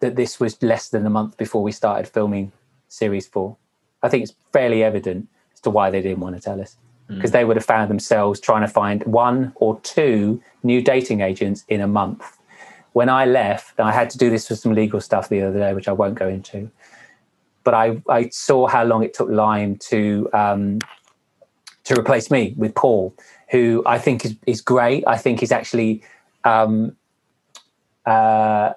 that 0.01 0.17
this 0.17 0.39
was 0.39 0.61
less 0.61 0.89
than 0.89 1.05
a 1.05 1.09
month 1.09 1.37
before 1.37 1.63
we 1.63 1.71
started 1.71 2.09
filming 2.09 2.51
series 2.89 3.27
four. 3.27 3.55
I 4.03 4.09
think 4.09 4.23
it's 4.23 4.33
fairly 4.51 4.83
evident 4.83 5.29
as 5.53 5.61
to 5.61 5.69
why 5.69 5.91
they 5.91 6.01
didn't 6.01 6.19
want 6.19 6.35
to 6.35 6.41
tell 6.41 6.59
us 6.59 6.75
because 7.07 7.29
mm. 7.29 7.33
they 7.33 7.45
would 7.45 7.55
have 7.55 7.65
found 7.65 7.89
themselves 7.89 8.39
trying 8.39 8.61
to 8.61 8.67
find 8.67 9.03
one 9.05 9.53
or 9.55 9.79
two 9.81 10.41
new 10.63 10.81
dating 10.81 11.21
agents 11.21 11.63
in 11.69 11.79
a 11.79 11.87
month 11.87 12.37
when 12.93 13.09
I 13.09 13.25
left, 13.25 13.79
I 13.79 13.91
had 13.91 14.09
to 14.11 14.17
do 14.17 14.29
this 14.29 14.47
for 14.47 14.55
some 14.55 14.73
legal 14.73 14.99
stuff 14.99 15.29
the 15.29 15.41
other 15.41 15.59
day, 15.59 15.73
which 15.73 15.87
I 15.87 15.93
won't 15.93 16.15
go 16.15 16.27
into. 16.27 16.69
But 17.63 17.73
I, 17.73 18.01
I 18.09 18.29
saw 18.29 18.67
how 18.67 18.83
long 18.83 19.03
it 19.03 19.13
took 19.13 19.29
Lime 19.29 19.77
to 19.89 20.29
um, 20.33 20.79
to 21.83 21.99
replace 21.99 22.29
me 22.31 22.53
with 22.57 22.75
Paul, 22.75 23.15
who 23.49 23.83
I 23.85 23.97
think 23.97 24.25
is, 24.25 24.35
is 24.47 24.61
great. 24.61 25.03
I 25.07 25.17
think 25.17 25.39
he's 25.39 25.51
actually 25.51 26.03
um, 26.43 26.95
uh, 28.05 28.73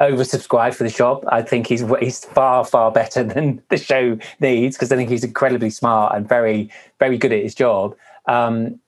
oversubscribed 0.00 0.74
for 0.74 0.84
the 0.84 0.90
job. 0.90 1.24
I 1.28 1.42
think 1.42 1.66
he's 1.66 1.84
he's 2.00 2.24
far 2.24 2.64
far 2.64 2.90
better 2.90 3.22
than 3.34 3.62
the 3.68 3.78
show 3.78 4.18
needs 4.40 4.76
because 4.76 4.92
I 4.92 4.96
think 4.96 5.10
he's 5.10 5.24
incredibly 5.24 5.70
smart 5.70 6.14
and 6.14 6.28
very 6.28 6.70
very 6.98 7.18
good 7.18 7.32
at 7.32 7.42
his 7.42 7.54
job. 7.54 7.96
Um, 8.26 8.80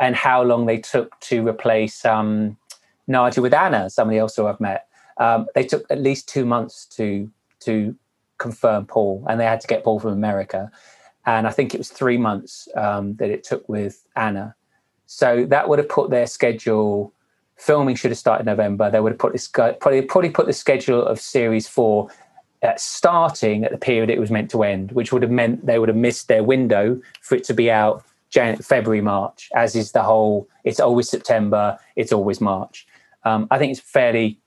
and 0.00 0.14
how 0.14 0.42
long 0.42 0.66
they 0.66 0.78
took 0.78 1.18
to 1.20 1.46
replace 1.46 2.04
um, 2.04 2.56
Nadia 3.08 3.42
with 3.42 3.54
Anna, 3.54 3.90
somebody 3.90 4.18
else 4.18 4.36
who 4.36 4.46
I've 4.46 4.60
met. 4.60 4.86
Um, 5.16 5.46
they 5.54 5.64
took 5.64 5.84
at 5.90 6.00
least 6.00 6.28
two 6.28 6.44
months 6.44 6.86
to 6.96 7.30
to 7.60 7.96
confirm 8.38 8.86
Paul, 8.86 9.24
and 9.28 9.40
they 9.40 9.44
had 9.44 9.60
to 9.60 9.66
get 9.66 9.82
Paul 9.82 9.98
from 9.98 10.12
America. 10.12 10.70
And 11.26 11.46
I 11.46 11.50
think 11.50 11.74
it 11.74 11.78
was 11.78 11.90
three 11.90 12.16
months 12.16 12.68
um, 12.76 13.16
that 13.16 13.30
it 13.30 13.44
took 13.44 13.68
with 13.68 14.06
Anna. 14.16 14.54
So 15.06 15.44
that 15.46 15.68
would 15.68 15.78
have 15.78 15.88
put 15.88 16.10
their 16.10 16.26
schedule. 16.26 17.12
Filming 17.56 17.96
should 17.96 18.12
have 18.12 18.18
started 18.18 18.46
November. 18.46 18.90
They 18.90 19.00
would 19.00 19.12
have 19.12 19.18
put 19.18 19.32
this 19.32 19.48
probably 19.48 20.02
probably 20.02 20.30
put 20.30 20.46
the 20.46 20.52
schedule 20.52 21.02
of 21.02 21.18
series 21.18 21.66
four 21.66 22.08
starting 22.76 23.64
at 23.64 23.70
the 23.70 23.78
period 23.78 24.10
it 24.10 24.18
was 24.18 24.30
meant 24.30 24.50
to 24.50 24.62
end, 24.62 24.92
which 24.92 25.12
would 25.12 25.22
have 25.22 25.30
meant 25.30 25.64
they 25.66 25.78
would 25.78 25.88
have 25.88 25.96
missed 25.96 26.28
their 26.28 26.42
window 26.42 27.00
for 27.20 27.36
it 27.36 27.44
to 27.44 27.54
be 27.54 27.70
out 27.70 28.04
January, 28.30 28.62
February, 28.62 29.00
March, 29.00 29.48
as 29.54 29.74
is 29.74 29.92
the 29.92 30.02
whole. 30.02 30.48
It's 30.64 30.80
always 30.80 31.08
September. 31.08 31.78
It's 31.96 32.12
always 32.12 32.40
March 32.40 32.86
um, 33.24 33.46
I 33.50 33.58
think 33.58 33.72
it's 33.72 33.80
fairly 33.80 34.38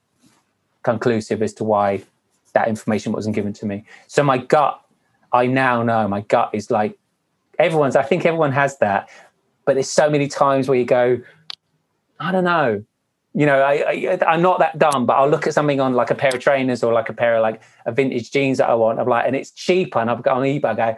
conclusive 0.84 1.42
as 1.42 1.54
to 1.56 1.64
why 1.64 2.04
that 2.54 2.68
information 2.68 3.12
wasn't 3.12 3.36
given 3.36 3.54
to 3.54 3.66
me. 3.66 3.86
So 4.08 4.24
my 4.24 4.38
gut, 4.38 4.82
I 5.32 5.48
now 5.48 5.84
know 5.84 6.08
my 6.08 6.22
gut 6.22 6.50
is 6.54 6.70
like 6.72 6.98
everyone's. 7.60 7.96
I 7.96 8.04
think 8.04 8.26
everyone 8.26 8.52
has 8.52 8.78
that, 8.80 9.10
but 9.66 9.74
there's 9.74 9.90
so 9.90 10.10
many 10.10 10.28
times 10.28 10.68
where 10.68 10.78
you 10.78 10.86
go, 10.86 11.22
I 12.20 12.32
don't 12.32 12.44
know. 12.44 12.84
You 13.34 13.46
know, 13.46 13.62
I, 13.62 14.20
I 14.28 14.34
am 14.34 14.42
not 14.42 14.60
that 14.60 14.78
dumb, 14.78 15.06
but 15.06 15.14
I'll 15.14 15.30
look 15.30 15.48
at 15.48 15.54
something 15.54 15.80
on 15.80 15.94
like 15.94 16.12
a 16.12 16.16
pair 16.16 16.36
of 16.36 16.42
trainers 16.42 16.84
or 16.84 16.92
like 16.92 17.08
a 17.08 17.14
pair 17.14 17.38
of 17.38 17.42
like 17.42 17.62
a 17.86 17.92
vintage 17.94 18.30
jeans 18.32 18.58
that 18.58 18.70
I 18.70 18.74
want. 18.74 19.00
I'm 19.00 19.08
like, 19.08 19.26
and 19.26 19.36
it's 19.38 19.52
cheaper, 19.52 20.00
and 20.00 20.10
I've 20.10 20.22
got 20.22 20.36
on 20.36 20.44
eBay. 20.44 20.66
I 20.66 20.74
go, 20.74 20.98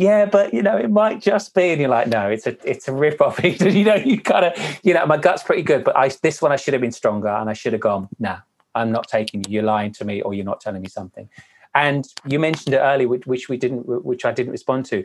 yeah, 0.00 0.24
but 0.24 0.54
you 0.54 0.62
know, 0.62 0.78
it 0.78 0.90
might 0.90 1.20
just 1.20 1.54
be, 1.54 1.72
and 1.72 1.78
you're 1.78 1.90
like, 1.90 2.08
no, 2.08 2.30
it's 2.30 2.46
a 2.46 2.56
it's 2.64 2.88
a 2.88 2.92
rip 2.92 3.20
off. 3.20 3.38
you 3.44 3.84
know, 3.84 3.96
you 3.96 4.16
gotta, 4.16 4.58
you 4.82 4.94
know, 4.94 5.04
my 5.04 5.18
gut's 5.18 5.42
pretty 5.42 5.60
good, 5.60 5.84
but 5.84 5.94
I 5.94 6.08
this 6.22 6.40
one 6.40 6.52
I 6.52 6.56
should 6.56 6.72
have 6.72 6.80
been 6.80 6.90
stronger, 6.90 7.28
and 7.28 7.50
I 7.50 7.52
should 7.52 7.74
have 7.74 7.82
gone, 7.82 8.08
nah, 8.18 8.38
I'm 8.74 8.90
not 8.92 9.08
taking 9.08 9.44
you. 9.44 9.56
You're 9.56 9.62
lying 9.62 9.92
to 9.92 10.06
me, 10.06 10.22
or 10.22 10.32
you're 10.32 10.46
not 10.46 10.62
telling 10.62 10.80
me 10.80 10.88
something. 10.88 11.28
And 11.74 12.08
you 12.26 12.38
mentioned 12.38 12.74
it 12.74 12.78
earlier, 12.78 13.08
which, 13.08 13.26
which 13.26 13.50
we 13.50 13.58
didn't, 13.58 13.82
which 13.86 14.24
I 14.24 14.32
didn't 14.32 14.52
respond 14.52 14.86
to. 14.86 15.04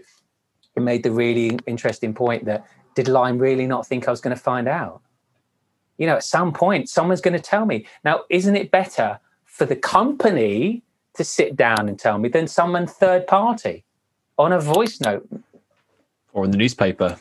It 0.75 0.81
made 0.81 1.03
the 1.03 1.11
really 1.11 1.59
interesting 1.67 2.13
point 2.13 2.45
that 2.45 2.65
did 2.95 3.09
Lime 3.09 3.37
really 3.37 3.67
not 3.67 3.85
think 3.85 4.07
I 4.07 4.11
was 4.11 4.21
going 4.21 4.35
to 4.35 4.41
find 4.41 4.65
out? 4.65 5.01
You 5.97 6.07
know, 6.07 6.15
at 6.15 6.23
some 6.23 6.53
point, 6.53 6.87
someone's 6.87 7.21
going 7.21 7.35
to 7.35 7.43
tell 7.43 7.65
me. 7.65 7.85
Now, 8.05 8.21
isn't 8.29 8.55
it 8.55 8.71
better 8.71 9.19
for 9.43 9.65
the 9.65 9.75
company 9.75 10.83
to 11.15 11.25
sit 11.25 11.57
down 11.57 11.89
and 11.89 11.99
tell 11.99 12.17
me 12.17 12.29
than 12.29 12.47
someone 12.47 12.87
third 12.87 13.27
party? 13.27 13.83
On 14.37 14.51
a 14.51 14.59
voice 14.59 14.99
note. 15.01 15.27
Or 16.33 16.45
in 16.45 16.51
the 16.51 16.57
newspaper. 16.57 17.17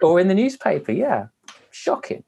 Or 0.00 0.20
in 0.20 0.28
the 0.28 0.34
newspaper 0.34 0.92
yeah. 0.92 1.26
Shocking. 1.70 2.24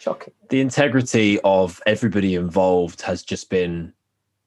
Shocking. 0.00 0.32
The 0.50 0.60
integrity 0.60 1.40
of 1.44 1.80
everybody 1.86 2.34
involved 2.34 3.02
has 3.02 3.22
just 3.22 3.50
been 3.50 3.92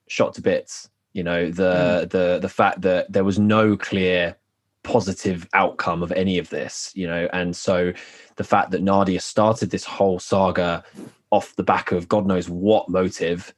shot 0.08 0.34
to 0.36 0.42
bits. 0.42 0.90
You 1.14 1.24
know 1.24 1.50
the 1.50 2.06
mm. 2.06 2.10
the 2.10 2.40
the 2.40 2.50
fact 2.50 2.82
that 2.82 3.12
there 3.12 3.24
was 3.24 3.40
no 3.40 3.76
clear 3.76 4.38
positive 4.84 5.48
outcome 5.54 6.02
of 6.02 6.14
any 6.14 6.38
of 6.38 6.50
this 6.50 6.94
you 6.96 7.06
know 7.06 7.28
and 7.34 7.54
so 7.54 7.92
the 8.38 8.44
fact 8.44 8.72
that 8.72 8.82
nadia 8.82 9.20
started 9.20 9.70
this 9.70 9.84
whole 9.84 10.18
saga 10.18 10.82
off 11.30 11.54
the 11.58 11.64
back 11.64 11.92
of 11.92 12.08
god 12.08 12.26
knows 12.26 12.50
what 12.50 12.88
motive 12.88 13.54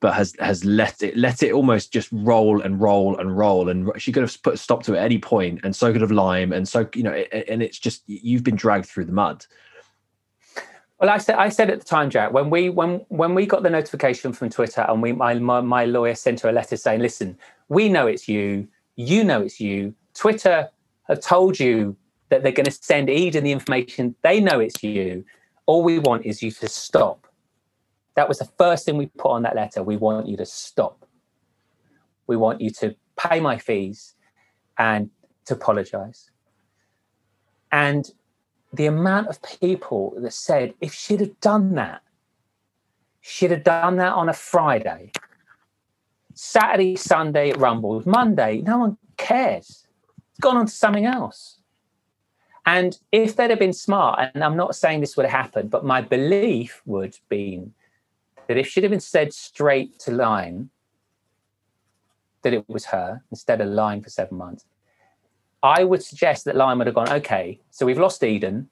but 0.00 0.14
has 0.14 0.34
has 0.38 0.64
let 0.64 1.02
it 1.02 1.16
let 1.16 1.42
it 1.42 1.52
almost 1.52 1.92
just 1.92 2.08
roll 2.12 2.60
and 2.60 2.80
roll 2.80 3.16
and 3.18 3.36
roll. 3.36 3.68
And 3.68 3.90
she 3.96 4.12
could 4.12 4.22
have 4.22 4.42
put 4.42 4.54
a 4.54 4.56
stop 4.56 4.82
to 4.84 4.94
it 4.94 4.98
at 4.98 5.04
any 5.04 5.18
point 5.18 5.60
and 5.64 5.74
so 5.74 5.92
could 5.92 6.02
have 6.02 6.10
lime 6.10 6.52
and 6.52 6.68
so 6.68 6.88
you 6.94 7.02
know 7.02 7.12
and 7.12 7.62
it's 7.62 7.78
just 7.78 8.02
you've 8.06 8.44
been 8.44 8.56
dragged 8.56 8.86
through 8.86 9.06
the 9.06 9.12
mud. 9.12 9.44
Well 10.98 11.10
i 11.10 11.18
said 11.18 11.36
i 11.36 11.50
said 11.50 11.68
at 11.68 11.78
the 11.80 11.84
time 11.84 12.08
jack 12.08 12.32
when 12.32 12.48
we 12.48 12.70
when 12.70 13.04
when 13.08 13.34
we 13.34 13.44
got 13.44 13.62
the 13.62 13.68
notification 13.68 14.32
from 14.32 14.48
twitter 14.48 14.80
and 14.88 15.02
we 15.02 15.12
my 15.12 15.34
my, 15.34 15.60
my 15.60 15.84
lawyer 15.84 16.14
sent 16.14 16.40
her 16.40 16.48
a 16.48 16.52
letter 16.52 16.76
saying 16.76 17.00
listen 17.00 17.36
we 17.68 17.88
know 17.88 18.06
it's 18.06 18.28
you. 18.28 18.68
You 18.96 19.24
know 19.24 19.42
it's 19.42 19.60
you. 19.60 19.94
Twitter 20.14 20.68
have 21.08 21.20
told 21.20 21.58
you 21.58 21.96
that 22.28 22.42
they're 22.42 22.52
going 22.52 22.66
to 22.66 22.70
send 22.70 23.10
eden 23.10 23.44
the 23.44 23.52
information. 23.52 24.14
They 24.22 24.40
know 24.40 24.60
it's 24.60 24.82
you. 24.82 25.24
All 25.66 25.82
we 25.82 25.98
want 25.98 26.24
is 26.24 26.42
you 26.42 26.50
to 26.52 26.68
stop 26.68 27.25
that 28.16 28.28
was 28.28 28.38
the 28.38 28.48
first 28.58 28.84
thing 28.84 28.96
we 28.96 29.06
put 29.06 29.30
on 29.30 29.42
that 29.42 29.54
letter. 29.54 29.82
We 29.82 29.96
want 29.96 30.26
you 30.26 30.36
to 30.38 30.46
stop. 30.46 31.06
We 32.26 32.36
want 32.36 32.60
you 32.60 32.70
to 32.70 32.96
pay 33.16 33.40
my 33.40 33.58
fees 33.58 34.14
and 34.78 35.10
to 35.44 35.54
apologize. 35.54 36.30
And 37.70 38.10
the 38.72 38.86
amount 38.86 39.28
of 39.28 39.40
people 39.42 40.14
that 40.18 40.32
said, 40.32 40.74
if 40.80 40.92
she'd 40.92 41.20
have 41.20 41.38
done 41.40 41.74
that, 41.74 42.02
she'd 43.20 43.50
have 43.50 43.64
done 43.64 43.96
that 43.96 44.12
on 44.12 44.28
a 44.28 44.32
Friday, 44.32 45.12
Saturday, 46.34 46.96
Sunday 46.96 47.50
it 47.50 47.58
rumbles, 47.58 48.06
Monday, 48.06 48.62
no 48.62 48.78
one 48.78 48.98
cares. 49.16 49.86
It's 50.30 50.40
gone 50.40 50.56
on 50.56 50.66
to 50.66 50.72
something 50.72 51.06
else. 51.06 51.60
And 52.64 52.98
if 53.12 53.36
they'd 53.36 53.50
have 53.50 53.58
been 53.58 53.72
smart, 53.72 54.30
and 54.34 54.42
I'm 54.42 54.56
not 54.56 54.74
saying 54.74 55.00
this 55.00 55.16
would 55.16 55.26
have 55.26 55.44
happened, 55.44 55.70
but 55.70 55.84
my 55.84 56.00
belief 56.00 56.82
would 56.84 57.14
have 57.14 57.28
been 57.28 57.72
that 58.48 58.56
if 58.56 58.66
she'd 58.66 58.84
have 58.84 58.90
been 58.90 59.00
said 59.00 59.32
straight 59.32 59.98
to 60.00 60.12
Lime 60.12 60.70
that 62.42 62.52
it 62.52 62.68
was 62.68 62.86
her 62.86 63.22
instead 63.30 63.60
of 63.60 63.68
lying 63.68 64.02
for 64.02 64.10
seven 64.10 64.38
months, 64.38 64.64
I 65.62 65.84
would 65.84 66.02
suggest 66.02 66.44
that 66.44 66.56
Lime 66.56 66.78
would 66.78 66.86
have 66.86 66.94
gone, 66.94 67.08
okay, 67.08 67.60
so 67.70 67.86
we've 67.86 67.98
lost 67.98 68.22
Eden 68.22 68.68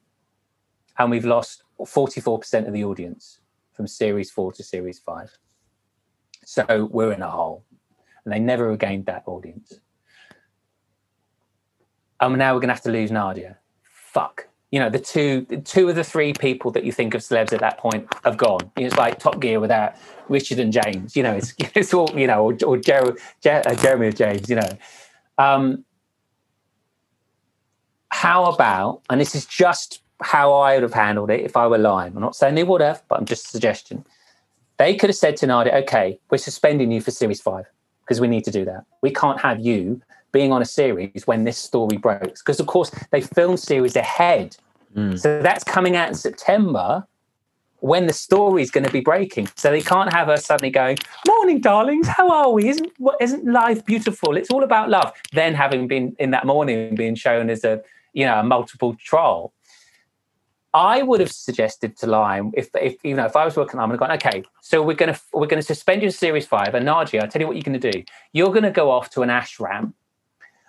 and 0.98 1.10
we've 1.10 1.24
lost 1.24 1.64
44% 1.80 2.66
of 2.66 2.72
the 2.72 2.84
audience 2.84 3.40
from 3.72 3.86
series 3.86 4.30
four 4.30 4.52
to 4.52 4.62
series 4.62 5.00
five. 5.00 5.36
So 6.44 6.88
we're 6.90 7.12
in 7.12 7.22
a 7.22 7.30
hole. 7.30 7.64
And 8.24 8.32
they 8.32 8.38
never 8.38 8.68
regained 8.68 9.06
that 9.06 9.24
audience. 9.26 9.80
And 12.20 12.38
now 12.38 12.54
we're 12.54 12.60
going 12.60 12.68
to 12.68 12.74
have 12.74 12.82
to 12.84 12.90
lose 12.90 13.10
Nadia. 13.10 13.58
Fuck 13.82 14.48
you 14.74 14.80
know 14.80 14.90
the 14.90 14.98
two 14.98 15.42
two 15.64 15.88
of 15.88 15.94
the 15.94 16.02
three 16.02 16.32
people 16.32 16.72
that 16.72 16.82
you 16.82 16.90
think 16.90 17.14
of 17.14 17.20
celebs 17.20 17.52
at 17.52 17.60
that 17.60 17.78
point 17.78 18.12
have 18.24 18.36
gone. 18.36 18.72
It's 18.76 18.96
like 18.96 19.20
Top 19.20 19.38
Gear 19.38 19.60
without 19.60 19.94
Richard 20.28 20.58
and 20.58 20.72
James. 20.72 21.14
You 21.14 21.22
know, 21.22 21.34
it's 21.34 21.54
it's 21.58 21.94
all 21.94 22.10
you 22.18 22.26
know, 22.26 22.50
or, 22.50 22.56
or 22.66 22.76
Jer- 22.76 23.16
Jer- 23.40 23.62
uh, 23.64 23.76
Jeremy 23.76 24.10
James. 24.10 24.50
You 24.50 24.56
know, 24.56 24.70
um, 25.38 25.84
how 28.08 28.46
about? 28.46 29.02
And 29.08 29.20
this 29.20 29.36
is 29.36 29.46
just 29.46 30.02
how 30.20 30.52
I 30.52 30.74
would 30.74 30.82
have 30.82 30.92
handled 30.92 31.30
it 31.30 31.42
if 31.42 31.56
I 31.56 31.68
were 31.68 31.78
Lime. 31.78 32.16
I'm 32.16 32.20
not 32.20 32.34
saying 32.34 32.56
they 32.56 32.64
would 32.64 32.80
have, 32.80 33.00
but 33.08 33.20
I'm 33.20 33.26
just 33.26 33.46
a 33.46 33.50
suggestion. 33.50 34.04
They 34.78 34.96
could 34.96 35.08
have 35.08 35.16
said 35.16 35.36
to 35.36 35.46
Nadia, 35.46 35.72
"Okay, 35.82 36.18
we're 36.32 36.38
suspending 36.38 36.90
you 36.90 37.00
for 37.00 37.12
series 37.12 37.40
five 37.40 37.66
because 38.04 38.20
we 38.20 38.26
need 38.26 38.42
to 38.46 38.50
do 38.50 38.64
that. 38.64 38.86
We 39.02 39.12
can't 39.12 39.40
have 39.40 39.60
you." 39.60 40.02
Being 40.34 40.52
on 40.52 40.60
a 40.60 40.70
series 40.80 41.26
when 41.26 41.44
this 41.44 41.56
story 41.56 41.96
breaks 41.96 42.42
because 42.42 42.60
of 42.60 42.66
course 42.66 42.90
they 43.10 43.22
film 43.22 43.56
series 43.56 43.96
ahead 43.96 44.56
Mm. 44.96 45.18
So 45.18 45.42
that's 45.42 45.64
coming 45.64 45.96
out 45.96 46.08
in 46.08 46.14
September 46.14 47.06
when 47.80 48.06
the 48.06 48.12
story 48.12 48.62
is 48.62 48.70
going 48.70 48.84
to 48.84 48.92
be 48.92 49.00
breaking. 49.00 49.48
So 49.56 49.70
they 49.70 49.82
can't 49.82 50.12
have 50.12 50.28
her 50.28 50.36
suddenly 50.36 50.70
going, 50.70 50.98
"Morning, 51.26 51.60
darlings, 51.60 52.08
how 52.08 52.30
are 52.30 52.50
we? 52.50 52.68
Isn't 52.68 52.92
what 52.98 53.16
isn't 53.20 53.44
life 53.44 53.84
beautiful? 53.84 54.36
It's 54.36 54.50
all 54.50 54.62
about 54.62 54.88
love." 54.88 55.12
Then 55.32 55.54
having 55.54 55.88
been 55.88 56.16
in 56.18 56.30
that 56.30 56.46
morning 56.46 56.94
being 56.94 57.14
shown 57.14 57.50
as 57.50 57.64
a 57.64 57.82
you 58.12 58.24
know 58.24 58.38
a 58.38 58.42
multiple 58.42 58.96
trial. 58.98 59.52
I 60.72 61.02
would 61.02 61.20
have 61.20 61.30
suggested 61.30 61.96
to 61.98 62.08
Lime 62.08 62.50
if, 62.54 62.68
if 62.74 62.96
you 63.04 63.14
know 63.14 63.26
if 63.26 63.36
I 63.36 63.44
was 63.44 63.56
working, 63.56 63.78
I'm 63.78 63.94
going 63.96 64.10
to. 64.10 64.14
Okay, 64.14 64.42
so 64.60 64.82
we're 64.82 64.96
going 64.96 65.14
to 65.14 65.20
we're 65.32 65.46
going 65.46 65.60
to 65.60 65.66
suspend 65.66 66.02
you 66.02 66.06
in 66.06 66.12
series 66.12 66.46
five, 66.46 66.74
and 66.74 66.84
Nadia, 66.84 67.22
I'll 67.22 67.28
tell 67.28 67.40
you 67.40 67.46
what 67.46 67.56
you're 67.56 67.62
going 67.62 67.80
to 67.80 67.92
do. 67.92 68.02
You're 68.32 68.50
going 68.50 68.64
to 68.64 68.70
go 68.70 68.90
off 68.90 69.10
to 69.10 69.22
an 69.22 69.28
ashram 69.28 69.92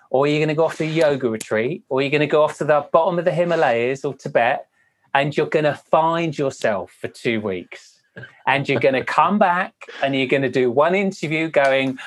or 0.09 0.27
you're 0.27 0.39
going 0.39 0.49
to 0.49 0.55
go 0.55 0.65
off 0.65 0.77
to 0.77 0.83
a 0.83 0.87
yoga 0.87 1.29
retreat, 1.29 1.83
or 1.89 2.01
you're 2.01 2.11
going 2.11 2.21
to 2.21 2.27
go 2.27 2.43
off 2.43 2.57
to 2.57 2.65
the 2.65 2.87
bottom 2.91 3.19
of 3.19 3.25
the 3.25 3.31
Himalayas 3.31 4.05
or 4.05 4.13
Tibet, 4.13 4.67
and 5.13 5.35
you're 5.35 5.47
going 5.47 5.65
to 5.65 5.75
find 5.75 6.37
yourself 6.37 6.91
for 6.99 7.07
two 7.07 7.41
weeks. 7.41 8.01
And 8.47 8.67
you're 8.69 8.79
going 8.79 8.95
to 8.95 9.03
come 9.03 9.39
back 9.39 9.73
and 10.01 10.15
you're 10.15 10.27
going 10.27 10.43
to 10.43 10.49
do 10.49 10.71
one 10.71 10.95
interview 10.95 11.49
going, 11.49 11.97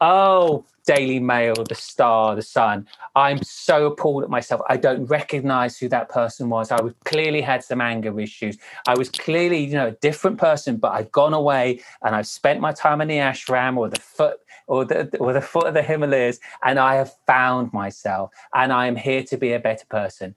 Oh, 0.00 0.64
Daily 0.86 1.18
Mail, 1.18 1.54
the 1.54 1.74
Star, 1.74 2.34
the 2.34 2.42
Sun. 2.42 2.86
I'm 3.14 3.42
so 3.42 3.86
appalled 3.86 4.22
at 4.22 4.30
myself. 4.30 4.62
I 4.68 4.78
don't 4.78 5.04
recognize 5.04 5.76
who 5.76 5.88
that 5.88 6.08
person 6.08 6.48
was. 6.48 6.70
I 6.70 6.80
was 6.80 6.94
clearly 7.04 7.42
had 7.42 7.62
some 7.62 7.82
anger 7.82 8.18
issues. 8.18 8.56
I 8.86 8.94
was 8.96 9.10
clearly, 9.10 9.64
you 9.64 9.74
know, 9.74 9.88
a 9.88 9.92
different 9.92 10.38
person, 10.38 10.76
but 10.76 10.92
I've 10.92 11.12
gone 11.12 11.34
away 11.34 11.82
and 12.02 12.14
I've 12.14 12.26
spent 12.26 12.60
my 12.60 12.72
time 12.72 13.02
in 13.02 13.08
the 13.08 13.16
ashram 13.16 13.76
or 13.76 13.90
the 13.90 14.00
foot 14.00 14.38
or 14.68 14.84
the, 14.84 15.10
or 15.18 15.32
the 15.32 15.40
foot 15.40 15.66
of 15.66 15.74
the 15.74 15.82
Himalayas, 15.82 16.38
and 16.62 16.78
I 16.78 16.94
have 16.94 17.12
found 17.26 17.72
myself, 17.72 18.30
and 18.54 18.72
I 18.72 18.86
am 18.86 18.94
here 18.94 19.24
to 19.24 19.36
be 19.36 19.52
a 19.52 19.58
better 19.58 19.86
person. 19.86 20.34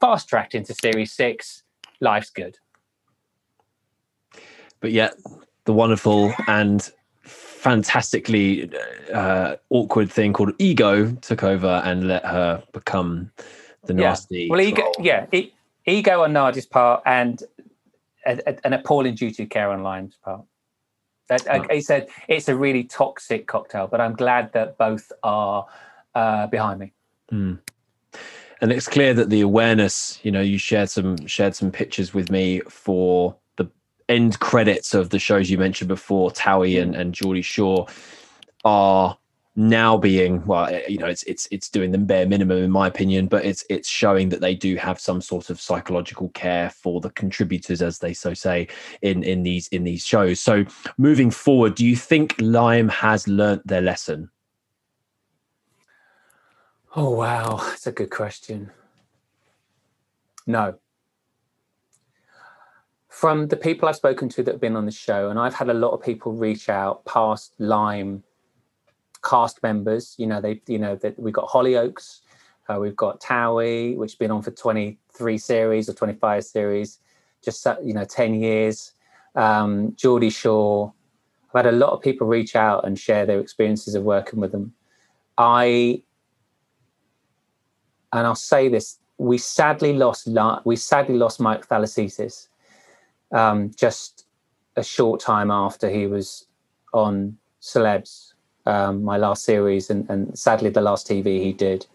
Fast 0.00 0.28
tracked 0.28 0.54
into 0.54 0.74
Series 0.74 1.12
Six, 1.12 1.64
life's 2.00 2.30
good. 2.30 2.58
But 4.80 4.92
yet, 4.92 5.14
the 5.64 5.72
wonderful 5.72 6.32
and 6.46 6.90
fantastically 7.22 8.70
uh, 9.12 9.56
awkward 9.70 10.12
thing 10.12 10.34
called 10.34 10.52
ego 10.58 11.10
took 11.22 11.42
over 11.42 11.80
and 11.84 12.06
let 12.06 12.24
her 12.26 12.62
become 12.72 13.30
the 13.86 13.94
nasty. 13.94 14.42
Yeah. 14.42 14.46
Well, 14.50 14.60
ego, 14.60 14.92
yeah, 15.00 15.26
e- 15.32 15.52
ego 15.86 16.22
on 16.22 16.34
Nadia's 16.34 16.66
part, 16.66 17.02
and 17.06 17.42
an 18.26 18.72
appalling 18.72 19.14
duty 19.14 19.44
of 19.44 19.48
care 19.48 19.70
on 19.70 19.82
Lime's 19.82 20.16
part. 20.22 20.42
That. 21.28 21.70
He 21.70 21.80
said 21.80 22.08
it's 22.28 22.48
a 22.48 22.56
really 22.56 22.84
toxic 22.84 23.46
cocktail, 23.46 23.86
but 23.86 24.00
I'm 24.00 24.14
glad 24.14 24.52
that 24.52 24.76
both 24.76 25.10
are 25.22 25.66
uh, 26.14 26.46
behind 26.48 26.80
me. 26.80 26.92
Mm. 27.32 27.58
And 28.60 28.72
it's 28.72 28.88
clear 28.88 29.14
that 29.14 29.30
the 29.30 29.40
awareness, 29.40 30.20
you 30.22 30.30
know, 30.30 30.40
you 30.40 30.58
shared 30.58 30.90
some 30.90 31.26
shared 31.26 31.54
some 31.54 31.70
pictures 31.70 32.14
with 32.14 32.30
me 32.30 32.60
for 32.60 33.36
the 33.56 33.68
end 34.08 34.38
credits 34.40 34.94
of 34.94 35.10
the 35.10 35.18
shows 35.18 35.50
you 35.50 35.58
mentioned 35.58 35.88
before, 35.88 36.30
Towie 36.30 36.80
and, 36.80 36.94
and 36.94 37.14
Geordie 37.14 37.42
Shore, 37.42 37.86
are 38.64 39.18
now 39.56 39.96
being 39.96 40.44
well 40.46 40.66
eh, 40.66 40.82
you 40.88 40.98
know 40.98 41.06
it's 41.06 41.22
it's 41.24 41.46
it's 41.52 41.68
doing 41.68 41.92
the 41.92 41.98
bare 41.98 42.26
minimum 42.26 42.58
in 42.58 42.70
my 42.70 42.88
opinion 42.88 43.28
but 43.28 43.44
it's 43.44 43.64
it's 43.70 43.88
showing 43.88 44.28
that 44.28 44.40
they 44.40 44.54
do 44.54 44.74
have 44.74 44.98
some 44.98 45.20
sort 45.20 45.48
of 45.48 45.60
psychological 45.60 46.28
care 46.30 46.70
for 46.70 47.00
the 47.00 47.10
contributors 47.10 47.80
as 47.80 47.98
they 47.98 48.12
so 48.12 48.34
say 48.34 48.66
in 49.02 49.22
in 49.22 49.42
these 49.44 49.68
in 49.68 49.84
these 49.84 50.04
shows. 50.04 50.40
So 50.40 50.64
moving 50.98 51.30
forward 51.30 51.76
do 51.76 51.86
you 51.86 51.94
think 51.94 52.34
lime 52.40 52.88
has 52.88 53.28
learnt 53.28 53.64
their 53.66 53.80
lesson? 53.80 54.30
Oh 56.96 57.10
wow. 57.10 57.56
That's 57.56 57.86
a 57.86 57.92
good 57.92 58.10
question. 58.10 58.70
No. 60.46 60.78
From 63.08 63.46
the 63.46 63.56
people 63.56 63.88
i've 63.88 63.94
spoken 63.94 64.28
to 64.30 64.42
that 64.42 64.52
have 64.52 64.60
been 64.60 64.74
on 64.74 64.86
the 64.86 64.90
show 64.90 65.30
and 65.30 65.38
i've 65.38 65.54
had 65.54 65.70
a 65.70 65.74
lot 65.74 65.92
of 65.92 66.02
people 66.02 66.32
reach 66.32 66.68
out 66.68 67.04
past 67.04 67.54
lime 67.60 68.24
cast 69.24 69.62
members. 69.62 70.14
You 70.18 70.26
know, 70.26 70.40
they, 70.40 70.60
you 70.66 70.78
know, 70.78 70.96
that 70.96 71.18
we've 71.18 71.34
got 71.34 71.48
Hollyoaks, 71.48 72.20
uh, 72.68 72.78
we've 72.80 72.96
got 72.96 73.20
Towie, 73.20 73.96
which 73.96 74.12
has 74.12 74.18
been 74.18 74.30
on 74.30 74.42
for 74.42 74.50
23 74.50 75.38
series 75.38 75.88
or 75.88 75.94
25 75.94 76.44
series, 76.44 76.98
just 77.44 77.66
you 77.82 77.94
know, 77.94 78.04
10 78.04 78.34
years. 78.34 78.92
Um, 79.34 79.94
Geordie 79.96 80.30
Shore. 80.30 80.92
I've 81.48 81.64
had 81.64 81.74
a 81.74 81.76
lot 81.76 81.90
of 81.90 82.00
people 82.00 82.26
reach 82.26 82.56
out 82.56 82.84
and 82.84 82.98
share 82.98 83.26
their 83.26 83.38
experiences 83.40 83.94
of 83.94 84.02
working 84.02 84.40
with 84.40 84.50
them. 84.52 84.74
I, 85.38 86.02
and 88.12 88.26
I'll 88.26 88.34
say 88.34 88.68
this: 88.68 88.98
we 89.18 89.38
sadly 89.38 89.92
lost 89.92 90.28
we 90.64 90.76
sadly 90.76 91.16
lost 91.16 91.40
Mike 91.40 91.66
Thalassitis 91.68 92.48
um, 93.34 93.70
just 93.76 94.26
a 94.76 94.82
short 94.82 95.20
time 95.20 95.50
after 95.50 95.90
he 95.90 96.06
was 96.06 96.46
on 96.92 97.36
Celebs 97.60 98.33
um, 98.66 99.04
my 99.04 99.16
last 99.16 99.44
series, 99.44 99.90
and, 99.90 100.08
and, 100.08 100.38
sadly 100.38 100.70
the 100.70 100.80
last 100.80 101.06
TV 101.06 101.42
he 101.42 101.52
did. 101.52 101.86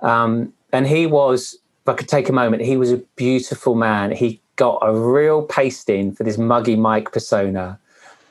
Um, 0.00 0.52
and 0.72 0.86
he 0.86 1.06
was, 1.06 1.54
if 1.82 1.88
I 1.88 1.94
could 1.94 2.08
take 2.08 2.28
a 2.28 2.32
moment, 2.32 2.62
he 2.62 2.76
was 2.76 2.92
a 2.92 2.98
beautiful 3.16 3.74
man. 3.74 4.12
He 4.12 4.40
got 4.56 4.78
a 4.82 4.94
real 4.94 5.42
pasting 5.42 6.12
for 6.12 6.24
this 6.24 6.38
muggy 6.38 6.76
Mike 6.76 7.12
persona. 7.12 7.78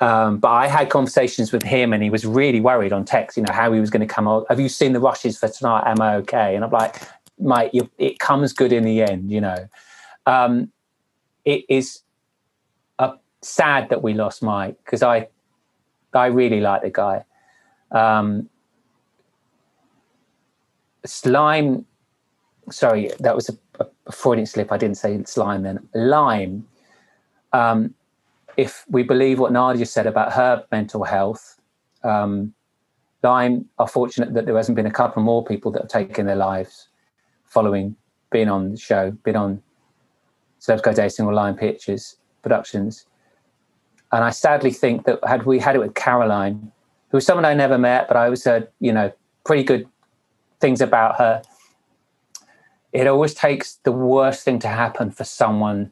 Um, 0.02 0.38
but 0.38 0.50
I 0.50 0.68
had 0.68 0.90
conversations 0.90 1.52
with 1.52 1.64
him, 1.64 1.94
and 1.94 2.04
he 2.04 2.10
was 2.10 2.26
really 2.26 2.60
worried 2.60 2.94
on 2.94 3.06
text. 3.06 3.38
You 3.38 3.44
know 3.44 3.54
how 3.54 3.72
he 3.72 3.80
was 3.80 3.90
going 3.90 4.06
to 4.06 4.14
come 4.14 4.28
out. 4.28 4.46
Have 4.50 4.60
you 4.60 4.70
seen 4.70 4.94
the 4.94 5.00
rushes 5.00 5.38
for 5.38 5.48
tonight? 5.48 5.84
Am 5.86 6.02
I 6.02 6.16
okay? 6.18 6.56
And 6.56 6.64
I'm 6.64 6.72
like, 6.72 7.02
Mike, 7.40 7.72
it 7.98 8.20
comes 8.20 8.54
good 8.54 8.74
in 8.74 8.84
the 8.84 9.02
end. 9.02 9.32
You 9.32 9.42
know, 9.42 9.70
um, 10.26 10.72
it 11.46 11.66
is 11.70 12.04
sad 13.44 13.90
that 13.90 14.02
we 14.02 14.14
lost 14.14 14.42
Mike 14.42 14.78
because 14.84 15.04
I 15.04 15.28
I 16.14 16.27
really 16.27 16.61
like 16.61 16.81
the 16.81 16.90
guy. 16.90 17.23
Um, 17.91 18.49
slime. 21.06 21.85
Sorry, 22.69 23.11
that 23.19 23.35
was 23.35 23.49
a, 23.49 23.85
a 24.07 24.11
Freudian 24.11 24.45
slip. 24.45 24.72
I 24.72 24.77
didn't 24.77 24.98
say 24.98 25.22
slime 25.26 25.64
then. 25.64 25.80
Lime. 25.94 26.65
Um, 27.52 27.94
if 28.57 28.85
we 28.90 29.03
believe 29.03 29.40
what 29.40 29.52
Nadia 29.52 29.85
said 29.85 30.07
about 30.07 30.34
her 30.34 30.65
mental 30.72 31.03
health, 31.03 31.60
um, 32.03 32.53
Lime 33.23 33.65
are 33.80 33.88
fortunate 33.88 34.34
that 34.34 34.45
there 34.45 34.56
hasn't 34.56 34.76
been 34.76 34.85
a 34.85 34.91
couple 34.91 35.23
more 35.23 35.44
people 35.44 35.72
that 35.72 35.84
have 35.84 35.90
taken 35.90 36.26
their 36.26 36.35
lives 36.35 36.90
following 37.45 37.95
being 38.31 38.49
on 38.49 38.72
the 38.72 38.77
show, 38.77 39.11
been 39.23 39.35
on 39.35 39.61
Celebs 40.60 40.81
Go 40.81 40.94
Dating 40.94 41.26
or 41.26 41.34
Lime 41.34 41.56
Pictures 41.56 42.18
productions. 42.41 43.06
And 44.14 44.23
I 44.23 44.30
sadly 44.30 44.72
think 44.72 45.06
that 45.06 45.19
had 45.27 45.48
we 45.48 45.57
had 45.57 45.76
it 45.76 45.80
with 45.80 45.95
Caroline, 45.95 46.72
who 47.10 47.18
was 47.18 47.26
someone 47.26 47.45
I 47.45 47.56
never 47.56 47.80
met, 47.80 48.07
but 48.07 48.15
I 48.15 48.26
always 48.26 48.45
heard, 48.45 48.68
you 48.80 48.94
know, 48.94 49.11
pretty 49.44 49.64
good 49.64 49.88
things 50.60 50.81
about 50.81 51.18
her. 51.18 51.41
It 52.91 53.07
always 53.07 53.34
takes 53.34 53.80
the 53.84 53.91
worst 53.91 54.44
thing 54.45 54.60
to 54.60 54.68
happen 54.68 55.10
for 55.10 55.23
someone 55.23 55.91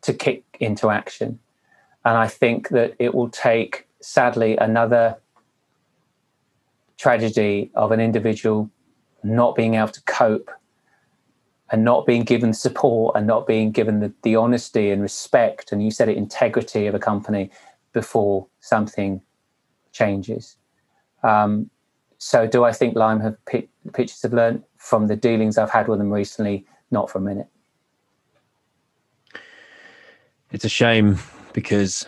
to 0.00 0.14
kick 0.14 0.42
into 0.58 0.88
action. 0.88 1.38
And 2.02 2.16
I 2.16 2.28
think 2.28 2.70
that 2.70 2.94
it 2.98 3.14
will 3.14 3.28
take, 3.28 3.86
sadly, 4.00 4.56
another 4.56 5.18
tragedy 6.96 7.70
of 7.74 7.92
an 7.92 8.00
individual 8.00 8.70
not 9.22 9.54
being 9.54 9.74
able 9.74 9.88
to 9.88 10.02
cope 10.04 10.50
and 11.72 11.82
not 11.82 12.06
being 12.06 12.22
given 12.22 12.52
support 12.52 13.16
and 13.16 13.26
not 13.26 13.46
being 13.46 13.72
given 13.72 14.00
the, 14.00 14.12
the 14.22 14.36
honesty 14.36 14.90
and 14.90 15.00
respect 15.00 15.72
and 15.72 15.82
you 15.82 15.90
said 15.90 16.08
it 16.08 16.16
integrity 16.16 16.86
of 16.86 16.94
a 16.94 16.98
company 16.98 17.50
before 17.92 18.46
something 18.60 19.22
changes. 19.92 20.56
Um, 21.22 21.70
so 22.18 22.46
do 22.46 22.62
i 22.62 22.72
think 22.72 22.94
lime 22.94 23.18
have 23.18 23.36
Pictures 23.46 24.22
have 24.22 24.32
learned 24.32 24.62
from 24.76 25.08
the 25.08 25.16
dealings 25.16 25.58
i've 25.58 25.70
had 25.70 25.88
with 25.88 25.98
them 25.98 26.10
recently? 26.10 26.64
Not 26.92 27.10
for 27.10 27.18
a 27.18 27.20
minute. 27.20 27.48
It's 30.52 30.64
a 30.64 30.68
shame 30.68 31.18
because 31.52 32.06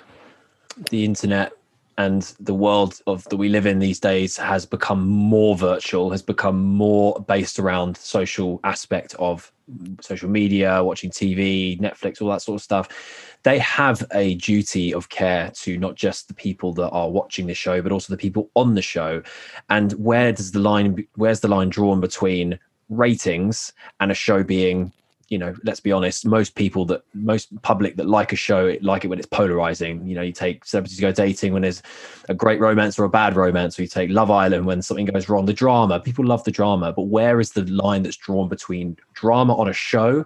the 0.91 1.05
internet 1.05 1.53
and 1.99 2.35
the 2.41 2.55
world 2.55 3.01
of 3.07 3.25
that 3.25 3.37
we 3.37 3.49
live 3.49 3.67
in 3.67 3.79
these 3.79 4.01
days 4.01 4.37
has 4.37 4.67
become 4.67 5.07
more 5.07 5.57
virtual 5.57 6.11
has 6.11 6.23
become 6.23 6.63
more 6.63 7.25
based 7.29 7.59
around 7.59 7.97
social 7.97 8.61
aspect 8.65 9.15
of 9.19 9.53
social 10.01 10.29
media 10.29 10.83
watching 10.83 11.11
tv 11.11 11.81
netflix 11.81 12.21
all 12.21 12.29
that 12.29 12.43
sort 12.43 12.57
of 12.57 12.63
stuff. 12.63 13.31
They 13.45 13.59
have 13.59 14.05
a 14.13 14.37
duty 14.37 14.95
of 14.95 15.11
care 15.11 15.51
to 15.57 15.77
not 15.77 15.97
just 15.97 16.29
the 16.29 16.35
people 16.35 16.73
that 16.75 16.89
are 16.91 17.11
watching 17.11 17.47
the 17.47 17.55
show 17.55 17.83
but 17.83 17.93
also 17.93 18.13
the 18.13 18.19
people 18.19 18.51
on 18.55 18.75
the 18.75 18.83
show. 18.83 19.23
And 19.69 19.93
where 19.93 20.33
does 20.33 20.53
the 20.53 20.61
line 20.61 21.07
where's 21.17 21.41
the 21.41 21.49
line 21.49 21.69
drawn 21.69 22.01
between 22.01 22.59
ratings 22.89 23.73
and 24.01 24.11
a 24.11 24.15
show 24.15 24.43
being 24.43 24.93
you 25.35 25.39
know, 25.39 25.53
let's 25.65 25.81
be 25.81 25.91
honest, 25.91 26.25
most 26.25 26.55
people 26.55 26.85
that 26.85 27.03
most 27.13 27.61
public 27.63 27.97
that 27.97 28.07
like 28.07 28.33
a 28.33 28.37
show 28.37 28.77
like 28.83 29.05
it 29.05 29.09
when 29.09 29.19
it's 29.19 29.27
polarizing. 29.27 30.07
You 30.07 30.15
know, 30.15 30.23
you 30.23 30.31
take 30.31 30.65
celebrities 30.65 31.01
go 31.01 31.11
dating 31.11 31.53
when 31.53 31.63
there's 31.63 31.83
a 32.29 32.35
great 32.35 32.61
romance 32.61 33.01
or 33.01 33.05
a 33.05 33.09
bad 33.09 33.35
romance, 33.35 33.77
or 33.77 33.83
you 33.83 33.89
take 33.89 34.11
Love 34.11 34.31
Island 34.31 34.65
when 34.65 34.81
something 34.81 35.07
goes 35.07 35.29
wrong. 35.29 35.47
The 35.47 35.53
drama, 35.53 35.99
people 35.99 36.25
love 36.25 36.45
the 36.45 36.53
drama, 36.53 36.93
but 36.93 37.09
where 37.09 37.41
is 37.41 37.51
the 37.51 37.65
line 37.65 38.05
that's 38.05 38.17
drawn 38.17 38.49
between 38.49 38.97
drama 39.13 39.57
on 39.57 39.67
a 39.67 39.73
show 39.73 40.25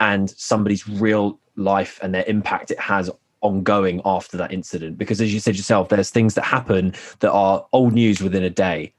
and 0.00 0.28
somebody's 0.28 0.86
real 0.86 1.40
life 1.56 1.98
and 2.02 2.14
their 2.14 2.24
impact 2.26 2.70
it 2.70 2.78
has 2.78 3.08
ongoing 3.40 4.02
after 4.04 4.36
that 4.36 4.52
incident? 4.52 4.98
Because 4.98 5.22
as 5.22 5.32
you 5.32 5.40
said 5.40 5.56
yourself, 5.56 5.88
there's 5.88 6.10
things 6.10 6.34
that 6.34 6.44
happen 6.44 6.92
that 7.20 7.32
are 7.32 7.66
old 7.72 7.94
news 7.94 8.20
within 8.20 8.42
a 8.42 8.50
day 8.50 8.92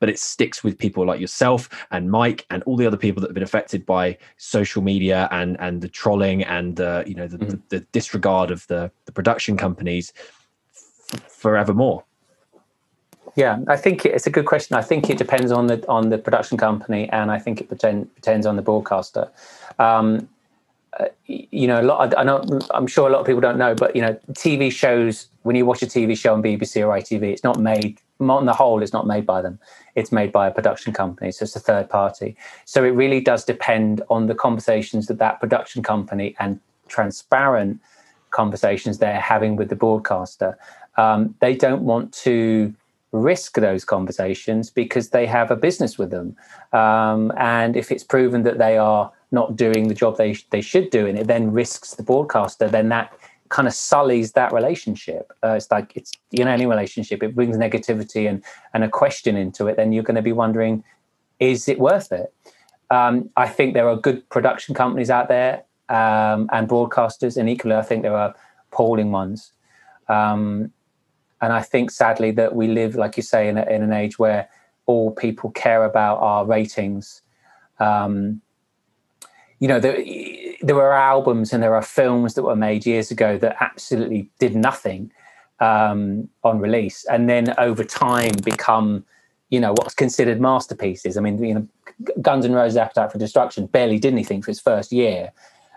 but 0.00 0.08
it 0.08 0.18
sticks 0.18 0.62
with 0.62 0.78
people 0.78 1.06
like 1.06 1.20
yourself 1.20 1.68
and 1.90 2.10
Mike 2.10 2.46
and 2.50 2.62
all 2.64 2.76
the 2.76 2.86
other 2.86 2.96
people 2.96 3.20
that 3.20 3.28
have 3.28 3.34
been 3.34 3.42
affected 3.42 3.84
by 3.86 4.16
social 4.36 4.82
media 4.82 5.28
and 5.30 5.56
and 5.60 5.80
the 5.82 5.88
trolling 5.88 6.42
and 6.44 6.80
uh, 6.80 7.02
you 7.06 7.14
know 7.14 7.26
the, 7.26 7.38
mm-hmm. 7.38 7.50
the, 7.68 7.78
the, 7.78 7.80
disregard 7.92 8.50
of 8.50 8.66
the 8.68 8.90
the 9.06 9.12
production 9.12 9.56
companies 9.56 10.12
f- 11.12 11.20
forevermore. 11.28 12.04
Yeah, 13.36 13.60
I 13.68 13.76
think 13.76 14.04
it's 14.04 14.26
a 14.26 14.30
good 14.30 14.46
question. 14.46 14.76
I 14.76 14.82
think 14.82 15.10
it 15.10 15.18
depends 15.18 15.52
on 15.52 15.68
the 15.68 15.86
on 15.88 16.08
the 16.08 16.18
production 16.18 16.58
company, 16.58 17.08
and 17.10 17.30
I 17.30 17.38
think 17.38 17.60
it 17.60 17.68
pretend, 17.68 18.12
depends 18.16 18.46
on 18.46 18.56
the 18.56 18.62
broadcaster. 18.62 19.30
Um, 19.78 20.28
uh, 20.98 21.06
you 21.26 21.68
know, 21.68 21.80
a 21.80 21.82
lot. 21.82 22.18
I 22.18 22.24
know. 22.24 22.42
I'm 22.72 22.86
sure 22.86 23.08
a 23.08 23.12
lot 23.12 23.20
of 23.20 23.26
people 23.26 23.40
don't 23.40 23.58
know, 23.58 23.74
but 23.74 23.94
you 23.94 24.02
know, 24.02 24.18
TV 24.32 24.72
shows. 24.72 25.28
When 25.42 25.54
you 25.54 25.64
watch 25.64 25.82
a 25.82 25.86
TV 25.86 26.18
show 26.18 26.34
on 26.34 26.42
BBC 26.42 26.82
or 26.82 26.88
ITV, 26.88 27.32
it's 27.32 27.44
not 27.44 27.60
made 27.60 28.00
on 28.20 28.46
the 28.46 28.52
whole, 28.52 28.82
it's 28.82 28.92
not 28.92 29.06
made 29.06 29.26
by 29.26 29.42
them. 29.42 29.58
It's 29.94 30.10
made 30.12 30.32
by 30.32 30.48
a 30.48 30.50
production 30.50 30.92
company, 30.92 31.30
so 31.32 31.44
it's 31.44 31.56
a 31.56 31.60
third 31.60 31.88
party. 31.88 32.36
So 32.64 32.84
it 32.84 32.90
really 32.90 33.20
does 33.20 33.44
depend 33.44 34.02
on 34.10 34.26
the 34.26 34.34
conversations 34.34 35.06
that 35.06 35.18
that 35.18 35.40
production 35.40 35.82
company 35.82 36.34
and 36.38 36.60
transparent 36.88 37.80
conversations 38.30 38.98
they're 38.98 39.20
having 39.20 39.56
with 39.56 39.68
the 39.68 39.76
broadcaster. 39.76 40.58
Um, 40.96 41.34
they 41.40 41.54
don't 41.54 41.82
want 41.82 42.12
to 42.24 42.74
risk 43.12 43.54
those 43.54 43.84
conversations 43.84 44.68
because 44.68 45.10
they 45.10 45.26
have 45.26 45.50
a 45.50 45.56
business 45.56 45.96
with 45.96 46.10
them, 46.10 46.36
um, 46.72 47.32
and 47.38 47.76
if 47.76 47.90
it's 47.90 48.04
proven 48.04 48.42
that 48.42 48.58
they 48.58 48.76
are 48.76 49.10
not 49.30 49.56
doing 49.56 49.88
the 49.88 49.94
job 49.94 50.16
they 50.16 50.36
they 50.50 50.60
should 50.60 50.90
do, 50.90 51.06
and 51.06 51.18
it 51.18 51.26
then 51.26 51.52
risks 51.52 51.94
the 51.94 52.02
broadcaster, 52.02 52.68
then 52.68 52.88
that 52.88 53.12
kind 53.48 53.68
of 53.68 53.74
sullies 53.74 54.32
that 54.32 54.52
relationship. 54.52 55.32
Uh, 55.42 55.52
it's 55.52 55.70
like 55.70 55.92
it's 55.96 56.12
you 56.30 56.44
know 56.44 56.50
any 56.50 56.66
relationship 56.66 57.22
it 57.22 57.34
brings 57.34 57.56
negativity 57.56 58.28
and 58.28 58.44
and 58.74 58.84
a 58.84 58.88
question 58.88 59.36
into 59.36 59.66
it. 59.66 59.76
Then 59.76 59.92
you're 59.92 60.04
going 60.04 60.16
to 60.16 60.22
be 60.22 60.32
wondering, 60.32 60.84
is 61.38 61.68
it 61.68 61.78
worth 61.78 62.12
it? 62.12 62.32
Um, 62.90 63.30
I 63.36 63.48
think 63.48 63.74
there 63.74 63.88
are 63.88 63.96
good 63.96 64.28
production 64.30 64.74
companies 64.74 65.10
out 65.10 65.28
there 65.28 65.64
um, 65.88 66.48
and 66.52 66.68
broadcasters, 66.68 67.36
and 67.36 67.48
equally, 67.48 67.76
I 67.76 67.82
think 67.82 68.02
there 68.02 68.16
are 68.16 68.34
appalling 68.70 69.12
ones. 69.12 69.52
Um, 70.08 70.72
and 71.40 71.52
I 71.52 71.62
think 71.62 71.90
sadly 71.90 72.30
that 72.32 72.54
we 72.54 72.66
live, 72.66 72.96
like 72.96 73.16
you 73.16 73.22
say, 73.22 73.48
in, 73.48 73.58
a, 73.58 73.62
in 73.66 73.82
an 73.82 73.92
age 73.92 74.18
where 74.18 74.48
all 74.86 75.12
people 75.12 75.50
care 75.50 75.84
about 75.84 76.18
our 76.18 76.44
ratings. 76.44 77.22
Um, 77.78 78.40
you 79.60 79.68
know, 79.68 79.80
the, 79.80 80.56
there 80.60 80.74
were 80.74 80.92
albums 80.92 81.52
and 81.52 81.62
there 81.62 81.74
are 81.74 81.82
films 81.82 82.34
that 82.34 82.42
were 82.42 82.56
made 82.56 82.86
years 82.86 83.10
ago 83.10 83.38
that 83.38 83.56
absolutely 83.60 84.30
did 84.38 84.54
nothing 84.54 85.10
um, 85.60 86.28
on 86.44 86.60
release, 86.60 87.04
and 87.06 87.28
then 87.28 87.54
over 87.58 87.82
time 87.82 88.32
become, 88.44 89.04
you 89.50 89.58
know, 89.58 89.72
what's 89.72 89.94
considered 89.94 90.40
masterpieces. 90.40 91.16
I 91.16 91.20
mean, 91.20 91.42
you 91.42 91.54
know, 91.54 91.68
Guns 92.22 92.44
N' 92.44 92.52
Roses' 92.52 92.76
Appetite 92.76 93.10
for 93.10 93.18
Destruction 93.18 93.66
barely 93.66 93.98
did 93.98 94.12
anything 94.12 94.40
for 94.40 94.52
its 94.52 94.60
first 94.60 94.92
year, 94.92 95.32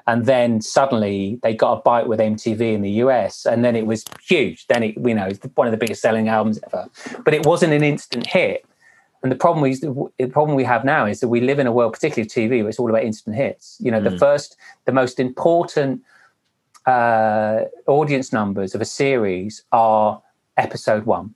and 0.05 0.25
then 0.25 0.61
suddenly 0.61 1.39
they 1.41 1.55
got 1.55 1.79
a 1.79 1.81
bite 1.81 2.07
with 2.07 2.19
MTV 2.19 2.73
in 2.73 2.81
the 2.81 2.91
US, 3.05 3.45
and 3.45 3.65
then 3.65 3.75
it 3.75 3.87
was 3.87 4.05
huge. 4.23 4.67
Then 4.67 4.83
it, 4.83 4.97
you 4.97 5.15
know, 5.15 5.25
it's 5.25 5.39
one 5.55 5.67
of 5.67 5.71
the 5.71 5.77
biggest 5.77 6.01
selling 6.01 6.27
albums 6.27 6.59
ever, 6.67 6.87
but 7.25 7.33
it 7.33 7.45
wasn't 7.45 7.73
an 7.73 7.83
instant 7.83 8.27
hit. 8.27 8.65
And 9.23 9.31
the 9.31 9.35
problem 9.35 9.61
we 9.61 9.75
the 9.75 10.27
problem 10.31 10.55
we 10.55 10.63
have 10.63 10.83
now 10.83 11.05
is 11.05 11.19
that 11.19 11.27
we 11.27 11.41
live 11.41 11.59
in 11.59 11.67
a 11.67 11.71
world, 11.71 11.93
particularly 11.93 12.27
of 12.27 12.31
TV, 12.31 12.61
where 12.61 12.69
it's 12.69 12.79
all 12.79 12.89
about 12.89 13.03
instant 13.03 13.35
hits. 13.35 13.77
You 13.79 13.91
know, 13.91 14.01
mm. 14.01 14.09
the 14.09 14.17
first, 14.17 14.57
the 14.85 14.91
most 14.91 15.19
important 15.19 16.01
uh, 16.85 17.65
audience 17.87 18.33
numbers 18.33 18.73
of 18.73 18.81
a 18.81 18.85
series 18.85 19.63
are 19.71 20.21
episode 20.57 21.05
one, 21.05 21.35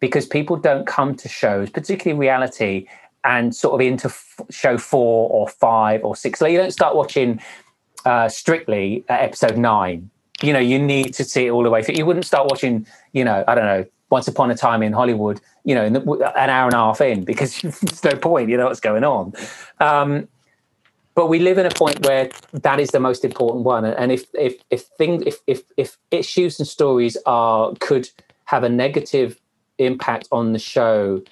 because 0.00 0.26
people 0.26 0.56
don't 0.56 0.86
come 0.86 1.14
to 1.14 1.28
shows, 1.28 1.70
particularly 1.70 2.18
reality, 2.18 2.88
and 3.24 3.54
sort 3.54 3.74
of 3.74 3.86
into 3.86 4.08
f- 4.08 4.40
show 4.50 4.76
four 4.76 5.30
or 5.30 5.48
five 5.48 6.04
or 6.04 6.16
six. 6.16 6.40
So 6.40 6.46
you 6.46 6.58
don't 6.58 6.72
start 6.72 6.96
watching 6.96 7.40
uh, 8.04 8.28
Strictly 8.28 9.04
at 9.08 9.20
episode 9.20 9.56
nine. 9.56 10.10
You 10.42 10.52
know, 10.52 10.58
you 10.58 10.78
need 10.78 11.14
to 11.14 11.24
see 11.24 11.46
it 11.46 11.50
all 11.50 11.62
the 11.62 11.70
way 11.70 11.82
through. 11.82 11.94
You 11.94 12.06
wouldn't 12.06 12.26
start 12.26 12.48
watching, 12.50 12.86
you 13.12 13.24
know, 13.24 13.42
I 13.48 13.54
don't 13.54 13.64
know, 13.64 13.84
once 14.10 14.28
Upon 14.28 14.50
a 14.50 14.54
Time 14.54 14.82
in 14.82 14.92
Hollywood, 14.92 15.40
you 15.64 15.74
know, 15.74 15.84
an 15.84 16.50
hour 16.50 16.66
and 16.66 16.74
a 16.74 16.76
half 16.76 17.00
in 17.00 17.24
because 17.24 17.60
there's 17.62 18.04
no 18.04 18.12
point, 18.12 18.48
you 18.48 18.56
know 18.56 18.66
what's 18.66 18.80
going 18.80 19.04
on. 19.04 19.32
Um, 19.80 20.28
but 21.14 21.28
we 21.28 21.38
live 21.38 21.56
in 21.58 21.66
a 21.66 21.70
point 21.70 22.06
where 22.06 22.30
that 22.52 22.78
is 22.78 22.90
the 22.90 23.00
most 23.00 23.24
important 23.24 23.64
one, 23.64 23.84
and 23.84 24.12
if 24.12 24.26
if 24.34 24.56
if 24.70 24.82
things 24.98 25.22
if 25.26 25.38
if 25.46 25.62
if 25.78 25.96
issues 26.10 26.58
and 26.58 26.68
stories 26.68 27.16
are 27.24 27.72
could 27.80 28.10
have 28.44 28.62
a 28.62 28.68
negative 28.68 29.40
impact 29.78 30.28
on 30.30 30.52
the 30.52 30.58
show, 30.58 31.22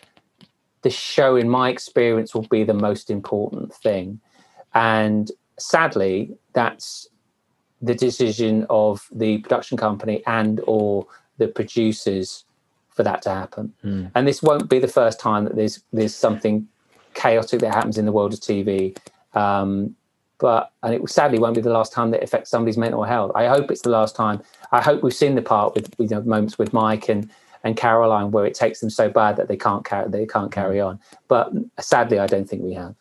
the 0.83 0.91
show, 0.91 1.37
in 1.37 1.51
my 1.51 1.69
experience, 1.69 2.35
will 2.35 2.49
be 2.49 2.65
the 2.65 2.75
most 2.75 3.11
important 3.11 3.75
thing, 3.75 4.21
and 4.73 5.31
sadly, 5.59 6.35
that's 6.55 7.07
the 7.83 7.95
decision 7.95 8.67
of 8.71 9.07
the 9.13 9.39
production 9.39 9.77
company 9.77 10.23
and 10.27 10.63
or 10.67 11.07
the 11.37 11.49
producers 11.49 12.45
for 12.95 13.03
that 13.03 13.23
to 13.23 13.31
happen. 13.31 13.75
Mm. 13.85 14.11
And 14.15 14.27
this 14.27 14.43
won't 14.43 14.71
be 14.71 14.79
the 14.79 14.89
first 14.89 15.21
time 15.21 15.45
that 15.45 15.57
there's 15.57 15.83
there's 15.93 16.15
something 16.15 16.67
chaotic 17.15 17.61
that 17.61 17.75
happens 17.75 17.99
in 17.99 18.07
the 18.07 18.13
world 18.13 18.33
of 18.33 18.41
TV. 18.41 18.97
Um, 19.35 19.97
but 20.39 20.73
and 20.83 20.95
it 20.95 21.09
sadly 21.09 21.39
won't 21.39 21.55
be 21.55 21.61
the 21.61 21.71
last 21.71 21.93
time 21.93 22.11
that 22.11 22.23
affects 22.23 22.51
somebody's 22.51 22.79
mental 22.79 23.05
health. 23.05 23.33
I 23.35 23.47
hope 23.47 23.71
it's 23.71 23.83
the 23.83 23.91
last 23.91 24.17
time. 24.17 24.43
I 24.73 24.81
hope 24.81 25.03
we've 25.03 25.15
seen 25.15 25.35
the 25.35 25.43
part 25.43 25.75
with 25.75 25.95
you 25.99 26.09
know 26.09 26.23
moments 26.23 26.59
with 26.59 26.73
Mike 26.73 27.09
and 27.09 27.31
and 27.63 27.77
Caroline 27.77 28.31
where 28.31 28.45
it 28.45 28.55
takes 28.55 28.81
them 28.81 28.91
so 28.91 29.09
bad 29.09 29.37
that 29.37 29.49
they 29.49 29.57
can't 29.57 29.85
carry 29.85 30.09
they 30.11 30.27
can't 30.27 30.53
carry 30.53 30.81
on. 30.81 30.99
But 31.29 31.53
sadly, 31.81 32.19
I 32.19 32.27
don't 32.27 32.49
think 32.49 32.63
we 32.63 32.75
have. 32.75 32.95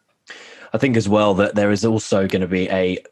I 0.74 0.78
think 0.78 0.98
as 0.98 1.08
well 1.08 1.34
that 1.36 1.56
there 1.56 1.72
is 1.72 1.86
also 1.86 2.28
going 2.28 2.42
to 2.42 2.48
be 2.48 2.70
a 2.70 3.04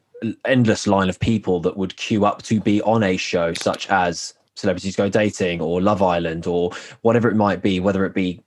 endless 0.45 0.87
line 0.87 1.09
of 1.09 1.19
people 1.19 1.59
that 1.61 1.77
would 1.77 1.95
queue 1.97 2.25
up 2.25 2.41
to 2.43 2.61
be 2.61 2.81
on 2.83 3.03
a 3.03 3.17
show 3.17 3.53
such 3.53 3.89
as 3.89 4.33
Celebrities 4.55 4.95
Go 4.95 5.09
Dating 5.09 5.61
or 5.61 5.81
Love 5.81 6.01
Island 6.01 6.47
or 6.47 6.71
whatever 7.01 7.29
it 7.29 7.35
might 7.35 7.61
be, 7.61 7.79
whether 7.79 8.05
it 8.05 8.13
be 8.13 8.43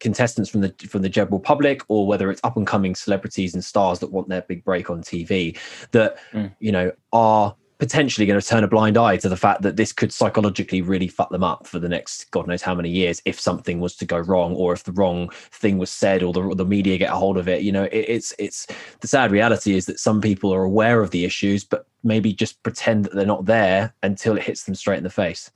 contestants 0.00 0.48
from 0.48 0.60
the 0.60 0.72
from 0.88 1.02
the 1.02 1.08
general 1.08 1.40
public 1.40 1.82
or 1.88 2.06
whether 2.06 2.30
it's 2.30 2.40
up 2.44 2.56
and 2.56 2.66
coming 2.66 2.94
celebrities 2.94 3.54
and 3.54 3.64
stars 3.64 3.98
that 3.98 4.12
want 4.12 4.28
their 4.28 4.42
big 4.42 4.64
break 4.64 4.90
on 4.90 5.02
TV 5.02 5.58
that 5.90 6.18
mm. 6.32 6.54
you 6.60 6.70
know 6.70 6.92
are 7.12 7.54
potentially 7.78 8.26
going 8.26 8.40
to 8.40 8.46
turn 8.46 8.64
a 8.64 8.68
blind 8.68 8.96
eye 8.98 9.16
to 9.16 9.28
the 9.28 9.36
fact 9.36 9.62
that 9.62 9.76
this 9.76 9.92
could 9.92 10.12
psychologically 10.12 10.82
really 10.82 11.08
fuck 11.08 11.30
them 11.30 11.44
up 11.44 11.66
for 11.66 11.78
the 11.78 11.88
next 11.88 12.30
god 12.30 12.46
knows 12.46 12.62
how 12.62 12.74
many 12.74 12.90
years 12.90 13.22
if 13.24 13.38
something 13.38 13.80
was 13.80 13.94
to 13.96 14.04
go 14.04 14.18
wrong 14.18 14.54
or 14.54 14.72
if 14.72 14.84
the 14.84 14.92
wrong 14.92 15.28
thing 15.50 15.78
was 15.78 15.90
said 15.90 16.22
or 16.22 16.32
the, 16.32 16.42
or 16.42 16.54
the 16.54 16.64
media 16.64 16.98
get 16.98 17.12
a 17.12 17.16
hold 17.16 17.36
of 17.38 17.48
it 17.48 17.62
you 17.62 17.72
know 17.72 17.84
it, 17.84 18.04
it's 18.08 18.34
it's 18.38 18.66
the 19.00 19.08
sad 19.08 19.30
reality 19.30 19.74
is 19.74 19.86
that 19.86 19.98
some 19.98 20.20
people 20.20 20.52
are 20.52 20.64
aware 20.64 21.00
of 21.00 21.10
the 21.10 21.24
issues 21.24 21.64
but 21.64 21.86
maybe 22.02 22.32
just 22.32 22.62
pretend 22.62 23.04
that 23.04 23.14
they're 23.14 23.26
not 23.26 23.46
there 23.46 23.92
until 24.02 24.36
it 24.36 24.42
hits 24.42 24.64
them 24.64 24.74
straight 24.74 24.98
in 24.98 25.04
the 25.04 25.10
face 25.10 25.50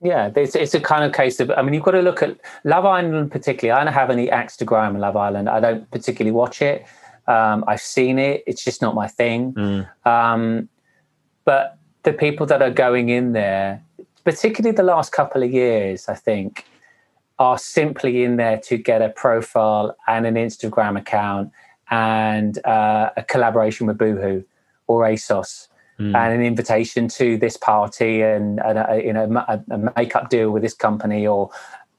yeah, 0.00 0.30
it's, 0.36 0.54
it's 0.54 0.74
a 0.74 0.80
kind 0.80 1.04
of 1.04 1.12
case 1.12 1.40
of. 1.40 1.50
I 1.50 1.62
mean, 1.62 1.74
you've 1.74 1.82
got 1.82 1.90
to 1.90 2.02
look 2.02 2.22
at 2.22 2.38
Love 2.62 2.84
Island 2.84 3.32
particularly. 3.32 3.78
I 3.78 3.82
don't 3.82 3.92
have 3.92 4.10
any 4.10 4.30
axe 4.30 4.56
to 4.58 4.64
grind 4.64 4.94
on 4.94 5.00
Love 5.00 5.16
Island. 5.16 5.48
I 5.48 5.58
don't 5.58 5.90
particularly 5.90 6.30
watch 6.30 6.62
it. 6.62 6.86
Um, 7.26 7.64
I've 7.66 7.80
seen 7.80 8.18
it. 8.18 8.44
It's 8.46 8.62
just 8.62 8.80
not 8.80 8.94
my 8.94 9.08
thing. 9.08 9.52
Mm. 9.54 10.06
Um, 10.06 10.68
but 11.48 11.78
the 12.02 12.12
people 12.12 12.44
that 12.44 12.60
are 12.60 12.70
going 12.70 13.08
in 13.08 13.32
there, 13.32 13.82
particularly 14.22 14.76
the 14.76 14.82
last 14.82 15.12
couple 15.12 15.42
of 15.42 15.50
years, 15.50 16.06
I 16.06 16.14
think, 16.14 16.66
are 17.38 17.56
simply 17.56 18.22
in 18.22 18.36
there 18.36 18.58
to 18.64 18.76
get 18.76 19.00
a 19.00 19.08
profile 19.08 19.96
and 20.06 20.26
an 20.26 20.34
Instagram 20.34 20.98
account 20.98 21.50
and 21.90 22.62
uh, 22.66 23.12
a 23.16 23.22
collaboration 23.22 23.86
with 23.86 23.96
Boohoo 23.96 24.42
or 24.88 25.04
ASOS 25.04 25.68
mm. 25.98 26.14
and 26.14 26.34
an 26.34 26.42
invitation 26.42 27.08
to 27.08 27.38
this 27.38 27.56
party 27.56 28.20
and, 28.20 28.60
and 28.60 28.78
a, 28.80 29.02
you 29.02 29.14
know 29.14 29.42
a, 29.48 29.58
a 29.70 29.78
makeup 29.96 30.28
deal 30.28 30.50
with 30.50 30.62
this 30.62 30.74
company 30.74 31.26
or 31.26 31.48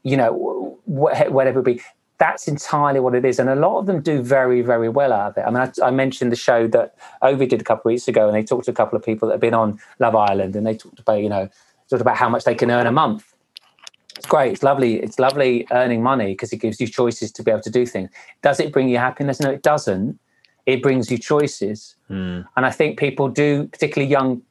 you 0.03 0.15
know 0.15 0.77
whatever 0.85 1.61
it 1.61 1.65
be 1.65 1.81
that's 2.19 2.47
entirely 2.47 2.99
what 2.99 3.15
it 3.15 3.25
is 3.25 3.39
and 3.39 3.49
a 3.49 3.55
lot 3.55 3.79
of 3.79 3.85
them 3.85 4.01
do 4.01 4.21
very 4.21 4.61
very 4.61 4.89
well 4.89 5.11
out 5.11 5.31
of 5.31 5.37
it. 5.37 5.41
I 5.41 5.49
mean 5.49 5.71
i, 5.81 5.87
I 5.87 5.91
mentioned 5.91 6.31
the 6.31 6.37
show 6.37 6.67
that 6.67 6.95
ovi 7.23 7.47
did 7.49 7.61
a 7.61 7.63
couple 7.63 7.89
of 7.89 7.93
weeks 7.93 8.07
ago 8.07 8.27
and 8.27 8.35
they 8.35 8.43
talked 8.43 8.65
to 8.65 8.71
a 8.71 8.73
couple 8.73 8.97
of 8.97 9.03
people 9.03 9.27
that 9.27 9.35
have 9.35 9.41
been 9.41 9.53
on 9.53 9.79
love 9.99 10.15
island 10.15 10.55
and 10.55 10.67
they 10.67 10.75
talked 10.75 10.99
about 10.99 11.21
you 11.21 11.29
know 11.29 11.49
talked 11.89 12.01
about 12.01 12.17
how 12.17 12.29
much 12.29 12.43
they 12.43 12.55
can 12.55 12.71
earn 12.71 12.87
a 12.87 12.91
month. 12.91 13.33
It's 14.15 14.25
great. 14.25 14.53
It's 14.53 14.63
lovely. 14.63 14.97
It's 14.97 15.17
lovely 15.17 15.67
earning 15.71 16.03
money 16.03 16.33
because 16.33 16.53
it 16.53 16.57
gives 16.57 16.79
you 16.79 16.87
choices 16.87 17.31
to 17.33 17.43
be 17.43 17.51
able 17.51 17.61
to 17.61 17.69
do 17.69 17.85
things. 17.85 18.09
Does 18.41 18.59
it 18.59 18.71
bring 18.71 18.89
you 18.89 18.97
happiness? 18.97 19.39
No 19.39 19.49
it 19.49 19.63
doesn't. 19.63 20.19
It 20.65 20.83
brings 20.83 21.09
you 21.09 21.17
choices. 21.17 21.95
Mm. 22.09 22.45
And 22.55 22.65
I 22.65 22.69
think 22.69 22.99
people 22.99 23.29
do, 23.29 23.67
particularly 23.67 24.11
young 24.11 24.41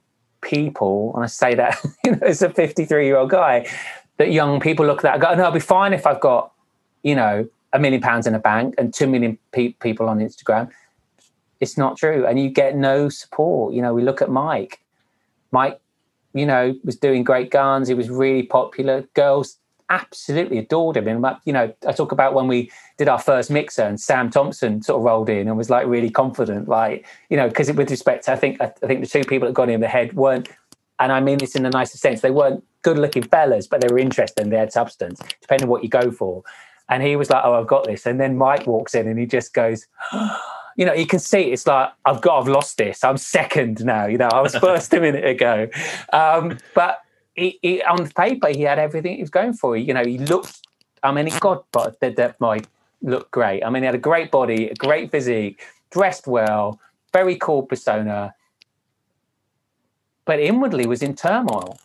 people, 0.40 1.12
and 1.14 1.22
I 1.22 1.26
say 1.26 1.54
that 1.54 1.78
you 2.04 2.12
know, 2.12 2.18
as 2.22 2.42
a 2.42 2.50
53 2.50 3.06
year 3.06 3.16
old 3.16 3.30
guy, 3.30 3.68
that 4.16 4.32
young 4.32 4.58
people 4.58 4.86
look 4.86 4.98
at 4.98 5.02
that 5.02 5.14
and 5.14 5.22
go, 5.22 5.34
no, 5.34 5.44
I'll 5.44 5.52
be 5.52 5.60
fine 5.60 5.92
if 5.92 6.06
I've 6.06 6.20
got, 6.20 6.52
you 7.02 7.14
know, 7.14 7.48
a 7.72 7.78
million 7.78 8.00
pounds 8.00 8.26
in 8.26 8.34
a 8.34 8.38
bank 8.38 8.74
and 8.78 8.92
two 8.92 9.06
million 9.06 9.38
pe- 9.52 9.72
people 9.72 10.08
on 10.08 10.18
Instagram. 10.18 10.70
It's 11.60 11.76
not 11.76 11.96
true. 11.96 12.26
And 12.26 12.38
you 12.38 12.50
get 12.50 12.76
no 12.76 13.08
support. 13.08 13.74
You 13.74 13.82
know, 13.82 13.92
we 13.92 14.02
look 14.02 14.22
at 14.22 14.30
Mike. 14.30 14.80
Mike, 15.50 15.80
you 16.32 16.46
know, 16.46 16.74
was 16.84 16.96
doing 16.96 17.24
great 17.24 17.50
guns. 17.50 17.88
He 17.88 17.94
was 17.94 18.10
really 18.10 18.44
popular. 18.44 19.02
Girls 19.14 19.58
absolutely 19.90 20.58
adored 20.58 20.96
him. 20.96 21.08
And 21.08 21.36
you 21.44 21.52
know, 21.52 21.72
I 21.86 21.92
talk 21.92 22.12
about 22.12 22.34
when 22.34 22.46
we 22.46 22.70
did 22.96 23.08
our 23.08 23.18
first 23.18 23.50
mixer 23.50 23.82
and 23.82 24.00
Sam 24.00 24.30
Thompson 24.30 24.82
sort 24.82 24.98
of 25.00 25.04
rolled 25.04 25.28
in 25.28 25.48
and 25.48 25.56
was 25.56 25.70
like 25.70 25.86
really 25.86 26.10
confident, 26.10 26.68
like 26.68 27.06
you 27.30 27.36
know, 27.36 27.48
because 27.48 27.72
with 27.72 27.90
respect, 27.90 28.28
I 28.28 28.36
think 28.36 28.60
I, 28.60 28.66
think 28.66 29.00
the 29.00 29.06
two 29.06 29.24
people 29.24 29.48
that 29.48 29.54
got 29.54 29.68
in 29.68 29.80
the 29.80 29.88
head 29.88 30.14
weren't, 30.14 30.48
and 30.98 31.12
I 31.12 31.20
mean 31.20 31.38
this 31.38 31.54
in 31.54 31.62
the 31.62 31.70
nicest 31.70 32.02
sense, 32.02 32.20
they 32.20 32.30
weren't 32.30 32.64
good-looking 32.82 33.24
fellas, 33.24 33.66
but 33.66 33.80
they 33.80 33.88
were 33.88 33.98
interesting. 33.98 34.50
They 34.50 34.56
had 34.56 34.72
substance, 34.72 35.20
depending 35.40 35.64
on 35.64 35.70
what 35.70 35.82
you 35.82 35.88
go 35.88 36.10
for. 36.10 36.42
And 36.88 37.02
he 37.02 37.16
was 37.16 37.30
like, 37.30 37.42
"Oh, 37.44 37.54
I've 37.54 37.66
got 37.66 37.84
this." 37.84 38.06
And 38.06 38.20
then 38.20 38.36
Mike 38.36 38.66
walks 38.66 38.94
in 38.94 39.06
and 39.08 39.18
he 39.18 39.26
just 39.26 39.54
goes. 39.54 39.86
you 40.76 40.86
know, 40.86 40.94
you 40.94 41.06
can 41.06 41.18
see 41.18 41.50
it's 41.50 41.66
like 41.66 41.90
I've 42.04 42.20
got, 42.20 42.38
I've 42.40 42.46
lost 42.46 42.78
this. 42.78 43.02
I'm 43.02 43.16
second 43.16 43.84
now. 43.84 44.06
You 44.06 44.16
know, 44.16 44.28
I 44.28 44.40
was 44.40 44.54
first 44.54 44.94
a 44.94 45.00
minute 45.00 45.26
ago, 45.26 45.68
um, 46.12 46.56
but 46.72 47.02
he, 47.34 47.58
he, 47.62 47.82
on 47.82 48.04
the 48.04 48.10
paper 48.14 48.48
he 48.48 48.62
had 48.62 48.78
everything 48.78 49.16
he 49.16 49.20
was 49.20 49.28
going 49.28 49.54
for. 49.54 49.76
You 49.76 49.92
know, 49.92 50.04
he 50.04 50.18
looked. 50.18 50.64
I 51.02 51.10
mean, 51.10 51.26
he 51.26 51.38
got 51.40 51.64
but 51.72 51.98
that, 51.98 52.14
that 52.14 52.40
might 52.40 52.68
look 53.02 53.28
great. 53.32 53.64
I 53.64 53.70
mean, 53.70 53.82
he 53.82 53.86
had 53.86 53.96
a 53.96 53.98
great 53.98 54.30
body, 54.30 54.68
a 54.68 54.74
great 54.74 55.10
physique, 55.10 55.60
dressed 55.90 56.28
well, 56.28 56.78
very 57.12 57.36
cool 57.36 57.62
persona, 57.62 58.34
but 60.24 60.40
inwardly 60.40 60.86
was 60.86 61.02
in 61.02 61.14
turmoil. 61.14 61.78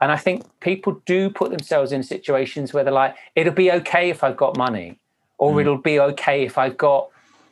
And 0.00 0.12
I 0.12 0.16
think 0.16 0.44
people 0.60 1.00
do 1.06 1.30
put 1.30 1.50
themselves 1.50 1.92
in 1.92 2.02
situations 2.02 2.72
where 2.72 2.84
they're 2.84 2.92
like, 2.92 3.16
it'll 3.34 3.54
be 3.54 3.72
okay 3.72 4.10
if 4.10 4.22
I've 4.22 4.36
got 4.36 4.56
money, 4.56 4.98
or 5.38 5.52
mm. 5.52 5.60
it'll 5.62 5.78
be 5.78 5.98
okay 6.00 6.44
if 6.44 6.58
I've 6.58 6.76
got 6.76 7.08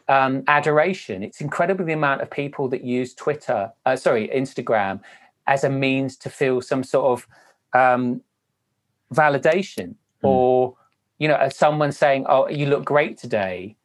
um, 0.08 0.44
adoration. 0.46 1.22
It's 1.22 1.40
incredible 1.40 1.84
the 1.84 1.94
amount 1.94 2.20
of 2.20 2.30
people 2.30 2.68
that 2.68 2.84
use 2.84 3.14
Twitter, 3.14 3.72
uh, 3.86 3.96
sorry, 3.96 4.28
Instagram 4.28 5.00
as 5.46 5.64
a 5.64 5.70
means 5.70 6.16
to 6.16 6.30
feel 6.30 6.60
some 6.60 6.84
sort 6.84 7.06
of 7.18 7.26
um, 7.72 8.20
validation 9.12 9.88
mm. 9.88 9.96
or 10.22 10.76
you 11.18 11.28
know 11.28 11.36
as 11.36 11.56
someone 11.56 11.92
saying 11.92 12.26
oh 12.28 12.48
you 12.48 12.66
look 12.66 12.84
great 12.84 13.16
today 13.16 13.76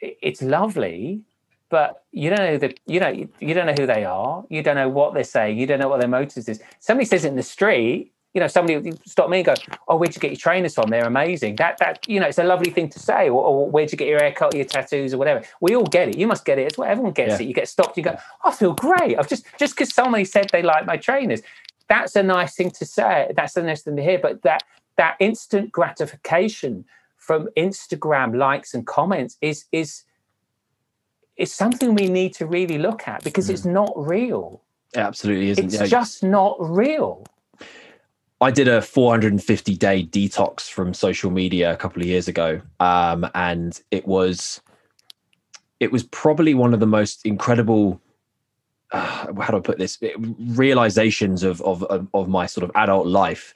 it's 0.00 0.42
lovely 0.42 1.22
but 1.68 2.04
you 2.12 2.30
don't 2.30 2.38
know 2.38 2.58
that 2.58 2.78
you 2.86 3.00
know 3.00 3.08
you, 3.08 3.54
don't 3.54 3.66
know 3.66 3.74
who 3.78 3.86
they 3.86 4.04
are 4.04 4.44
you 4.48 4.62
don't 4.62 4.76
know 4.76 4.88
what 4.88 5.14
they're 5.14 5.24
saying 5.24 5.58
you 5.58 5.66
don't 5.66 5.78
know 5.78 5.88
what 5.88 6.00
their 6.00 6.08
motives 6.08 6.48
is 6.48 6.60
somebody 6.80 7.04
says 7.04 7.24
it 7.24 7.28
in 7.28 7.36
the 7.36 7.42
street 7.42 8.12
you 8.36 8.40
know, 8.40 8.48
somebody 8.48 8.92
stop 9.06 9.30
me 9.30 9.38
and 9.38 9.46
go, 9.46 9.54
"Oh, 9.88 9.96
where'd 9.96 10.14
you 10.14 10.20
get 10.20 10.30
your 10.30 10.36
trainers 10.36 10.74
from? 10.74 10.90
They're 10.90 11.06
amazing." 11.06 11.56
That 11.56 11.78
that 11.78 12.06
you 12.06 12.20
know, 12.20 12.26
it's 12.26 12.36
a 12.36 12.44
lovely 12.44 12.70
thing 12.70 12.90
to 12.90 12.98
say. 12.98 13.30
Or, 13.30 13.42
or 13.42 13.70
where'd 13.70 13.90
you 13.90 13.96
get 13.96 14.08
your 14.08 14.18
haircut, 14.18 14.52
or 14.52 14.58
your 14.58 14.66
tattoos, 14.66 15.14
or 15.14 15.16
whatever? 15.16 15.42
We 15.62 15.74
all 15.74 15.86
get 15.86 16.10
it. 16.10 16.18
You 16.18 16.26
must 16.26 16.44
get 16.44 16.58
it 16.58 16.70
as 16.70 16.76
well. 16.76 16.86
Everyone 16.86 17.12
gets 17.12 17.30
yeah. 17.30 17.46
it. 17.46 17.48
You 17.48 17.54
get 17.54 17.66
stopped. 17.66 17.96
You 17.96 18.02
go, 18.02 18.18
"I 18.44 18.52
feel 18.52 18.74
great." 18.74 19.18
I've 19.18 19.26
just 19.26 19.46
just 19.58 19.74
because 19.74 19.94
somebody 19.94 20.26
said 20.26 20.50
they 20.52 20.62
like 20.62 20.84
my 20.84 20.98
trainers. 20.98 21.40
That's 21.88 22.14
a 22.14 22.22
nice 22.22 22.54
thing 22.54 22.70
to 22.72 22.84
say. 22.84 23.32
That's 23.34 23.56
a 23.56 23.62
nice 23.62 23.80
thing 23.80 23.96
to 23.96 24.02
hear. 24.02 24.18
But 24.18 24.42
that 24.42 24.64
that 24.98 25.16
instant 25.18 25.72
gratification 25.72 26.84
from 27.16 27.48
Instagram 27.56 28.36
likes 28.36 28.74
and 28.74 28.86
comments 28.86 29.38
is 29.40 29.64
is 29.72 30.02
is 31.36 31.52
something 31.52 31.94
we 31.94 32.08
need 32.08 32.34
to 32.34 32.46
really 32.46 32.78
look 32.78 33.06
at 33.06 33.22
because 33.22 33.48
mm. 33.48 33.50
it's 33.50 33.64
not 33.64 33.92
real. 33.96 34.62
It 34.94 35.00
absolutely 35.00 35.50
isn't. 35.50 35.66
It's 35.66 35.74
yeah. 35.80 35.86
just 35.86 36.22
not 36.22 36.56
real. 36.58 37.24
I 38.40 38.50
did 38.50 38.68
a 38.68 38.82
450 38.82 39.76
day 39.76 40.04
detox 40.04 40.68
from 40.70 40.92
social 40.92 41.30
media 41.30 41.72
a 41.72 41.76
couple 41.76 42.02
of 42.02 42.08
years 42.08 42.28
ago, 42.28 42.60
um, 42.80 43.28
and 43.34 43.80
it 43.90 44.06
was 44.06 44.60
it 45.80 45.90
was 45.90 46.04
probably 46.04 46.54
one 46.54 46.74
of 46.74 46.80
the 46.80 46.86
most 46.86 47.24
incredible. 47.24 48.00
Uh, 48.92 49.32
how 49.40 49.50
do 49.50 49.56
I 49.56 49.60
put 49.60 49.78
this? 49.78 49.98
realizations 50.18 51.42
of, 51.42 51.60
of 51.62 52.08
of 52.12 52.28
my 52.28 52.46
sort 52.46 52.64
of 52.64 52.70
adult 52.74 53.06
life 53.06 53.54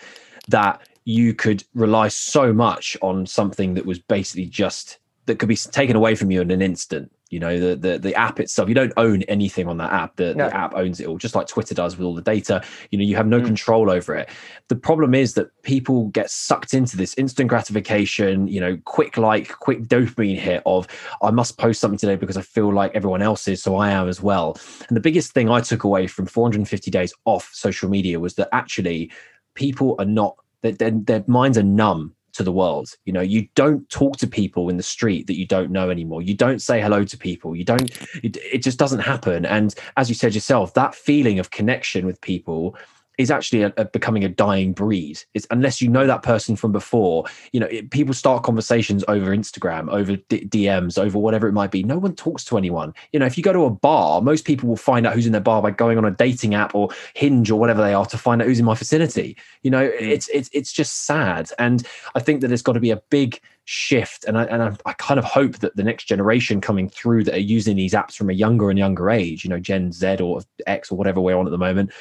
that 0.48 0.80
you 1.04 1.34
could 1.34 1.62
rely 1.74 2.08
so 2.08 2.52
much 2.52 2.96
on 3.02 3.26
something 3.26 3.74
that 3.74 3.86
was 3.86 3.98
basically 3.98 4.46
just 4.46 4.98
that 5.26 5.38
could 5.38 5.48
be 5.48 5.56
taken 5.56 5.94
away 5.94 6.14
from 6.14 6.30
you 6.30 6.40
in 6.40 6.50
an 6.50 6.62
instant 6.62 7.12
you 7.30 7.38
know 7.40 7.58
the, 7.58 7.76
the 7.76 7.98
the 7.98 8.14
app 8.14 8.40
itself. 8.40 8.68
You 8.68 8.74
don't 8.74 8.92
own 8.96 9.22
anything 9.22 9.68
on 9.68 9.78
that 9.78 9.92
app. 9.92 10.16
The, 10.16 10.34
no. 10.34 10.48
the 10.48 10.56
app 10.56 10.74
owns 10.74 11.00
it 11.00 11.06
all 11.06 11.16
just 11.16 11.34
like 11.34 11.46
twitter 11.46 11.74
does 11.74 11.96
with 11.96 12.04
all 12.04 12.14
the 12.14 12.22
data. 12.22 12.62
You 12.90 12.98
know 12.98 13.04
you 13.04 13.16
have 13.16 13.26
no 13.26 13.40
mm. 13.40 13.46
control 13.46 13.90
over 13.90 14.14
it. 14.14 14.28
The 14.68 14.76
problem 14.76 15.14
is 15.14 15.34
that 15.34 15.50
people 15.62 16.08
get 16.08 16.30
sucked 16.30 16.74
into 16.74 16.96
this 16.96 17.14
instant 17.14 17.48
gratification 17.48 18.48
you 18.48 18.60
know 18.60 18.76
quick 18.84 19.16
like 19.16 19.48
quick 19.48 19.82
dopamine 19.84 20.38
hit 20.38 20.62
of 20.66 20.86
i 21.22 21.30
must 21.30 21.58
post 21.58 21.80
something 21.80 21.98
today 21.98 22.16
because 22.16 22.36
i 22.36 22.42
feel 22.42 22.72
like 22.72 22.90
everyone 22.94 23.22
else 23.22 23.46
is 23.48 23.62
so 23.62 23.76
i 23.76 23.90
am 23.90 24.08
as 24.08 24.20
well. 24.20 24.56
And 24.88 24.96
the 24.96 25.00
biggest 25.00 25.32
thing 25.32 25.48
i 25.48 25.60
took 25.60 25.84
away 25.84 26.06
from 26.06 26.26
450 26.26 26.90
days 26.90 27.14
off 27.24 27.50
social 27.52 27.88
media 27.88 28.18
was 28.18 28.34
that 28.34 28.48
actually 28.52 29.10
people 29.54 29.94
are 29.98 30.04
not 30.04 30.36
their, 30.62 30.72
their, 30.72 30.90
their 30.90 31.24
minds 31.26 31.56
are 31.56 31.62
numb 31.62 32.14
to 32.34 32.42
the 32.42 32.52
world. 32.52 32.90
You 33.04 33.12
know, 33.12 33.20
you 33.20 33.48
don't 33.54 33.88
talk 33.90 34.16
to 34.18 34.26
people 34.26 34.68
in 34.68 34.76
the 34.76 34.82
street 34.82 35.26
that 35.26 35.36
you 35.36 35.46
don't 35.46 35.70
know 35.70 35.90
anymore. 35.90 36.22
You 36.22 36.34
don't 36.34 36.60
say 36.60 36.80
hello 36.80 37.04
to 37.04 37.18
people. 37.18 37.56
You 37.56 37.64
don't, 37.64 37.90
it, 38.22 38.36
it, 38.36 38.62
just 38.62 38.78
doesn't 38.78 39.00
happen. 39.00 39.44
And 39.44 39.74
as 39.96 40.08
you 40.08 40.14
said 40.14 40.34
yourself, 40.34 40.74
that 40.74 40.94
feeling 40.94 41.38
of 41.38 41.50
connection 41.50 42.06
with 42.06 42.20
people 42.20 42.76
is 43.20 43.30
actually 43.30 43.62
a, 43.62 43.72
a 43.76 43.84
becoming 43.84 44.24
a 44.24 44.28
dying 44.28 44.72
breed. 44.72 45.20
It's 45.34 45.46
unless 45.50 45.82
you 45.82 45.88
know 45.88 46.06
that 46.06 46.22
person 46.22 46.56
from 46.56 46.72
before. 46.72 47.24
You 47.52 47.60
know, 47.60 47.66
it, 47.66 47.90
people 47.90 48.14
start 48.14 48.42
conversations 48.42 49.04
over 49.08 49.36
Instagram, 49.36 49.90
over 49.90 50.16
D- 50.16 50.46
DMs, 50.46 50.98
over 50.98 51.18
whatever 51.18 51.46
it 51.46 51.52
might 51.52 51.70
be. 51.70 51.82
No 51.82 51.98
one 51.98 52.14
talks 52.14 52.44
to 52.46 52.56
anyone. 52.56 52.94
You 53.12 53.20
know, 53.20 53.26
if 53.26 53.36
you 53.36 53.44
go 53.44 53.52
to 53.52 53.64
a 53.64 53.70
bar, 53.70 54.22
most 54.22 54.46
people 54.46 54.68
will 54.68 54.76
find 54.76 55.06
out 55.06 55.14
who's 55.14 55.26
in 55.26 55.32
their 55.32 55.40
bar 55.40 55.60
by 55.60 55.70
going 55.70 55.98
on 55.98 56.06
a 56.06 56.10
dating 56.10 56.54
app 56.54 56.74
or 56.74 56.88
Hinge 57.14 57.50
or 57.50 57.60
whatever 57.60 57.82
they 57.82 57.92
are 57.92 58.06
to 58.06 58.18
find 58.18 58.40
out 58.40 58.48
who's 58.48 58.58
in 58.58 58.64
my 58.64 58.74
vicinity. 58.74 59.36
You 59.62 59.70
know, 59.70 59.86
mm. 59.86 60.00
it's 60.00 60.28
it's 60.28 60.48
it's 60.52 60.72
just 60.72 61.04
sad, 61.04 61.50
and 61.58 61.86
I 62.14 62.20
think 62.20 62.40
that 62.40 62.48
there's 62.48 62.62
got 62.62 62.72
to 62.72 62.80
be 62.80 62.90
a 62.90 63.02
big 63.10 63.40
shift 63.66 64.24
and 64.24 64.36
I, 64.36 64.44
and 64.46 64.62
I, 64.62 64.76
I, 64.84 64.92
kind 64.94 65.16
of 65.16 65.24
hope 65.24 65.58
that 65.58 65.76
the 65.76 65.84
next 65.84 66.06
generation 66.06 66.60
coming 66.60 66.88
through 66.88 67.22
that 67.24 67.34
are 67.34 67.38
using 67.38 67.76
these 67.76 67.92
apps 67.92 68.14
from 68.14 68.28
a 68.28 68.32
younger 68.32 68.68
and 68.68 68.76
younger 68.76 69.08
age 69.10 69.44
you 69.44 69.50
know 69.50 69.60
gen 69.60 69.92
z 69.92 70.16
or 70.16 70.40
x 70.66 70.90
or 70.90 70.96
whatever 70.96 71.20
we're 71.20 71.36
on 71.36 71.46
at 71.46 71.52
the 71.52 71.58
moment 71.58 71.92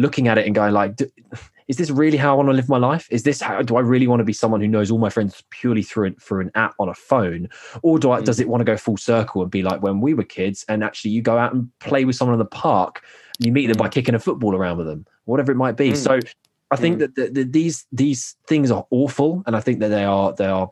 looking 0.00 0.28
at 0.28 0.38
it 0.38 0.46
and 0.46 0.54
going 0.54 0.72
like 0.72 0.98
is 1.68 1.76
this 1.76 1.90
really 1.90 2.16
how 2.16 2.32
i 2.32 2.34
want 2.34 2.48
to 2.48 2.52
live 2.52 2.68
my 2.68 2.78
life 2.78 3.06
is 3.10 3.22
this 3.22 3.40
how 3.40 3.62
do 3.62 3.76
i 3.76 3.80
really 3.80 4.06
want 4.06 4.20
to 4.20 4.24
be 4.24 4.32
someone 4.32 4.60
who 4.60 4.68
knows 4.68 4.90
all 4.90 4.98
my 4.98 5.10
friends 5.10 5.42
purely 5.50 5.82
through 5.82 6.06
an, 6.06 6.14
through 6.16 6.40
an 6.40 6.50
app 6.54 6.74
on 6.78 6.88
a 6.88 6.94
phone 6.94 7.48
or 7.82 7.98
do 7.98 8.10
i 8.10 8.20
mm. 8.20 8.24
does 8.24 8.40
it 8.40 8.48
want 8.48 8.60
to 8.60 8.64
go 8.64 8.76
full 8.76 8.96
circle 8.96 9.42
and 9.42 9.50
be 9.50 9.62
like 9.62 9.82
when 9.82 10.00
we 10.00 10.14
were 10.14 10.24
kids 10.24 10.64
and 10.68 10.82
actually 10.82 11.10
you 11.10 11.22
go 11.22 11.38
out 11.38 11.52
and 11.52 11.70
play 11.78 12.04
with 12.04 12.16
someone 12.16 12.34
in 12.34 12.38
the 12.38 12.44
park 12.44 13.02
and 13.38 13.46
you 13.46 13.52
meet 13.52 13.66
them 13.66 13.76
by 13.76 13.88
mm. 13.88 13.92
kicking 13.92 14.14
a 14.14 14.18
football 14.18 14.54
around 14.54 14.78
with 14.78 14.86
them 14.86 15.06
whatever 15.24 15.52
it 15.52 15.56
might 15.56 15.76
be 15.76 15.90
mm. 15.90 15.96
so 15.96 16.18
I 16.72 16.76
think 16.76 16.96
mm. 16.96 17.00
that 17.00 17.14
the, 17.16 17.28
the, 17.30 17.42
these 17.42 17.86
these 17.90 18.36
things 18.46 18.70
are 18.70 18.86
awful, 18.90 19.42
and 19.44 19.56
I 19.56 19.60
think 19.60 19.80
that 19.80 19.88
they 19.88 20.04
are 20.04 20.32
they 20.32 20.46
are 20.46 20.70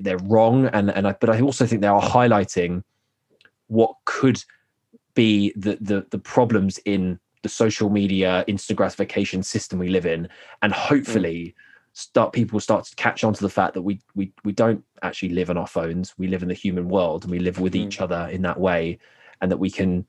they're 0.00 0.18
wrong, 0.18 0.66
and 0.66 0.88
and 0.88 1.08
I, 1.08 1.16
but 1.20 1.30
I 1.30 1.40
also 1.40 1.66
think 1.66 1.80
they 1.80 1.88
are 1.88 2.00
highlighting 2.00 2.84
what 3.66 3.96
could 4.04 4.44
be 5.14 5.52
the 5.56 5.78
the, 5.80 6.06
the 6.10 6.18
problems 6.18 6.78
in 6.84 7.18
the 7.42 7.48
social 7.48 7.90
media 7.90 8.44
instant 8.46 8.76
gratification 8.76 9.42
system 9.42 9.78
we 9.78 9.88
live 9.88 10.06
in, 10.06 10.28
and 10.62 10.72
hopefully. 10.72 11.46
Mm. 11.48 11.54
Start 11.94 12.32
people 12.32 12.58
start 12.58 12.86
to 12.86 12.96
catch 12.96 13.22
on 13.22 13.34
to 13.34 13.42
the 13.42 13.50
fact 13.50 13.74
that 13.74 13.82
we 13.82 14.00
we 14.14 14.32
we 14.44 14.52
don't 14.52 14.82
actually 15.02 15.28
live 15.28 15.50
on 15.50 15.58
our 15.58 15.66
phones. 15.66 16.14
We 16.16 16.26
live 16.26 16.42
in 16.42 16.48
the 16.48 16.54
human 16.54 16.88
world, 16.88 17.24
and 17.24 17.30
we 17.30 17.38
live 17.38 17.60
with 17.60 17.74
mm. 17.74 17.80
each 17.80 18.00
other 18.00 18.28
in 18.32 18.40
that 18.42 18.58
way, 18.58 18.98
and 19.42 19.50
that 19.50 19.58
we 19.58 19.70
can 19.70 20.06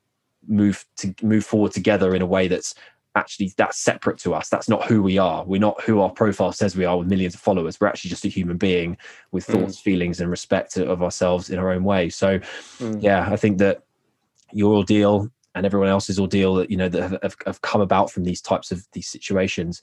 move 0.48 0.86
to 0.98 1.14
move 1.22 1.46
forward 1.46 1.74
together 1.74 2.16
in 2.16 2.22
a 2.22 2.26
way 2.26 2.48
that's 2.48 2.74
actually 3.16 3.54
that's 3.58 3.80
separate 3.80 4.18
to 4.18 4.34
us 4.34 4.50
that's 4.50 4.68
not 4.68 4.86
who 4.86 5.02
we 5.04 5.18
are 5.18 5.46
we're 5.46 5.60
not 5.60 5.80
who 5.84 6.02
our 6.02 6.10
profile 6.10 6.52
says 6.52 6.76
we 6.76 6.86
are 6.86 6.98
with 6.98 7.08
millions 7.08 7.36
of 7.36 7.40
followers 7.40 7.80
we're 7.80 7.88
actually 7.88 8.10
just 8.10 8.26
a 8.26 8.30
human 8.30 8.58
being 8.58 8.98
with 9.32 9.46
mm. 9.46 9.54
thoughts 9.54 9.80
mm. 9.80 9.84
feelings 9.84 10.20
and 10.20 10.30
respect 10.32 10.78
of 10.78 11.04
ourselves 11.04 11.50
in 11.50 11.60
our 11.60 11.72
own 11.72 11.84
way 11.84 12.10
so 12.10 12.40
mm. 12.40 13.04
yeah 13.04 13.28
i 13.30 13.36
think 13.36 13.60
that 13.60 13.84
your 14.52 14.76
ordeal 14.76 15.30
and 15.56 15.66
everyone 15.66 15.90
else's 15.90 16.20
ordeal 16.20 16.56
that 16.56 16.72
you 16.72 16.78
know 16.78 16.90
that 16.90 17.24
have, 17.24 17.36
have, 17.46 17.62
come 17.62 17.82
about 17.82 18.12
from 18.12 18.24
these 18.24 18.42
types 18.42 18.72
of 18.72 18.86
these 18.94 19.08
situations 19.08 19.82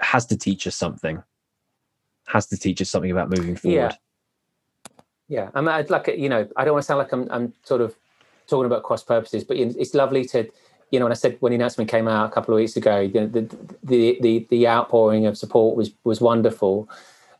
has 0.00 0.26
to 0.26 0.36
teach 0.36 0.66
us 0.66 0.76
something. 0.76 1.22
Has 2.26 2.46
to 2.48 2.56
teach 2.56 2.80
us 2.80 2.90
something 2.90 3.10
about 3.10 3.30
moving 3.30 3.56
forward. 3.56 3.76
Yeah. 3.76 3.92
Yeah 5.28 5.50
i 5.54 5.60
mean 5.60 5.68
i'd 5.68 5.90
like 5.90 6.06
you 6.08 6.30
know 6.30 6.48
i 6.56 6.64
don't 6.64 6.72
want 6.72 6.82
to 6.84 6.86
sound 6.86 6.98
like 6.98 7.12
i'm, 7.12 7.28
I'm 7.30 7.52
sort 7.62 7.82
of 7.82 7.94
talking 8.46 8.64
about 8.64 8.82
cross 8.82 9.04
purposes 9.04 9.44
but 9.44 9.58
it's 9.58 9.92
lovely 9.92 10.24
to 10.26 10.48
you 10.90 10.98
know, 10.98 11.04
when 11.04 11.12
I 11.12 11.16
said 11.16 11.36
when 11.40 11.50
the 11.50 11.56
announcement 11.56 11.90
came 11.90 12.08
out 12.08 12.30
a 12.30 12.32
couple 12.32 12.54
of 12.54 12.58
weeks 12.58 12.76
ago, 12.76 13.08
the 13.08 13.26
the 13.26 13.56
the 13.82 14.18
the, 14.20 14.46
the 14.50 14.68
outpouring 14.68 15.26
of 15.26 15.36
support 15.36 15.76
was 15.76 15.90
was 16.04 16.20
wonderful. 16.20 16.88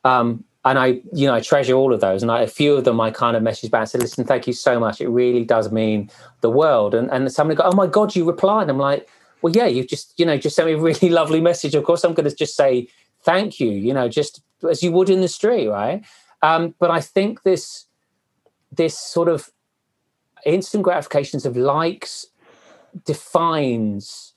Um, 0.04 0.44
and 0.68 0.78
I, 0.78 1.00
you 1.14 1.26
know, 1.26 1.34
I 1.34 1.40
treasure 1.40 1.72
all 1.72 1.94
of 1.94 2.00
those. 2.00 2.20
And 2.20 2.30
I, 2.30 2.42
a 2.42 2.46
few 2.46 2.74
of 2.74 2.84
them, 2.84 3.00
I 3.00 3.10
kind 3.10 3.36
of 3.36 3.42
messaged 3.42 3.70
back 3.70 3.80
and 3.80 3.90
said, 3.90 4.02
"Listen, 4.02 4.24
thank 4.24 4.46
you 4.46 4.52
so 4.52 4.78
much. 4.78 5.00
It 5.00 5.08
really 5.08 5.42
does 5.42 5.72
mean 5.72 6.10
the 6.42 6.50
world." 6.50 6.94
And 6.94 7.10
and 7.10 7.32
somebody 7.32 7.56
go, 7.56 7.64
"Oh 7.64 7.74
my 7.74 7.86
God, 7.86 8.14
you 8.14 8.26
replied!" 8.26 8.68
I'm 8.68 8.78
like, 8.78 9.08
"Well, 9.40 9.54
yeah, 9.56 9.66
you 9.66 9.86
just, 9.86 10.12
you 10.18 10.26
know, 10.26 10.36
just 10.36 10.56
sent 10.56 10.68
me 10.68 10.74
a 10.74 10.78
really 10.78 11.08
lovely 11.20 11.40
message. 11.40 11.74
Of 11.74 11.84
course, 11.84 12.04
I'm 12.04 12.12
going 12.12 12.28
to 12.28 12.36
just 12.36 12.54
say 12.54 12.88
thank 13.22 13.58
you. 13.58 13.70
You 13.70 13.94
know, 13.94 14.08
just 14.08 14.42
as 14.68 14.82
you 14.82 14.92
would 14.92 15.08
in 15.08 15.22
the 15.22 15.28
street, 15.28 15.68
right?" 15.68 16.04
Um, 16.42 16.74
but 16.78 16.90
I 16.90 17.00
think 17.00 17.44
this 17.44 17.86
this 18.70 18.98
sort 18.98 19.28
of 19.28 19.50
instant 20.44 20.82
gratifications 20.82 21.46
of 21.46 21.56
likes 21.56 22.26
defines 23.04 24.27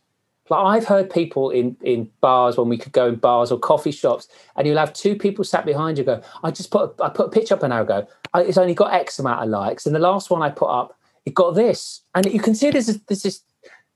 like 0.51 0.65
I've 0.65 0.87
heard 0.87 1.09
people 1.09 1.49
in 1.49 1.77
in 1.81 2.09
bars 2.19 2.57
when 2.57 2.67
we 2.67 2.77
could 2.77 2.91
go 2.91 3.07
in 3.07 3.15
bars 3.15 3.51
or 3.51 3.57
coffee 3.57 3.91
shops, 3.91 4.27
and 4.55 4.67
you'll 4.67 4.77
have 4.77 4.93
two 4.93 5.15
people 5.15 5.43
sat 5.43 5.65
behind 5.65 5.97
you. 5.97 6.03
Go, 6.03 6.21
I 6.43 6.51
just 6.51 6.71
put 6.71 6.93
a, 6.99 7.03
I 7.03 7.09
put 7.09 7.27
a 7.27 7.29
picture 7.29 7.55
up 7.55 7.63
an 7.63 7.71
hour 7.71 7.81
ago. 7.81 8.05
I, 8.33 8.43
it's 8.43 8.57
only 8.57 8.73
got 8.73 8.93
X 8.93 9.17
amount 9.17 9.41
of 9.41 9.49
likes, 9.49 9.85
and 9.85 9.95
the 9.95 9.99
last 9.99 10.29
one 10.29 10.41
I 10.41 10.49
put 10.49 10.69
up, 10.69 10.99
it 11.25 11.33
got 11.33 11.55
this, 11.55 12.01
and 12.13 12.25
you 12.25 12.39
can 12.39 12.53
see 12.53 12.69
this 12.69 12.89
is 12.89 13.01
this 13.03 13.25
is 13.25 13.41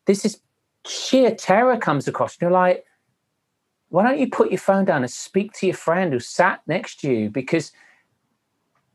this 0.05 0.23
is 0.23 0.39
sheer 0.87 1.35
terror 1.35 1.77
comes 1.77 2.07
across. 2.07 2.37
You're 2.39 2.51
like, 2.51 2.85
why 3.89 4.03
don't 4.03 4.19
you 4.19 4.29
put 4.29 4.49
your 4.49 4.59
phone 4.59 4.85
down 4.85 5.03
and 5.03 5.11
speak 5.11 5.51
to 5.53 5.65
your 5.65 5.75
friend 5.75 6.13
who 6.13 6.19
sat 6.19 6.61
next 6.67 7.01
to 7.01 7.11
you 7.11 7.29
because 7.29 7.71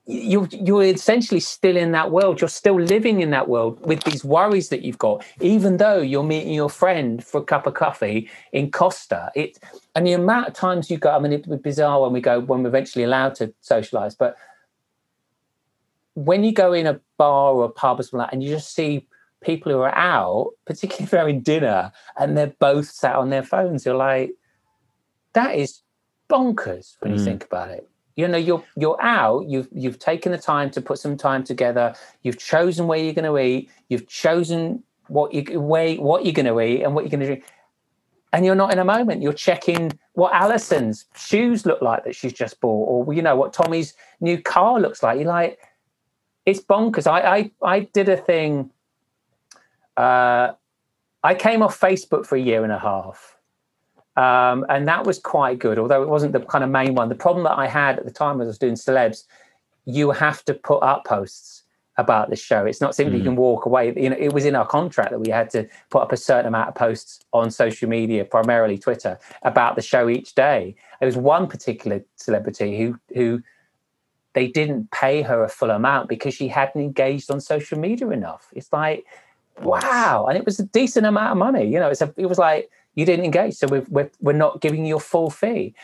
you're 0.06 0.48
you're 0.50 0.82
essentially 0.82 1.40
still 1.40 1.76
in 1.76 1.92
that 1.92 2.10
world. 2.10 2.40
You're 2.40 2.48
still 2.48 2.80
living 2.80 3.20
in 3.20 3.30
that 3.30 3.48
world 3.48 3.84
with 3.86 4.02
these 4.04 4.24
worries 4.24 4.68
that 4.70 4.82
you've 4.82 4.98
got, 4.98 5.24
even 5.40 5.76
though 5.76 6.00
you're 6.00 6.24
meeting 6.24 6.54
your 6.54 6.70
friend 6.70 7.22
for 7.24 7.40
a 7.40 7.44
cup 7.44 7.66
of 7.66 7.74
coffee 7.74 8.28
in 8.52 8.70
Costa. 8.70 9.30
It 9.34 9.58
and 9.94 10.06
the 10.06 10.12
amount 10.12 10.48
of 10.48 10.54
times 10.54 10.90
you 10.90 10.98
go. 10.98 11.10
I 11.10 11.18
mean, 11.18 11.32
it 11.32 11.46
was 11.46 11.60
bizarre 11.60 12.00
when 12.00 12.12
we 12.12 12.20
go 12.20 12.40
when 12.40 12.62
we're 12.62 12.68
eventually 12.68 13.04
allowed 13.04 13.34
to 13.36 13.52
socialize, 13.60 14.14
but 14.14 14.36
when 16.14 16.44
you 16.44 16.52
go 16.52 16.72
in 16.72 16.86
a 16.86 17.00
bar 17.16 17.52
or 17.52 17.64
a 17.64 17.68
pub 17.68 18.00
or 18.00 18.02
something 18.02 18.18
like 18.18 18.30
that, 18.30 18.34
and 18.34 18.42
you 18.42 18.50
just 18.50 18.74
see 18.74 19.06
people 19.42 19.70
who 19.70 19.78
are 19.78 19.94
out, 19.94 20.52
particularly 20.66 21.04
if 21.04 21.10
they're 21.10 21.28
in 21.28 21.40
dinner, 21.40 21.92
and 22.18 22.36
they're 22.36 22.54
both 22.58 22.90
sat 22.90 23.16
on 23.16 23.30
their 23.30 23.44
phones, 23.44 23.84
you're 23.84 23.94
like, 23.94 24.32
that 25.34 25.54
is 25.54 25.82
bonkers 26.28 26.96
when 27.00 27.12
you 27.12 27.20
mm. 27.20 27.24
think 27.24 27.44
about 27.44 27.70
it 27.70 27.90
you 28.16 28.28
know 28.28 28.38
you're 28.38 28.64
you're 28.76 29.00
out 29.02 29.48
you've 29.48 29.68
you've 29.72 29.98
taken 29.98 30.32
the 30.32 30.38
time 30.38 30.70
to 30.70 30.80
put 30.80 30.98
some 30.98 31.16
time 31.16 31.42
together 31.42 31.94
you've 32.22 32.38
chosen 32.38 32.86
where 32.86 32.98
you're 32.98 33.14
going 33.14 33.24
to 33.24 33.38
eat 33.38 33.70
you've 33.88 34.06
chosen 34.08 34.82
what 35.08 35.32
you 35.32 35.60
where 35.60 35.94
what 35.96 36.24
you're 36.24 36.34
going 36.34 36.46
to 36.46 36.60
eat 36.60 36.82
and 36.82 36.94
what 36.94 37.04
you're 37.04 37.10
going 37.10 37.20
to 37.20 37.26
drink 37.26 37.44
and 38.32 38.46
you're 38.46 38.54
not 38.54 38.72
in 38.72 38.78
a 38.78 38.84
moment. 38.84 39.22
You're 39.22 39.32
checking 39.32 39.98
what 40.12 40.32
Alison's 40.32 41.06
shoes 41.16 41.66
look 41.66 41.82
like 41.82 42.04
that 42.04 42.14
she's 42.14 42.32
just 42.32 42.60
bought 42.60 42.86
or 42.86 43.12
you 43.12 43.22
know 43.22 43.36
what 43.36 43.52
Tommy's 43.52 43.94
new 44.20 44.40
car 44.40 44.80
looks 44.80 45.02
like. 45.02 45.18
You're 45.18 45.28
like 45.28 45.58
it's 46.46 46.60
bonkers. 46.60 47.06
I 47.06 47.20
I, 47.20 47.50
I 47.62 47.80
did 47.80 48.08
a 48.08 48.16
thing 48.16 48.70
uh 49.96 50.52
I 51.22 51.34
came 51.34 51.62
off 51.62 51.78
Facebook 51.78 52.24
for 52.24 52.36
a 52.36 52.40
year 52.40 52.62
and 52.62 52.72
a 52.72 52.78
half 52.78 53.36
um, 54.20 54.66
and 54.68 54.86
that 54.86 55.06
was 55.06 55.18
quite 55.18 55.58
good, 55.58 55.78
although 55.78 56.02
it 56.02 56.08
wasn't 56.08 56.32
the 56.32 56.40
kind 56.40 56.62
of 56.62 56.68
main 56.68 56.94
one. 56.94 57.08
The 57.08 57.14
problem 57.14 57.44
that 57.44 57.56
I 57.56 57.66
had 57.66 57.98
at 57.98 58.04
the 58.04 58.10
time 58.10 58.38
as 58.42 58.46
I 58.46 58.48
was 58.48 58.58
doing 58.58 58.74
celebs, 58.74 59.24
you 59.86 60.10
have 60.10 60.44
to 60.44 60.52
put 60.52 60.82
up 60.82 61.06
posts 61.06 61.62
about 61.96 62.28
the 62.28 62.36
show. 62.36 62.66
It's 62.66 62.82
not 62.82 62.94
simply 62.94 63.16
mm. 63.16 63.18
you 63.20 63.24
can 63.24 63.36
walk 63.36 63.64
away. 63.64 63.94
You 63.96 64.10
know, 64.10 64.16
it 64.18 64.34
was 64.34 64.44
in 64.44 64.54
our 64.54 64.66
contract 64.66 65.10
that 65.12 65.20
we 65.20 65.30
had 65.30 65.48
to 65.50 65.66
put 65.88 66.02
up 66.02 66.12
a 66.12 66.18
certain 66.18 66.46
amount 66.46 66.68
of 66.68 66.74
posts 66.74 67.20
on 67.32 67.50
social 67.50 67.88
media, 67.88 68.26
primarily 68.26 68.76
Twitter, 68.76 69.18
about 69.42 69.74
the 69.74 69.82
show 69.82 70.06
each 70.10 70.34
day. 70.34 70.74
There 70.98 71.06
was 71.06 71.16
one 71.16 71.46
particular 71.46 72.04
celebrity 72.16 72.78
who 72.78 72.98
who 73.14 73.42
they 74.34 74.48
didn't 74.48 74.90
pay 74.90 75.22
her 75.22 75.42
a 75.42 75.48
full 75.48 75.70
amount 75.70 76.10
because 76.10 76.34
she 76.34 76.48
hadn't 76.48 76.80
engaged 76.80 77.30
on 77.30 77.40
social 77.40 77.78
media 77.78 78.10
enough. 78.10 78.48
It's 78.52 78.70
like, 78.70 79.06
wow, 79.62 80.26
and 80.28 80.36
it 80.36 80.44
was 80.44 80.60
a 80.60 80.66
decent 80.66 81.06
amount 81.06 81.32
of 81.32 81.38
money. 81.38 81.64
You 81.72 81.80
know, 81.80 81.88
it's 81.88 82.02
a, 82.02 82.12
it 82.18 82.26
was 82.26 82.38
like 82.38 82.70
you 82.94 83.04
didn't 83.04 83.24
engage, 83.24 83.54
so 83.54 83.66
we're, 83.68 83.86
we're, 83.88 84.10
we're 84.20 84.32
not 84.32 84.60
giving 84.60 84.84
you 84.84 84.96
a 84.96 85.00
full 85.00 85.30
fee. 85.30 85.74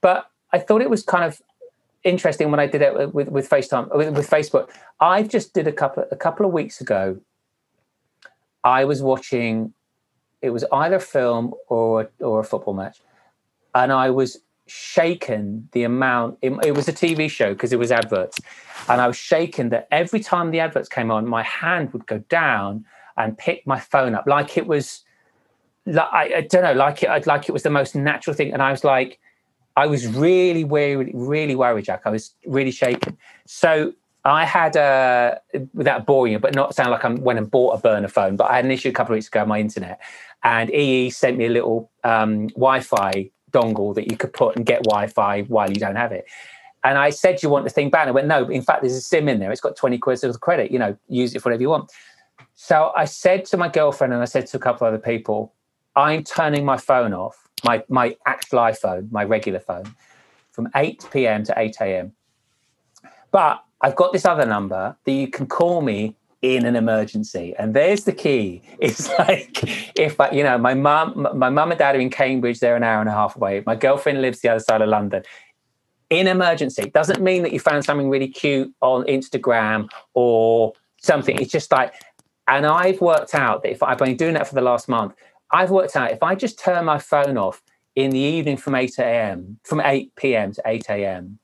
But 0.00 0.30
I 0.52 0.58
thought 0.58 0.82
it 0.82 0.90
was 0.90 1.02
kind 1.02 1.24
of 1.24 1.40
interesting 2.04 2.50
when 2.50 2.60
I 2.60 2.66
did 2.66 2.82
it 2.82 3.12
with, 3.12 3.28
with 3.28 3.48
FaceTime 3.48 3.94
with, 3.94 4.16
with 4.16 4.30
Facebook. 4.30 4.70
I 5.00 5.22
just 5.22 5.52
did 5.52 5.66
a 5.66 5.72
couple 5.72 6.06
a 6.10 6.16
couple 6.16 6.46
of 6.46 6.52
weeks 6.52 6.80
ago. 6.80 7.18
I 8.64 8.84
was 8.84 9.02
watching. 9.02 9.74
It 10.42 10.50
was 10.50 10.64
either 10.72 10.96
a 10.96 11.00
film 11.00 11.54
or 11.68 12.10
or 12.20 12.40
a 12.40 12.44
football 12.44 12.74
match, 12.74 13.00
and 13.74 13.92
I 13.92 14.10
was 14.10 14.38
shaken 14.66 15.68
the 15.72 15.84
amount. 15.84 16.38
It, 16.42 16.52
it 16.64 16.74
was 16.74 16.88
a 16.88 16.92
TV 16.92 17.28
show 17.30 17.52
because 17.52 17.72
it 17.72 17.78
was 17.78 17.90
adverts, 17.90 18.38
and 18.88 19.00
I 19.00 19.06
was 19.06 19.16
shaken 19.16 19.70
that 19.70 19.88
every 19.90 20.20
time 20.20 20.50
the 20.50 20.60
adverts 20.60 20.88
came 20.88 21.10
on, 21.10 21.26
my 21.26 21.42
hand 21.42 21.92
would 21.92 22.06
go 22.06 22.18
down 22.28 22.84
and 23.16 23.36
pick 23.36 23.66
my 23.66 23.80
phone 23.80 24.14
up 24.14 24.26
like 24.26 24.56
it 24.56 24.66
was 24.66 25.05
I, 25.86 26.32
I, 26.36 26.40
don't 26.42 26.62
know, 26.62 26.72
like 26.72 27.02
it, 27.02 27.08
I'd 27.08 27.26
like 27.26 27.48
it 27.48 27.52
was 27.52 27.62
the 27.62 27.70
most 27.70 27.94
natural 27.94 28.34
thing. 28.34 28.52
And 28.52 28.62
I 28.62 28.70
was 28.70 28.84
like, 28.84 29.18
I 29.76 29.86
was 29.86 30.06
really, 30.06 30.64
really, 30.64 31.12
really 31.14 31.54
worried, 31.54 31.84
Jack. 31.84 32.02
I 32.04 32.10
was 32.10 32.34
really 32.46 32.70
shaken. 32.70 33.16
So 33.46 33.92
I 34.24 34.44
had 34.44 34.74
a, 34.74 35.40
without 35.74 36.06
boring 36.06 36.32
you, 36.32 36.38
but 36.38 36.54
not 36.54 36.74
sound 36.74 36.90
like 36.90 37.04
I 37.04 37.08
went 37.10 37.38
and 37.38 37.50
bought 37.50 37.78
a 37.78 37.80
burner 37.80 38.08
phone, 38.08 38.36
but 38.36 38.50
I 38.50 38.56
had 38.56 38.64
an 38.64 38.70
issue 38.70 38.88
a 38.88 38.92
couple 38.92 39.12
of 39.12 39.16
weeks 39.16 39.28
ago 39.28 39.42
on 39.42 39.48
my 39.48 39.60
internet. 39.60 40.00
And 40.42 40.70
EE 40.70 41.10
sent 41.10 41.36
me 41.36 41.46
a 41.46 41.50
little 41.50 41.90
um, 42.04 42.48
Wi 42.48 42.80
Fi 42.80 43.30
dongle 43.52 43.94
that 43.94 44.10
you 44.10 44.16
could 44.16 44.32
put 44.32 44.56
and 44.56 44.66
get 44.66 44.82
Wi 44.84 45.06
Fi 45.08 45.42
while 45.42 45.70
you 45.70 45.76
don't 45.76 45.96
have 45.96 46.12
it. 46.12 46.26
And 46.82 46.98
I 46.98 47.10
said, 47.10 47.42
you 47.42 47.48
want 47.48 47.64
the 47.64 47.70
thing 47.70 47.90
banned? 47.90 48.08
I 48.08 48.12
went, 48.12 48.28
No, 48.28 48.48
in 48.48 48.62
fact, 48.62 48.82
there's 48.82 48.94
a 48.94 49.00
SIM 49.00 49.28
in 49.28 49.40
there. 49.40 49.50
It's 49.50 49.60
got 49.60 49.76
20 49.76 49.98
quid 49.98 50.22
of 50.24 50.40
credit. 50.40 50.70
You 50.70 50.78
know, 50.78 50.96
use 51.08 51.34
it 51.34 51.42
for 51.42 51.48
whatever 51.48 51.62
you 51.62 51.70
want. 51.70 51.90
So 52.54 52.92
I 52.96 53.04
said 53.04 53.44
to 53.46 53.56
my 53.56 53.68
girlfriend 53.68 54.12
and 54.12 54.22
I 54.22 54.24
said 54.24 54.46
to 54.48 54.56
a 54.56 54.60
couple 54.60 54.86
of 54.86 54.94
other 54.94 55.02
people, 55.02 55.52
I'm 55.96 56.22
turning 56.22 56.64
my 56.64 56.76
phone 56.76 57.14
off. 57.14 57.48
my 57.64 57.82
my 57.88 58.16
actual 58.26 58.58
iPhone, 58.60 59.10
my 59.10 59.24
regular 59.24 59.60
phone, 59.60 59.94
from 60.52 60.68
8 60.74 61.08
p.m. 61.10 61.42
to 61.44 61.54
8 61.56 61.76
a.m. 61.80 62.12
But 63.30 63.64
I've 63.80 63.96
got 63.96 64.12
this 64.12 64.24
other 64.24 64.46
number 64.46 64.96
that 65.04 65.12
you 65.12 65.28
can 65.28 65.46
call 65.46 65.80
me 65.82 66.14
in 66.42 66.66
an 66.66 66.76
emergency. 66.76 67.54
And 67.58 67.74
there's 67.74 68.04
the 68.04 68.12
key. 68.12 68.62
It's 68.78 69.08
like 69.18 69.98
if 69.98 70.20
I, 70.20 70.30
you 70.30 70.42
know, 70.42 70.58
my 70.58 70.74
mum, 70.74 71.26
my 71.34 71.50
mum 71.50 71.70
and 71.72 71.78
dad 71.78 71.96
are 71.96 72.00
in 72.00 72.10
Cambridge, 72.10 72.60
they're 72.60 72.76
an 72.76 72.82
hour 72.82 73.00
and 73.00 73.08
a 73.08 73.12
half 73.12 73.36
away. 73.36 73.62
My 73.66 73.74
girlfriend 73.74 74.20
lives 74.22 74.40
the 74.40 74.50
other 74.50 74.60
side 74.60 74.82
of 74.82 74.88
London. 74.88 75.22
In 76.08 76.28
emergency 76.28 76.90
doesn't 76.90 77.20
mean 77.20 77.42
that 77.42 77.52
you 77.52 77.58
found 77.58 77.84
something 77.84 78.08
really 78.08 78.28
cute 78.28 78.72
on 78.80 79.04
Instagram 79.04 79.88
or 80.14 80.72
something. 81.02 81.36
It's 81.40 81.50
just 81.50 81.72
like, 81.72 81.94
and 82.46 82.64
I've 82.64 83.00
worked 83.00 83.34
out 83.34 83.62
that 83.62 83.72
if 83.72 83.82
I've 83.82 83.98
been 83.98 84.16
doing 84.16 84.34
that 84.34 84.46
for 84.46 84.54
the 84.54 84.60
last 84.60 84.88
month, 84.88 85.14
I've 85.50 85.70
worked 85.70 85.96
out 85.96 86.10
if 86.12 86.22
I 86.22 86.34
just 86.34 86.58
turn 86.58 86.84
my 86.84 86.98
phone 86.98 87.36
off 87.36 87.62
in 87.94 88.10
the 88.10 88.18
evening 88.18 88.56
from 88.56 88.74
8 88.74 88.98
a.m., 88.98 89.58
from 89.64 89.80
8 89.80 90.14
p.m. 90.16 90.52
to 90.52 90.62
8 90.66 90.90
a.m., 90.90 91.38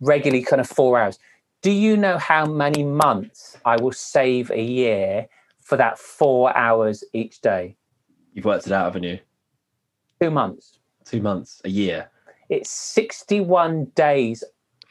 regularly 0.00 0.44
kind 0.44 0.60
of 0.60 0.68
four 0.68 0.98
hours, 0.98 1.18
do 1.62 1.70
you 1.70 1.96
know 1.96 2.18
how 2.18 2.46
many 2.46 2.84
months 2.84 3.56
I 3.64 3.76
will 3.76 3.92
save 3.92 4.50
a 4.50 4.62
year 4.62 5.26
for 5.60 5.76
that 5.76 5.98
four 5.98 6.56
hours 6.56 7.02
each 7.12 7.40
day? 7.40 7.76
You've 8.32 8.44
worked 8.44 8.66
it 8.66 8.72
out, 8.72 8.84
haven't 8.84 9.02
you? 9.02 9.18
Two 10.20 10.30
months. 10.30 10.78
Two 11.04 11.20
months, 11.20 11.60
a 11.64 11.68
year. 11.68 12.10
It's 12.48 12.70
61 12.70 13.86
days 13.94 14.44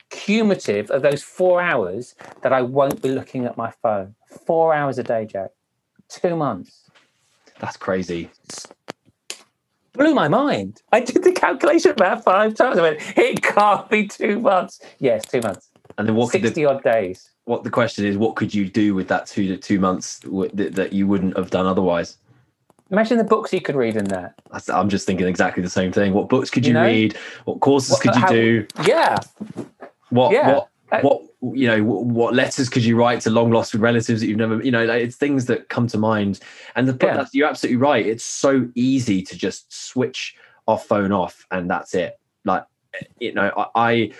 cumulative 0.09 0.89
of 0.89 1.01
those 1.01 1.23
four 1.23 1.61
hours 1.61 2.15
that 2.41 2.53
I 2.53 2.61
won't 2.61 3.01
be 3.01 3.09
looking 3.09 3.45
at 3.45 3.57
my 3.57 3.71
phone. 3.81 4.15
Four 4.45 4.73
hours 4.73 4.97
a 4.97 5.03
day, 5.03 5.25
Jack. 5.25 5.51
Two 6.09 6.35
months. 6.35 6.86
That's 7.59 7.77
crazy. 7.77 8.29
Blew 9.93 10.13
my 10.13 10.27
mind. 10.27 10.81
I 10.91 10.99
did 10.99 11.23
the 11.23 11.31
calculation 11.31 11.91
about 11.91 12.23
five 12.23 12.53
times. 12.53 12.77
I 12.77 12.81
went, 12.81 12.99
it 13.17 13.41
can't 13.41 13.89
be 13.89 14.07
two 14.07 14.39
months. 14.39 14.79
Yes, 14.99 15.25
two 15.25 15.41
months. 15.41 15.69
And 15.97 16.07
then 16.07 16.15
what 16.15 16.31
could 16.31 16.43
Sixty 16.43 16.63
the, 16.63 16.69
odd 16.69 16.83
days. 16.83 17.31
what 17.45 17.63
the 17.63 17.71
question 17.71 18.05
is, 18.05 18.15
what 18.17 18.35
could 18.35 18.53
you 18.53 18.69
do 18.69 18.93
with 18.93 19.07
that 19.07 19.25
two 19.25 19.57
two 19.57 19.79
months 19.79 20.19
w- 20.19 20.51
that, 20.53 20.75
that 20.75 20.93
you 20.93 21.07
wouldn't 21.07 21.35
have 21.35 21.49
done 21.49 21.65
otherwise? 21.65 22.17
Imagine 22.91 23.17
the 23.17 23.23
books 23.23 23.51
you 23.51 23.59
could 23.59 23.75
read 23.75 23.95
in 23.97 24.05
that. 24.05 24.35
That's, 24.51 24.69
I'm 24.69 24.87
just 24.89 25.07
thinking 25.07 25.27
exactly 25.27 25.63
the 25.63 25.69
same 25.69 25.91
thing. 25.91 26.13
What 26.13 26.29
books 26.29 26.49
could 26.51 26.65
you, 26.65 26.69
You 26.69 26.73
know? 26.75 26.85
read? 26.85 27.17
What 27.45 27.59
courses 27.59 27.91
What- 27.93 28.01
could 28.01 28.15
you 28.15 28.21
how- 28.21 28.27
do? 28.27 28.67
Yeah, 28.85 29.17
What 30.09 30.31
Yeah. 30.31 30.53
what 30.53 30.69
Uh, 30.91 31.01
what 31.01 31.21
you 31.53 31.67
know 31.67 31.83
what 31.83 32.33
letters 32.33 32.69
could 32.69 32.83
you 32.83 32.95
write 32.95 33.19
to 33.19 33.29
long 33.29 33.51
lost 33.51 33.73
relatives 33.73 34.21
that 34.21 34.27
you've 34.27 34.37
never 34.37 34.63
you 34.63 34.71
know 34.71 34.85
like, 34.85 35.03
it's 35.03 35.17
things 35.17 35.45
that 35.45 35.67
come 35.67 35.85
to 35.85 35.97
mind 35.97 36.39
and 36.75 36.87
the 36.87 36.97
Yeah. 37.05 37.17
that's, 37.17 37.33
you're 37.33 37.47
absolutely 37.47 37.75
right 37.77 38.05
it's 38.05 38.23
so 38.23 38.69
easy 38.73 39.21
to 39.21 39.37
just 39.37 39.71
switch 39.71 40.35
our 40.67 40.77
phone 40.77 41.11
off 41.11 41.45
and 41.51 41.69
that's 41.69 41.93
it 41.93 42.17
like 42.45 42.63
you 43.19 43.33
know 43.33 43.51
I, 43.57 43.67
I 43.75 44.11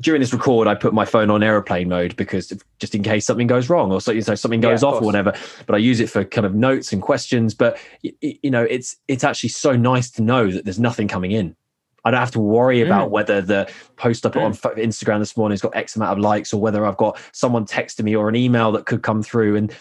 during 0.00 0.20
this 0.20 0.32
record, 0.32 0.68
I 0.68 0.74
put 0.74 0.92
my 0.92 1.04
phone 1.04 1.30
on 1.30 1.42
airplane 1.42 1.88
mode 1.88 2.16
because 2.16 2.52
just 2.78 2.94
in 2.94 3.02
case 3.02 3.24
something 3.26 3.46
goes 3.46 3.68
wrong 3.68 3.92
or 3.92 4.00
so, 4.00 4.12
you 4.12 4.22
know, 4.26 4.34
something 4.34 4.62
Yeah, 4.62 4.70
goes 4.70 4.82
of 4.82 4.94
off 4.94 5.02
or 5.02 5.06
whatever. 5.06 5.32
But 5.66 5.74
I 5.74 5.78
use 5.78 6.00
it 6.00 6.10
for 6.10 6.24
kind 6.24 6.46
of 6.46 6.54
notes 6.54 6.92
and 6.92 7.00
questions. 7.00 7.54
But 7.54 7.78
you 8.02 8.50
know, 8.50 8.62
it's 8.62 8.96
it's 9.08 9.24
actually 9.24 9.50
so 9.50 9.76
nice 9.76 10.10
to 10.12 10.22
know 10.22 10.50
that 10.50 10.64
there's 10.64 10.80
nothing 10.80 11.08
coming 11.08 11.32
in. 11.32 11.56
I 12.06 12.12
don't 12.12 12.20
have 12.20 12.30
to 12.30 12.40
worry 12.40 12.82
about 12.82 13.10
whether 13.10 13.40
the 13.40 13.68
post 13.96 14.24
I 14.24 14.28
put 14.30 14.40
on 14.42 14.52
Mm. 14.52 14.56
Fo- 14.58 14.74
Instagram 14.76 15.18
this 15.18 15.36
morning 15.36 15.54
has 15.54 15.60
got 15.60 15.74
X 15.74 15.96
amount 15.96 16.12
of 16.12 16.18
likes 16.20 16.54
or 16.54 16.60
whether 16.60 16.86
I've 16.86 16.96
got 16.96 17.18
someone 17.32 17.66
texting 17.66 18.04
me 18.04 18.14
or 18.14 18.28
an 18.28 18.36
email 18.36 18.70
that 18.72 18.86
could 18.86 19.02
come 19.02 19.24
through. 19.24 19.56
And 19.56 19.74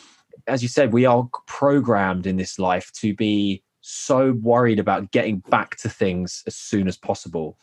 as 0.47 0.64
you 0.64 0.68
said, 0.68 0.91
we 0.91 1.06
are 1.06 1.30
programmed 1.45 2.26
in 2.26 2.35
this 2.35 2.57
life 2.57 2.91
to 2.93 3.14
be 3.14 3.61
so 3.81 4.31
worried 4.41 4.80
about 4.80 5.11
getting 5.11 5.38
back 5.52 5.76
to 5.77 5.89
things 5.89 6.41
as 6.47 6.56
soon 6.56 6.88
as 6.88 6.97
possible. 6.97 7.60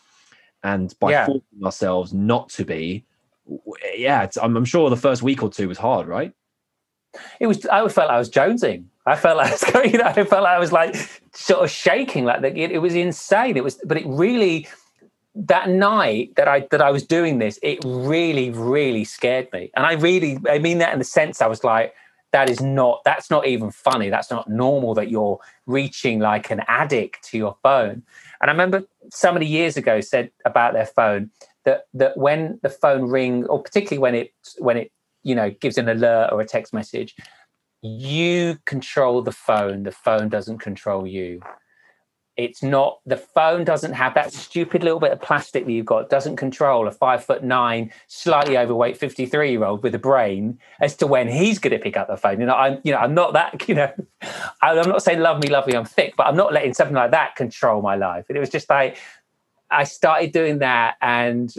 And 0.62 0.94
by 1.00 1.10
Yeah. 1.10 1.26
forcing 1.26 1.64
ourselves 1.64 2.14
not 2.14 2.48
to 2.50 2.64
be, 2.64 3.04
yeah, 3.96 4.22
it's, 4.22 4.36
I'm, 4.36 4.56
I'm 4.56 4.64
sure 4.64 4.88
the 4.90 4.96
first 4.96 5.24
week 5.24 5.42
or 5.42 5.50
two 5.50 5.66
was 5.66 5.78
hard, 5.78 6.06
right? 6.06 6.32
it 7.40 7.48
was. 7.48 7.66
I 7.66 7.80
felt 7.88 8.08
like 8.08 8.10
I 8.10 8.18
was 8.18 8.30
jonesing. 8.30 8.84
I 9.06 9.16
felt 9.16 9.36
like. 9.36 9.52
You 9.92 9.98
know, 9.98 10.04
I 10.04 10.12
felt 10.12 10.44
like 10.44 10.56
I 10.56 10.58
was 10.58 10.72
like 10.72 10.94
sort 11.34 11.64
of 11.64 11.70
shaking. 11.70 12.24
Like. 12.24 12.42
It, 12.44 12.70
it 12.70 12.78
was 12.78 12.94
insane. 12.94 13.56
It 13.56 13.64
was, 13.64 13.80
but 13.84 13.96
it 13.96 14.06
really 14.06 14.68
that 15.34 15.68
night 15.68 16.34
that 16.36 16.46
I 16.46 16.66
that 16.70 16.82
I 16.82 16.90
was 16.90 17.04
doing 17.04 17.38
this, 17.38 17.58
it 17.62 17.78
really, 17.84 18.50
really 18.50 19.04
scared 19.04 19.48
me. 19.52 19.70
And 19.74 19.86
I 19.86 19.92
really, 19.94 20.38
I 20.48 20.58
mean 20.58 20.78
that 20.78 20.92
in 20.92 20.98
the 20.98 21.04
sense 21.04 21.40
I 21.40 21.46
was 21.46 21.64
like, 21.64 21.94
that 22.32 22.48
is 22.48 22.60
not. 22.60 23.02
That's 23.04 23.30
not 23.30 23.46
even 23.46 23.70
funny. 23.70 24.08
That's 24.08 24.30
not 24.30 24.48
normal. 24.48 24.94
That 24.94 25.10
you're 25.10 25.38
reaching 25.66 26.18
like 26.18 26.50
an 26.50 26.62
addict 26.66 27.24
to 27.24 27.38
your 27.38 27.56
phone. 27.62 28.02
And 28.40 28.50
I 28.50 28.52
remember 28.52 28.84
somebody 29.10 29.46
years 29.46 29.76
ago 29.76 30.00
said 30.00 30.30
about 30.44 30.72
their 30.72 30.86
phone 30.86 31.30
that 31.64 31.86
that 31.94 32.16
when 32.16 32.58
the 32.62 32.70
phone 32.70 33.04
ring, 33.04 33.44
or 33.46 33.62
particularly 33.62 33.98
when 33.98 34.14
it 34.14 34.32
when 34.58 34.76
it 34.76 34.92
you 35.22 35.34
know 35.34 35.50
gives 35.50 35.78
an 35.78 35.88
alert 35.88 36.30
or 36.32 36.40
a 36.40 36.46
text 36.46 36.72
message, 36.72 37.14
you 37.82 38.58
control 38.64 39.22
the 39.22 39.32
phone. 39.32 39.82
The 39.82 39.92
phone 39.92 40.28
doesn't 40.28 40.58
control 40.58 41.06
you. 41.06 41.40
It's 42.36 42.62
not 42.62 43.00
the 43.04 43.18
phone 43.18 43.64
doesn't 43.64 43.92
have 43.92 44.14
that 44.14 44.32
stupid 44.32 44.82
little 44.82 45.00
bit 45.00 45.12
of 45.12 45.20
plastic 45.20 45.66
that 45.66 45.72
you've 45.72 45.84
got 45.84 46.08
doesn't 46.08 46.36
control 46.36 46.88
a 46.88 46.90
five 46.90 47.22
foot 47.22 47.44
nine, 47.44 47.92
slightly 48.06 48.56
overweight 48.56 48.96
53 48.96 49.50
year 49.50 49.64
old 49.64 49.82
with 49.82 49.94
a 49.94 49.98
brain 49.98 50.58
as 50.80 50.96
to 50.96 51.06
when 51.06 51.28
he's 51.28 51.58
going 51.58 51.76
to 51.76 51.78
pick 51.78 51.96
up 51.96 52.08
the 52.08 52.16
phone. 52.16 52.40
You 52.40 52.46
know, 52.46 52.54
I'm 52.54 52.80
you 52.84 52.92
know, 52.92 52.98
I'm 52.98 53.12
not 53.12 53.34
that, 53.34 53.68
you 53.68 53.74
know, 53.74 53.92
I'm 54.62 54.88
not 54.88 55.02
saying 55.02 55.20
love 55.20 55.42
me, 55.42 55.50
love 55.50 55.66
me, 55.66 55.74
I'm 55.74 55.84
thick, 55.84 56.14
but 56.16 56.26
I'm 56.26 56.36
not 56.36 56.54
letting 56.54 56.72
something 56.72 56.96
like 56.96 57.10
that 57.10 57.36
control 57.36 57.82
my 57.82 57.96
life. 57.96 58.24
And 58.28 58.36
it 58.36 58.40
was 58.40 58.50
just 58.50 58.70
like 58.70 58.96
I 59.70 59.84
started 59.84 60.32
doing 60.32 60.60
that 60.60 60.96
and 61.02 61.52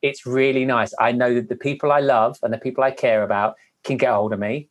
it's 0.00 0.24
really 0.24 0.64
nice. 0.64 0.94
I 0.98 1.12
know 1.12 1.34
that 1.34 1.48
the 1.48 1.56
people 1.56 1.92
I 1.92 2.00
love 2.00 2.38
and 2.42 2.52
the 2.52 2.58
people 2.58 2.82
I 2.82 2.92
care 2.92 3.22
about 3.22 3.56
can 3.82 3.98
get 3.98 4.12
hold 4.12 4.32
of 4.32 4.38
me. 4.38 4.70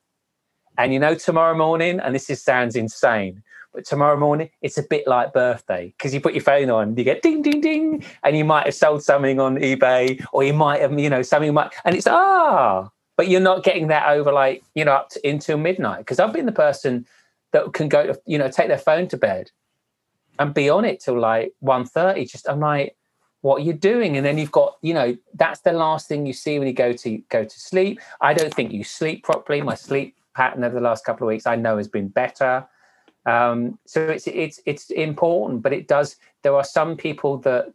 And 0.77 0.93
you 0.93 0.99
know, 0.99 1.15
tomorrow 1.15 1.55
morning, 1.55 1.99
and 1.99 2.15
this 2.15 2.29
is 2.29 2.41
sounds 2.41 2.75
insane, 2.75 3.43
but 3.73 3.85
tomorrow 3.85 4.17
morning 4.17 4.49
it's 4.61 4.77
a 4.77 4.83
bit 4.83 5.07
like 5.07 5.33
birthday 5.33 5.93
because 5.97 6.13
you 6.13 6.21
put 6.21 6.33
your 6.33 6.43
phone 6.43 6.69
on, 6.69 6.95
you 6.95 7.03
get 7.03 7.21
ding 7.21 7.41
ding 7.41 7.61
ding, 7.61 8.03
and 8.23 8.37
you 8.37 8.45
might 8.45 8.65
have 8.65 8.75
sold 8.75 9.03
something 9.03 9.39
on 9.39 9.57
eBay, 9.57 10.23
or 10.31 10.43
you 10.43 10.53
might 10.53 10.81
have, 10.81 10.97
you 10.97 11.09
know, 11.09 11.21
something 11.21 11.53
might, 11.53 11.73
and 11.85 11.95
it's 11.95 12.07
ah, 12.07 12.89
but 13.17 13.27
you're 13.27 13.41
not 13.41 13.63
getting 13.63 13.87
that 13.87 14.09
over 14.09 14.31
like 14.31 14.63
you 14.75 14.83
know 14.85 14.93
up 14.93 15.09
to, 15.09 15.27
until 15.27 15.57
midnight 15.57 15.99
because 15.99 16.19
I've 16.19 16.33
been 16.33 16.45
the 16.45 16.51
person 16.51 17.05
that 17.53 17.71
can 17.73 17.87
go, 17.87 18.07
to, 18.07 18.21
you 18.25 18.37
know, 18.37 18.49
take 18.49 18.67
their 18.67 18.77
phone 18.77 19.07
to 19.07 19.17
bed 19.17 19.51
and 20.39 20.53
be 20.53 20.69
on 20.69 20.83
it 20.83 20.99
till 20.99 21.19
like 21.19 21.53
1.30. 21.63 22.29
Just 22.29 22.49
I'm 22.49 22.59
like, 22.59 22.97
what 23.41 23.61
are 23.61 23.63
you 23.63 23.73
doing? 23.73 24.17
And 24.17 24.25
then 24.25 24.37
you've 24.37 24.51
got, 24.51 24.77
you 24.81 24.93
know, 24.93 25.15
that's 25.35 25.61
the 25.61 25.71
last 25.71 26.07
thing 26.07 26.25
you 26.25 26.33
see 26.33 26.59
when 26.59 26.67
you 26.67 26.73
go 26.73 26.93
to 26.93 27.17
go 27.29 27.43
to 27.43 27.59
sleep. 27.59 28.01
I 28.19 28.33
don't 28.33 28.53
think 28.53 28.71
you 28.71 28.83
sleep 28.83 29.23
properly. 29.23 29.61
My 29.61 29.75
sleep 29.75 30.15
pattern 30.33 30.63
over 30.63 30.75
the 30.75 30.81
last 30.81 31.05
couple 31.05 31.27
of 31.27 31.29
weeks 31.29 31.45
I 31.45 31.55
know 31.55 31.77
has 31.77 31.87
been 31.87 32.07
better. 32.07 32.67
Um, 33.25 33.79
so 33.85 34.01
it's 34.01 34.27
it's 34.27 34.59
it's 34.65 34.89
important, 34.89 35.61
but 35.61 35.73
it 35.73 35.87
does. 35.87 36.17
There 36.41 36.55
are 36.55 36.63
some 36.63 36.97
people 36.97 37.37
that 37.39 37.73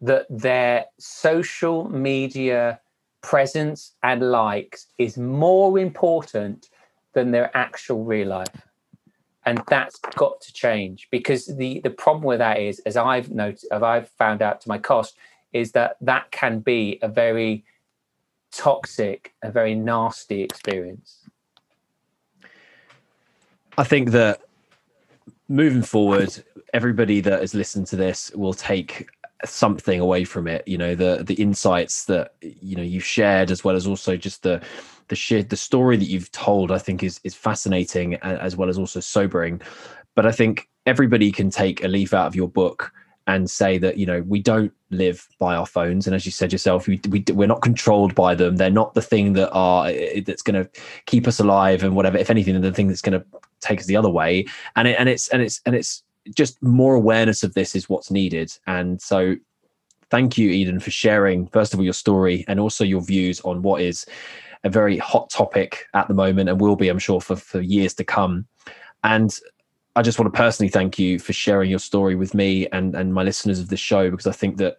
that 0.00 0.26
their 0.28 0.86
social 0.98 1.88
media 1.88 2.80
presence 3.22 3.94
and 4.02 4.20
likes 4.20 4.88
is 4.98 5.16
more 5.16 5.78
important 5.78 6.68
than 7.14 7.30
their 7.30 7.56
actual 7.56 8.04
real 8.04 8.28
life 8.28 8.66
and 9.44 9.62
that's 9.68 9.98
got 10.16 10.40
to 10.40 10.52
change 10.52 11.08
because 11.10 11.46
the 11.56 11.80
the 11.80 11.90
problem 11.90 12.24
with 12.24 12.38
that 12.38 12.58
is 12.58 12.80
as 12.80 12.96
i've 12.96 13.30
noted 13.30 13.64
as 13.72 13.82
i've 13.82 14.08
found 14.10 14.42
out 14.42 14.60
to 14.60 14.68
my 14.68 14.78
cost 14.78 15.16
is 15.52 15.72
that 15.72 15.96
that 16.00 16.30
can 16.30 16.58
be 16.58 16.98
a 17.02 17.08
very 17.08 17.64
toxic 18.52 19.34
a 19.42 19.50
very 19.50 19.74
nasty 19.74 20.42
experience 20.42 21.22
I 23.78 23.84
think 23.84 24.10
that 24.10 24.42
moving 25.48 25.82
forward, 25.82 26.42
everybody 26.74 27.20
that 27.20 27.40
has 27.40 27.54
listened 27.54 27.86
to 27.88 27.96
this 27.96 28.30
will 28.34 28.54
take 28.54 29.08
something 29.44 30.00
away 30.00 30.24
from 30.24 30.46
it. 30.46 30.66
You 30.66 30.78
know, 30.78 30.94
the 30.94 31.22
the 31.24 31.34
insights 31.34 32.04
that 32.06 32.34
you 32.40 32.76
know 32.76 32.82
you've 32.82 33.04
shared, 33.04 33.50
as 33.50 33.64
well 33.64 33.76
as 33.76 33.86
also 33.86 34.16
just 34.16 34.42
the 34.42 34.62
the 35.08 35.16
sheer 35.16 35.42
the 35.42 35.56
story 35.56 35.96
that 35.96 36.04
you've 36.04 36.30
told. 36.32 36.70
I 36.70 36.78
think 36.78 37.02
is 37.02 37.20
is 37.24 37.34
fascinating 37.34 38.14
as 38.16 38.56
well 38.56 38.68
as 38.68 38.78
also 38.78 39.00
sobering. 39.00 39.60
But 40.14 40.26
I 40.26 40.32
think 40.32 40.68
everybody 40.84 41.32
can 41.32 41.48
take 41.48 41.82
a 41.82 41.88
leaf 41.88 42.12
out 42.12 42.26
of 42.26 42.36
your 42.36 42.48
book 42.48 42.92
and 43.26 43.48
say 43.50 43.78
that 43.78 43.96
you 43.96 44.06
know 44.06 44.22
we 44.22 44.40
don't 44.40 44.72
live 44.90 45.28
by 45.38 45.54
our 45.54 45.66
phones. 45.66 46.06
And 46.06 46.14
as 46.14 46.26
you 46.26 46.32
said 46.32 46.52
yourself 46.52 46.86
we, 46.86 47.00
we 47.08 47.24
we're 47.32 47.48
not 47.48 47.62
controlled 47.62 48.14
by 48.14 48.34
them. 48.34 48.56
They're 48.56 48.70
not 48.70 48.94
the 48.94 49.02
thing 49.02 49.32
that 49.34 49.50
are 49.52 49.92
that's 50.22 50.42
going 50.42 50.64
to 50.64 50.70
keep 51.06 51.26
us 51.26 51.40
alive 51.40 51.82
and 51.82 51.94
whatever. 51.96 52.18
If 52.18 52.30
anything 52.30 52.60
the 52.60 52.72
thing 52.72 52.88
that's 52.88 53.02
going 53.02 53.20
to 53.20 53.26
take 53.62 53.80
us 53.80 53.86
the 53.86 53.96
other 53.96 54.10
way. 54.10 54.44
And 54.76 54.88
it, 54.88 54.96
and 54.98 55.08
it's 55.08 55.28
and 55.28 55.40
it's 55.40 55.60
and 55.64 55.74
it's 55.74 56.02
just 56.34 56.62
more 56.62 56.94
awareness 56.94 57.42
of 57.42 57.54
this 57.54 57.74
is 57.74 57.88
what's 57.88 58.10
needed. 58.10 58.52
And 58.66 59.00
so 59.00 59.36
thank 60.10 60.36
you 60.36 60.50
eden 60.50 60.78
for 60.78 60.90
sharing 60.90 61.46
first 61.46 61.72
of 61.72 61.80
all 61.80 61.84
your 61.84 61.94
story 61.94 62.44
and 62.46 62.60
also 62.60 62.84
your 62.84 63.00
views 63.00 63.40
on 63.46 63.62
what 63.62 63.80
is 63.80 64.04
a 64.62 64.68
very 64.68 64.98
hot 64.98 65.30
topic 65.30 65.86
at 65.94 66.06
the 66.06 66.12
moment 66.12 66.50
and 66.50 66.60
will 66.60 66.76
be 66.76 66.88
i'm 66.88 66.98
sure 66.98 67.18
for 67.18 67.34
for 67.36 67.60
years 67.60 67.94
to 67.94 68.04
come. 68.04 68.46
And 69.04 69.36
I 69.94 70.02
just 70.02 70.18
want 70.18 70.32
to 70.32 70.36
personally 70.36 70.70
thank 70.70 70.98
you 70.98 71.18
for 71.18 71.32
sharing 71.32 71.68
your 71.68 71.78
story 71.78 72.14
with 72.14 72.34
me 72.34 72.66
and 72.68 72.94
and 72.94 73.12
my 73.12 73.22
listeners 73.22 73.58
of 73.58 73.68
the 73.68 73.76
show 73.76 74.10
because 74.10 74.26
I 74.26 74.32
think 74.32 74.56
that 74.56 74.78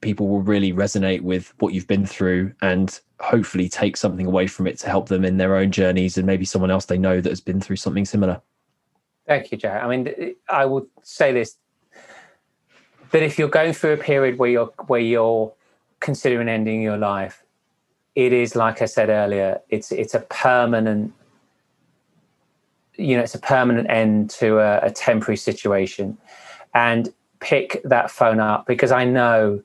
people 0.00 0.28
will 0.28 0.42
really 0.42 0.72
resonate 0.72 1.22
with 1.22 1.54
what 1.58 1.72
you've 1.72 1.86
been 1.86 2.06
through 2.06 2.52
and 2.60 3.00
hopefully 3.20 3.68
take 3.68 3.96
something 3.96 4.26
away 4.26 4.46
from 4.46 4.66
it 4.66 4.78
to 4.78 4.88
help 4.88 5.08
them 5.08 5.24
in 5.24 5.38
their 5.38 5.56
own 5.56 5.70
journeys 5.72 6.18
and 6.18 6.26
maybe 6.26 6.44
someone 6.44 6.70
else 6.70 6.84
they 6.84 6.98
know 6.98 7.20
that 7.20 7.30
has 7.30 7.40
been 7.40 7.60
through 7.60 7.76
something 7.76 8.04
similar. 8.04 8.40
Thank 9.26 9.50
you, 9.50 9.58
Jack. 9.58 9.82
I 9.82 9.88
mean, 9.88 10.34
I 10.48 10.66
would 10.66 10.86
say 11.02 11.32
this 11.32 11.56
that 13.10 13.22
if 13.22 13.38
you're 13.38 13.48
going 13.48 13.72
through 13.72 13.94
a 13.94 13.96
period 13.96 14.38
where 14.38 14.50
you're 14.50 14.72
where 14.86 15.00
you're 15.00 15.52
considering 16.00 16.48
ending 16.48 16.82
your 16.82 16.98
life, 16.98 17.42
it 18.14 18.32
is 18.32 18.54
like 18.54 18.82
I 18.82 18.84
said 18.84 19.08
earlier, 19.08 19.60
it's 19.70 19.92
it's 19.92 20.14
a 20.14 20.20
permanent 20.20 21.14
you 22.96 23.16
know, 23.16 23.22
it's 23.22 23.34
a 23.34 23.40
permanent 23.40 23.88
end 23.90 24.30
to 24.30 24.58
a, 24.58 24.80
a 24.86 24.90
temporary 24.90 25.36
situation. 25.36 26.18
And 26.74 27.12
pick 27.40 27.80
that 27.84 28.10
phone 28.10 28.40
up 28.40 28.66
because 28.66 28.92
I 28.92 29.04
know 29.04 29.62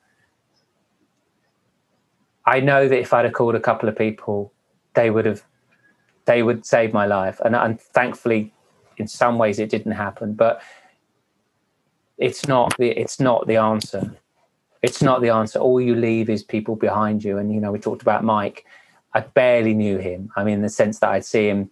I 2.46 2.60
know 2.60 2.88
that 2.88 3.00
if 3.00 3.14
I'd 3.14 3.26
have 3.26 3.34
called 3.34 3.56
a 3.56 3.60
couple 3.60 3.88
of 3.88 3.96
people, 3.96 4.52
they 4.94 5.10
would 5.10 5.26
have 5.26 5.44
they 6.26 6.44
would 6.44 6.66
save 6.66 6.94
my 6.94 7.06
life. 7.06 7.40
And, 7.44 7.56
and 7.56 7.80
thankfully 7.80 8.54
in 8.98 9.08
some 9.08 9.38
ways 9.38 9.60
it 9.60 9.70
didn't 9.70 9.94
happen. 9.94 10.34
But 10.34 10.62
it's 12.18 12.48
not 12.48 12.76
the 12.78 12.90
it's 12.90 13.20
not 13.20 13.48
the 13.48 13.58
answer. 13.58 14.16
It's 14.82 15.02
not 15.02 15.22
the 15.22 15.30
answer. 15.30 15.60
All 15.60 15.80
you 15.80 15.96
leave 15.96 16.30
is 16.30 16.44
people 16.44 16.76
behind 16.76 17.24
you. 17.24 17.38
And 17.38 17.54
you 17.54 17.60
know, 17.62 17.72
we 17.72 17.80
talked 17.80 18.02
about 18.02 18.24
Mike. 18.24 18.66
I 19.14 19.22
barely 19.22 19.74
knew 19.74 19.98
him. 19.98 20.32
I 20.36 20.44
mean, 20.44 20.56
in 20.56 20.62
the 20.62 20.70
sense 20.70 21.00
that 21.00 21.10
I'd 21.10 21.26
see 21.26 21.48
him 21.48 21.70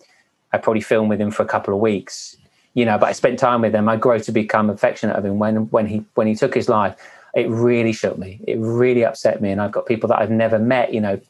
I 0.51 0.57
probably 0.57 0.81
filmed 0.81 1.09
with 1.09 1.21
him 1.21 1.31
for 1.31 1.43
a 1.43 1.47
couple 1.47 1.73
of 1.73 1.79
weeks, 1.79 2.35
you 2.73 2.85
know, 2.85 2.97
but 2.97 3.07
I 3.07 3.11
spent 3.11 3.39
time 3.39 3.61
with 3.61 3.73
him. 3.73 3.87
I 3.87 3.95
grew 3.95 4.19
to 4.19 4.31
become 4.31 4.69
affectionate 4.69 5.15
of 5.15 5.25
him 5.25 5.39
when 5.39 5.69
when 5.69 5.87
he 5.87 6.03
when 6.15 6.27
he 6.27 6.35
took 6.35 6.53
his 6.53 6.69
life. 6.69 6.95
It 7.35 7.47
really 7.49 7.93
shook 7.93 8.17
me. 8.17 8.41
It 8.47 8.57
really 8.59 9.05
upset 9.05 9.41
me. 9.41 9.51
And 9.51 9.61
I've 9.61 9.71
got 9.71 9.85
people 9.85 10.09
that 10.09 10.19
I've 10.19 10.31
never 10.31 10.57
met, 10.57 10.93
you 10.93 10.99
know, 10.99 11.21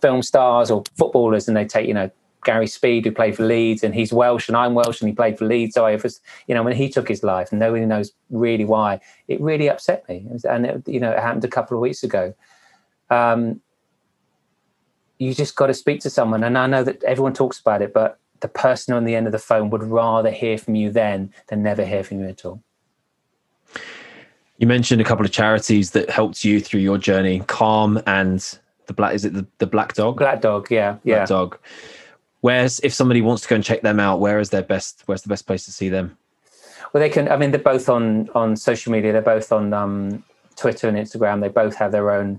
film 0.00 0.22
stars 0.22 0.70
or 0.70 0.82
footballers, 0.96 1.46
and 1.46 1.56
they 1.56 1.64
take, 1.64 1.86
you 1.86 1.94
know, 1.94 2.10
Gary 2.44 2.66
Speed, 2.66 3.04
who 3.04 3.12
played 3.12 3.36
for 3.36 3.46
Leeds, 3.46 3.82
and 3.82 3.94
he's 3.94 4.12
Welsh 4.12 4.48
and 4.48 4.56
I'm 4.56 4.74
Welsh, 4.74 5.00
and 5.00 5.08
he 5.08 5.14
played 5.14 5.38
for 5.38 5.46
Leeds. 5.46 5.74
So 5.74 5.86
I 5.86 5.96
was, 5.96 6.20
you 6.46 6.54
know, 6.54 6.62
when 6.62 6.76
he 6.76 6.88
took 6.88 7.08
his 7.08 7.22
life, 7.22 7.52
nobody 7.52 7.86
knows 7.86 8.12
really 8.30 8.64
why, 8.64 9.00
it 9.28 9.40
really 9.40 9.68
upset 9.68 10.06
me. 10.08 10.26
And 10.44 10.66
it, 10.66 10.82
you 10.86 11.00
know, 11.00 11.10
it 11.10 11.18
happened 11.18 11.44
a 11.44 11.48
couple 11.48 11.76
of 11.76 11.80
weeks 11.80 12.02
ago. 12.02 12.34
Um, 13.10 13.60
you 15.24 15.34
just 15.34 15.56
got 15.56 15.68
to 15.68 15.74
speak 15.74 16.00
to 16.00 16.10
someone. 16.10 16.44
And 16.44 16.58
I 16.58 16.66
know 16.66 16.84
that 16.84 17.02
everyone 17.04 17.32
talks 17.32 17.58
about 17.58 17.80
it, 17.80 17.94
but 17.94 18.18
the 18.40 18.48
person 18.48 18.92
on 18.94 19.04
the 19.04 19.14
end 19.14 19.26
of 19.26 19.32
the 19.32 19.38
phone 19.38 19.70
would 19.70 19.82
rather 19.82 20.30
hear 20.30 20.58
from 20.58 20.74
you 20.74 20.90
then 20.90 21.32
than 21.48 21.62
never 21.62 21.84
hear 21.84 22.04
from 22.04 22.20
you 22.20 22.28
at 22.28 22.44
all. 22.44 22.62
You 24.58 24.66
mentioned 24.66 25.00
a 25.00 25.04
couple 25.04 25.24
of 25.24 25.32
charities 25.32 25.92
that 25.92 26.10
helped 26.10 26.44
you 26.44 26.60
through 26.60 26.80
your 26.80 26.98
journey, 26.98 27.42
Calm 27.46 28.00
and 28.06 28.58
the 28.86 28.92
Black. 28.92 29.14
Is 29.14 29.24
it 29.24 29.32
the, 29.32 29.46
the 29.58 29.66
Black 29.66 29.94
Dog? 29.94 30.18
Black 30.18 30.40
Dog, 30.42 30.70
yeah, 30.70 30.98
yeah. 31.04 31.16
Black 31.16 31.28
Dog. 31.28 31.58
Where's 32.42 32.78
if 32.80 32.92
somebody 32.92 33.22
wants 33.22 33.42
to 33.42 33.48
go 33.48 33.54
and 33.56 33.64
check 33.64 33.80
them 33.80 33.98
out? 33.98 34.20
Where 34.20 34.38
is 34.38 34.50
their 34.50 34.62
best? 34.62 35.02
Where's 35.06 35.22
the 35.22 35.28
best 35.28 35.46
place 35.46 35.64
to 35.64 35.72
see 35.72 35.88
them? 35.88 36.16
Well, 36.92 37.00
they 37.00 37.08
can. 37.08 37.28
I 37.28 37.36
mean, 37.36 37.50
they're 37.50 37.60
both 37.60 37.88
on 37.88 38.28
on 38.34 38.56
social 38.56 38.92
media. 38.92 39.12
They're 39.12 39.22
both 39.22 39.50
on 39.50 39.72
um, 39.72 40.22
Twitter 40.56 40.86
and 40.88 40.96
Instagram. 40.98 41.40
They 41.40 41.48
both 41.48 41.74
have 41.76 41.90
their 41.90 42.10
own 42.10 42.38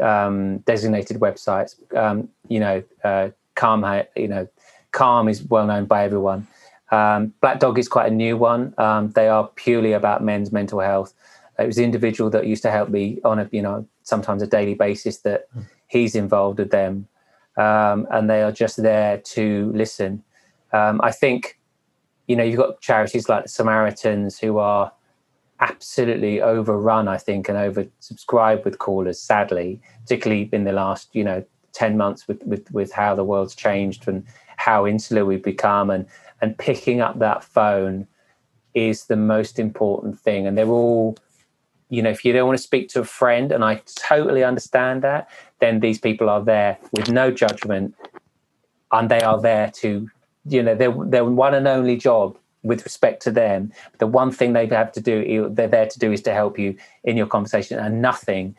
um, 0.00 0.58
designated 0.58 1.18
websites. 1.18 1.74
Um, 1.96 2.28
you 2.48 2.60
know, 2.60 2.82
uh, 3.04 3.30
Calm, 3.54 3.84
you 4.16 4.28
know, 4.28 4.48
Calm 4.92 5.28
is 5.28 5.42
well 5.42 5.66
known 5.66 5.86
by 5.86 6.04
everyone. 6.04 6.46
Um, 6.90 7.34
Black 7.40 7.60
Dog 7.60 7.78
is 7.78 7.88
quite 7.88 8.10
a 8.10 8.14
new 8.14 8.36
one. 8.36 8.74
Um, 8.78 9.10
they 9.10 9.28
are 9.28 9.48
purely 9.56 9.92
about 9.92 10.22
men's 10.22 10.52
mental 10.52 10.80
health. 10.80 11.12
It 11.58 11.66
was 11.66 11.76
the 11.76 11.84
individual 11.84 12.30
that 12.30 12.46
used 12.46 12.62
to 12.62 12.70
help 12.70 12.88
me 12.88 13.20
on 13.24 13.40
a, 13.40 13.48
you 13.50 13.62
know, 13.62 13.86
sometimes 14.02 14.42
a 14.42 14.46
daily 14.46 14.74
basis 14.74 15.18
that 15.18 15.52
mm. 15.56 15.66
he's 15.88 16.14
involved 16.14 16.58
with 16.58 16.70
them. 16.70 17.08
Um, 17.56 18.06
and 18.10 18.30
they 18.30 18.42
are 18.42 18.52
just 18.52 18.80
there 18.80 19.18
to 19.18 19.72
listen. 19.74 20.22
Um, 20.72 21.00
I 21.02 21.10
think, 21.10 21.58
you 22.28 22.36
know, 22.36 22.44
you've 22.44 22.58
got 22.58 22.80
charities 22.80 23.28
like 23.28 23.44
the 23.44 23.48
Samaritans 23.48 24.38
who 24.38 24.58
are 24.58 24.92
absolutely 25.60 26.40
overrun, 26.40 27.08
I 27.08 27.18
think, 27.18 27.48
and 27.48 27.58
oversubscribed 27.58 28.64
with 28.64 28.78
callers, 28.78 29.20
sadly, 29.20 29.80
particularly 30.02 30.48
in 30.52 30.64
the 30.64 30.72
last, 30.72 31.14
you 31.14 31.24
know, 31.24 31.44
10 31.72 31.96
months 31.96 32.26
with, 32.26 32.42
with, 32.44 32.70
with 32.72 32.92
how 32.92 33.14
the 33.14 33.24
world's 33.24 33.54
changed 33.54 34.08
and 34.08 34.24
how 34.56 34.86
insular 34.86 35.24
we've 35.24 35.42
become. 35.42 35.90
And, 35.90 36.06
and 36.40 36.56
picking 36.56 37.00
up 37.00 37.18
that 37.18 37.44
phone 37.44 38.06
is 38.74 39.06
the 39.06 39.16
most 39.16 39.58
important 39.58 40.18
thing. 40.18 40.46
And 40.46 40.56
they're 40.56 40.68
all, 40.68 41.16
you 41.88 42.02
know, 42.02 42.10
if 42.10 42.24
you 42.24 42.32
don't 42.32 42.46
want 42.46 42.58
to 42.58 42.62
speak 42.62 42.88
to 42.90 43.00
a 43.00 43.04
friend, 43.04 43.50
and 43.50 43.64
I 43.64 43.82
totally 43.96 44.44
understand 44.44 45.02
that, 45.02 45.28
then 45.60 45.80
these 45.80 45.98
people 45.98 46.28
are 46.28 46.42
there 46.42 46.78
with 46.92 47.10
no 47.10 47.30
judgment 47.30 47.94
and 48.92 49.08
they 49.08 49.20
are 49.20 49.40
there 49.40 49.70
to, 49.70 50.08
you 50.46 50.62
know, 50.62 50.74
their, 50.74 50.92
their 51.06 51.24
one 51.24 51.54
and 51.54 51.66
only 51.66 51.96
job 51.96 52.38
with 52.62 52.84
respect 52.84 53.22
to 53.22 53.30
them. 53.30 53.72
The 53.98 54.06
one 54.06 54.30
thing 54.30 54.52
they 54.52 54.66
have 54.66 54.92
to 54.92 55.00
do, 55.00 55.48
they're 55.50 55.68
there 55.68 55.86
to 55.86 55.98
do, 55.98 56.12
is 56.12 56.22
to 56.22 56.34
help 56.34 56.58
you 56.58 56.76
in 57.04 57.16
your 57.16 57.26
conversation, 57.26 57.78
and 57.78 58.02
nothing 58.02 58.56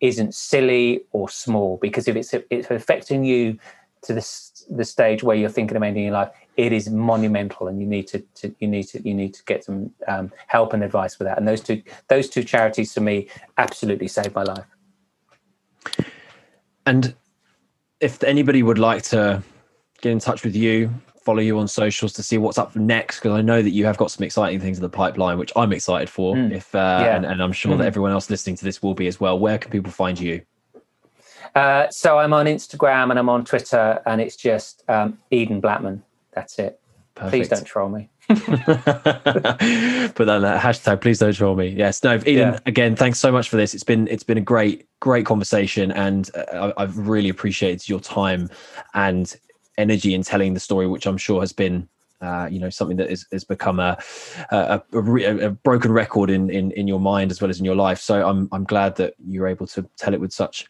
isn't 0.00 0.34
silly 0.34 1.02
or 1.12 1.28
small. 1.28 1.76
Because 1.76 2.08
if 2.08 2.16
it's 2.16 2.34
it's 2.50 2.70
affecting 2.70 3.24
you 3.24 3.58
to 4.02 4.14
the 4.14 4.50
the 4.70 4.84
stage 4.84 5.22
where 5.22 5.36
you're 5.36 5.50
thinking 5.50 5.76
of 5.76 5.82
ending 5.82 6.04
your 6.04 6.12
life, 6.12 6.30
it 6.56 6.72
is 6.72 6.88
monumental, 6.90 7.68
and 7.68 7.80
you 7.80 7.86
need 7.86 8.06
to, 8.08 8.20
to 8.34 8.54
you 8.58 8.68
need 8.68 8.84
to 8.84 9.06
you 9.06 9.14
need 9.14 9.34
to 9.34 9.44
get 9.44 9.64
some 9.64 9.92
um, 10.08 10.32
help 10.46 10.72
and 10.72 10.82
advice 10.82 11.14
for 11.14 11.24
that. 11.24 11.38
And 11.38 11.46
those 11.46 11.60
two 11.60 11.82
those 12.08 12.28
two 12.28 12.44
charities 12.44 12.92
for 12.92 13.00
me 13.00 13.28
absolutely 13.58 14.08
saved 14.08 14.34
my 14.34 14.42
life. 14.42 14.66
And 16.86 17.14
if 18.00 18.22
anybody 18.22 18.62
would 18.62 18.78
like 18.78 19.02
to 19.04 19.42
get 20.00 20.10
in 20.10 20.18
touch 20.18 20.42
with 20.42 20.56
you 20.56 20.90
follow 21.24 21.40
you 21.40 21.58
on 21.58 21.68
socials 21.68 22.12
to 22.14 22.22
see 22.22 22.38
what's 22.38 22.58
up 22.58 22.74
next 22.74 23.18
because 23.18 23.32
I 23.32 23.42
know 23.42 23.62
that 23.62 23.70
you 23.70 23.84
have 23.84 23.96
got 23.96 24.10
some 24.10 24.24
exciting 24.24 24.60
things 24.60 24.78
in 24.78 24.82
the 24.82 24.88
pipeline, 24.88 25.38
which 25.38 25.52
I'm 25.54 25.72
excited 25.72 26.08
for. 26.08 26.34
Mm. 26.34 26.52
If 26.52 26.74
uh, 26.74 27.02
yeah. 27.02 27.16
and, 27.16 27.24
and, 27.26 27.42
I'm 27.42 27.52
sure 27.52 27.74
mm. 27.74 27.78
that 27.78 27.86
everyone 27.86 28.12
else 28.12 28.30
listening 28.30 28.56
to 28.56 28.64
this 28.64 28.82
will 28.82 28.94
be 28.94 29.06
as 29.06 29.20
well. 29.20 29.38
Where 29.38 29.58
can 29.58 29.70
people 29.70 29.92
find 29.92 30.18
you? 30.18 30.42
Uh, 31.54 31.88
so 31.90 32.18
I'm 32.18 32.32
on 32.32 32.46
Instagram 32.46 33.10
and 33.10 33.18
I'm 33.18 33.28
on 33.28 33.44
Twitter, 33.44 34.00
and 34.06 34.20
it's 34.20 34.36
just 34.36 34.84
um, 34.88 35.18
Eden 35.30 35.60
Blackman. 35.60 36.02
That's 36.32 36.58
it. 36.58 36.80
Perfect. 37.14 37.32
Please 37.32 37.48
don't 37.48 37.64
troll 37.64 37.88
me. 37.88 38.08
Put 38.28 38.36
that 38.46 39.56
in 40.16 40.42
that 40.42 40.62
hashtag. 40.62 41.00
Please 41.00 41.18
don't 41.18 41.32
troll 41.32 41.56
me. 41.56 41.68
Yes, 41.68 42.02
no, 42.04 42.14
Eden. 42.14 42.54
Yeah. 42.54 42.58
Again, 42.66 42.94
thanks 42.94 43.18
so 43.18 43.32
much 43.32 43.48
for 43.48 43.56
this. 43.56 43.74
It's 43.74 43.84
been 43.84 44.06
it's 44.08 44.22
been 44.22 44.38
a 44.38 44.42
great 44.42 44.86
great 45.00 45.26
conversation, 45.26 45.90
and 45.90 46.30
uh, 46.34 46.72
I've 46.76 46.96
really 46.96 47.28
appreciated 47.28 47.88
your 47.88 48.00
time 48.00 48.48
and 48.94 49.36
energy 49.78 50.14
in 50.14 50.22
telling 50.22 50.54
the 50.54 50.60
story, 50.60 50.86
which 50.86 51.06
I'm 51.06 51.18
sure 51.18 51.40
has 51.40 51.52
been 51.52 51.88
uh, 52.20 52.48
you 52.50 52.58
know 52.60 52.70
something 52.70 52.96
that 52.98 53.10
is, 53.10 53.26
has 53.32 53.44
become 53.44 53.80
a 53.80 53.98
a, 54.50 54.82
a 54.92 55.46
a, 55.46 55.50
broken 55.50 55.90
record 55.90 56.30
in, 56.30 56.50
in 56.50 56.70
in 56.72 56.86
your 56.86 57.00
mind 57.00 57.30
as 57.30 57.40
well 57.40 57.50
as 57.50 57.58
in 57.58 57.64
your 57.64 57.74
life. 57.74 57.98
So 57.98 58.26
I'm 58.26 58.48
I'm 58.52 58.64
glad 58.64 58.96
that 58.96 59.14
you're 59.26 59.48
able 59.48 59.66
to 59.68 59.88
tell 59.96 60.12
it 60.12 60.20
with 60.20 60.32
such 60.32 60.66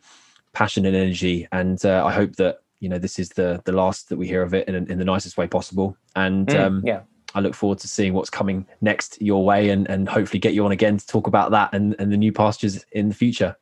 passion 0.53 0.87
and 0.87 0.95
energy, 0.95 1.49
and 1.53 1.85
uh, 1.85 2.05
I 2.05 2.13
hope 2.13 2.37
that 2.37 2.61
you 2.79 2.89
know 2.89 2.99
this 2.99 3.19
is 3.19 3.31
the 3.31 3.61
the 3.65 3.73
last 3.73 4.09
that 4.11 4.17
we 4.17 4.29
hear 4.29 4.43
of 4.43 4.55
it 4.55 4.69
in, 4.69 4.75
in 4.91 4.99
the 4.99 5.05
nicest 5.05 5.37
way 5.37 5.47
possible. 5.47 5.97
And 6.15 6.47
mm, 6.47 6.61
um, 6.61 6.83
yeah. 6.85 7.01
I 7.35 7.41
look 7.41 7.55
forward 7.55 7.79
to 7.79 7.89
seeing 7.89 8.15
what's 8.15 8.31
coming 8.31 8.67
next 8.81 9.21
your 9.21 9.45
way, 9.45 9.71
and 9.71 9.89
and 9.91 10.09
hopefully 10.09 10.41
get 10.41 10.55
you 10.55 10.65
on 10.65 10.73
again 10.73 10.99
to 10.99 11.07
talk 11.07 11.27
about 11.27 11.51
that 11.51 11.71
and 11.73 11.97
and 11.99 12.13
the 12.13 12.17
new 12.17 12.33
pastures 12.33 12.85
in 12.93 13.09
the 13.09 13.15
future. 13.15 13.57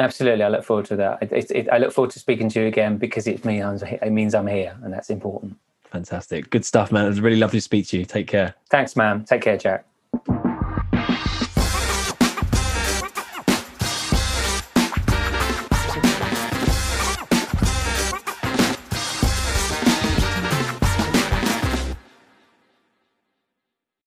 Absolutely, 0.00 0.44
I 0.44 0.48
look 0.48 0.64
forward 0.64 0.86
to 0.86 0.96
that. 0.96 1.22
It, 1.22 1.32
it, 1.32 1.50
it, 1.50 1.68
I 1.72 1.78
look 1.78 1.92
forward 1.92 2.12
to 2.12 2.20
speaking 2.20 2.48
to 2.50 2.60
you 2.60 2.66
again 2.66 2.98
because 2.98 3.26
it 3.26 3.44
means 3.44 3.82
it 3.82 4.12
means 4.12 4.34
I'm 4.34 4.46
here, 4.46 4.76
and 4.82 4.92
that's 4.92 5.10
important. 5.10 5.56
Fantastic, 5.90 6.50
good 6.50 6.64
stuff, 6.64 6.92
man. 6.92 7.06
It 7.06 7.08
was 7.08 7.20
really 7.20 7.38
lovely 7.38 7.58
to 7.58 7.62
speak 7.62 7.88
to 7.88 7.98
you. 7.98 8.04
Take 8.04 8.28
care. 8.28 8.54
Thanks, 8.70 8.94
man. 8.94 9.24
Take 9.24 9.42
care, 9.42 9.56
Jack. 9.56 9.87